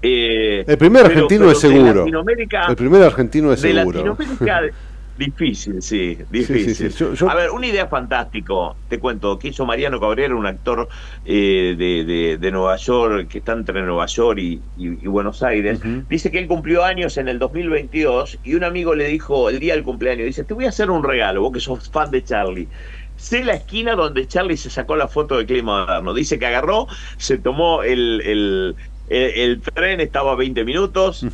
Eh, 0.03 0.65
el 0.67 0.79
primer 0.79 1.07
argentino 1.07 1.51
es 1.51 1.61
seguro. 1.61 2.05
El 2.05 2.77
primer 2.77 3.03
argentino 3.03 3.53
es 3.53 3.61
seguro. 3.61 3.99
Latinoamérica, 3.99 4.61
difícil, 5.17 5.81
sí, 5.81 6.19
difícil. 6.31 6.93
A 7.29 7.35
ver, 7.35 7.51
una 7.51 7.67
idea 7.67 7.87
fantástico, 7.87 8.77
te 8.89 8.99
cuento, 8.99 9.39
que 9.39 9.49
hizo 9.49 9.65
Mariano 9.65 10.01
Cabrera, 10.01 10.35
un 10.35 10.47
actor 10.47 10.89
eh, 11.25 11.77
de, 11.79 12.39
de, 12.39 12.51
Nueva 12.51 12.77
York, 12.77 13.29
que 13.29 13.39
está 13.39 13.53
entre 13.53 13.83
Nueva 13.83 14.07
York 14.07 14.39
y, 14.39 14.61
Buenos 15.07 15.43
Aires. 15.43 15.81
Dice 16.09 16.31
que 16.31 16.39
él 16.39 16.49
cumplió 16.49 16.85
años 16.85 17.17
en 17.19 17.29
el 17.29 17.39
2022 17.39 18.39
y 18.43 18.55
un 18.55 18.65
amigo 18.65 18.95
le 18.95 19.07
dijo 19.07 19.51
el 19.51 19.61
día 19.61 19.75
del 19.75 19.85
cumpleaños, 19.85 20.27
dice, 20.27 20.45
te 20.45 20.55
voy 20.55 20.65
a 20.65 20.71
hacer 20.71 20.91
un 20.91 21.05
regalo, 21.05 21.43
vos 21.43 21.53
que 21.53 21.61
sos 21.61 21.89
fan 21.91 22.11
de 22.11 22.25
Charlie 22.25 22.69
sé 23.23 23.45
la 23.45 23.55
esquina 23.55 23.95
donde 23.95 24.27
Charlie 24.27 24.57
se 24.57 24.69
sacó 24.69 24.97
la 24.97 25.07
foto 25.07 25.39
de 25.39 25.47
clima 25.47 25.87
moderno. 25.87 26.13
Dice 26.13 26.39
que 26.39 26.47
agarró, 26.47 26.89
se 27.19 27.39
tomó 27.39 27.85
el, 27.85 28.21
el, 28.25 28.77
tren 29.75 30.01
estaba 30.01 30.33
a 30.33 30.37
20 30.37 30.65
minutos, 30.65 31.25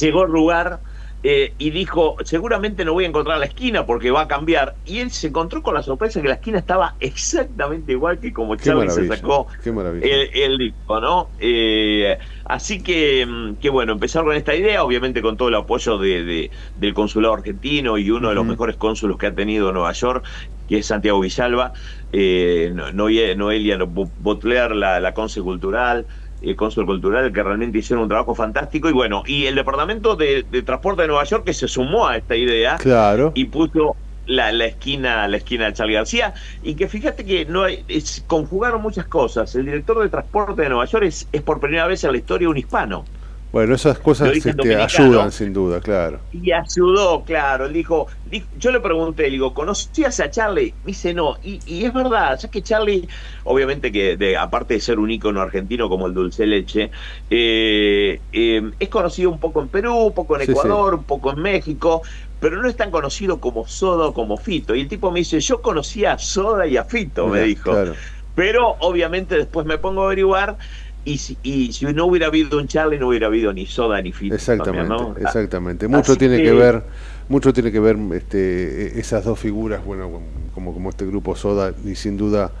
llegó 0.00 0.22
al 0.22 0.30
lugar 0.30 0.80
eh, 1.22 1.52
y 1.58 1.68
dijo, 1.68 2.16
seguramente 2.24 2.82
no 2.82 2.94
voy 2.94 3.04
a 3.04 3.08
encontrar 3.08 3.38
la 3.38 3.44
esquina 3.44 3.84
porque 3.84 4.10
va 4.10 4.22
a 4.22 4.28
cambiar. 4.28 4.74
Y 4.86 5.00
él 5.00 5.10
se 5.10 5.26
encontró 5.26 5.62
con 5.62 5.74
la 5.74 5.82
sorpresa 5.82 6.22
que 6.22 6.28
la 6.28 6.34
esquina 6.34 6.58
estaba 6.58 6.94
exactamente 6.98 7.92
igual 7.92 8.18
que 8.18 8.32
como 8.32 8.56
Charlie 8.56 8.88
se 8.88 9.06
sacó 9.06 9.46
el, 9.62 10.56
disco, 10.56 11.00
¿no? 11.00 11.28
Eh, 11.38 12.16
así 12.46 12.82
que, 12.82 13.26
mm, 13.26 13.56
que, 13.56 13.68
bueno, 13.68 13.92
empezar 13.92 14.24
con 14.24 14.34
esta 14.34 14.54
idea, 14.54 14.82
obviamente 14.82 15.20
con 15.20 15.36
todo 15.36 15.48
el 15.48 15.56
apoyo 15.56 15.98
de, 15.98 16.50
del 16.78 16.94
consulado 16.94 17.34
argentino 17.34 17.98
y 17.98 18.10
uno 18.10 18.30
de 18.30 18.34
los 18.34 18.46
mejores 18.46 18.76
cónsulos 18.76 19.18
que 19.18 19.26
ha 19.26 19.34
tenido 19.34 19.72
Nueva 19.72 19.92
York, 19.92 20.24
que 20.70 20.78
es 20.78 20.86
Santiago 20.86 21.20
Villalba, 21.20 21.74
eh, 22.14 22.72
Noelia 22.94 23.76
Botler, 23.84 24.74
la, 24.74 25.00
la 25.00 25.12
Conce 25.12 25.42
Cultural, 25.42 26.06
el 26.42 26.56
Cónsul 26.56 26.86
Cultural, 26.86 27.32
que 27.32 27.42
realmente 27.42 27.78
hicieron 27.78 28.02
un 28.04 28.08
trabajo 28.08 28.34
fantástico. 28.34 28.88
Y 28.88 28.92
bueno, 28.92 29.22
y 29.26 29.46
el 29.46 29.54
Departamento 29.54 30.16
de, 30.16 30.44
Transporte 30.64 31.02
de 31.02 31.08
Nueva 31.08 31.24
York 31.24 31.44
que 31.44 31.54
se 31.54 31.68
sumó 31.68 32.08
a 32.08 32.16
esta 32.16 32.36
idea 32.36 32.76
claro. 32.78 33.32
y 33.34 33.46
puso 33.46 33.96
la, 34.26 34.52
la 34.52 34.66
esquina 34.66 35.26
la 35.26 35.36
esquina 35.38 35.66
de 35.66 35.72
Charlie 35.72 35.94
García 35.94 36.34
y 36.62 36.74
que 36.76 36.88
fíjate 36.88 37.24
que 37.24 37.46
no 37.46 37.64
hay, 37.64 37.84
es- 37.88 38.22
conjugaron 38.26 38.80
muchas 38.82 39.06
cosas. 39.06 39.54
El 39.54 39.66
director 39.66 40.00
de 40.02 40.08
transporte 40.08 40.62
de 40.62 40.68
Nueva 40.68 40.84
York 40.86 41.04
es, 41.04 41.28
es 41.32 41.42
por 41.42 41.60
primera 41.60 41.86
vez 41.86 42.04
en 42.04 42.12
la 42.12 42.18
historia 42.18 42.48
un 42.48 42.56
hispano. 42.58 43.04
Bueno, 43.52 43.74
esas 43.76 43.98
cosas 44.00 44.44
este, 44.44 44.74
ayudan 44.76 45.30
sin 45.32 45.52
duda, 45.52 45.80
claro. 45.80 46.26
Y 46.32 46.52
ayudó, 46.52 47.24
claro. 47.24 47.68
Dijo, 47.68 48.06
di- 48.22 48.46
yo 48.52 48.70
le 48.70 48.78
pregunté, 48.80 49.24
le 49.24 49.30
digo, 49.30 49.52
¿conocías 49.52 50.20
a 50.20 50.30
Charlie? 50.30 50.78
Me 50.84 50.90
dice, 50.92 51.12
no. 51.12 51.36
Y, 51.42 51.60
y 51.66 51.84
es 51.84 51.92
verdad, 51.92 52.38
ya 52.40 52.48
que 52.48 52.62
Charlie, 52.62 53.08
obviamente 53.44 53.90
que 53.90 54.16
de- 54.16 54.36
aparte 54.36 54.74
de 54.74 54.80
ser 54.80 55.00
un 55.00 55.10
ícono 55.10 55.40
argentino 55.40 55.88
como 55.88 56.06
el 56.06 56.14
dulce 56.14 56.46
leche, 56.46 56.92
eh, 57.28 58.22
eh, 58.30 58.62
es 58.78 58.88
conocido 58.88 59.28
un 59.30 59.40
poco 59.40 59.60
en 59.60 59.70
Perú, 59.70 59.96
un 60.06 60.14
poco 60.14 60.36
en 60.36 60.42
Sí, 60.42 60.52
Ecuador, 60.52 60.94
un 60.94 61.04
poco 61.04 61.32
en 61.32 61.42
México, 61.42 62.02
pero 62.38 62.62
no 62.62 62.68
es 62.68 62.76
tan 62.76 62.92
conocido 62.92 63.40
como 63.40 63.66
Soda 63.66 64.06
o 64.06 64.14
como 64.14 64.36
Fito. 64.36 64.76
Y 64.76 64.82
el 64.82 64.88
tipo 64.88 65.10
me 65.10 65.18
dice, 65.20 65.40
yo 65.40 65.60
conocía 65.60 66.12
a 66.12 66.18
Soda 66.18 66.64
y 66.68 66.76
a 66.76 66.84
Fito, 66.84 67.28
me 67.28 67.40
dijo. 67.42 67.82
claro. 67.84 68.04
Pero 68.34 68.76
obviamente 68.80 69.36
después 69.36 69.66
me 69.66 69.78
pongo 69.78 70.02
a 70.02 70.06
averiguar. 70.06 70.56
Y 71.04 71.18
si, 71.18 71.38
y 71.42 71.72
si 71.72 71.86
no 71.86 72.06
hubiera 72.06 72.26
habido 72.26 72.58
un 72.58 72.68
Charlie, 72.68 72.98
no 72.98 73.08
hubiera 73.08 73.26
habido 73.28 73.52
ni 73.52 73.66
Soda 73.66 74.02
ni 74.02 74.12
Fito. 74.12 74.34
Exactamente, 74.34 74.94
exactamente. 75.22 75.88
Mucho 75.88 76.12
Así 76.12 76.18
tiene 76.18 76.36
que, 76.36 76.44
que- 76.44 76.52
ver, 76.52 76.82
mucho 77.28 77.52
tiene 77.52 77.72
que 77.72 77.80
ver 77.80 77.96
este, 78.14 78.96
e- 78.96 79.00
esas 79.00 79.24
dos 79.24 79.38
figuras, 79.38 79.84
bueno, 79.84 80.10
como, 80.54 80.74
como 80.74 80.90
este 80.90 81.06
grupo 81.06 81.34
Soda 81.36 81.74
y 81.84 81.94
sin 81.94 82.16
duda 82.18 82.52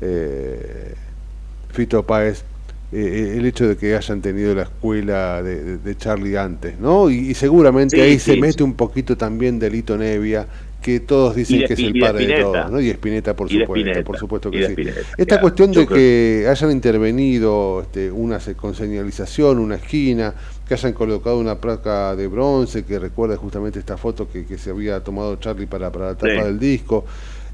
eh, 0.00 0.94
Fito 1.70 2.04
Páez, 2.06 2.44
eh, 2.92 3.34
el 3.38 3.46
hecho 3.46 3.68
de 3.68 3.76
que 3.76 3.94
hayan 3.96 4.20
tenido 4.22 4.54
la 4.54 4.62
escuela 4.62 5.42
de, 5.42 5.62
de- 5.64 5.78
de 5.78 5.96
Charlie 5.96 6.36
antes, 6.36 6.78
¿no? 6.78 7.10
Y, 7.10 7.30
y 7.30 7.34
seguramente 7.34 8.00
Sí, 8.00 8.00
ahí 8.02 8.18
sí, 8.18 8.32
se 8.32 8.36
mete 8.36 8.58
sí. 8.58 8.64
un 8.64 8.74
poquito 8.74 9.16
también 9.16 9.58
Delito 9.58 9.96
Nevia, 9.98 10.46
que 10.82 11.00
todos 11.00 11.34
dicen 11.34 11.60
de 11.60 11.64
que 11.66 11.72
es 11.74 11.78
el 11.80 11.92
de 11.92 12.00
padre 12.00 12.26
de, 12.26 12.32
Spinetta. 12.34 12.60
todos, 12.60 12.70
¿no? 12.72 12.80
Y 12.80 12.88
Espineta, 12.90 13.34
por 13.36 13.50
Y 13.52 13.58
de 13.58 13.64
supuesto, 13.64 13.80
Spinetta, 13.88 14.06
por 14.06 14.18
supuesto 14.18 14.50
que 14.50 14.58
de 14.58 14.66
sí. 14.66 14.72
Spinetta, 14.72 15.00
Esta 15.00 15.24
claro. 15.24 15.42
cuestión 15.42 15.72
Yo 15.72 15.80
de 15.80 15.86
creo- 15.86 15.96
que 15.98 16.46
hayan 16.48 16.70
intervenido 16.70 17.80
este, 17.82 18.10
una 18.12 18.38
con 18.56 18.74
señalización, 18.74 19.58
una 19.58 19.74
esquina, 19.76 20.34
que 20.66 20.74
hayan 20.74 20.92
colocado 20.92 21.38
una 21.38 21.56
placa 21.56 22.14
de 22.14 22.26
bronce 22.28 22.84
que 22.84 22.98
recuerda 22.98 23.36
justamente 23.36 23.78
esta 23.78 23.96
foto 23.96 24.28
que, 24.30 24.44
que 24.46 24.56
se 24.58 24.70
había 24.70 25.00
tomado 25.02 25.36
Charlie 25.36 25.66
para, 25.66 25.90
para 25.90 26.06
la 26.08 26.14
tapa 26.14 26.32
Sí. 26.32 26.38
del 26.40 26.58
disco, 26.58 27.04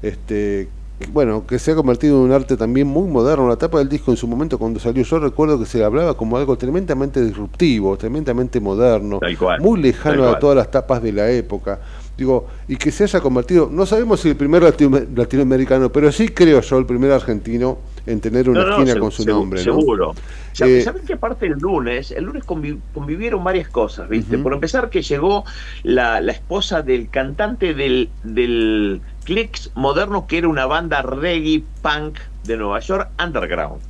este 0.01 0.67
bueno, 1.11 1.45
que 1.45 1.59
se 1.59 1.71
ha 1.71 1.75
convertido 1.75 2.15
en 2.15 2.21
un 2.23 2.31
arte 2.31 2.55
también 2.55 2.87
muy 2.87 3.09
moderno. 3.09 3.49
La 3.49 3.57
tapa 3.57 3.79
del 3.79 3.89
disco 3.89 4.11
en 4.11 4.17
su 4.17 4.27
momento 4.29 4.57
cuando 4.57 4.79
salió, 4.79 5.03
yo 5.03 5.19
recuerdo 5.19 5.59
que 5.59 5.65
se 5.65 5.83
hablaba 5.83 6.15
como 6.15 6.37
algo 6.37 6.57
tremendamente 6.57 7.21
disruptivo, 7.21 7.97
tremendamente 7.97 8.61
moderno, 8.61 9.19
muy 9.59 9.81
lejano 9.81 10.29
a 10.29 10.39
todas 10.39 10.55
las 10.55 10.71
tapas 10.71 11.03
de 11.03 11.11
la 11.11 11.29
época. 11.31 11.79
Digo, 12.17 12.47
y 12.67 12.77
que 12.77 12.91
se 12.91 13.03
haya 13.03 13.19
convertido, 13.19 13.69
no 13.71 13.85
sabemos 13.85 14.21
si 14.21 14.29
el 14.29 14.37
primer 14.37 14.63
latino- 14.63 15.01
latinoamericano, 15.15 15.91
pero 15.91 16.11
sí 16.13 16.29
creo 16.29 16.61
yo 16.61 16.77
el 16.77 16.85
primer 16.85 17.11
argentino 17.11 17.77
en 18.05 18.21
tener 18.21 18.49
una 18.49 18.61
No, 18.61 18.65
no, 18.67 18.71
esquina 18.77 18.93
se- 18.93 18.99
con 18.99 19.11
su 19.11 19.23
se- 19.23 19.29
nombre, 19.29 19.59
¿no? 19.65 19.73
Seguro. 19.79 20.13
Ya- 20.53 20.65
Eh, 20.67 20.81
¿Saben 20.81 21.05
que 21.05 21.13
aparte 21.13 21.47
el 21.47 21.53
lunes, 21.59 22.11
el 22.11 22.23
lunes 22.23 22.45
convi- 22.45 22.79
convivieron 22.93 23.43
varias 23.43 23.67
cosas, 23.67 24.07
¿viste? 24.07 24.37
Por 24.37 24.53
empezar 24.53 24.89
que 24.89 25.01
llegó 25.01 25.43
la, 25.83 26.21
la 26.21 26.31
esposa 26.31 26.81
del 26.81 27.09
cantante 27.09 27.73
del, 27.73 28.09
del 28.23 29.01
Clicks 29.25 29.71
Moderno, 29.75 30.25
que 30.27 30.37
era 30.37 30.47
una 30.47 30.65
banda 30.67 31.01
reggae 31.01 31.63
punk 31.81 32.19
de 32.45 32.55
Nueva 32.57 32.79
York, 32.79 33.09
Underground. 33.21 33.81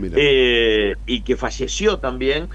Eh, 0.00 0.94
y 1.06 1.22
que 1.22 1.36
falleció 1.36 1.98
también, 1.98 2.48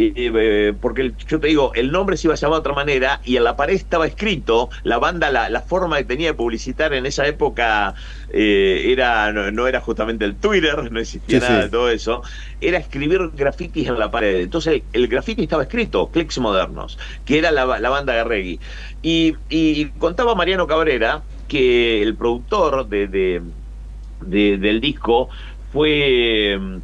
eh, 0.00 0.74
porque 0.80 1.02
el- 1.02 1.16
yo 1.16 1.40
te 1.40 1.48
digo, 1.48 1.72
el 1.74 1.90
nombre 1.90 2.16
se 2.16 2.28
iba 2.28 2.34
a 2.34 2.36
llamar 2.36 2.56
de 2.56 2.60
otra 2.60 2.74
manera 2.74 3.20
y 3.24 3.36
en 3.36 3.44
la 3.44 3.56
pared 3.56 3.74
estaba 3.74 4.06
escrito, 4.06 4.70
la 4.84 4.98
banda, 4.98 5.30
la, 5.30 5.48
la 5.50 5.62
forma 5.62 5.98
que 5.98 6.04
tenía 6.04 6.28
de 6.28 6.34
publicitar 6.34 6.92
en 6.94 7.06
esa 7.06 7.26
época 7.26 7.94
eh, 8.28 8.84
era 8.92 9.32
no, 9.32 9.50
no 9.50 9.66
era 9.66 9.80
justamente 9.80 10.24
el 10.24 10.38
Twitter, 10.38 10.90
no 10.92 11.00
existía 11.00 11.38
Sí, 11.38 11.40
nada 11.40 11.62
sí. 11.62 11.64
de 11.64 11.70
todo 11.70 11.90
eso, 11.90 12.22
era 12.60 12.78
escribir 12.78 13.30
grafitis 13.34 13.88
en 13.88 13.98
la 13.98 14.10
pared. 14.10 14.40
Entonces 14.42 14.84
el 14.92 15.08
graffiti 15.08 15.42
estaba 15.42 15.62
escrito, 15.64 16.10
Clicks 16.10 16.38
Modernos, 16.38 16.98
que 17.24 17.38
era 17.38 17.50
la, 17.50 17.66
la 17.80 17.90
banda 17.90 18.12
de 18.14 18.24
reggae. 18.24 18.60
Y, 19.02 19.34
y 19.48 19.90
contaba 19.92 20.34
Mariano 20.34 20.66
Cabrera 20.66 21.26
que 21.46 22.02
el 22.02 22.16
productor 22.16 22.88
de, 22.88 23.08
de- 23.08 23.42
de- 24.20 24.58
del 24.58 24.80
disco 24.80 25.28
fue 25.70 26.56
mm, 26.58 26.78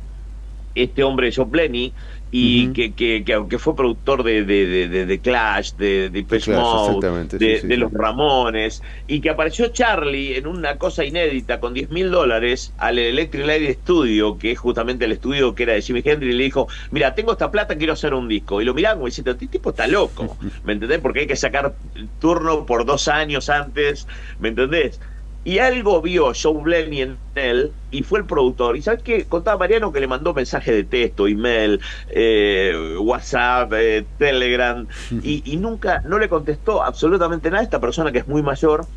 este 0.75 1.05
hombre 1.05 1.33
Joe 1.35 1.45
Blenny 1.47 1.95
y 2.37 2.73
que, 2.73 2.93
que, 2.93 3.23
que, 3.23 3.45
que 3.49 3.59
fue 3.61 3.77
productor 3.77 4.25
de, 4.25 4.45
de, 4.45 5.07
de, 5.07 5.19
Clash, 5.21 5.75
de, 5.75 6.11
de 6.11 6.25
Clash, 6.25 6.49
Mode, 6.49 7.29
de, 7.39 7.61
sí, 7.61 7.69
sí. 7.69 7.77
los 7.77 7.93
Ramones, 7.93 8.83
y 9.07 9.21
que 9.21 9.31
apareció 9.31 9.69
Charlie 9.69 10.37
en 10.37 10.49
una 10.49 10.77
cosa 10.77 11.05
inédita 11.05 11.61
con 11.61 11.75
10 11.75 11.91
mil 11.91 12.11
dólares 12.11 12.75
al 12.79 12.99
Electric 12.99 13.47
Light 13.47 13.79
Studio, 13.83 14.37
que 14.37 14.51
es 14.51 14.59
justamente 14.59 15.05
el 15.05 15.13
estudio 15.13 15.55
que 15.55 15.63
era 15.63 15.75
de 15.75 15.83
Jimi 15.83 16.03
Hendrix, 16.05 16.35
y 16.35 16.37
le 16.37 16.45
dijo, 16.45 16.67
mira, 16.91 17.15
tengo 17.15 17.31
esta 17.31 17.53
plata, 17.53 17.77
quiero 17.77 17.93
hacer 17.93 18.15
un 18.15 18.27
disco. 18.27 18.61
Y 18.61 18.65
lo 18.65 18.75
miraban 18.75 18.99
como 18.99 19.07
diciendo, 19.07 19.31
este 19.31 19.47
tipo 19.47 19.71
está 19.71 19.87
loco, 19.87 20.37
¿me 20.65 20.73
entendés? 20.73 20.99
Porque 20.99 21.21
hay 21.21 21.27
que 21.29 21.37
sacar 21.37 21.77
turno 22.19 22.67
por 22.67 22.85
dos 22.85 23.07
años 23.07 23.49
antes, 23.49 24.09
¿me 24.41 24.49
entendés? 24.49 24.99
Y 25.45 25.59
algo 25.59 26.01
vio 26.03 26.33
Joe 26.35 26.63
Blenny 26.63 27.03
en 27.03 27.21
él 27.35 27.77
y 27.91 28.03
fue 28.03 28.21
el 28.21 28.27
productor. 28.27 28.77
Y 28.77 28.83
sabes 28.83 29.03
qué? 29.03 29.29
Contaba 29.29 29.59
Mariano 29.59 29.93
que 29.93 30.01
le 30.01 30.07
mandó 30.09 30.33
mensaje 30.35 30.73
de 30.73 30.85
texto, 30.85 31.27
email, 31.29 31.81
eh, 32.09 32.97
WhatsApp, 33.01 33.73
eh, 33.75 34.09
Telegram, 34.19 34.87
y, 35.21 35.43
y 35.53 35.57
nunca, 35.59 36.03
no 36.07 36.19
le 36.19 36.29
contestó 36.31 36.83
absolutamente 36.83 37.51
nada 37.51 37.61
a 37.61 37.65
esta 37.65 37.81
persona 37.81 38.11
que 38.13 38.19
es 38.21 38.27
muy 38.29 38.43
mayor. 38.43 38.89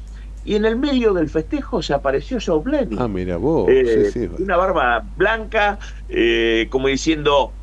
Y 0.43 0.55
en 0.55 0.65
el 0.65 0.77
medio 0.77 1.13
del 1.13 1.29
festejo 1.29 1.81
se 1.81 1.93
apareció 1.93 2.37
Joe 2.43 2.61
Blenny. 2.63 2.95
Ah, 2.97 3.07
mira 3.09 3.37
vos, 3.37 3.67
Eh, 3.69 4.09
sí, 4.13 4.27
sí. 4.27 4.29
Una 4.37 4.55
barba 4.57 5.01
blanca, 5.17 5.79
eh, 6.07 6.67
como 6.71 6.87
diciendo, 6.87 7.57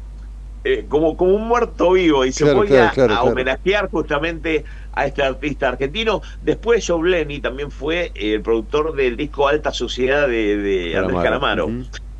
eh, 0.65 0.87
como, 0.89 1.17
como 1.17 1.35
un 1.35 1.47
muerto 1.49 1.93
vivo, 1.93 2.25
y 2.25 2.33
se 2.33 2.45
Claro, 2.45 2.59
voy 2.59 2.69
claro, 2.69 2.89
a, 2.89 2.91
claro, 2.91 3.15
a 3.15 3.23
homenajear 3.25 3.91
justamente 3.91 4.65
a 4.95 5.07
este 5.07 5.23
artista 5.23 5.69
argentino. 5.69 6.23
Después 6.43 6.87
Joe 6.87 7.01
Blenny 7.01 7.41
también 7.41 7.71
fue 7.71 8.13
eh, 8.15 8.35
el 8.35 8.43
productor 8.43 8.95
del 8.95 9.17
disco 9.17 9.49
Alta 9.49 9.73
Sociedad 9.73 10.29
de, 10.29 10.57
de 10.57 10.97
Andrés 10.97 11.23
Calamaro. 11.23 11.69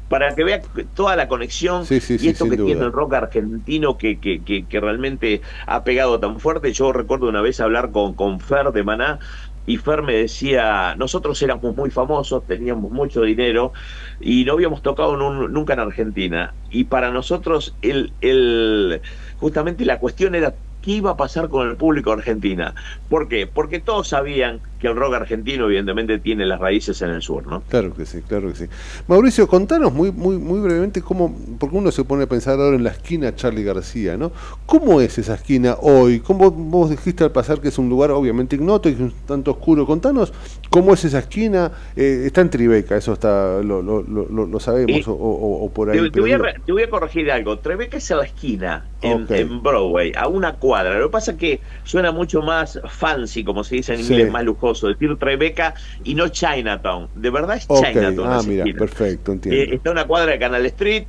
Para 0.09 0.35
que 0.35 0.45
vea 0.45 0.61
toda 0.95 1.17
la 1.17 1.29
conexión 1.29 1.87
Sí, 1.87 1.99
sí, 1.99 2.19
y 2.21 2.29
esto 2.29 2.45
que 2.49 2.57
duda. 2.57 2.67
tiene 2.67 2.83
el 2.85 2.93
rock 2.93 3.15
argentino 3.15 3.97
que, 3.97 4.21
que, 4.21 4.43
que, 4.43 4.65
que 4.67 4.79
realmente 4.81 5.41
ha 5.67 5.83
pegado 5.83 6.21
tan 6.21 6.39
fuerte. 6.39 6.73
Yo 6.73 6.93
recuerdo 6.93 7.27
una 7.29 7.41
vez 7.41 7.59
hablar 7.59 7.91
con, 7.91 8.13
con 8.13 8.39
Fer 8.39 8.71
de 8.71 8.85
Maná 8.85 9.19
y 9.67 9.79
Fer 9.79 10.03
me 10.03 10.13
decía, 10.13 10.95
nosotros 10.97 11.41
éramos 11.43 11.75
muy 11.75 11.91
famosos, 11.91 12.47
teníamos 12.47 12.93
mucho 12.93 13.23
dinero 13.23 13.73
y 14.21 14.45
no 14.45 14.53
habíamos 14.53 14.83
tocado 14.83 15.17
nun- 15.17 15.49
nunca 15.51 15.73
en 15.73 15.81
Argentina. 15.81 16.53
Y 16.71 16.85
para 16.85 17.11
nosotros 17.11 17.75
el, 17.81 18.13
el, 18.21 19.01
justamente 19.41 19.87
la 19.87 19.99
cuestión 19.99 20.35
era 20.35 20.55
qué 20.85 20.93
iba 20.93 21.11
a 21.13 21.17
pasar 21.17 21.49
con 21.49 21.69
el 21.69 21.77
público 21.77 22.13
argentina. 22.13 22.75
¿Por 23.09 23.29
qué? 23.29 23.47
Porque 23.47 23.81
todos 23.81 24.09
sabían 24.09 24.63
que 24.85 24.91
el 24.91 24.97
rock 24.97 25.15
argentino 25.15 25.65
evidentemente 25.65 26.19
tiene 26.19 26.45
las 26.45 26.61
raíces 26.61 27.01
en 27.01 27.09
el 27.11 27.23
sur, 27.23 27.47
¿no? 27.47 27.63
Claro 27.71 27.95
que 27.95 28.05
sí, 28.05 28.21
claro 28.29 28.49
que 28.51 28.55
sí. 28.57 28.65
Mauricio, 29.09 29.49
contanos 29.49 29.93
muy, 29.95 30.13
muy, 30.13 30.37
muy 30.37 30.61
brevemente 30.61 31.01
cómo, 31.01 31.35
porque 31.59 31.75
uno 31.77 31.91
se 31.91 32.05
pone 32.05 32.25
a 32.25 32.27
pensar 32.27 32.61
ahora 32.61 32.77
en 32.77 32.85
la 32.85 32.91
esquina 32.91 33.35
Charlie 33.35 33.65
García, 33.65 34.17
¿no? 34.19 34.31
¿Cómo 34.67 35.01
es 35.01 35.17
esa 35.19 35.35
esquina 35.35 35.77
hoy? 35.81 36.21
¿Cómo 36.21 36.51
vos 36.51 36.91
dijiste 36.91 37.25
al 37.25 37.33
pasar 37.33 37.61
que 37.61 37.69
es 37.69 37.79
un 37.79 37.89
lugar 37.89 38.11
obviamente 38.11 38.57
ignoto 38.57 38.89
y 38.91 38.93
un 38.93 39.13
tanto 39.27 39.53
oscuro? 39.53 39.87
Contanos 39.87 40.33
cómo 40.71 40.93
es 40.93 41.05
esa 41.05 41.21
esquina. 41.21 41.73
Eh, 41.97 42.25
está 42.27 42.43
en 42.43 42.51
Tribeca, 42.51 42.97
eso 42.97 43.15
está, 43.15 43.63
lo, 43.63 43.81
lo, 43.83 44.03
lo, 44.03 44.61
sabemos, 44.61 44.91
Eh, 44.99 45.05
o, 45.07 45.13
o- 45.13 45.65
o 45.65 45.71
por 45.71 45.91
ahí. 45.91 46.11
Te, 46.11 46.21
voy 46.21 46.33
a, 46.33 46.37
digo- 46.37 46.45
re- 46.45 46.61
te 46.67 46.73
voy 46.73 46.83
a 46.83 46.91
corregir 46.91 47.31
algo. 47.31 47.59
Trebeca 47.59 47.97
es 47.97 48.11
a 48.11 48.17
la 48.17 48.25
esquina, 48.25 48.85
en, 49.01 49.63
Broadway, 49.63 50.13
a 50.17 50.29
una 50.29 50.55
cuadra. 50.55 50.99
Lo 50.99 51.07
que 51.09 51.13
pasa 51.13 51.33
es 51.33 51.37
que 51.39 51.61
suena 51.85 52.11
mucho 52.13 52.43
más 52.43 52.81
fancy, 52.89 53.45
como 53.45 53.63
se 53.65 53.77
dice 53.77 53.95
en 53.95 54.03
Sí. 54.03 54.13
inglés, 54.13 54.33
más 54.33 54.45
lujoso, 54.45 54.74
decir 54.83 55.17
Trebeca 55.19 55.75
y 56.05 56.15
no 56.15 56.29
Chinatown. 56.29 57.09
De 57.15 57.31
verdad 57.31 57.57
es 57.57 57.67
Chinatown. 57.69 58.29
ah, 58.31 58.41
mira, 58.47 58.65
esquina. 58.65 58.79
perfecto, 58.79 59.33
entiendo. 59.33 59.61
Eh, 59.61 59.75
está 59.77 59.91
una 59.91 60.07
cuadra 60.07 60.33
de 60.33 60.39
Canal 60.39 60.65
Street. 60.67 61.05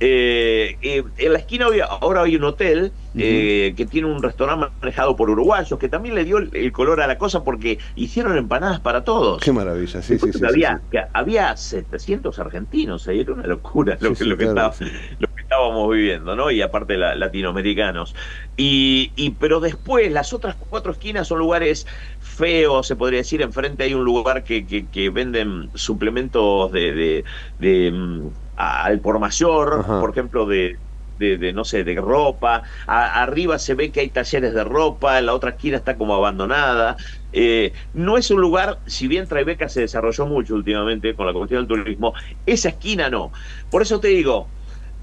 eh, 0.00 0.76
eh, 0.82 1.04
en 1.18 1.32
la 1.32 1.38
esquina 1.38 1.68
hoy- 1.68 1.80
ahora 1.80 2.22
hay 2.22 2.34
un 2.36 2.44
hotel 2.44 2.92
eh, 3.16 3.74
que 3.76 3.86
tiene 3.86 4.08
un 4.08 4.20
restaurante 4.20 4.66
manejado 4.82 5.14
por 5.14 5.30
uruguayos 5.30 5.78
que 5.78 5.88
también 5.88 6.16
le 6.16 6.24
dio 6.24 6.38
el, 6.38 6.50
el 6.52 6.72
color 6.72 7.00
a 7.00 7.06
la 7.06 7.16
cosa 7.16 7.44
porque 7.44 7.78
hicieron 7.94 8.36
empanadas 8.36 8.80
para 8.80 9.04
todos. 9.04 9.40
Qué 9.40 9.52
maravilla, 9.52 10.02
sí, 10.02 10.18
sí, 10.18 10.32
sí. 10.32 10.44
había, 10.44 10.80
sí. 10.90 10.98
había 11.12 11.56
700 11.56 12.36
argentinos 12.40 13.06
ahí, 13.06 13.20
era 13.20 13.34
una 13.34 13.46
locura 13.46 13.96
lo, 14.00 14.08
Sí, 14.10 14.14
que, 14.16 14.24
sí, 14.24 14.30
lo, 14.30 14.36
que 14.36 14.44
claro, 14.48 14.72
estaba- 14.72 14.90
lo 15.20 15.28
que 15.28 15.42
estábamos 15.42 15.90
viviendo, 15.92 16.34
¿no? 16.34 16.50
Y 16.50 16.60
aparte 16.60 16.96
la- 16.96 17.14
latinoamericanos. 17.14 18.16
Y, 18.56 19.12
y 19.14 19.30
pero 19.30 19.60
después 19.60 20.10
las 20.10 20.32
otras 20.32 20.56
cuatro 20.68 20.90
esquinas 20.90 21.28
son 21.28 21.38
lugares 21.38 21.86
feos, 22.34 22.86
se 22.86 22.96
podría 22.96 23.18
decir. 23.20 23.42
Enfrente 23.42 23.84
hay 23.84 23.94
un 23.94 24.04
lugar 24.04 24.44
que, 24.44 24.66
que, 24.66 24.88
que 24.90 25.10
venden 25.10 25.70
suplementos 25.74 26.72
de, 26.72 26.92
de, 26.94 27.24
de, 27.58 27.90
mm, 27.92 28.28
al 28.56 29.00
por 29.00 29.18
mayor, 29.18 29.80
Ajá. 29.80 29.98
por 29.98 30.10
ejemplo, 30.10 30.46
de 30.46 30.80
de, 31.16 31.38
de, 31.38 31.52
no 31.52 31.64
sé, 31.64 31.84
de 31.84 31.94
ropa. 31.94 32.64
A- 32.86 33.22
arriba 33.22 33.58
se 33.58 33.74
ve 33.74 33.92
que 33.92 34.00
hay 34.00 34.10
talleres 34.10 34.52
de 34.52 34.64
ropa, 34.64 35.20
la 35.20 35.32
otra 35.34 35.50
esquina 35.50 35.76
está 35.76 35.96
como 35.96 36.14
abandonada. 36.14 36.96
Eh, 37.32 37.72
no 37.92 38.16
es 38.18 38.30
un 38.30 38.40
lugar, 38.40 38.82
si 38.86 39.06
bien 39.08 39.26
Tribeca 39.28 39.68
se 39.68 39.82
desarrolló 39.82 40.26
mucho 40.26 40.54
últimamente 40.54 41.14
con 41.14 41.26
la 41.26 41.32
cuestión 41.32 41.66
del 41.66 41.84
turismo, 41.84 42.14
esa 42.46 42.70
esquina 42.70 43.10
no. 43.10 43.30
Por 43.68 43.82
eso 43.82 44.00
te 44.00 44.08
digo, 44.08 44.54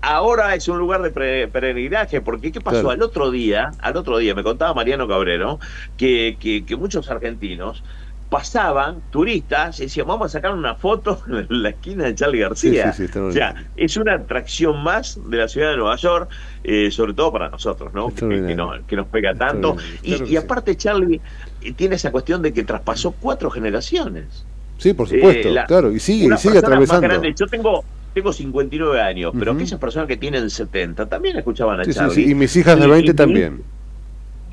ahora 0.02 0.56
es 0.56 0.68
un 0.68 0.78
lugar 0.78 1.02
de 1.02 1.12
peregrinaje, 1.48 2.22
porque 2.22 2.52
¿qué 2.52 2.62
pasó? 2.62 2.82
Claro. 2.82 2.90
Al 2.92 3.02
otro 3.02 3.32
día, 3.32 3.72
al 3.80 3.98
otro 3.98 4.18
día, 4.18 4.34
me 4.36 4.44
contaba 4.44 4.74
Mariano 4.74 5.08
Cabrero, 5.08 5.60
que, 5.98 6.38
que, 6.40 6.66
que 6.66 6.76
muchos 6.76 7.10
argentinos 7.10 7.84
pasaban, 8.30 9.02
turistas, 9.12 9.78
y 9.82 9.84
decían, 9.84 10.08
vamos 10.08 10.28
a 10.28 10.30
sacar 10.30 10.54
una 10.54 10.76
foto 10.76 11.22
en 11.28 11.64
la 11.64 11.70
esquina 11.70 12.06
de 12.06 12.16
Charlie 12.16 12.40
García. 12.40 12.94
Sí, 12.94 13.06
sí, 13.06 13.12
sí, 13.14 13.20
o 13.20 13.32
sea, 13.32 13.54
es 13.76 13.98
una 13.98 14.14
atracción 14.14 14.82
más 14.82 15.20
de 15.30 15.38
la 15.38 15.50
ciudad 15.50 15.72
de 15.72 15.78
Nueva 15.78 15.98
York, 15.98 16.30
eh, 16.64 16.90
sobre 16.92 17.14
todo 17.14 17.34
para 17.34 17.50
nosotros, 17.50 17.94
¿no? 17.94 18.08
Que, 18.08 18.22
que 18.22 18.56
nos, 18.56 18.82
que 18.86 18.96
nos 18.96 19.08
pega 19.08 19.36
tanto. 19.36 19.76
Y, 20.02 20.12
claro 20.12 20.26
que 20.26 20.32
y 20.32 20.38
aparte 20.38 20.78
Charlie 20.78 21.20
eh, 21.62 21.74
tiene 21.74 21.96
esa 21.96 22.10
cuestión 22.10 22.42
de 22.42 22.54
que 22.54 22.64
traspasó 22.64 23.12
cuatro 23.12 23.52
generaciones. 23.52 24.46
Sí, 24.78 24.94
por 24.94 25.10
supuesto, 25.10 25.50
Eh, 25.50 25.52
la- 25.52 25.66
claro, 25.66 25.92
y 25.92 26.00
sigue, 26.00 26.34
y 26.34 26.38
sigue 26.38 26.60
atravesando. 26.60 27.22
Yo 27.36 27.48
tengo 27.48 27.84
tengo 28.14 28.34
59 28.34 29.02
años, 29.02 29.32
pero 29.38 29.52
Ujú. 29.52 29.62
aquellas 29.62 29.80
personas 29.80 30.08
que 30.08 30.18
tienen 30.18 30.50
70 30.50 31.08
también 31.08 31.38
escuchaban 31.38 31.80
a 31.80 31.84
Sí, 31.86 31.94
Charlie. 31.94 32.16
sí, 32.16 32.32
y 32.32 32.36
mis 32.36 32.56
hijas 32.56 32.80
de 32.80 32.86
Y- 32.88 32.90
20 32.90 33.12
y- 33.12 33.16
también. 33.16 33.62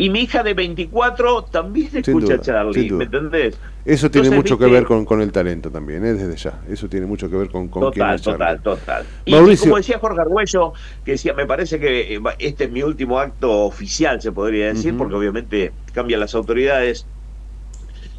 Y 0.00 0.10
mi 0.10 0.20
hija 0.20 0.44
de 0.44 0.54
24 0.54 1.42
también 1.50 1.90
Sin 1.90 1.98
escucha 1.98 2.26
duda, 2.26 2.34
a 2.36 2.40
Charlie. 2.40 2.88
¿me 2.92 3.02
entendés? 3.04 3.58
Eso 3.84 4.08
tiene 4.08 4.28
Entonces, 4.28 4.52
mucho 4.52 4.56
que 4.64 4.70
ver 4.70 4.84
con, 4.84 5.04
con 5.04 5.20
el 5.20 5.32
talento 5.32 5.70
también, 5.72 6.04
¿eh? 6.04 6.12
desde 6.12 6.36
ya. 6.36 6.60
Eso 6.68 6.88
tiene 6.88 7.04
mucho 7.06 7.28
que 7.28 7.34
ver 7.34 7.48
con, 7.48 7.66
con 7.66 7.90
quién 7.90 8.04
Total, 8.04 8.14
es 8.14 8.22
Charlie. 8.22 8.38
total, 8.38 8.62
total. 8.62 9.04
Y, 9.24 9.32
Mauricio. 9.32 9.64
como 9.64 9.76
decía 9.78 9.98
Jorge 9.98 10.20
Arguello, 10.20 10.72
que 11.04 11.10
decía, 11.12 11.34
me 11.34 11.46
parece 11.46 11.80
que 11.80 12.14
eh, 12.14 12.20
este 12.38 12.64
es 12.64 12.70
mi 12.70 12.84
último 12.84 13.18
acto 13.18 13.50
oficial, 13.64 14.22
se 14.22 14.30
podría 14.30 14.68
decir, 14.68 14.96
porque 14.96 15.16
obviamente 15.16 15.72
cambian 15.92 16.20
las 16.20 16.32
autoridades 16.36 17.04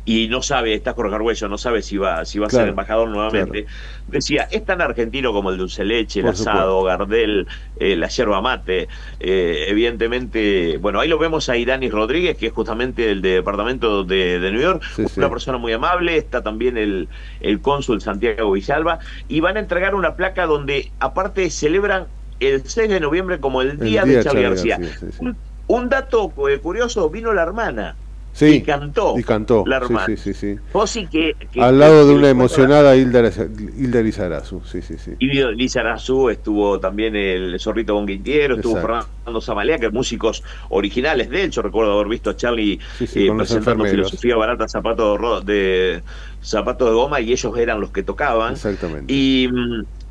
y 0.09 0.27
no 0.27 0.41
sabe, 0.41 0.73
está 0.73 0.93
Jorge 0.93 1.13
Arguello, 1.13 1.47
no 1.49 1.59
sabe 1.59 1.83
si 1.83 1.95
va, 1.97 2.25
si 2.25 2.39
va 2.39 2.47
a 2.47 2.49
ser 2.49 2.67
embajador 2.69 3.09
nuevamente. 3.09 3.67
Decía, 4.07 4.47
es 4.49 4.65
tan 4.65 4.81
argentino 4.81 5.31
como 5.33 5.51
el 5.51 5.57
dulce 5.57 5.85
leche, 5.85 6.21
el 6.21 6.25
Por 6.25 6.33
asado, 6.33 6.81
Gardel, 6.81 7.45
eh, 7.79 7.95
la 7.95 8.07
yerba 8.07 8.41
mate. 8.41 8.87
Eh, 9.19 9.65
evidentemente, 9.67 10.77
bueno, 10.77 10.99
ahí 10.99 11.07
lo 11.09 11.19
vemos 11.19 11.47
a 11.49 11.57
Iranis 11.57 11.91
Rodríguez, 11.91 12.37
que 12.37 12.47
es 12.47 12.53
justamente 12.53 13.11
el 13.11 13.21
departamento 13.21 14.03
de, 14.03 14.39
de 14.39 14.51
New 14.51 14.61
York, 14.61 14.81
Sí, 14.95 15.03
una 15.15 15.27
sí. 15.27 15.31
persona 15.31 15.59
muy 15.59 15.73
amable, 15.73 16.17
está 16.17 16.41
también 16.41 16.77
el, 16.77 17.07
el 17.41 17.61
cónsul 17.61 18.01
Santiago 18.01 18.51
Villalba, 18.51 18.97
y 19.27 19.41
van 19.41 19.57
a 19.57 19.59
entregar 19.59 19.93
una 19.93 20.15
placa 20.15 20.47
donde 20.47 20.91
aparte 20.99 21.51
celebran 21.51 22.07
el 22.39 22.63
6 22.65 22.89
de 22.89 22.99
noviembre 22.99 23.39
como 23.39 23.61
el 23.61 23.71
El 23.71 23.79
día, 23.79 24.05
de 24.05 24.23
Charlie 24.23 24.41
García. 24.41 24.77
García, 24.79 24.97
sí, 24.99 25.05
sí. 25.11 25.17
Un, 25.19 25.37
un 25.67 25.89
dato 25.89 26.33
eh, 26.49 26.57
curioso, 26.57 27.07
vino 27.11 27.31
la 27.31 27.43
hermana 27.43 27.95
Sí, 28.33 28.45
y 28.55 28.61
cantó. 28.61 29.15
y 29.17 29.23
cantó. 29.23 29.63
la 29.67 29.79
sí, 29.79 29.85
hermana. 29.85 30.05
sí, 30.05 30.17
sí, 30.17 30.33
sí. 30.33 30.55
Vos 30.71 30.93
que, 31.11 31.35
que- 31.51 31.61
Al 31.61 31.79
lado 31.79 32.07
de 32.07 32.13
una 32.13 32.29
emocionada 32.29 32.95
Hilda, 32.95 33.29
Hilda 33.77 34.01
Lizarazu. 34.01 34.61
Sí, 34.63 34.81
sí, 34.81 34.97
sí. 34.97 35.11
Y 35.19 35.77
Arazú, 35.77 36.29
estuvo 36.29 36.79
también 36.79 37.15
el 37.15 37.59
Zorrito 37.59 37.93
Bonguintiero, 37.93 38.55
estuvo. 38.55 38.75
Fernando 38.75 39.41
Zamalea, 39.41 39.77
que 39.77 39.89
músicos 39.89 40.43
originales 40.69 41.29
de 41.29 41.43
él. 41.43 41.51
Yo 41.51 41.61
recuerdo 41.61 41.93
haber 41.93 42.07
visto 42.07 42.29
a 42.29 42.35
Charlie 42.35 42.79
Sí, 42.97 43.07
sí, 43.07 43.27
eh, 43.27 43.33
presentando 43.35 43.85
filosofía 43.85 44.35
barata, 44.35 44.67
zapatos 44.67 45.45
de, 45.45 45.53
de 45.53 46.03
zapatos 46.41 46.89
de 46.89 46.93
goma, 46.95 47.19
y 47.21 47.31
ellos 47.31 47.57
eran 47.57 47.81
los 47.81 47.91
que 47.91 48.03
tocaban. 48.03 48.53
Exactamente. 48.53 49.11
Y, 49.13 49.49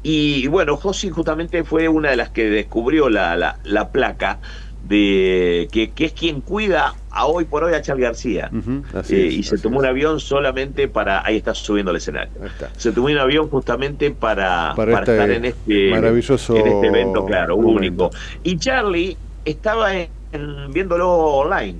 y 0.02 0.46
bueno, 0.48 0.76
Josi 0.76 1.10
justamente 1.10 1.64
fue 1.64 1.88
una 1.88 2.10
de 2.10 2.16
las 2.16 2.30
que 2.30 2.48
descubrió 2.50 3.08
la, 3.08 3.36
la, 3.36 3.58
la 3.64 3.90
placa 3.90 4.40
de 4.88 5.68
que, 5.70 5.90
que 5.90 6.06
es 6.06 6.12
quien 6.12 6.40
cuida 6.40 6.94
a 7.10 7.26
hoy 7.26 7.44
por 7.44 7.62
hoy 7.64 7.74
a 7.74 7.82
Charlie 7.82 8.04
García. 8.04 8.50
Así 8.94 9.14
Eh, 9.16 9.26
es, 9.28 9.34
y 9.34 9.42
se 9.42 9.54
así 9.56 9.62
tomó 9.62 9.76
es. 9.76 9.80
un 9.84 9.86
avión 9.86 10.20
solamente 10.20 10.88
para. 10.88 11.24
Ahí 11.26 11.36
está 11.36 11.54
subiendo 11.54 11.90
al 11.90 11.96
escenario. 11.96 12.32
Está. 12.44 12.70
Se 12.76 12.92
tomó 12.92 13.06
un 13.08 13.18
avión 13.18 13.48
justamente 13.50 14.10
para, 14.10 14.72
Para 14.74 14.92
para 14.92 14.98
este 15.00 15.12
estar 15.12 15.30
en 15.30 15.44
este, 15.44 15.90
maravilloso 15.90 16.56
en 16.56 16.66
este 16.66 16.86
evento, 16.86 17.24
claro, 17.26 17.56
momento. 17.56 18.06
único. 18.06 18.10
Y 18.42 18.56
Charlie 18.58 19.16
estaba 19.44 19.94
en- 19.94 20.08
en- 20.32 20.72
viéndolo 20.72 21.08
online. 21.10 21.76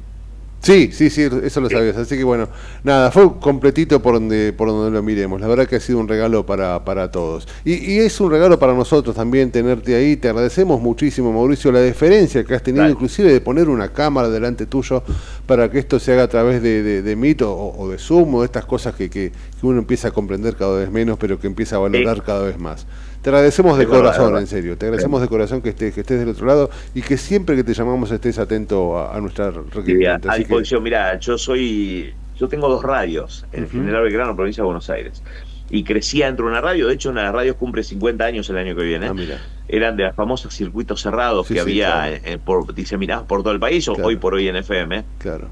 Sí, 0.60 0.90
sí, 0.92 1.08
sí, 1.08 1.22
eso 1.44 1.60
lo 1.60 1.70
sabías. 1.70 1.96
Así 1.96 2.16
que 2.16 2.24
bueno, 2.24 2.48
nada, 2.82 3.10
fue 3.12 3.38
completito 3.38 4.02
por 4.02 4.14
donde, 4.14 4.52
por 4.52 4.68
donde 4.68 4.90
lo 4.90 5.02
miremos. 5.02 5.40
La 5.40 5.46
verdad 5.46 5.68
que 5.68 5.76
ha 5.76 5.80
sido 5.80 5.98
un 5.98 6.08
regalo 6.08 6.44
para, 6.44 6.84
para 6.84 7.10
todos. 7.10 7.46
Y, 7.64 7.92
y 7.92 7.98
es 7.98 8.20
un 8.20 8.30
regalo 8.30 8.58
para 8.58 8.74
nosotros 8.74 9.14
también 9.14 9.50
tenerte 9.52 9.94
ahí. 9.94 10.16
Te 10.16 10.28
agradecemos 10.28 10.80
muchísimo, 10.80 11.32
Mauricio, 11.32 11.70
la 11.70 11.80
deferencia 11.80 12.42
que 12.44 12.54
has 12.54 12.62
tenido, 12.62 12.82
Dale. 12.82 12.92
inclusive 12.94 13.32
de 13.32 13.40
poner 13.40 13.68
una 13.68 13.92
cámara 13.92 14.28
delante 14.28 14.66
tuyo 14.66 15.02
para 15.46 15.70
que 15.70 15.78
esto 15.78 16.00
se 16.00 16.12
haga 16.12 16.24
a 16.24 16.28
través 16.28 16.60
de, 16.60 16.82
de, 16.82 17.02
de 17.02 17.16
Meet 17.16 17.42
o, 17.42 17.74
o 17.78 17.88
de 17.88 17.98
Zoom 17.98 18.34
o 18.34 18.40
de 18.40 18.46
estas 18.46 18.64
cosas 18.64 18.94
que, 18.96 19.08
que, 19.08 19.30
que 19.30 19.66
uno 19.66 19.78
empieza 19.78 20.08
a 20.08 20.10
comprender 20.10 20.56
cada 20.56 20.76
vez 20.76 20.90
menos, 20.90 21.18
pero 21.18 21.38
que 21.38 21.46
empieza 21.46 21.76
a 21.76 21.78
valorar 21.78 22.22
cada 22.24 22.42
vez 22.42 22.58
más. 22.58 22.84
Te 23.28 23.34
agradecemos 23.36 23.76
de 23.76 23.86
corazón, 23.86 24.24
verdad. 24.28 24.40
en 24.40 24.46
serio. 24.46 24.78
Te 24.78 24.86
agradecemos 24.86 25.20
de 25.20 25.28
corazón 25.28 25.60
que 25.60 25.68
estés, 25.68 25.92
que 25.92 26.00
estés 26.00 26.18
del 26.18 26.30
otro 26.30 26.46
lado 26.46 26.70
y 26.94 27.02
que 27.02 27.18
siempre 27.18 27.56
que 27.56 27.62
te 27.62 27.74
llamamos 27.74 28.10
estés 28.10 28.38
atento 28.38 28.96
a, 28.98 29.14
a 29.14 29.20
nuestra 29.20 29.50
requerimiento. 29.50 30.30
a 30.30 30.32
Así 30.32 30.40
que- 30.44 30.48
disposición. 30.48 30.82
Mira, 30.82 31.18
yo 31.20 31.36
soy. 31.36 32.14
Yo 32.38 32.48
tengo 32.48 32.70
dos 32.70 32.82
radios 32.82 33.44
en 33.52 33.64
Ujú. 33.64 33.72
General 33.72 34.02
Belgrano, 34.04 34.34
provincia 34.34 34.62
de 34.62 34.66
Buenos 34.66 34.88
Aires. 34.88 35.22
Y 35.68 35.84
crecí 35.84 36.20
dentro 36.20 36.46
de 36.46 36.52
una 36.52 36.62
radio. 36.62 36.86
De 36.88 36.94
hecho, 36.94 37.10
una 37.10 37.20
de 37.20 37.26
las 37.26 37.34
radios 37.34 37.56
cumple 37.56 37.82
50 37.82 38.24
años 38.24 38.48
el 38.48 38.56
año 38.56 38.74
que 38.74 38.82
viene. 38.84 39.08
Ah, 39.08 39.12
mira. 39.12 39.36
Eran 39.68 39.98
de 39.98 40.04
los 40.04 40.14
famosos 40.14 40.54
circuitos 40.54 41.02
cerrados 41.02 41.46
Sí, 41.48 41.52
que 41.52 41.60
sí, 41.60 41.62
había 41.64 41.88
claro. 41.92 42.14
eh, 42.14 42.20
eh, 42.24 42.38
por, 42.42 42.74
diseminados 42.74 43.26
por 43.26 43.42
todo 43.42 43.52
el 43.52 43.60
país, 43.60 43.86
o 43.88 43.92
Claro. 43.92 44.08
hoy 44.08 44.16
por 44.16 44.32
hoy 44.32 44.48
en 44.48 44.56
FM. 44.56 45.04
Claro. 45.18 45.48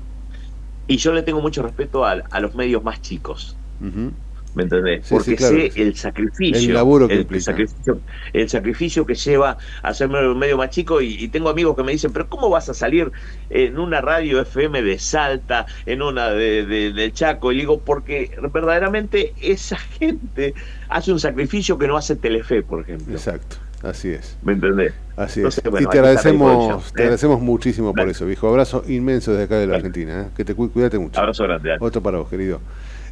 Y 0.87 0.97
yo 0.97 1.13
le 1.13 1.23
tengo 1.23 1.43
mucho 1.43 1.63
respeto 1.63 2.07
a, 2.07 2.13
a 2.31 2.41
los 2.41 2.55
medios 2.55 2.83
más 2.83 3.03
chicos. 3.03 3.55
Ujú. 3.83 4.13
¿Me 4.57 4.63
entendés? 4.65 5.07
Sí, 5.07 5.15
Porque 5.15 5.31
sí, 5.33 5.37
claro 5.37 5.55
sé 5.55 5.73
el 5.77 5.95
sacrificio. 5.97 6.57
El 6.71 6.75
laburo 6.75 7.07
que 7.09 7.15
el 7.15 7.21
implica. 7.21 7.45
sacrificio, 7.45 8.01
el 8.33 8.49
sacrificio 8.49 9.05
que 9.07 9.15
lleva 9.15 9.59
a 9.83 9.89
hacerme 9.89 10.27
un 10.27 10.39
medio 10.39 10.57
más 10.57 10.71
chico. 10.71 11.01
Y, 11.03 11.15
y 11.23 11.29
tengo 11.29 11.51
amigos 11.51 11.77
que 11.77 11.83
me 11.85 11.93
dicen, 11.93 12.11
pero 12.13 12.27
¿cómo 12.29 12.49
vas 12.51 12.69
a 12.71 12.75
salir 12.75 13.13
en 13.51 13.79
una 13.79 14.01
radio 14.01 14.41
FM 14.41 14.83
de 14.83 14.99
Salta, 14.99 15.67
en 15.85 16.01
una 16.03 16.31
de, 16.31 16.65
de- 16.67 16.93
del 16.93 17.13
Chaco? 17.13 17.53
Y 17.53 17.57
digo, 17.59 17.81
porque 17.85 18.31
verdaderamente 18.53 19.35
esa 19.43 19.77
gente 19.77 20.55
hace 20.89 21.13
un 21.13 21.21
sacrificio 21.21 21.79
que 21.79 21.87
no 21.87 21.97
hace 21.99 22.17
Telefe, 22.17 22.63
por 22.63 22.81
ejemplo. 22.81 23.13
Exacto, 23.15 23.57
así 23.83 24.09
es. 24.09 24.39
¿Me 24.43 24.55
entendés? 24.55 24.95
Así 25.17 25.41
Entonces, 25.41 25.65
es. 25.65 25.71
bueno, 25.71 25.87
y 25.87 25.91
te 25.91 25.99
agradecemos, 25.99 26.93
te 26.95 27.03
¿eh? 27.03 27.05
agradecemos 27.05 27.41
muchísimo 27.41 27.93
por 27.95 28.09
eso, 28.09 28.27
viejo. 28.27 28.49
Abrazo 28.49 28.85
inmenso 28.87 29.33
desde 29.33 29.45
acá 29.45 29.59
de 29.59 29.67
la. 29.67 29.77
Argentina. 29.77 30.23
¿eh? 30.23 30.31
Que 30.37 30.45
te 30.45 30.55
cu- 30.55 30.71
cuídate 30.71 30.99
mucho. 30.99 31.19
Abrazo 31.21 31.45
grande. 31.45 31.77
Otro 31.81 32.03
para 32.03 32.19
vos, 32.19 32.29
querido. 32.29 32.61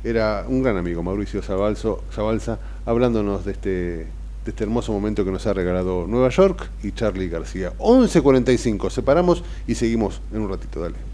Era 0.04 0.44
un 0.46 0.62
gran 0.62 0.76
amigo, 0.76 1.02
Mauricio 1.02 1.40
Zabalzo, 1.40 2.04
Zabalza, 2.12 2.58
hablándonos 2.84 3.46
de 3.46 3.52
este, 3.52 3.70
de 3.70 4.06
este 4.46 4.64
hermoso 4.64 4.92
momento 4.92 5.24
que 5.24 5.30
nos 5.30 5.46
ha 5.46 5.54
regalado 5.54 6.06
Nueva 6.06 6.28
York 6.28 6.70
y 6.82 6.92
Charlie 6.92 7.30
García. 7.30 7.72
11.45, 7.78 8.90
separamos 8.90 9.42
y 9.66 9.76
seguimos 9.76 10.20
en 10.30 10.42
un 10.42 10.50
ratito, 10.50 10.80
dale. 10.80 11.13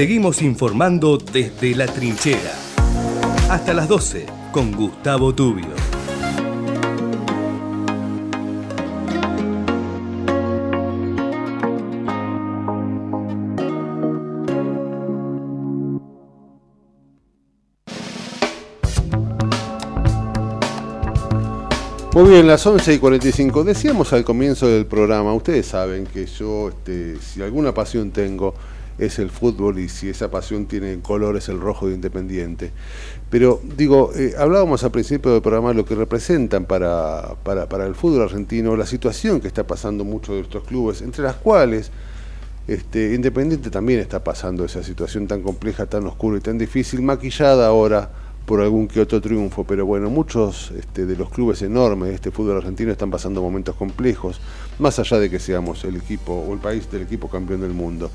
Seguimos 0.00 0.40
informando 0.40 1.18
desde 1.18 1.74
la 1.74 1.84
trinchera. 1.84 2.54
Hasta 3.50 3.74
las 3.74 3.86
12 3.86 4.24
con 4.50 4.72
Gustavo 4.72 5.34
Tubio. 5.34 5.66
Muy 22.14 22.30
bien, 22.30 22.46
las 22.46 22.66
11 22.66 22.94
y 22.94 22.98
45. 22.98 23.64
Decíamos 23.64 24.14
al 24.14 24.24
comienzo 24.24 24.66
del 24.66 24.86
programa, 24.86 25.34
ustedes 25.34 25.66
saben 25.66 26.06
que 26.06 26.24
yo, 26.24 26.70
este, 26.70 27.18
si 27.20 27.42
alguna 27.42 27.74
pasión 27.74 28.12
tengo, 28.12 28.54
es 29.00 29.18
el 29.18 29.30
fútbol 29.30 29.78
y 29.78 29.88
si 29.88 30.10
esa 30.10 30.30
pasión 30.30 30.66
tiene 30.66 31.00
color 31.00 31.36
es 31.36 31.48
el 31.48 31.58
rojo 31.58 31.88
de 31.88 31.94
Independiente. 31.94 32.70
Pero 33.30 33.60
digo, 33.76 34.12
eh, 34.14 34.34
hablábamos 34.38 34.84
al 34.84 34.90
principio 34.90 35.32
del 35.32 35.40
programa 35.40 35.72
lo 35.72 35.84
que 35.84 35.94
representan 35.94 36.66
para, 36.66 37.34
para, 37.42 37.68
para 37.68 37.86
el 37.86 37.94
fútbol 37.94 38.22
argentino, 38.22 38.76
la 38.76 38.86
situación 38.86 39.40
que 39.40 39.48
está 39.48 39.66
pasando 39.66 40.04
muchos 40.04 40.36
de 40.36 40.42
estos 40.42 40.64
clubes, 40.64 41.00
entre 41.00 41.24
las 41.24 41.36
cuales 41.36 41.90
este, 42.68 43.14
Independiente 43.14 43.70
también 43.70 44.00
está 44.00 44.22
pasando 44.22 44.64
esa 44.64 44.82
situación 44.82 45.26
tan 45.26 45.42
compleja, 45.42 45.86
tan 45.86 46.06
oscura 46.06 46.38
y 46.38 46.40
tan 46.40 46.58
difícil, 46.58 47.02
maquillada 47.02 47.66
ahora 47.66 48.10
por 48.46 48.60
algún 48.60 48.88
que 48.88 49.00
otro 49.00 49.20
triunfo, 49.20 49.64
pero 49.64 49.86
bueno, 49.86 50.10
muchos 50.10 50.72
este, 50.72 51.06
de 51.06 51.16
los 51.16 51.30
clubes 51.30 51.62
enormes 51.62 52.08
de 52.08 52.14
este 52.16 52.30
fútbol 52.30 52.56
argentino 52.56 52.90
están 52.90 53.10
pasando 53.10 53.40
momentos 53.40 53.76
complejos, 53.76 54.40
más 54.78 54.98
allá 54.98 55.18
de 55.18 55.30
que 55.30 55.38
seamos 55.38 55.84
el 55.84 55.96
equipo 55.96 56.32
o 56.32 56.52
el 56.52 56.58
país 56.58 56.90
del 56.90 57.02
equipo 57.02 57.28
campeón 57.28 57.60
del 57.60 57.72
mundo. 57.72 58.10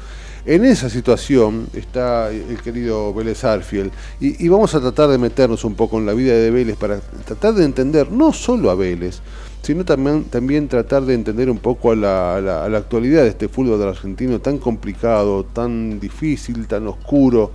En 0.48 0.64
esa 0.64 0.92
situación 0.92 1.66
está 1.74 2.30
el 2.30 2.62
querido 2.62 3.12
Vélez 3.16 3.44
Arfiel 3.44 3.92
y, 4.20 4.48
vamos 4.48 4.76
a 4.76 4.80
tratar 4.80 5.10
de 5.10 5.18
meternos 5.18 5.64
un 5.66 5.74
poco 5.74 5.98
en 5.98 6.06
la 6.06 6.14
vida 6.14 6.36
de 6.36 6.52
Vélez 6.52 6.78
para 6.78 7.00
tratar 7.00 7.56
de 7.56 7.66
entender 7.66 8.12
no 8.12 8.32
solo 8.32 8.70
a 8.70 8.76
Vélez, 8.76 9.22
sino 9.64 9.84
también, 9.86 10.26
también 10.26 10.68
tratar 10.68 11.04
de 11.04 11.16
entender 11.16 11.50
un 11.50 11.58
poco 11.58 11.94
a 11.94 11.96
la, 11.96 12.66
actualidad 12.78 13.24
de 13.24 13.30
este 13.30 13.48
fútbol 13.48 13.82
argentino 13.88 14.40
tan 14.40 14.60
complicado, 14.60 15.46
tan 15.46 16.00
difícil, 16.00 16.68
tan 16.68 16.88
oscuro 16.88 17.52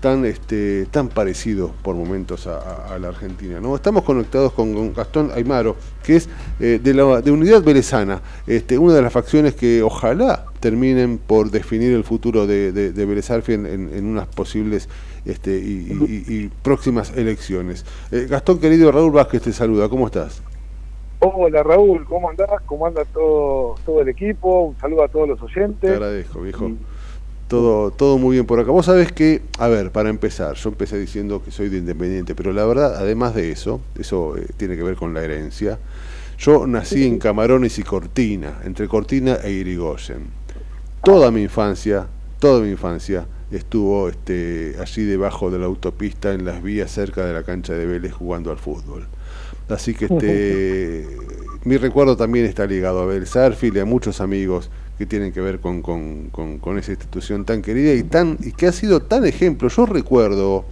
tan, 0.00 0.26
este, 0.26 0.84
tan 0.90 1.08
parecido 1.08 1.72
por 1.82 1.96
momentos 1.96 2.46
a, 2.46 2.98
la 2.98 3.08
Argentina. 3.08 3.58
¿no? 3.58 3.74
Estamos 3.74 4.04
conectados 4.04 4.52
con, 4.52 4.92
Gastón 4.92 5.30
Aymaro, 5.34 5.76
que 6.02 6.16
es 6.16 6.28
eh, 6.60 6.78
de, 6.82 6.92
la, 6.92 7.06
Unidad 7.06 7.62
Velezana, 7.62 8.20
este, 8.46 8.76
una 8.76 8.92
de 8.92 9.00
las 9.00 9.10
facciones 9.10 9.54
que 9.54 9.82
ojalá 9.82 10.44
terminen 10.64 11.18
por 11.18 11.50
definir 11.50 11.92
el 11.92 12.04
futuro 12.04 12.46
de, 12.46 12.72
de, 12.72 12.88
en, 12.96 14.06
unas 14.06 14.26
posibles 14.28 14.88
este, 15.26 15.58
y, 15.58 16.50
próximas 16.62 17.14
elecciones. 17.14 17.84
Eh, 18.10 18.26
Gastón, 18.30 18.60
querido, 18.60 18.90
Raúl 18.90 19.12
Vázquez 19.12 19.42
te 19.42 19.52
saluda, 19.52 19.90
¿cómo 19.90 20.06
estás? 20.06 20.42
Hola 21.18 21.62
Raúl, 21.62 22.06
¿cómo 22.06 22.30
andás? 22.30 22.48
¿Cómo 22.64 22.86
anda 22.86 23.04
todo, 23.04 23.74
todo 23.84 24.00
el 24.00 24.08
equipo? 24.08 24.68
Un 24.68 24.78
saludo 24.78 25.04
a 25.04 25.08
todos 25.08 25.28
los 25.28 25.42
oyentes. 25.42 25.82
Te 25.82 25.90
agradezco, 25.90 26.40
viejo. 26.40 26.70
Todo, 27.46 27.90
todo 27.90 28.16
muy 28.16 28.36
bien 28.36 28.46
por 28.46 28.58
acá. 28.58 28.70
Vos 28.70 28.86
sabés 28.86 29.12
que, 29.12 29.42
a 29.58 29.68
ver, 29.68 29.90
para 29.90 30.08
empezar, 30.08 30.54
yo 30.54 30.70
empecé 30.70 30.98
diciendo 30.98 31.42
que 31.44 31.50
soy 31.50 31.68
de 31.68 31.76
Independiente, 31.76 32.34
pero 32.34 32.54
la 32.54 32.64
verdad, 32.64 32.96
además 32.96 33.34
de 33.34 33.52
eso, 33.52 33.82
eso 33.98 34.38
eh, 34.38 34.46
tiene 34.56 34.76
que 34.76 34.82
ver 34.82 34.96
con 34.96 35.12
la 35.12 35.22
herencia, 35.22 35.78
yo 36.38 36.66
nací 36.66 37.06
en 37.06 37.18
Camarones 37.18 37.78
y 37.78 37.82
Cortina, 37.82 38.62
entre 38.64 38.88
Cortina 38.88 39.36
e 39.44 39.50
Irigoyen. 39.50 40.43
Toda 41.04 41.30
mi 41.30 41.42
infancia, 41.42 42.06
toda 42.38 42.62
mi 42.62 42.70
infancia 42.70 43.26
estuvo 43.50 44.08
este, 44.08 44.74
allí 44.80 45.04
debajo 45.04 45.50
de 45.50 45.58
la 45.58 45.66
autopista, 45.66 46.32
en 46.32 46.46
las 46.46 46.62
vías 46.62 46.90
cerca 46.90 47.26
de 47.26 47.34
la 47.34 47.42
cancha 47.42 47.74
de 47.74 47.84
Vélez 47.84 48.12
jugando 48.12 48.50
al 48.50 48.56
fútbol. 48.56 49.06
Así 49.68 49.94
que 49.94 50.06
este, 50.06 51.06
mi 51.64 51.76
recuerdo 51.76 52.16
también 52.16 52.46
está 52.46 52.66
ligado 52.66 53.02
a 53.02 53.44
Arfil 53.44 53.76
y 53.76 53.80
a 53.80 53.84
muchos 53.84 54.22
amigos 54.22 54.70
que 54.96 55.04
tienen 55.04 55.30
que 55.32 55.42
ver 55.42 55.60
con, 55.60 55.82
con, 55.82 56.30
con, 56.30 56.78
esa 56.78 56.92
institución 56.92 57.44
tan 57.44 57.60
querida 57.60 57.92
y 57.92 58.04
tan 58.04 58.38
y 58.40 58.52
que 58.52 58.66
ha 58.66 58.72
sido 58.72 59.02
tan 59.02 59.26
ejemplo. 59.26 59.68
Yo 59.68 59.84
recuerdo, 59.84 60.64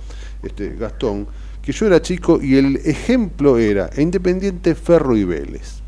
este, 0.43 0.71
Gastón, 0.77 1.27
que 1.61 1.73
yo 1.73 1.87
era 1.87 2.01
chico 2.01 2.41
y 2.41 2.57
el 2.57 2.77
ejemplo 2.85 3.59
era 3.59 3.91
Independiente 3.99 4.75
Ferro 4.75 5.15
y 5.15 5.25
Vélez. 5.25 5.82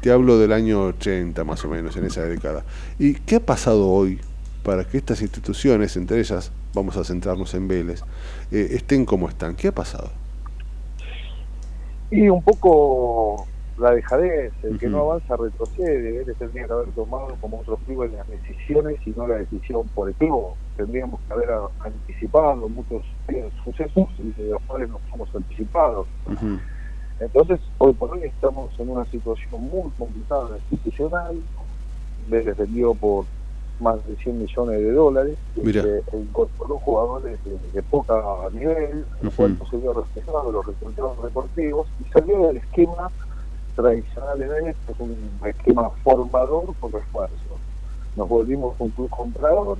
Te 0.00 0.10
hablo 0.10 0.38
del 0.38 0.52
año 0.52 0.84
80 0.86 1.44
más 1.44 1.62
o 1.64 1.68
menos, 1.68 1.94
en 1.96 2.06
esa 2.06 2.22
década. 2.24 2.64
¿Y 2.98 3.14
qué 3.14 3.36
ha 3.36 3.40
pasado 3.40 3.86
hoy 3.90 4.18
para 4.62 4.84
que 4.84 4.96
estas 4.96 5.20
instituciones, 5.20 5.94
entre 5.96 6.18
ellas 6.20 6.52
vamos 6.72 6.96
a 6.96 7.04
centrarnos 7.04 7.52
en 7.52 7.68
Vélez, 7.68 8.02
eh, 8.50 8.68
estén 8.70 9.04
como 9.04 9.28
están? 9.28 9.56
¿Qué 9.56 9.68
ha 9.68 9.72
pasado? 9.72 10.10
Y 12.10 12.30
un 12.30 12.42
poco 12.42 13.46
la 13.78 13.92
dejadez, 13.92 14.52
el 14.62 14.78
que 14.78 14.88
no 14.88 15.00
avanza 15.00 15.36
retrocede, 15.36 16.12
Vélez 16.12 16.36
tendría 16.38 16.66
que 16.66 16.72
haber 16.72 16.88
tomado 16.88 17.36
como 17.38 17.60
otros 17.60 17.78
clubes 17.86 18.10
las 18.12 18.26
decisiones 18.26 18.96
y 19.06 19.10
no 19.10 19.26
la 19.28 19.36
decisión 19.36 19.86
por 19.94 20.08
el 20.08 20.14
club. 20.14 20.54
Tendríamos 20.78 21.20
que 21.28 21.32
haber 21.34 21.50
anticipado 21.80 22.68
muchos 22.70 23.02
sucesos 23.64 24.08
y 24.18 24.32
de 24.40 24.50
los 24.50 24.62
cuales 24.62 24.88
nos 24.88 25.00
hemos 25.12 25.34
anticipado. 25.34 26.06
Entonces, 27.20 27.60
hoy 27.76 27.92
por 27.92 28.12
hoy 28.12 28.24
estamos 28.24 28.70
en 28.78 28.88
una 28.88 29.04
situación 29.04 29.60
muy 29.60 29.90
complicada 29.98 30.56
institucional. 30.70 31.36
Vélez 32.28 32.56
vendió 32.56 32.94
por 32.94 33.26
más 33.78 34.04
de 34.06 34.16
100 34.16 34.38
millones 34.38 34.80
de 34.80 34.92
dólares, 34.92 35.38
que 35.54 36.16
incorporó 36.16 36.78
jugadores 36.78 37.38
de, 37.72 37.82
poca 37.82 38.14
nivel, 38.52 39.04
lo 39.22 39.30
cual 39.30 39.58
no 39.58 39.66
se 39.68 39.76
vio 39.76 39.92
reflejado 39.92 40.52
los 40.52 40.66
resultados 40.66 41.22
deportivos, 41.22 41.86
y 42.00 42.10
salió 42.10 42.46
del 42.46 42.58
esquema 42.58 43.10
tradicional 43.74 44.38
de 44.38 44.70
esto, 44.70 44.92
es 44.92 45.00
un 45.00 45.30
esquema 45.46 45.90
formador 46.02 46.74
por 46.74 46.92
refuerzo. 46.92 47.58
Nos 48.16 48.28
volvimos 48.28 48.74
un 48.78 48.90
club 48.90 49.08
comprador, 49.08 49.78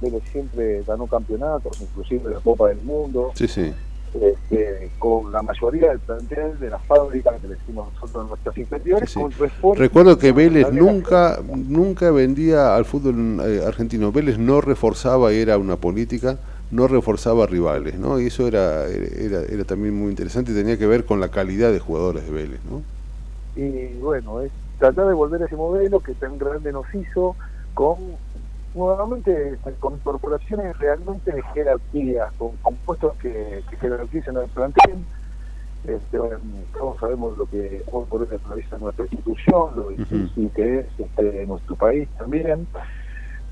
pero 0.00 0.20
siempre 0.30 0.82
ganó 0.86 1.06
campeonatos, 1.06 1.80
inclusive 1.80 2.30
la 2.30 2.40
Copa 2.40 2.68
del 2.68 2.82
Mundo. 2.82 3.32
Sí, 3.34 3.48
sí. 3.48 3.72
Este, 4.14 4.90
con 4.98 5.30
la 5.30 5.42
mayoría 5.42 5.90
del 5.90 6.00
plantel 6.00 6.58
de 6.58 6.70
las 6.70 6.84
fábricas 6.84 7.40
que 7.40 7.48
le 7.48 7.54
decimos 7.54 7.92
nosotros 7.94 8.24
en 8.24 8.28
nuestras 8.28 8.58
inferiores, 8.58 9.14
Recuerdo 9.76 10.18
que 10.18 10.32
Vélez 10.32 10.72
nunca 10.72 11.40
nunca 11.46 12.10
vendía 12.10 12.74
al 12.74 12.84
fútbol 12.84 13.40
eh, 13.46 13.62
argentino. 13.66 14.12
Vélez 14.12 14.38
no 14.38 14.60
reforzaba, 14.60 15.32
y 15.32 15.38
era 15.38 15.58
una 15.58 15.76
política, 15.76 16.38
no 16.70 16.88
reforzaba 16.88 17.46
rivales, 17.46 17.98
¿no? 17.98 18.20
Y 18.20 18.26
eso 18.26 18.46
era, 18.46 18.86
era, 18.86 19.42
era 19.42 19.64
también 19.64 19.94
muy 19.94 20.10
interesante 20.10 20.52
y 20.52 20.54
tenía 20.54 20.78
que 20.78 20.86
ver 20.86 21.04
con 21.04 21.20
la 21.20 21.28
calidad 21.28 21.72
de 21.72 21.78
jugadores 21.78 22.24
de 22.24 22.30
Vélez, 22.32 22.60
¿no? 22.70 22.82
y 23.58 23.88
bueno, 24.00 24.40
es 24.40 24.52
tratar 24.78 25.08
de 25.08 25.14
volver 25.14 25.42
a 25.42 25.46
ese 25.46 25.56
modelo 25.56 26.00
que 26.00 26.14
tan 26.14 26.38
grande 26.38 26.72
nos 26.72 26.86
hizo 26.94 27.34
con 27.74 27.96
nuevamente 28.74 29.58
con 29.80 29.98
corporaciones 29.98 30.78
realmente 30.78 31.32
de 31.32 31.42
jerarquía, 31.54 32.30
con, 32.38 32.52
puestos 32.84 33.14
que, 33.16 33.62
que 33.68 33.76
jerarquizan 33.76 34.36
el 34.36 34.48
plantel. 34.48 34.98
Este, 35.84 36.18
todos 36.76 36.98
sabemos 36.98 37.38
lo 37.38 37.46
que 37.46 37.82
hoy 37.92 38.04
por 38.08 38.22
hoy 38.22 38.28
atraviesa 38.34 38.78
nuestra 38.78 39.04
institución, 39.04 39.70
lo 39.76 39.88
difícil 39.90 40.50
que 40.54 40.80
es 40.80 40.86
este, 40.98 41.46
nuestro 41.46 41.76
país 41.76 42.08
también. 42.18 42.66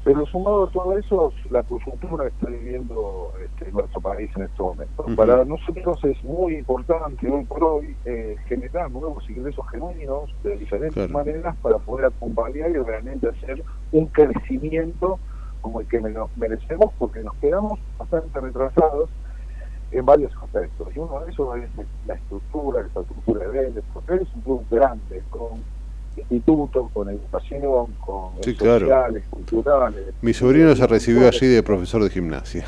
Pero 0.06 0.24
sumado 0.26 0.62
a 0.62 0.70
todo 0.70 0.96
eso, 0.96 1.32
la 1.50 1.64
coyuntura 1.64 2.26
que 2.26 2.28
está 2.28 2.48
viviendo 2.48 3.32
este, 3.44 3.72
nuestro 3.72 4.00
país 4.00 4.30
en 4.36 4.44
este 4.44 4.62
momento. 4.62 5.04
Para 5.16 5.44
nosotros 5.44 5.98
es 6.04 6.22
muy 6.22 6.58
importante 6.58 7.28
hoy 7.28 7.44
por 7.44 7.64
hoy 7.64 7.96
eh, 8.04 8.36
generar 8.46 8.88
nuevos 8.88 9.28
ingresos 9.28 9.68
genuinos 9.68 10.32
de 10.44 10.58
diferentes 10.58 11.10
maneras 11.10 11.56
para 11.56 11.78
poder 11.78 12.06
acompañar 12.06 12.70
y 12.70 12.74
realmente 12.74 13.30
hacer 13.30 13.64
un 13.90 14.06
crecimiento 14.06 15.18
como 15.60 15.80
el 15.80 15.88
que 15.88 16.00
merecemos 16.36 16.92
porque 17.00 17.24
nos 17.24 17.34
quedamos 17.38 17.80
bastante 17.98 18.40
retrasados 18.40 19.10
en 19.90 20.06
varios 20.06 20.32
aspectos. 20.40 20.86
Y 20.94 21.00
uno 21.00 21.18
de 21.24 21.32
esos 21.32 21.56
es 21.56 21.68
la 22.06 22.14
estructura, 22.14 22.86
la 22.94 23.00
estructura 23.00 23.40
de 23.40 23.48
Vélez, 23.48 23.84
porque 23.92 24.14
es 24.14 24.34
un 24.36 24.40
club 24.42 24.66
grande, 24.70 25.20
con 25.30 25.64
instituto, 26.16 26.90
con 26.92 27.08
educación, 27.08 27.86
con 28.04 28.42
sociales, 28.42 29.24
culturales. 29.30 30.14
Mi 30.22 30.32
sobrino 30.32 30.74
se 30.74 30.86
recibió 30.86 31.28
allí 31.28 31.46
de 31.46 31.62
profesor 31.62 32.02
de 32.02 32.10
gimnasia. 32.10 32.66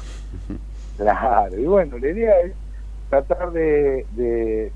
Claro, 0.97 1.59
y 1.59 1.65
bueno, 1.65 1.99
la 1.99 2.09
idea 2.09 2.41
es 2.41 2.53
tratar 3.09 3.53
de, 3.53 4.05
de, 4.17 4.73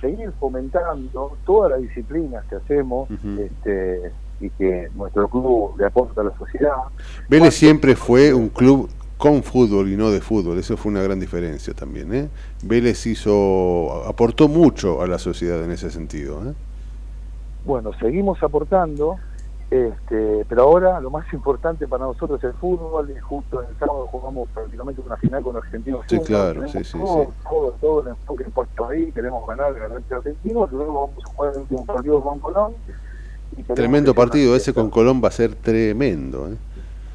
seguir 0.00 0.32
fomentando 0.38 1.36
todas 1.44 1.72
las 1.72 1.82
disciplinas 1.82 2.44
que 2.46 2.56
hacemos 2.56 3.08
este, 3.38 4.12
y 4.40 4.50
que 4.50 4.88
nuestro 4.94 5.28
club 5.28 5.74
le 5.78 5.86
aporta 5.86 6.22
a 6.22 6.24
la 6.24 6.36
sociedad. 6.36 6.74
Vélez 7.28 7.54
siempre 7.54 7.94
fue 7.96 8.32
un 8.32 8.48
club 8.48 8.88
con 9.20 9.42
fútbol 9.42 9.90
y 9.92 9.96
no 9.96 10.10
de 10.10 10.22
fútbol, 10.22 10.58
eso 10.58 10.78
fue 10.78 10.90
una 10.90 11.02
gran 11.02 11.20
diferencia 11.20 11.74
también. 11.74 12.14
¿eh? 12.14 12.28
Vélez 12.62 13.06
hizo, 13.06 14.04
aportó 14.06 14.48
mucho 14.48 15.02
a 15.02 15.06
la 15.06 15.18
sociedad 15.18 15.62
en 15.62 15.72
ese 15.72 15.90
sentido. 15.90 16.42
¿eh? 16.48 16.54
Bueno, 17.64 17.90
seguimos 18.00 18.42
aportando, 18.42 19.16
este, 19.70 20.44
pero 20.48 20.62
ahora 20.62 21.00
lo 21.00 21.10
más 21.10 21.30
importante 21.32 21.86
para 21.86 22.04
nosotros 22.04 22.38
es 22.38 22.44
el 22.44 22.54
fútbol. 22.54 23.10
Y 23.10 23.20
justo 23.20 23.60
el 23.62 23.76
sábado 23.78 24.06
jugamos 24.10 24.48
prácticamente 24.50 25.00
una 25.00 25.16
final 25.16 25.42
con 25.42 25.56
Argentinos. 25.56 26.04
Sí, 26.08 26.18
claro, 26.20 26.66
sí, 26.68 26.82
sí, 26.84 26.98
todo, 26.98 27.32
Todo, 27.48 27.74
todo, 27.80 28.02
el 28.02 28.08
enfoque 28.08 28.44
puesto 28.44 28.88
ahí. 28.88 29.12
Queremos 29.12 29.46
ganar 29.46 29.74
el 29.76 30.14
argentino. 30.14 30.68
Luego 30.70 31.08
vamos 31.08 31.24
a 31.24 31.34
jugar 31.34 31.52
el 31.54 31.60
último 31.60 31.86
partido 31.86 32.22
con 32.22 32.38
Colón. 32.40 32.74
Tremendo 33.74 34.14
partido, 34.14 34.54
ese 34.56 34.72
con 34.72 34.90
Colón 34.90 35.20
va 35.22 35.28
a 35.28 35.32
ser 35.32 35.54
tremendo. 35.54 36.48
¿eh? 36.48 36.56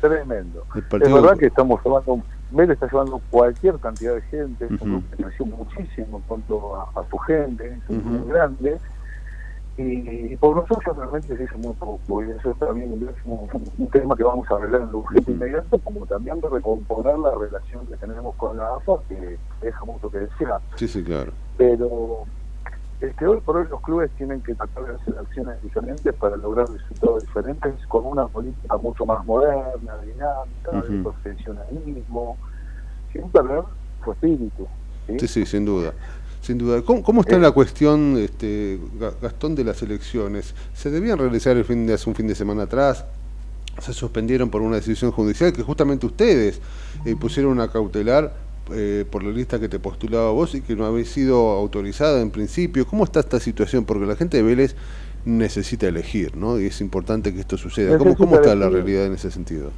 Tremendo. 0.01 0.63
Es 0.75 1.13
verdad 1.13 1.37
que 1.37 1.47
estamos 1.47 1.81
llevando, 1.83 2.21
Vélez 2.51 2.75
está 2.75 2.87
llevando 2.87 3.21
cualquier 3.31 3.75
cantidad 3.79 4.13
de 4.13 4.21
gente, 4.23 4.65
uh 4.65 5.01
creció 5.17 5.45
muchísimo 5.45 6.17
en 6.17 6.23
cuanto 6.27 6.75
a, 6.75 7.09
su 7.09 7.17
gente, 7.19 7.79
es 7.89 8.03
muy 8.03 8.29
grande 8.29 8.77
Y, 9.77 10.33
y 10.33 10.37
por 10.37 10.55
nosotros 10.55 10.95
realmente 10.95 11.35
se 11.35 11.43
hizo 11.43 11.57
muy 11.57 11.73
poco, 11.73 12.23
y 12.23 12.31
eso 12.31 12.53
también 12.59 12.93
es 12.93 13.25
un, 13.25 13.49
un 13.77 13.87
tema 13.87 14.15
que 14.15 14.23
vamos 14.23 14.49
a 14.49 14.55
arreglar 14.55 14.83
en 14.83 14.91
lo 14.91 14.99
urgente 14.99 15.31
inmediato, 15.31 15.77
como 15.79 16.05
también 16.05 16.39
de 16.39 16.47
recomponer 16.47 17.19
la 17.19 17.35
relación 17.35 17.85
que 17.87 17.97
tenemos 17.97 18.35
con 18.35 18.55
la 18.55 18.75
AFA, 18.75 18.93
que 19.09 19.37
deja 19.61 19.85
mucho 19.85 20.09
que 20.09 20.19
decir. 20.19 20.47
Sí, 20.75 20.87
sí, 20.87 21.03
claro. 21.03 21.33
Pero 21.57 22.25
este, 23.01 23.27
hoy 23.27 23.41
por 23.41 23.57
hoy 23.57 23.67
los 23.69 23.81
clubes 23.81 24.09
tienen 24.17 24.41
que 24.41 24.55
tratar 24.55 24.85
de 24.85 24.95
hacer 24.95 25.17
acciones 25.19 25.61
diferentes 25.61 26.13
para 26.15 26.37
lograr 26.37 26.69
resultados 26.69 27.23
diferentes 27.23 27.73
con 27.87 28.05
una 28.05 28.25
política 28.27 28.77
mucho 28.77 29.05
más 29.05 29.25
moderna, 29.25 29.97
dinámica, 29.97 30.89
de 30.89 31.03
profesionalismo, 31.03 32.37
sin 33.11 33.29
perder 33.29 33.63
su 34.03 34.11
espíritu. 34.13 34.67
¿sí? 35.07 35.19
Sí, 35.19 35.27
sí, 35.27 35.45
sin 35.45 35.65
duda. 35.65 35.91
Sin 36.45 36.59
duda. 36.59 36.81
¿Cómo, 36.83 37.01
cómo 37.01 37.21
está 37.21 37.39
la 37.39 37.51
cuestión, 37.51 38.17
este, 38.19 38.77
Ga- 38.99 39.13
Gastón, 39.19 39.55
de 39.55 39.63
las 39.63 39.81
elecciones? 39.81 40.53
¿Se 40.75 40.91
debían 40.91 41.17
realizar 41.17 41.57
el 41.57 41.65
fin 41.65 41.87
de 41.87 41.93
hace 41.93 42.07
un 42.07 42.15
fin 42.15 42.27
de 42.27 42.35
semana 42.35 42.63
atrás? 42.63 43.03
Se 43.81 43.93
suspendieron 43.93 44.49
por 44.51 44.61
una 44.61 44.75
decisión 44.75 45.11
judicial 45.11 45.51
que 45.53 45.63
justamente 45.63 46.05
ustedes 46.05 46.61
eh, 47.03 47.15
pusieron 47.19 47.51
una 47.53 47.67
cautelar 47.71 48.35
eh, 48.71 49.05
por 49.09 49.23
la 49.23 49.31
lista 49.31 49.59
que 49.59 49.67
te 49.69 49.79
postulaba 49.79 50.29
vos 50.31 50.53
y 50.53 50.61
que 50.61 50.75
no 50.75 50.85
habéis 50.85 51.09
sido 51.09 51.35
autorizada 51.51 52.21
en 52.21 52.29
principio. 52.29 52.85
¿Cómo 52.85 53.03
está 53.05 53.21
esta 53.21 53.39
situación? 53.39 53.83
Porque 53.85 54.05
la 54.05 54.15
gente 54.15 54.37
de 54.37 54.43
Vélez 54.43 54.75
necesita 55.25 55.87
elegir, 55.87 56.37
¿no? 56.37 56.59
Y 56.59 56.67
es 56.67 56.79
importante 56.79 57.33
que 57.33 57.39
esto 57.39 57.57
suceda. 57.57 57.97
¿Cómo, 57.97 58.15
cómo 58.15 58.35
está 58.35 58.53
la 58.55 58.69
realidad 58.69 59.07
en 59.07 59.13
ese 59.13 59.31
sentido? 59.31 59.71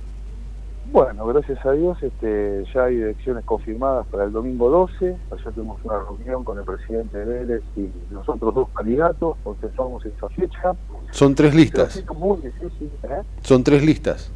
Bueno, 0.92 1.28
gracias 1.28 1.64
a 1.66 1.74
Dios 1.74 2.02
este, 2.02 2.64
ya 2.74 2.86
hay 2.86 2.96
elecciones 2.96 3.44
confirmadas 3.44 4.08
para 4.08 4.24
el 4.24 4.32
domingo 4.32 4.70
12. 4.70 5.16
Ayer 5.32 5.54
tuvimos 5.54 5.84
una 5.84 6.00
reunión 6.00 6.44
con 6.46 6.58
el 6.58 6.64
presidente 6.64 7.18
de 7.18 7.26
Vélez 7.26 7.62
y 7.76 7.90
los 8.10 8.28
otros 8.28 8.56
dos 8.56 8.70
candidatos, 8.70 9.36
somos 9.76 10.06
esa 10.06 10.30
fecha. 10.30 10.76
Son 11.12 11.36
tres 11.36 11.54
listas. 11.54 12.04
muy 12.18 12.38
difícil, 12.38 12.90
¿eh? 13.04 13.22
Son 13.42 13.64
tres 13.64 13.84
listas. 13.84 14.32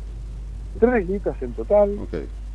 Tres 0.79 1.07
listas 1.07 1.41
en 1.41 1.53
total. 1.53 1.97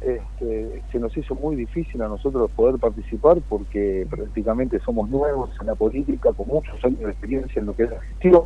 Este, 0.03 0.83
se 0.93 0.99
nos 0.99 1.17
hizo 1.17 1.35
muy 1.35 1.57
difícil 1.57 2.03
a 2.03 2.09
nosotros 2.09 2.51
poder 2.55 2.79
participar 2.79 3.39
porque 3.49 4.07
prácticamente 4.11 4.79
somos 4.81 5.09
nuevos 5.09 5.51
en 5.59 5.67
la 5.67 5.75
política, 5.75 6.33
con 6.35 6.49
muchos 6.49 6.85
años 6.85 7.01
de 7.01 7.11
experiencia 7.11 7.61
en 7.61 7.67
lo 7.67 7.75
que 7.75 7.85
es 7.85 7.91
la 7.91 8.01
gestión. 8.01 8.43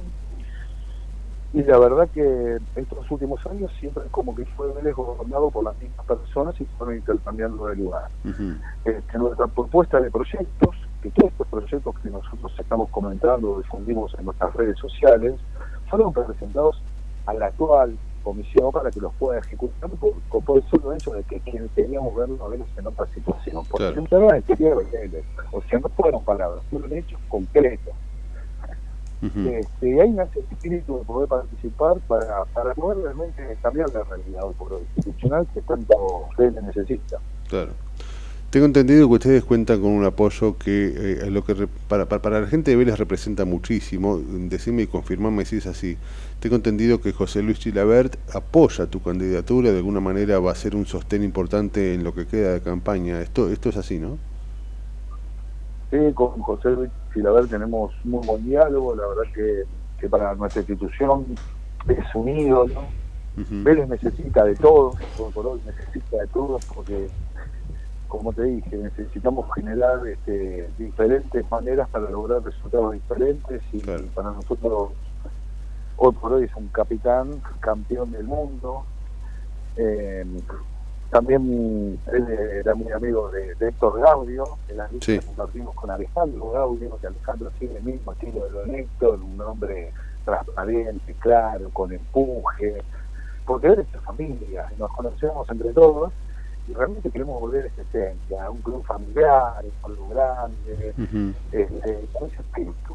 Y 1.52 1.64
la 1.64 1.78
verdad 1.78 2.08
que 2.10 2.58
estos 2.76 3.10
últimos 3.10 3.44
años 3.46 3.72
siempre 3.80 4.04
como 4.12 4.34
que 4.36 4.44
fue 4.46 4.72
Vélez 4.72 4.94
gobernado 4.94 5.50
por 5.50 5.64
las 5.64 5.76
mismas 5.80 6.06
personas 6.06 6.60
y 6.60 6.64
fueron 6.78 6.96
intercambiando 6.96 7.66
de 7.66 7.76
lugar. 7.76 8.08
Ujú. 8.24 8.54
Este, 8.84 9.18
nuestra 9.18 9.48
propuesta 9.48 10.00
de 10.00 10.10
proyectos, 10.10 10.76
que 11.02 11.10
todos 11.10 11.32
estos 11.32 11.46
proyectos 11.48 11.98
que 12.00 12.10
nosotros 12.10 12.52
estamos 12.56 12.88
comentando, 12.90 13.58
difundimos 13.58 14.14
en 14.18 14.26
nuestras 14.26 14.54
redes 14.54 14.78
sociales, 14.78 15.34
fueron 15.88 16.12
presentados 16.12 16.80
a 17.26 17.34
la 17.34 17.46
actual 17.46 17.98
comisión 18.22 18.70
para 18.70 18.90
que 18.90 19.00
los 19.00 19.12
pueda 19.14 19.40
ejecutar 19.40 19.90
por, 19.90 20.12
por 20.44 20.58
el 20.58 20.62
solo 20.70 20.92
hecho 20.92 21.12
de 21.12 21.22
que 21.24 21.40
quienes 21.40 21.70
queríamos 21.72 22.14
verlo 22.14 22.44
a 22.44 22.48
Vélez 22.48 22.66
en 22.76 22.86
otra 22.86 23.06
situación. 23.06 23.64
Porque 23.68 23.92
Claro. 24.08 24.30
el 24.34 24.44
quería 24.44 24.74
Vélez. 24.74 25.24
O 25.50 25.62
sea, 25.62 25.80
no 25.80 25.88
fueron 25.88 26.22
palabras, 26.24 26.62
fueron 26.70 26.92
hechos 26.92 27.18
concretos. 27.28 27.94
Ujú. 29.22 29.48
Este, 29.50 29.90
y 29.90 30.00
ahí 30.00 30.10
nace 30.10 30.38
el 30.38 30.46
espíritu 30.50 30.98
de 30.98 31.04
poder 31.04 31.28
participar 31.28 31.98
para, 32.08 32.44
para 32.54 32.74
poder 32.74 32.98
realmente 33.04 33.58
cambiar 33.62 33.92
la 33.92 34.02
realidad 34.04 34.44
hoy 34.44 34.54
por 34.58 34.72
hoy 34.72 34.82
institucional 34.96 35.46
que 35.52 35.60
tanto 35.62 35.94
Vélez 36.38 36.62
necesita. 36.62 37.18
Claro. 37.48 37.72
Tengo 38.48 38.66
entendido 38.66 39.06
que 39.06 39.14
ustedes 39.14 39.44
cuentan 39.44 39.80
con 39.80 39.90
un 39.92 40.04
apoyo 40.04 40.58
que 40.58 40.92
eh, 41.22 41.30
lo 41.30 41.44
que 41.44 41.54
re- 41.54 41.68
para, 41.86 42.06
para, 42.06 42.20
para 42.20 42.40
la 42.40 42.48
gente 42.48 42.72
de 42.72 42.76
Vélez 42.76 42.98
representa 42.98 43.44
muchísimo. 43.44 44.18
Decime 44.18 44.82
y 44.82 44.86
confirmame 44.88 45.44
si 45.44 45.58
es 45.58 45.66
así. 45.66 45.96
Tengo 46.40 46.56
entendido 46.56 47.00
que 47.00 47.12
José 47.12 47.42
Luis 47.42 47.60
Chilabert 47.60 48.16
apoya 48.34 48.86
tu 48.86 49.00
candidatura, 49.02 49.70
de 49.70 49.76
alguna 49.76 50.00
manera 50.00 50.40
va 50.40 50.50
a 50.50 50.56
ser 50.56 50.74
un 50.74 50.84
sostén 50.86 51.22
importante 51.22 51.94
en 51.94 52.02
lo 52.02 52.12
que 52.12 52.26
queda 52.26 52.54
de 52.54 52.60
campaña. 52.60 53.20
Esto, 53.20 53.48
esto 53.50 53.68
es 53.68 53.76
así, 53.76 54.00
¿no? 54.00 54.18
Sí, 55.90 55.98
con 56.14 56.40
José 56.40 56.70
Luis 56.70 56.90
Filaber 57.10 57.48
tenemos 57.48 57.92
muy 58.04 58.24
buen 58.24 58.44
diálogo, 58.44 58.94
la 58.94 59.06
verdad 59.08 59.32
que, 59.34 59.64
que 59.98 60.08
para 60.08 60.34
nuestra 60.34 60.60
institución 60.60 61.26
es 61.88 62.14
un 62.14 62.28
ídolo. 62.28 62.82
Vélez 63.36 63.88
necesita 63.88 64.44
de 64.44 64.54
todos, 64.54 64.96
por, 65.16 65.32
por 65.32 65.46
hoy 65.46 65.60
necesita 65.64 66.18
de 66.18 66.26
todos, 66.28 66.64
porque, 66.66 67.08
como 68.06 68.32
te 68.32 68.42
dije, 68.42 68.76
necesitamos 68.76 69.46
generar 69.54 70.06
este, 70.06 70.68
diferentes 70.78 71.50
maneras 71.50 71.88
para 71.88 72.10
lograr 72.10 72.42
resultados 72.42 72.92
diferentes 72.92 73.62
y 73.72 73.78
para 73.78 74.32
nosotros 74.32 74.90
hoy 75.96 76.12
por 76.14 76.32
hoy 76.32 76.44
es 76.44 76.54
un 76.54 76.68
capitán, 76.68 77.40
campeón 77.60 78.10
del 78.12 78.24
mundo. 78.24 78.84
Eh, 79.76 80.24
también 81.10 81.98
él 82.12 82.26
era 82.28 82.74
muy 82.74 82.92
amigo 82.92 83.30
de, 83.30 83.54
de 83.56 83.68
Héctor 83.68 84.00
Gaudio, 84.00 84.44
en 84.68 84.76
las 84.76 84.92
luchas 84.92 85.06
Sí. 85.06 85.18
que 85.18 85.26
compartimos 85.26 85.74
con 85.74 85.90
Alejandro 85.90 86.50
Gaudio, 86.52 86.98
que 87.00 87.06
Alejandro 87.08 87.50
sigue 87.58 87.76
el 87.76 87.82
mismo 87.84 88.12
estilo 88.12 88.44
de 88.44 88.50
lo 88.50 88.62
de 88.64 88.80
Héctor, 88.80 89.18
un 89.20 89.40
hombre 89.40 89.92
transparente, 90.24 91.14
claro, 91.18 91.68
con 91.70 91.92
empuje, 91.92 92.82
porque 93.46 93.66
él 93.68 93.80
es 93.80 93.92
de 93.92 93.98
familia, 94.00 94.66
y 94.76 94.78
nos 94.80 94.90
conocemos 94.92 95.48
entre 95.50 95.72
todos, 95.72 96.12
y 96.68 96.74
realmente 96.74 97.10
queremos 97.10 97.40
volver 97.40 97.64
a 97.64 97.66
esa 97.68 97.82
esencia, 97.82 98.44
a 98.44 98.50
un 98.50 98.60
club 98.62 98.84
familiar, 98.84 99.54
un 99.64 99.94
club 99.94 100.10
grande, 100.10 100.94
este, 101.50 102.06
con 102.12 102.28
ese 102.28 102.36
espíritu. 102.36 102.94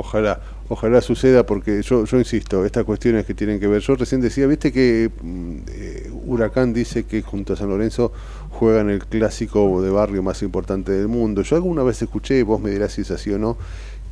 Ojalá, 0.00 0.40
ojalá 0.68 1.00
suceda 1.00 1.44
porque 1.44 1.82
yo, 1.82 2.04
yo 2.04 2.18
insisto, 2.18 2.64
estas 2.64 2.84
cuestiones 2.84 3.26
que 3.26 3.34
tienen 3.34 3.58
que 3.58 3.66
ver, 3.66 3.80
yo 3.82 3.96
recién 3.96 4.20
decía, 4.20 4.46
viste 4.46 4.70
que 4.72 5.10
mm, 5.22 5.56
eh, 5.68 5.87
Huracán 6.28 6.72
dice 6.72 7.04
que 7.04 7.22
junto 7.22 7.52
a 7.52 7.56
San 7.56 7.68
Lorenzo 7.68 8.12
juegan 8.50 8.90
el 8.90 9.04
clásico 9.04 9.80
de 9.82 9.90
barrio 9.90 10.22
más 10.22 10.42
importante 10.42 10.92
del 10.92 11.08
mundo. 11.08 11.42
Yo 11.42 11.56
alguna 11.56 11.82
vez 11.82 12.00
escuché, 12.02 12.42
vos 12.42 12.60
me 12.60 12.70
dirás 12.70 12.92
si 12.92 13.02
es 13.02 13.10
así 13.10 13.32
o 13.32 13.38
no, 13.38 13.56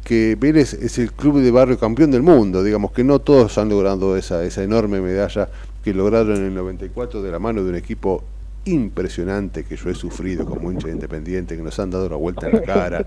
que 0.04 0.36
Vélez 0.38 0.74
es 0.74 0.98
el 0.98 1.12
club 1.12 1.40
de 1.40 1.50
barrio 1.50 1.78
campeón 1.78 2.10
del 2.10 2.22
mundo, 2.22 2.62
digamos 2.62 2.92
que 2.92 3.02
no 3.04 3.18
todos 3.18 3.58
han 3.58 3.68
logrado 3.68 4.16
esa, 4.16 4.44
esa 4.44 4.62
enorme 4.62 5.00
medalla 5.00 5.48
que 5.84 5.92
lograron 5.94 6.36
en 6.36 6.44
el 6.44 6.54
94 6.54 7.22
de 7.22 7.30
la 7.30 7.38
mano 7.38 7.62
de 7.64 7.70
un 7.70 7.76
equipo 7.76 8.22
impresionante 8.66 9.64
que 9.64 9.76
yo 9.76 9.90
he 9.90 9.94
sufrido 9.94 10.44
como 10.44 10.70
hincha 10.72 10.88
de 10.88 10.94
independiente, 10.94 11.56
que 11.56 11.62
nos 11.62 11.78
han 11.78 11.90
dado 11.90 12.08
la 12.08 12.16
vuelta 12.16 12.48
en 12.48 12.54
la 12.54 12.62
cara. 12.62 13.06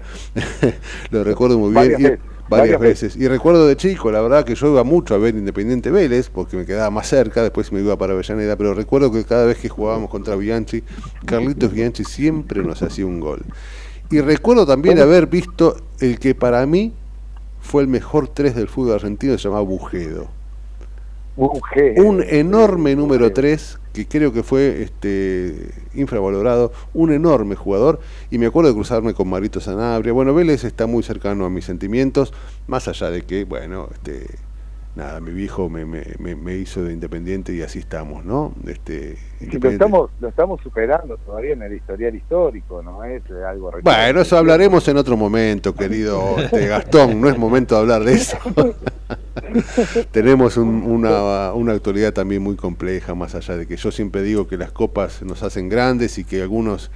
Lo 1.12 1.24
recuerdo 1.24 1.58
muy 1.60 1.72
bien. 1.88 2.02
Y- 2.02 2.39
varias 2.50 2.80
veces. 2.80 3.16
Y 3.16 3.28
recuerdo 3.28 3.68
de 3.68 3.78
chico, 3.78 4.12
la 4.12 4.22
verdad 4.22 4.44
que 4.44 4.56
yo 4.56 4.72
iba 4.72 4.84
mucho 4.84 5.16
a 5.16 5.18
ver 5.18 5.36
Independiente 5.36 5.92
Vélez, 5.92 6.30
porque 6.30 6.58
me 6.58 6.66
quedaba 6.66 6.90
más 6.90 7.08
cerca, 7.08 7.42
después 7.44 7.72
me 7.72 7.80
iba 7.80 7.98
para 7.98 8.14
Avellaneda, 8.14 8.56
pero 8.56 8.74
recuerdo 8.74 9.12
que 9.12 9.24
cada 9.24 9.46
vez 9.46 9.58
que 9.58 9.70
jugábamos 9.70 10.10
contra 10.10 10.36
Bianchi, 10.36 10.84
Carlitos 11.26 11.72
Bianchi 11.72 12.04
siempre 12.04 12.64
nos 12.64 12.82
hacía 12.82 13.06
un 13.06 13.20
gol. 13.20 13.44
Y 14.10 14.22
recuerdo 14.22 14.66
también 14.66 15.00
haber 15.00 15.28
visto 15.28 15.78
el 16.00 16.18
que 16.20 16.34
para 16.34 16.66
mí 16.66 16.94
fue 17.62 17.84
el 17.84 17.88
mejor 17.88 18.28
3 18.28 18.56
del 18.56 18.68
fútbol 18.68 18.96
argentino, 18.96 19.38
se 19.38 19.44
llamaba 19.44 19.62
Bujedo. 19.62 20.28
Un 21.36 22.24
enorme 22.28 22.96
número 22.96 23.32
3 23.32 23.80
que 23.94 24.08
creo 24.08 24.32
que 24.32 24.44
fue 24.44 24.84
este 24.84 25.72
infravalorado, 25.94 26.72
un 26.94 27.12
enorme 27.12 27.56
jugador 27.56 28.00
y 28.30 28.38
me 28.38 28.46
acuerdo 28.46 28.70
de 28.70 28.76
cruzarme 28.76 29.14
con 29.14 29.30
Marito 29.30 29.60
Sanabria. 29.60 30.14
Bueno, 30.14 30.34
Vélez 30.34 30.64
está 30.64 30.88
muy 30.88 31.04
cercano 31.04 31.46
a 31.46 31.50
mis 31.50 31.66
sentimientos, 31.66 32.34
más 32.68 32.88
allá 32.88 33.10
de 33.10 33.24
que, 33.24 33.46
bueno, 33.46 33.90
este 33.94 34.28
nada, 35.00 35.22
mi 35.22 35.32
viejo 35.32 35.70
me, 35.70 35.86
me, 35.86 36.56
hizo 36.58 36.84
de 36.84 36.92
independiente 36.92 37.54
y 37.54 37.62
así 37.62 37.80
estamos, 37.80 38.26
¿no? 38.26 38.54
Este, 38.68 39.18
Y 39.40 39.58
lo 39.58 39.70
estamos, 39.70 40.12
lo 40.20 40.28
estamos 40.28 40.60
superando 40.62 41.16
todavía 41.18 41.54
en 41.54 41.64
el 41.64 41.74
historial 41.74 42.16
histórico, 42.16 42.84
no 42.84 43.04
es 43.06 43.24
algo 43.48 43.72
Bueno, 43.82 44.22
eso 44.22 44.38
hablaremos 44.38 44.86
en 44.90 44.98
otro 44.98 45.16
momento, 45.16 45.74
querido 45.74 46.36
este, 46.38 46.68
Gastón, 46.68 47.22
no 47.22 47.30
es 47.30 47.38
momento 47.38 47.76
de 47.76 47.82
hablar 47.82 48.04
de 48.04 48.14
eso. 48.14 48.38
Tenemos 50.12 50.58
un- 50.58 50.84
una, 50.84 51.54
una 51.54 51.72
actualidad 51.74 52.12
también 52.12 52.42
muy 52.42 52.58
compleja, 52.58 53.16
más 53.16 53.36
allá 53.36 53.56
de 53.56 53.68
que 53.68 53.78
yo 53.78 53.92
siempre 53.92 54.22
digo 54.22 54.48
que 54.48 54.58
las 54.58 54.72
copas 54.72 55.24
nos 55.24 55.44
hacen 55.44 55.70
grandes 55.70 56.18
y 56.18 56.26
que 56.26 56.42
algunos 56.42 56.92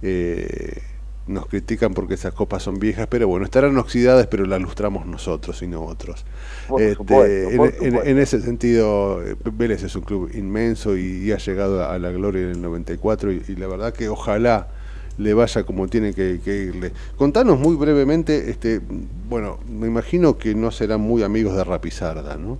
eh, 0.00 0.80
nos 1.26 1.46
critican 1.46 1.94
porque 1.94 2.14
esas 2.14 2.34
copas 2.34 2.62
son 2.62 2.78
viejas, 2.78 3.06
pero 3.08 3.28
bueno, 3.28 3.44
estarán 3.44 3.76
oxidadas, 3.78 4.26
pero 4.26 4.44
las 4.46 4.60
lustramos 4.60 5.06
nosotros 5.06 5.62
y 5.62 5.66
no 5.68 5.82
otros. 5.84 6.24
Por 6.66 6.82
Este, 6.82 6.94
supuesto, 6.96 7.52
en, 7.54 7.56
por 7.56 7.66
en- 7.66 7.74
supuesto. 7.78 8.10
en 8.10 8.18
ese 8.18 8.40
sentido, 8.40 9.20
Vélez 9.52 9.82
es 9.82 9.96
un 9.96 10.02
club 10.02 10.30
inmenso 10.34 10.96
y, 10.96 11.02
y 11.24 11.32
ha 11.32 11.38
llegado 11.38 11.84
a 11.88 11.98
la 11.98 12.10
gloria 12.10 12.42
en 12.42 12.50
el 12.50 12.62
94 12.62 13.32
y, 13.32 13.42
y 13.48 13.56
la 13.56 13.66
verdad 13.68 13.92
que 13.94 14.08
ojalá 14.08 14.68
le 15.16 15.32
vaya 15.34 15.64
como 15.64 15.88
tiene 15.88 16.12
que, 16.14 16.40
que 16.44 16.56
irle. 16.64 16.92
Contanos 17.16 17.58
muy 17.58 17.76
brevemente, 17.76 18.50
este, 18.50 18.80
bueno, 19.28 19.58
me 19.68 19.86
imagino 19.86 20.36
que 20.38 20.54
no 20.54 20.70
serán 20.70 21.00
muy 21.00 21.22
amigos 21.22 21.56
de 21.56 21.64
Rapizarda, 21.64 22.36
¿no? 22.36 22.58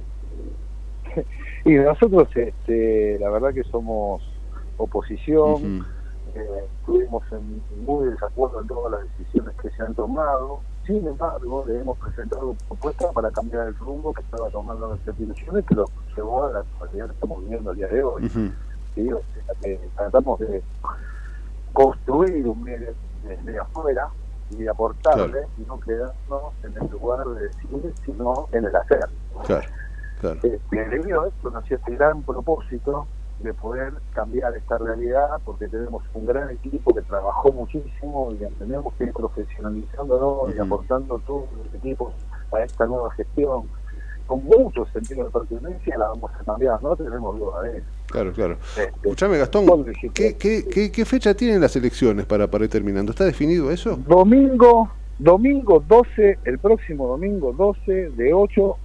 Y 1.65 1.75
nosotros, 1.75 2.29
este, 2.37 3.19
la 3.19 3.31
verdad 3.31 3.55
que 3.55 3.65
somos 3.65 4.23
oposición. 4.77 5.73
Eh, 6.35 6.65
estuvimos 6.81 7.23
en 7.33 7.63
muy 7.85 8.09
desacuerdo 8.11 8.61
en 8.61 8.67
todas 8.67 8.93
las 8.93 9.03
decisiones 9.19 9.55
que 9.61 9.71
se 9.71 9.83
han 9.83 9.95
tomado. 9.95 10.61
Sin 10.87 11.07
embargo, 11.07 11.65
le 11.67 11.81
hemos 11.81 11.97
presentado 11.99 12.55
propuestas 12.69 13.13
para 13.13 13.31
cambiar 13.31 13.69
el 13.69 13.77
rumbo 13.77 14.13
que 14.13 14.21
estaba 14.23 14.51
tomando 14.51 14.89
nuestra 14.89 15.13
institución 15.13 15.59
y 15.59 15.63
que 15.63 15.75
lo 15.75 15.85
llevó 16.17 16.45
a 16.45 16.53
la 16.53 16.59
actualidad 16.61 17.07
que 17.07 17.13
estamos 17.15 17.41
viviendo 17.41 17.71
el 17.71 17.77
día 17.77 17.89
de 17.89 18.03
hoy. 18.05 18.29
¿sí? 18.29 19.13
O 19.13 19.21
sea, 19.35 19.55
que 19.63 19.81
tratamos 19.97 20.39
de 20.41 20.63
construir 21.73 22.47
un 22.47 22.63
medio 22.63 22.93
desde 23.25 23.59
afuera 23.59 24.09
y 24.51 24.67
aportarle 24.67 25.31
Claro. 25.33 25.49
y 25.59 25.63
no 25.63 25.81
quedarnos 25.81 26.53
en 26.63 26.77
el 26.77 26.91
lugar 26.91 27.27
de 27.27 27.45
decir, 27.45 27.95
sino 28.05 28.49
en 28.53 28.65
el 28.65 28.77
hacer. 28.77 29.09
Claro, 29.47 29.67
claro. 30.21 30.41
Este, 30.43 30.61
debido 30.89 31.23
a 31.23 31.29
esto 31.29 31.51
nació 31.51 31.77
este 31.77 31.97
gran 31.97 32.23
propósito 32.23 33.07
de 33.41 33.53
poder 33.55 33.93
cambiar 34.13 34.57
esta 34.57 34.79
realidad 34.79 35.29
porque 35.45 35.69
tenemos 35.69 36.03
un 36.15 36.27
gran 36.27 36.51
equipo 36.51 36.95
que 36.95 37.03
trabajó 37.03 37.53
muchísimo 37.53 38.33
y 38.33 38.59
tenemos 38.59 38.95
que 38.95 39.05
ir 39.05 39.13
profesionalizándonos 39.13 40.55
y 40.55 40.59
aportando 40.59 41.19
todos 41.27 41.45
los 41.57 41.75
equipos 41.75 42.15
a 42.53 42.63
esta 42.63 42.87
nueva 42.87 43.11
gestión 43.15 43.69
con 44.27 44.43
mucho 44.45 44.87
sentido 44.87 45.25
de 45.25 45.31
pertenencia 45.31 45.99
la 45.99 46.09
vamos 46.09 46.31
a 46.41 46.45
cambiar, 46.45 46.83
no 46.83 46.97
tenemos 46.97 47.39
duda 47.39 47.63
de 47.63 47.79
eso. 47.79 47.87
Claro, 48.07 48.33
claro. 48.33 48.55
Este, 48.55 48.85
Escuchame, 48.85 49.39
Gastón, 49.39 49.85
¿qué, 50.15 50.37
qué, 50.37 50.65
qué, 50.67 50.91
qué 50.91 51.05
fecha 51.05 51.35
tienen 51.35 51.61
las 51.61 51.77
elecciones 51.77 52.25
para, 52.25 52.47
para 52.49 52.65
ir 52.65 52.71
terminando? 52.71 53.11
¿Está 53.13 53.25
definido 53.25 53.71
eso? 53.71 53.97
Domingo, 53.97 54.91
domingo 55.19 55.83
12, 55.87 56.39
el 56.45 56.59
próximo 56.59 57.07
domingo 57.09 57.53
12, 57.53 58.11
de 58.11 58.33
8 58.33 58.77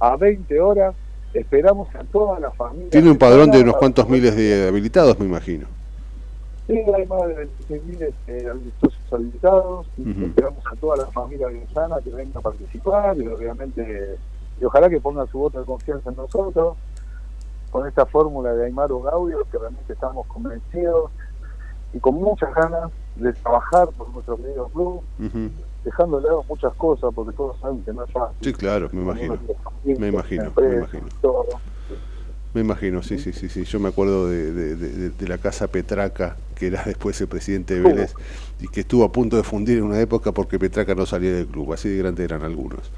a 0.00 0.16
20 0.16 0.60
horas, 0.60 0.94
esperamos 1.34 1.94
a 1.94 2.04
toda 2.04 2.40
la 2.40 2.50
familia. 2.52 2.90
Tiene 2.90 3.10
un 3.10 3.18
padrón 3.18 3.50
de 3.50 3.60
unos 3.60 3.76
cuantos 3.76 4.08
miles 4.08 4.34
de 4.36 4.68
habilitados, 4.68 5.18
me 5.18 5.26
imagino. 5.26 5.66
Sí, 6.66 6.78
hay 6.78 7.06
más 7.06 7.26
de 7.26 7.48
26.000 7.68 8.02
este, 8.02 8.48
amistosos 8.48 9.12
habilitados. 9.12 9.86
y 9.96 10.10
Ujú. 10.10 10.26
Esperamos 10.26 10.64
a 10.70 10.76
toda 10.76 10.96
la 10.98 11.06
familia 11.06 11.48
venezolana 11.48 11.96
que 12.02 12.10
venga 12.10 12.38
a 12.38 12.42
participar 12.42 13.18
y 13.18 13.26
obviamente, 13.26 14.16
y 14.60 14.64
ojalá 14.64 14.88
que 14.88 15.00
pongan 15.00 15.26
su 15.28 15.38
voto 15.38 15.58
de 15.58 15.64
confianza 15.66 16.10
en 16.10 16.16
nosotros. 16.16 16.76
Con 17.70 17.86
esta 17.86 18.04
fórmula 18.04 18.52
de 18.52 18.66
Aymaro 18.66 19.00
Gaudio, 19.00 19.46
que 19.50 19.56
realmente 19.58 19.92
estamos 19.92 20.26
convencidos 20.26 21.12
y 21.92 21.98
con 22.00 22.16
muchas 22.16 22.52
ganas 22.52 22.90
de 23.14 23.32
trabajar 23.32 23.88
por 23.90 24.08
nuestro 24.10 24.36
querido 24.36 24.68
club. 24.68 25.02
Dejando 25.84 26.20
de 26.20 26.28
lado 26.28 26.44
muchas 26.48 26.74
cosas, 26.74 27.10
porque 27.14 27.36
todos 27.36 27.58
saben 27.60 27.82
que 27.82 27.92
no 27.92 28.04
es 28.04 28.10
fácil. 28.12 28.36
Sí, 28.40 28.52
claro, 28.52 28.88
me 28.92 29.02
imagino. 29.02 29.38
Me 29.84 30.08
imagino, 30.08 30.52
me 30.56 30.76
imagino. 30.76 31.06
Todo. 31.20 31.46
Me 32.52 32.62
imagino, 32.62 33.00
sí, 33.02 33.16
sí, 33.18 33.32
sí, 33.32 33.48
sí. 33.48 33.62
Yo 33.64 33.78
me 33.78 33.88
acuerdo 33.90 34.28
de, 34.28 34.52
de- 34.52 34.74
de- 34.76 35.10
de 35.10 35.28
la 35.28 35.38
casa 35.38 35.68
Petraca, 35.68 36.36
que 36.56 36.66
era 36.66 36.82
después 36.86 37.20
el 37.20 37.28
presidente 37.28 37.74
de 37.74 37.80
Vélez, 37.80 38.14
y 38.60 38.66
que 38.68 38.80
estuvo 38.80 39.04
a 39.04 39.12
punto 39.12 39.36
de 39.36 39.44
fundir 39.44 39.78
en 39.78 39.84
una 39.84 40.00
época 40.00 40.32
porque 40.32 40.58
Petraca 40.58 40.94
no 40.94 41.06
salía 41.06 41.32
del 41.32 41.46
club. 41.46 41.72
Así 41.72 41.88
de 41.88 41.98
grande 41.98 42.24
eran 42.24 42.42
algunos. 42.42 42.90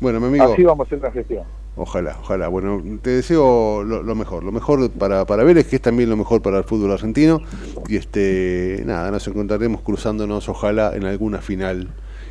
Bueno, 0.00 0.20
mi 0.20 0.28
amigo. 0.28 0.52
Así 0.52 0.62
vamos 0.64 0.86
a 0.86 0.88
hacer 0.88 1.00
la 1.02 1.10
gestión. 1.10 1.42
Ojalá, 1.76 2.16
ojalá. 2.20 2.48
Bueno, 2.48 2.82
te 3.02 3.10
deseo 3.10 3.84
lo, 3.84 4.02
lo 4.02 4.14
mejor. 4.14 4.42
Lo 4.42 4.52
mejor 4.52 4.90
para, 4.90 5.24
para 5.26 5.44
Vélez, 5.44 5.66
que 5.68 5.76
es 5.76 5.82
también 5.82 6.08
lo 6.08 6.16
mejor 6.16 6.40
para 6.40 6.58
el 6.58 6.64
fútbol 6.64 6.90
argentino. 6.92 7.40
Y 7.88 7.96
este 7.96 8.82
nada, 8.86 9.10
nos 9.10 9.28
encontraremos 9.28 9.82
cruzándonos, 9.82 10.48
ojalá, 10.48 10.96
en 10.96 11.04
alguna 11.04 11.38
final 11.40 11.88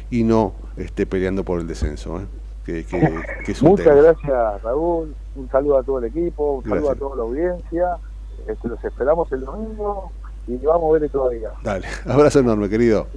y 0.09 0.23
no 0.23 0.53
este, 0.77 1.05
peleando 1.05 1.43
por 1.43 1.59
el 1.59 1.67
descenso. 1.67 2.19
¿eh? 2.19 2.25
Que, 2.65 2.85
que- 2.85 3.21
que 3.45 3.51
es 3.53 3.61
un 3.61 3.69
Muchas 3.71 3.85
tema. 3.87 4.01
gracias, 4.01 4.61
Raúl. 4.63 5.15
Un 5.35 5.49
saludo 5.49 5.77
a 5.77 5.83
todo 5.83 5.99
el 5.99 6.05
equipo, 6.05 6.53
un 6.63 6.63
saludo 6.69 6.91
a 6.91 6.95
toda 6.95 7.15
la 7.15 7.21
audiencia. 7.23 7.97
Este, 8.47 8.67
los 8.67 8.83
esperamos 8.83 9.31
el 9.31 9.41
domingo 9.45 10.11
y 10.47 10.57
vamos 10.57 10.95
a 10.95 10.99
ver 10.99 11.09
todavía. 11.09 11.49
Dale, 11.63 11.87
abrazo 12.05 12.39
enorme, 12.39 12.69
querido. 12.69 13.07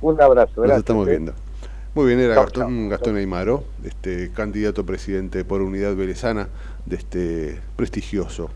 Un 0.00 0.20
abrazo. 0.20 0.52
Nos 0.56 0.62
gracias, 0.64 0.78
estamos 0.78 1.06
¿eh? 1.06 1.10
viendo. 1.10 1.32
Muy 1.94 2.06
bien, 2.06 2.20
era 2.20 2.34
Chau, 2.36 2.44
Gastón, 2.44 2.88
Gastón 2.88 3.16
Aymaro, 3.16 3.64
este, 3.84 4.30
candidato 4.32 4.80
a 4.80 4.84
presidente 4.84 5.44
por 5.44 5.60
Unidad 5.60 5.94
Velezana 5.94 6.48
de 6.86 6.96
este 6.96 7.60
prestigioso 7.76 8.48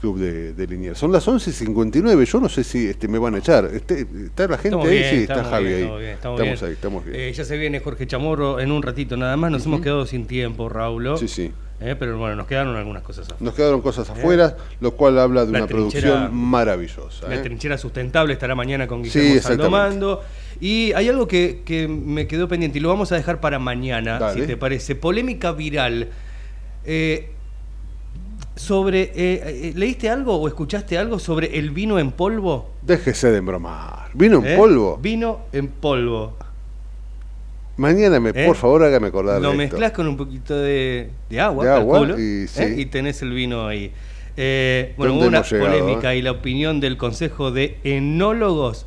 club 0.00 0.18
de, 0.18 0.52
de 0.54 0.66
Liniers. 0.66 0.98
Son 0.98 1.12
las 1.12 1.26
11.59, 1.28 2.24
yo 2.24 2.40
no 2.40 2.48
sé 2.48 2.64
si 2.64 2.88
este, 2.88 3.06
me 3.08 3.18
van 3.18 3.34
a 3.34 3.38
echar. 3.38 3.66
Este, 3.72 4.00
¿Está 4.26 4.48
la 4.48 4.56
gente 4.58 4.68
Estamos 4.68 4.86
ahí? 4.88 4.98
bien, 4.98 5.10
sí, 5.10 5.16
está 5.22 5.44
Javi 5.44 5.64
bien, 5.66 5.76
ahí. 5.76 5.82
estamos 5.82 6.00
bien, 6.00 6.12
estamos 6.52 6.62
ahí, 6.62 6.72
estamos 6.72 7.04
bien. 7.04 7.16
Eh, 7.20 7.32
ya 7.32 7.44
se 7.44 7.56
viene 7.56 7.80
Jorge 7.80 8.06
Chamorro 8.06 8.58
en 8.60 8.72
un 8.72 8.82
ratito 8.82 9.16
nada 9.16 9.36
más. 9.36 9.50
Nos 9.52 9.66
hemos 9.66 9.80
quedado 9.80 10.06
sin 10.06 10.26
tiempo, 10.26 10.68
Raúl. 10.68 11.16
Sí, 11.18 11.28
sí. 11.28 11.52
Eh, 11.82 11.96
pero 11.98 12.18
bueno, 12.18 12.36
nos 12.36 12.46
quedaron 12.46 12.76
algunas 12.76 13.02
cosas 13.02 13.24
afuera. 13.26 13.42
Nos 13.42 13.54
quedaron 13.54 13.80
cosas 13.80 14.06
Eh. 14.08 14.12
afuera, 14.12 14.54
lo 14.80 14.90
cual 14.96 15.18
habla 15.18 15.46
de 15.46 15.52
La 15.52 15.58
una 15.60 15.66
producción 15.66 16.34
maravillosa. 16.34 17.26
La 17.26 17.36
¿eh? 17.36 17.38
trinchera 17.38 17.78
sustentable 17.78 18.34
estará 18.34 18.54
mañana 18.54 18.86
con 18.86 19.02
Sí, 19.04 19.08
Guillermo 19.18 19.36
exactamente. 19.36 19.62
Saldomando. 19.72 20.22
Y 20.60 20.92
hay 20.92 21.08
algo 21.08 21.26
que, 21.26 21.62
que 21.64 21.88
me 21.88 22.26
quedó 22.26 22.48
pendiente 22.48 22.76
y 22.78 22.82
lo 22.82 22.90
vamos 22.90 23.12
a 23.12 23.14
dejar 23.14 23.40
para 23.40 23.58
mañana, 23.58 24.18
Dale. 24.18 24.40
si 24.42 24.46
te 24.46 24.58
parece. 24.58 24.94
Polémica 24.94 25.52
viral. 25.52 26.08
Eh, 26.84 27.30
sobre. 28.60 29.02
eh, 29.02 29.12
eh, 29.14 29.72
¿Leíste 29.74 30.08
algo 30.08 30.36
o 30.36 30.46
escuchaste 30.48 30.96
algo 30.98 31.18
sobre 31.18 31.58
el 31.58 31.70
vino 31.70 31.98
en 31.98 32.12
polvo? 32.12 32.70
Déjese 32.82 33.30
de 33.30 33.38
embromar. 33.38 34.10
¿Vino 34.14 34.38
en 34.38 34.46
¿Eh? 34.46 34.56
polvo? 34.56 34.98
Vino 34.98 35.40
en 35.52 35.68
polvo. 35.68 36.36
Mañana, 37.76 38.20
me, 38.20 38.30
¿Eh? 38.30 38.46
por 38.46 38.56
favor, 38.56 38.84
hágame 38.84 39.06
acordar 39.08 39.40
Lo 39.40 39.54
mezclas 39.54 39.92
con 39.92 40.06
un 40.06 40.16
poquito 40.16 40.58
de, 40.58 41.08
de 41.30 41.40
agua, 41.40 41.64
De 41.64 41.70
agua, 41.70 41.98
calculo, 42.00 42.20
y 42.20 42.46
sí. 42.46 42.62
¿eh? 42.62 42.74
y 42.78 42.86
tenés 42.86 43.22
el 43.22 43.32
vino 43.32 43.66
ahí. 43.66 43.90
Eh, 44.36 44.94
bueno, 44.98 45.14
¿Dónde 45.14 45.28
hubo 45.28 45.38
una 45.38 45.42
llegado, 45.48 45.78
polémica 45.78 46.12
eh? 46.12 46.18
y 46.18 46.22
la 46.22 46.30
opinión 46.32 46.78
del 46.80 46.96
Consejo 46.96 47.50
de 47.50 47.78
Enólogos 47.84 48.86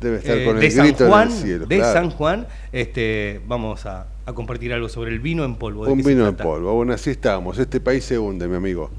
Debe 0.00 0.18
estar 0.18 0.36
eh, 0.38 0.44
con 0.44 0.56
el 0.56 0.60
de 0.62 0.70
San 0.70 0.86
grito 0.86 1.06
Juan, 1.08 1.28
en 1.28 1.34
el 1.34 1.42
cielo. 1.42 1.66
de 1.66 1.76
claro. 1.76 1.92
San 1.92 2.10
Juan, 2.10 2.46
este, 2.72 3.40
vamos 3.46 3.86
a, 3.86 4.06
a 4.26 4.32
compartir 4.32 4.72
algo 4.72 4.88
sobre 4.88 5.10
el 5.10 5.20
vino 5.20 5.44
en 5.44 5.56
polvo. 5.56 5.86
¿De 5.86 5.92
Un 5.92 6.02
vino 6.02 6.26
en 6.26 6.36
polvo. 6.36 6.74
Bueno, 6.74 6.92
así 6.92 7.10
estamos. 7.10 7.58
Este 7.58 7.80
país 7.80 8.04
se 8.04 8.18
hunde, 8.18 8.48
mi 8.48 8.56
amigo. 8.56 8.90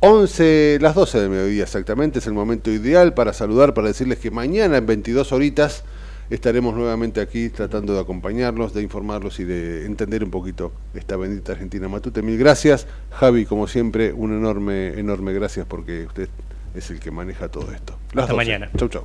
11, 0.00 0.78
las 0.80 0.94
12 0.96 1.20
del 1.20 1.30
mediodía 1.30 1.62
exactamente, 1.62 2.18
es 2.18 2.26
el 2.26 2.32
momento 2.32 2.70
ideal 2.70 3.14
para 3.14 3.32
saludar, 3.32 3.72
para 3.72 3.86
decirles 3.86 4.18
que 4.18 4.32
mañana 4.32 4.76
en 4.76 4.84
22 4.84 5.30
horitas 5.30 5.84
estaremos 6.28 6.74
nuevamente 6.74 7.20
aquí 7.20 7.50
tratando 7.50 7.94
de 7.94 8.00
acompañarlos, 8.00 8.74
de 8.74 8.82
informarlos 8.82 9.38
y 9.38 9.44
de 9.44 9.86
entender 9.86 10.24
un 10.24 10.30
poquito 10.30 10.72
esta 10.94 11.16
bendita 11.16 11.52
Argentina 11.52 11.88
Matute. 11.88 12.22
Mil 12.22 12.36
gracias. 12.36 12.88
Javi, 13.10 13.44
como 13.44 13.68
siempre, 13.68 14.12
un 14.12 14.32
enorme, 14.32 14.98
enorme 14.98 15.32
gracias 15.34 15.66
porque 15.66 16.06
usted 16.06 16.28
es 16.74 16.90
el 16.90 16.98
que 16.98 17.10
maneja 17.10 17.48
todo 17.48 17.70
esto. 17.72 17.96
Las 18.12 18.24
Hasta 18.24 18.34
12. 18.34 18.36
mañana. 18.36 18.70
Chau, 18.76 18.88
chau. 18.88 19.04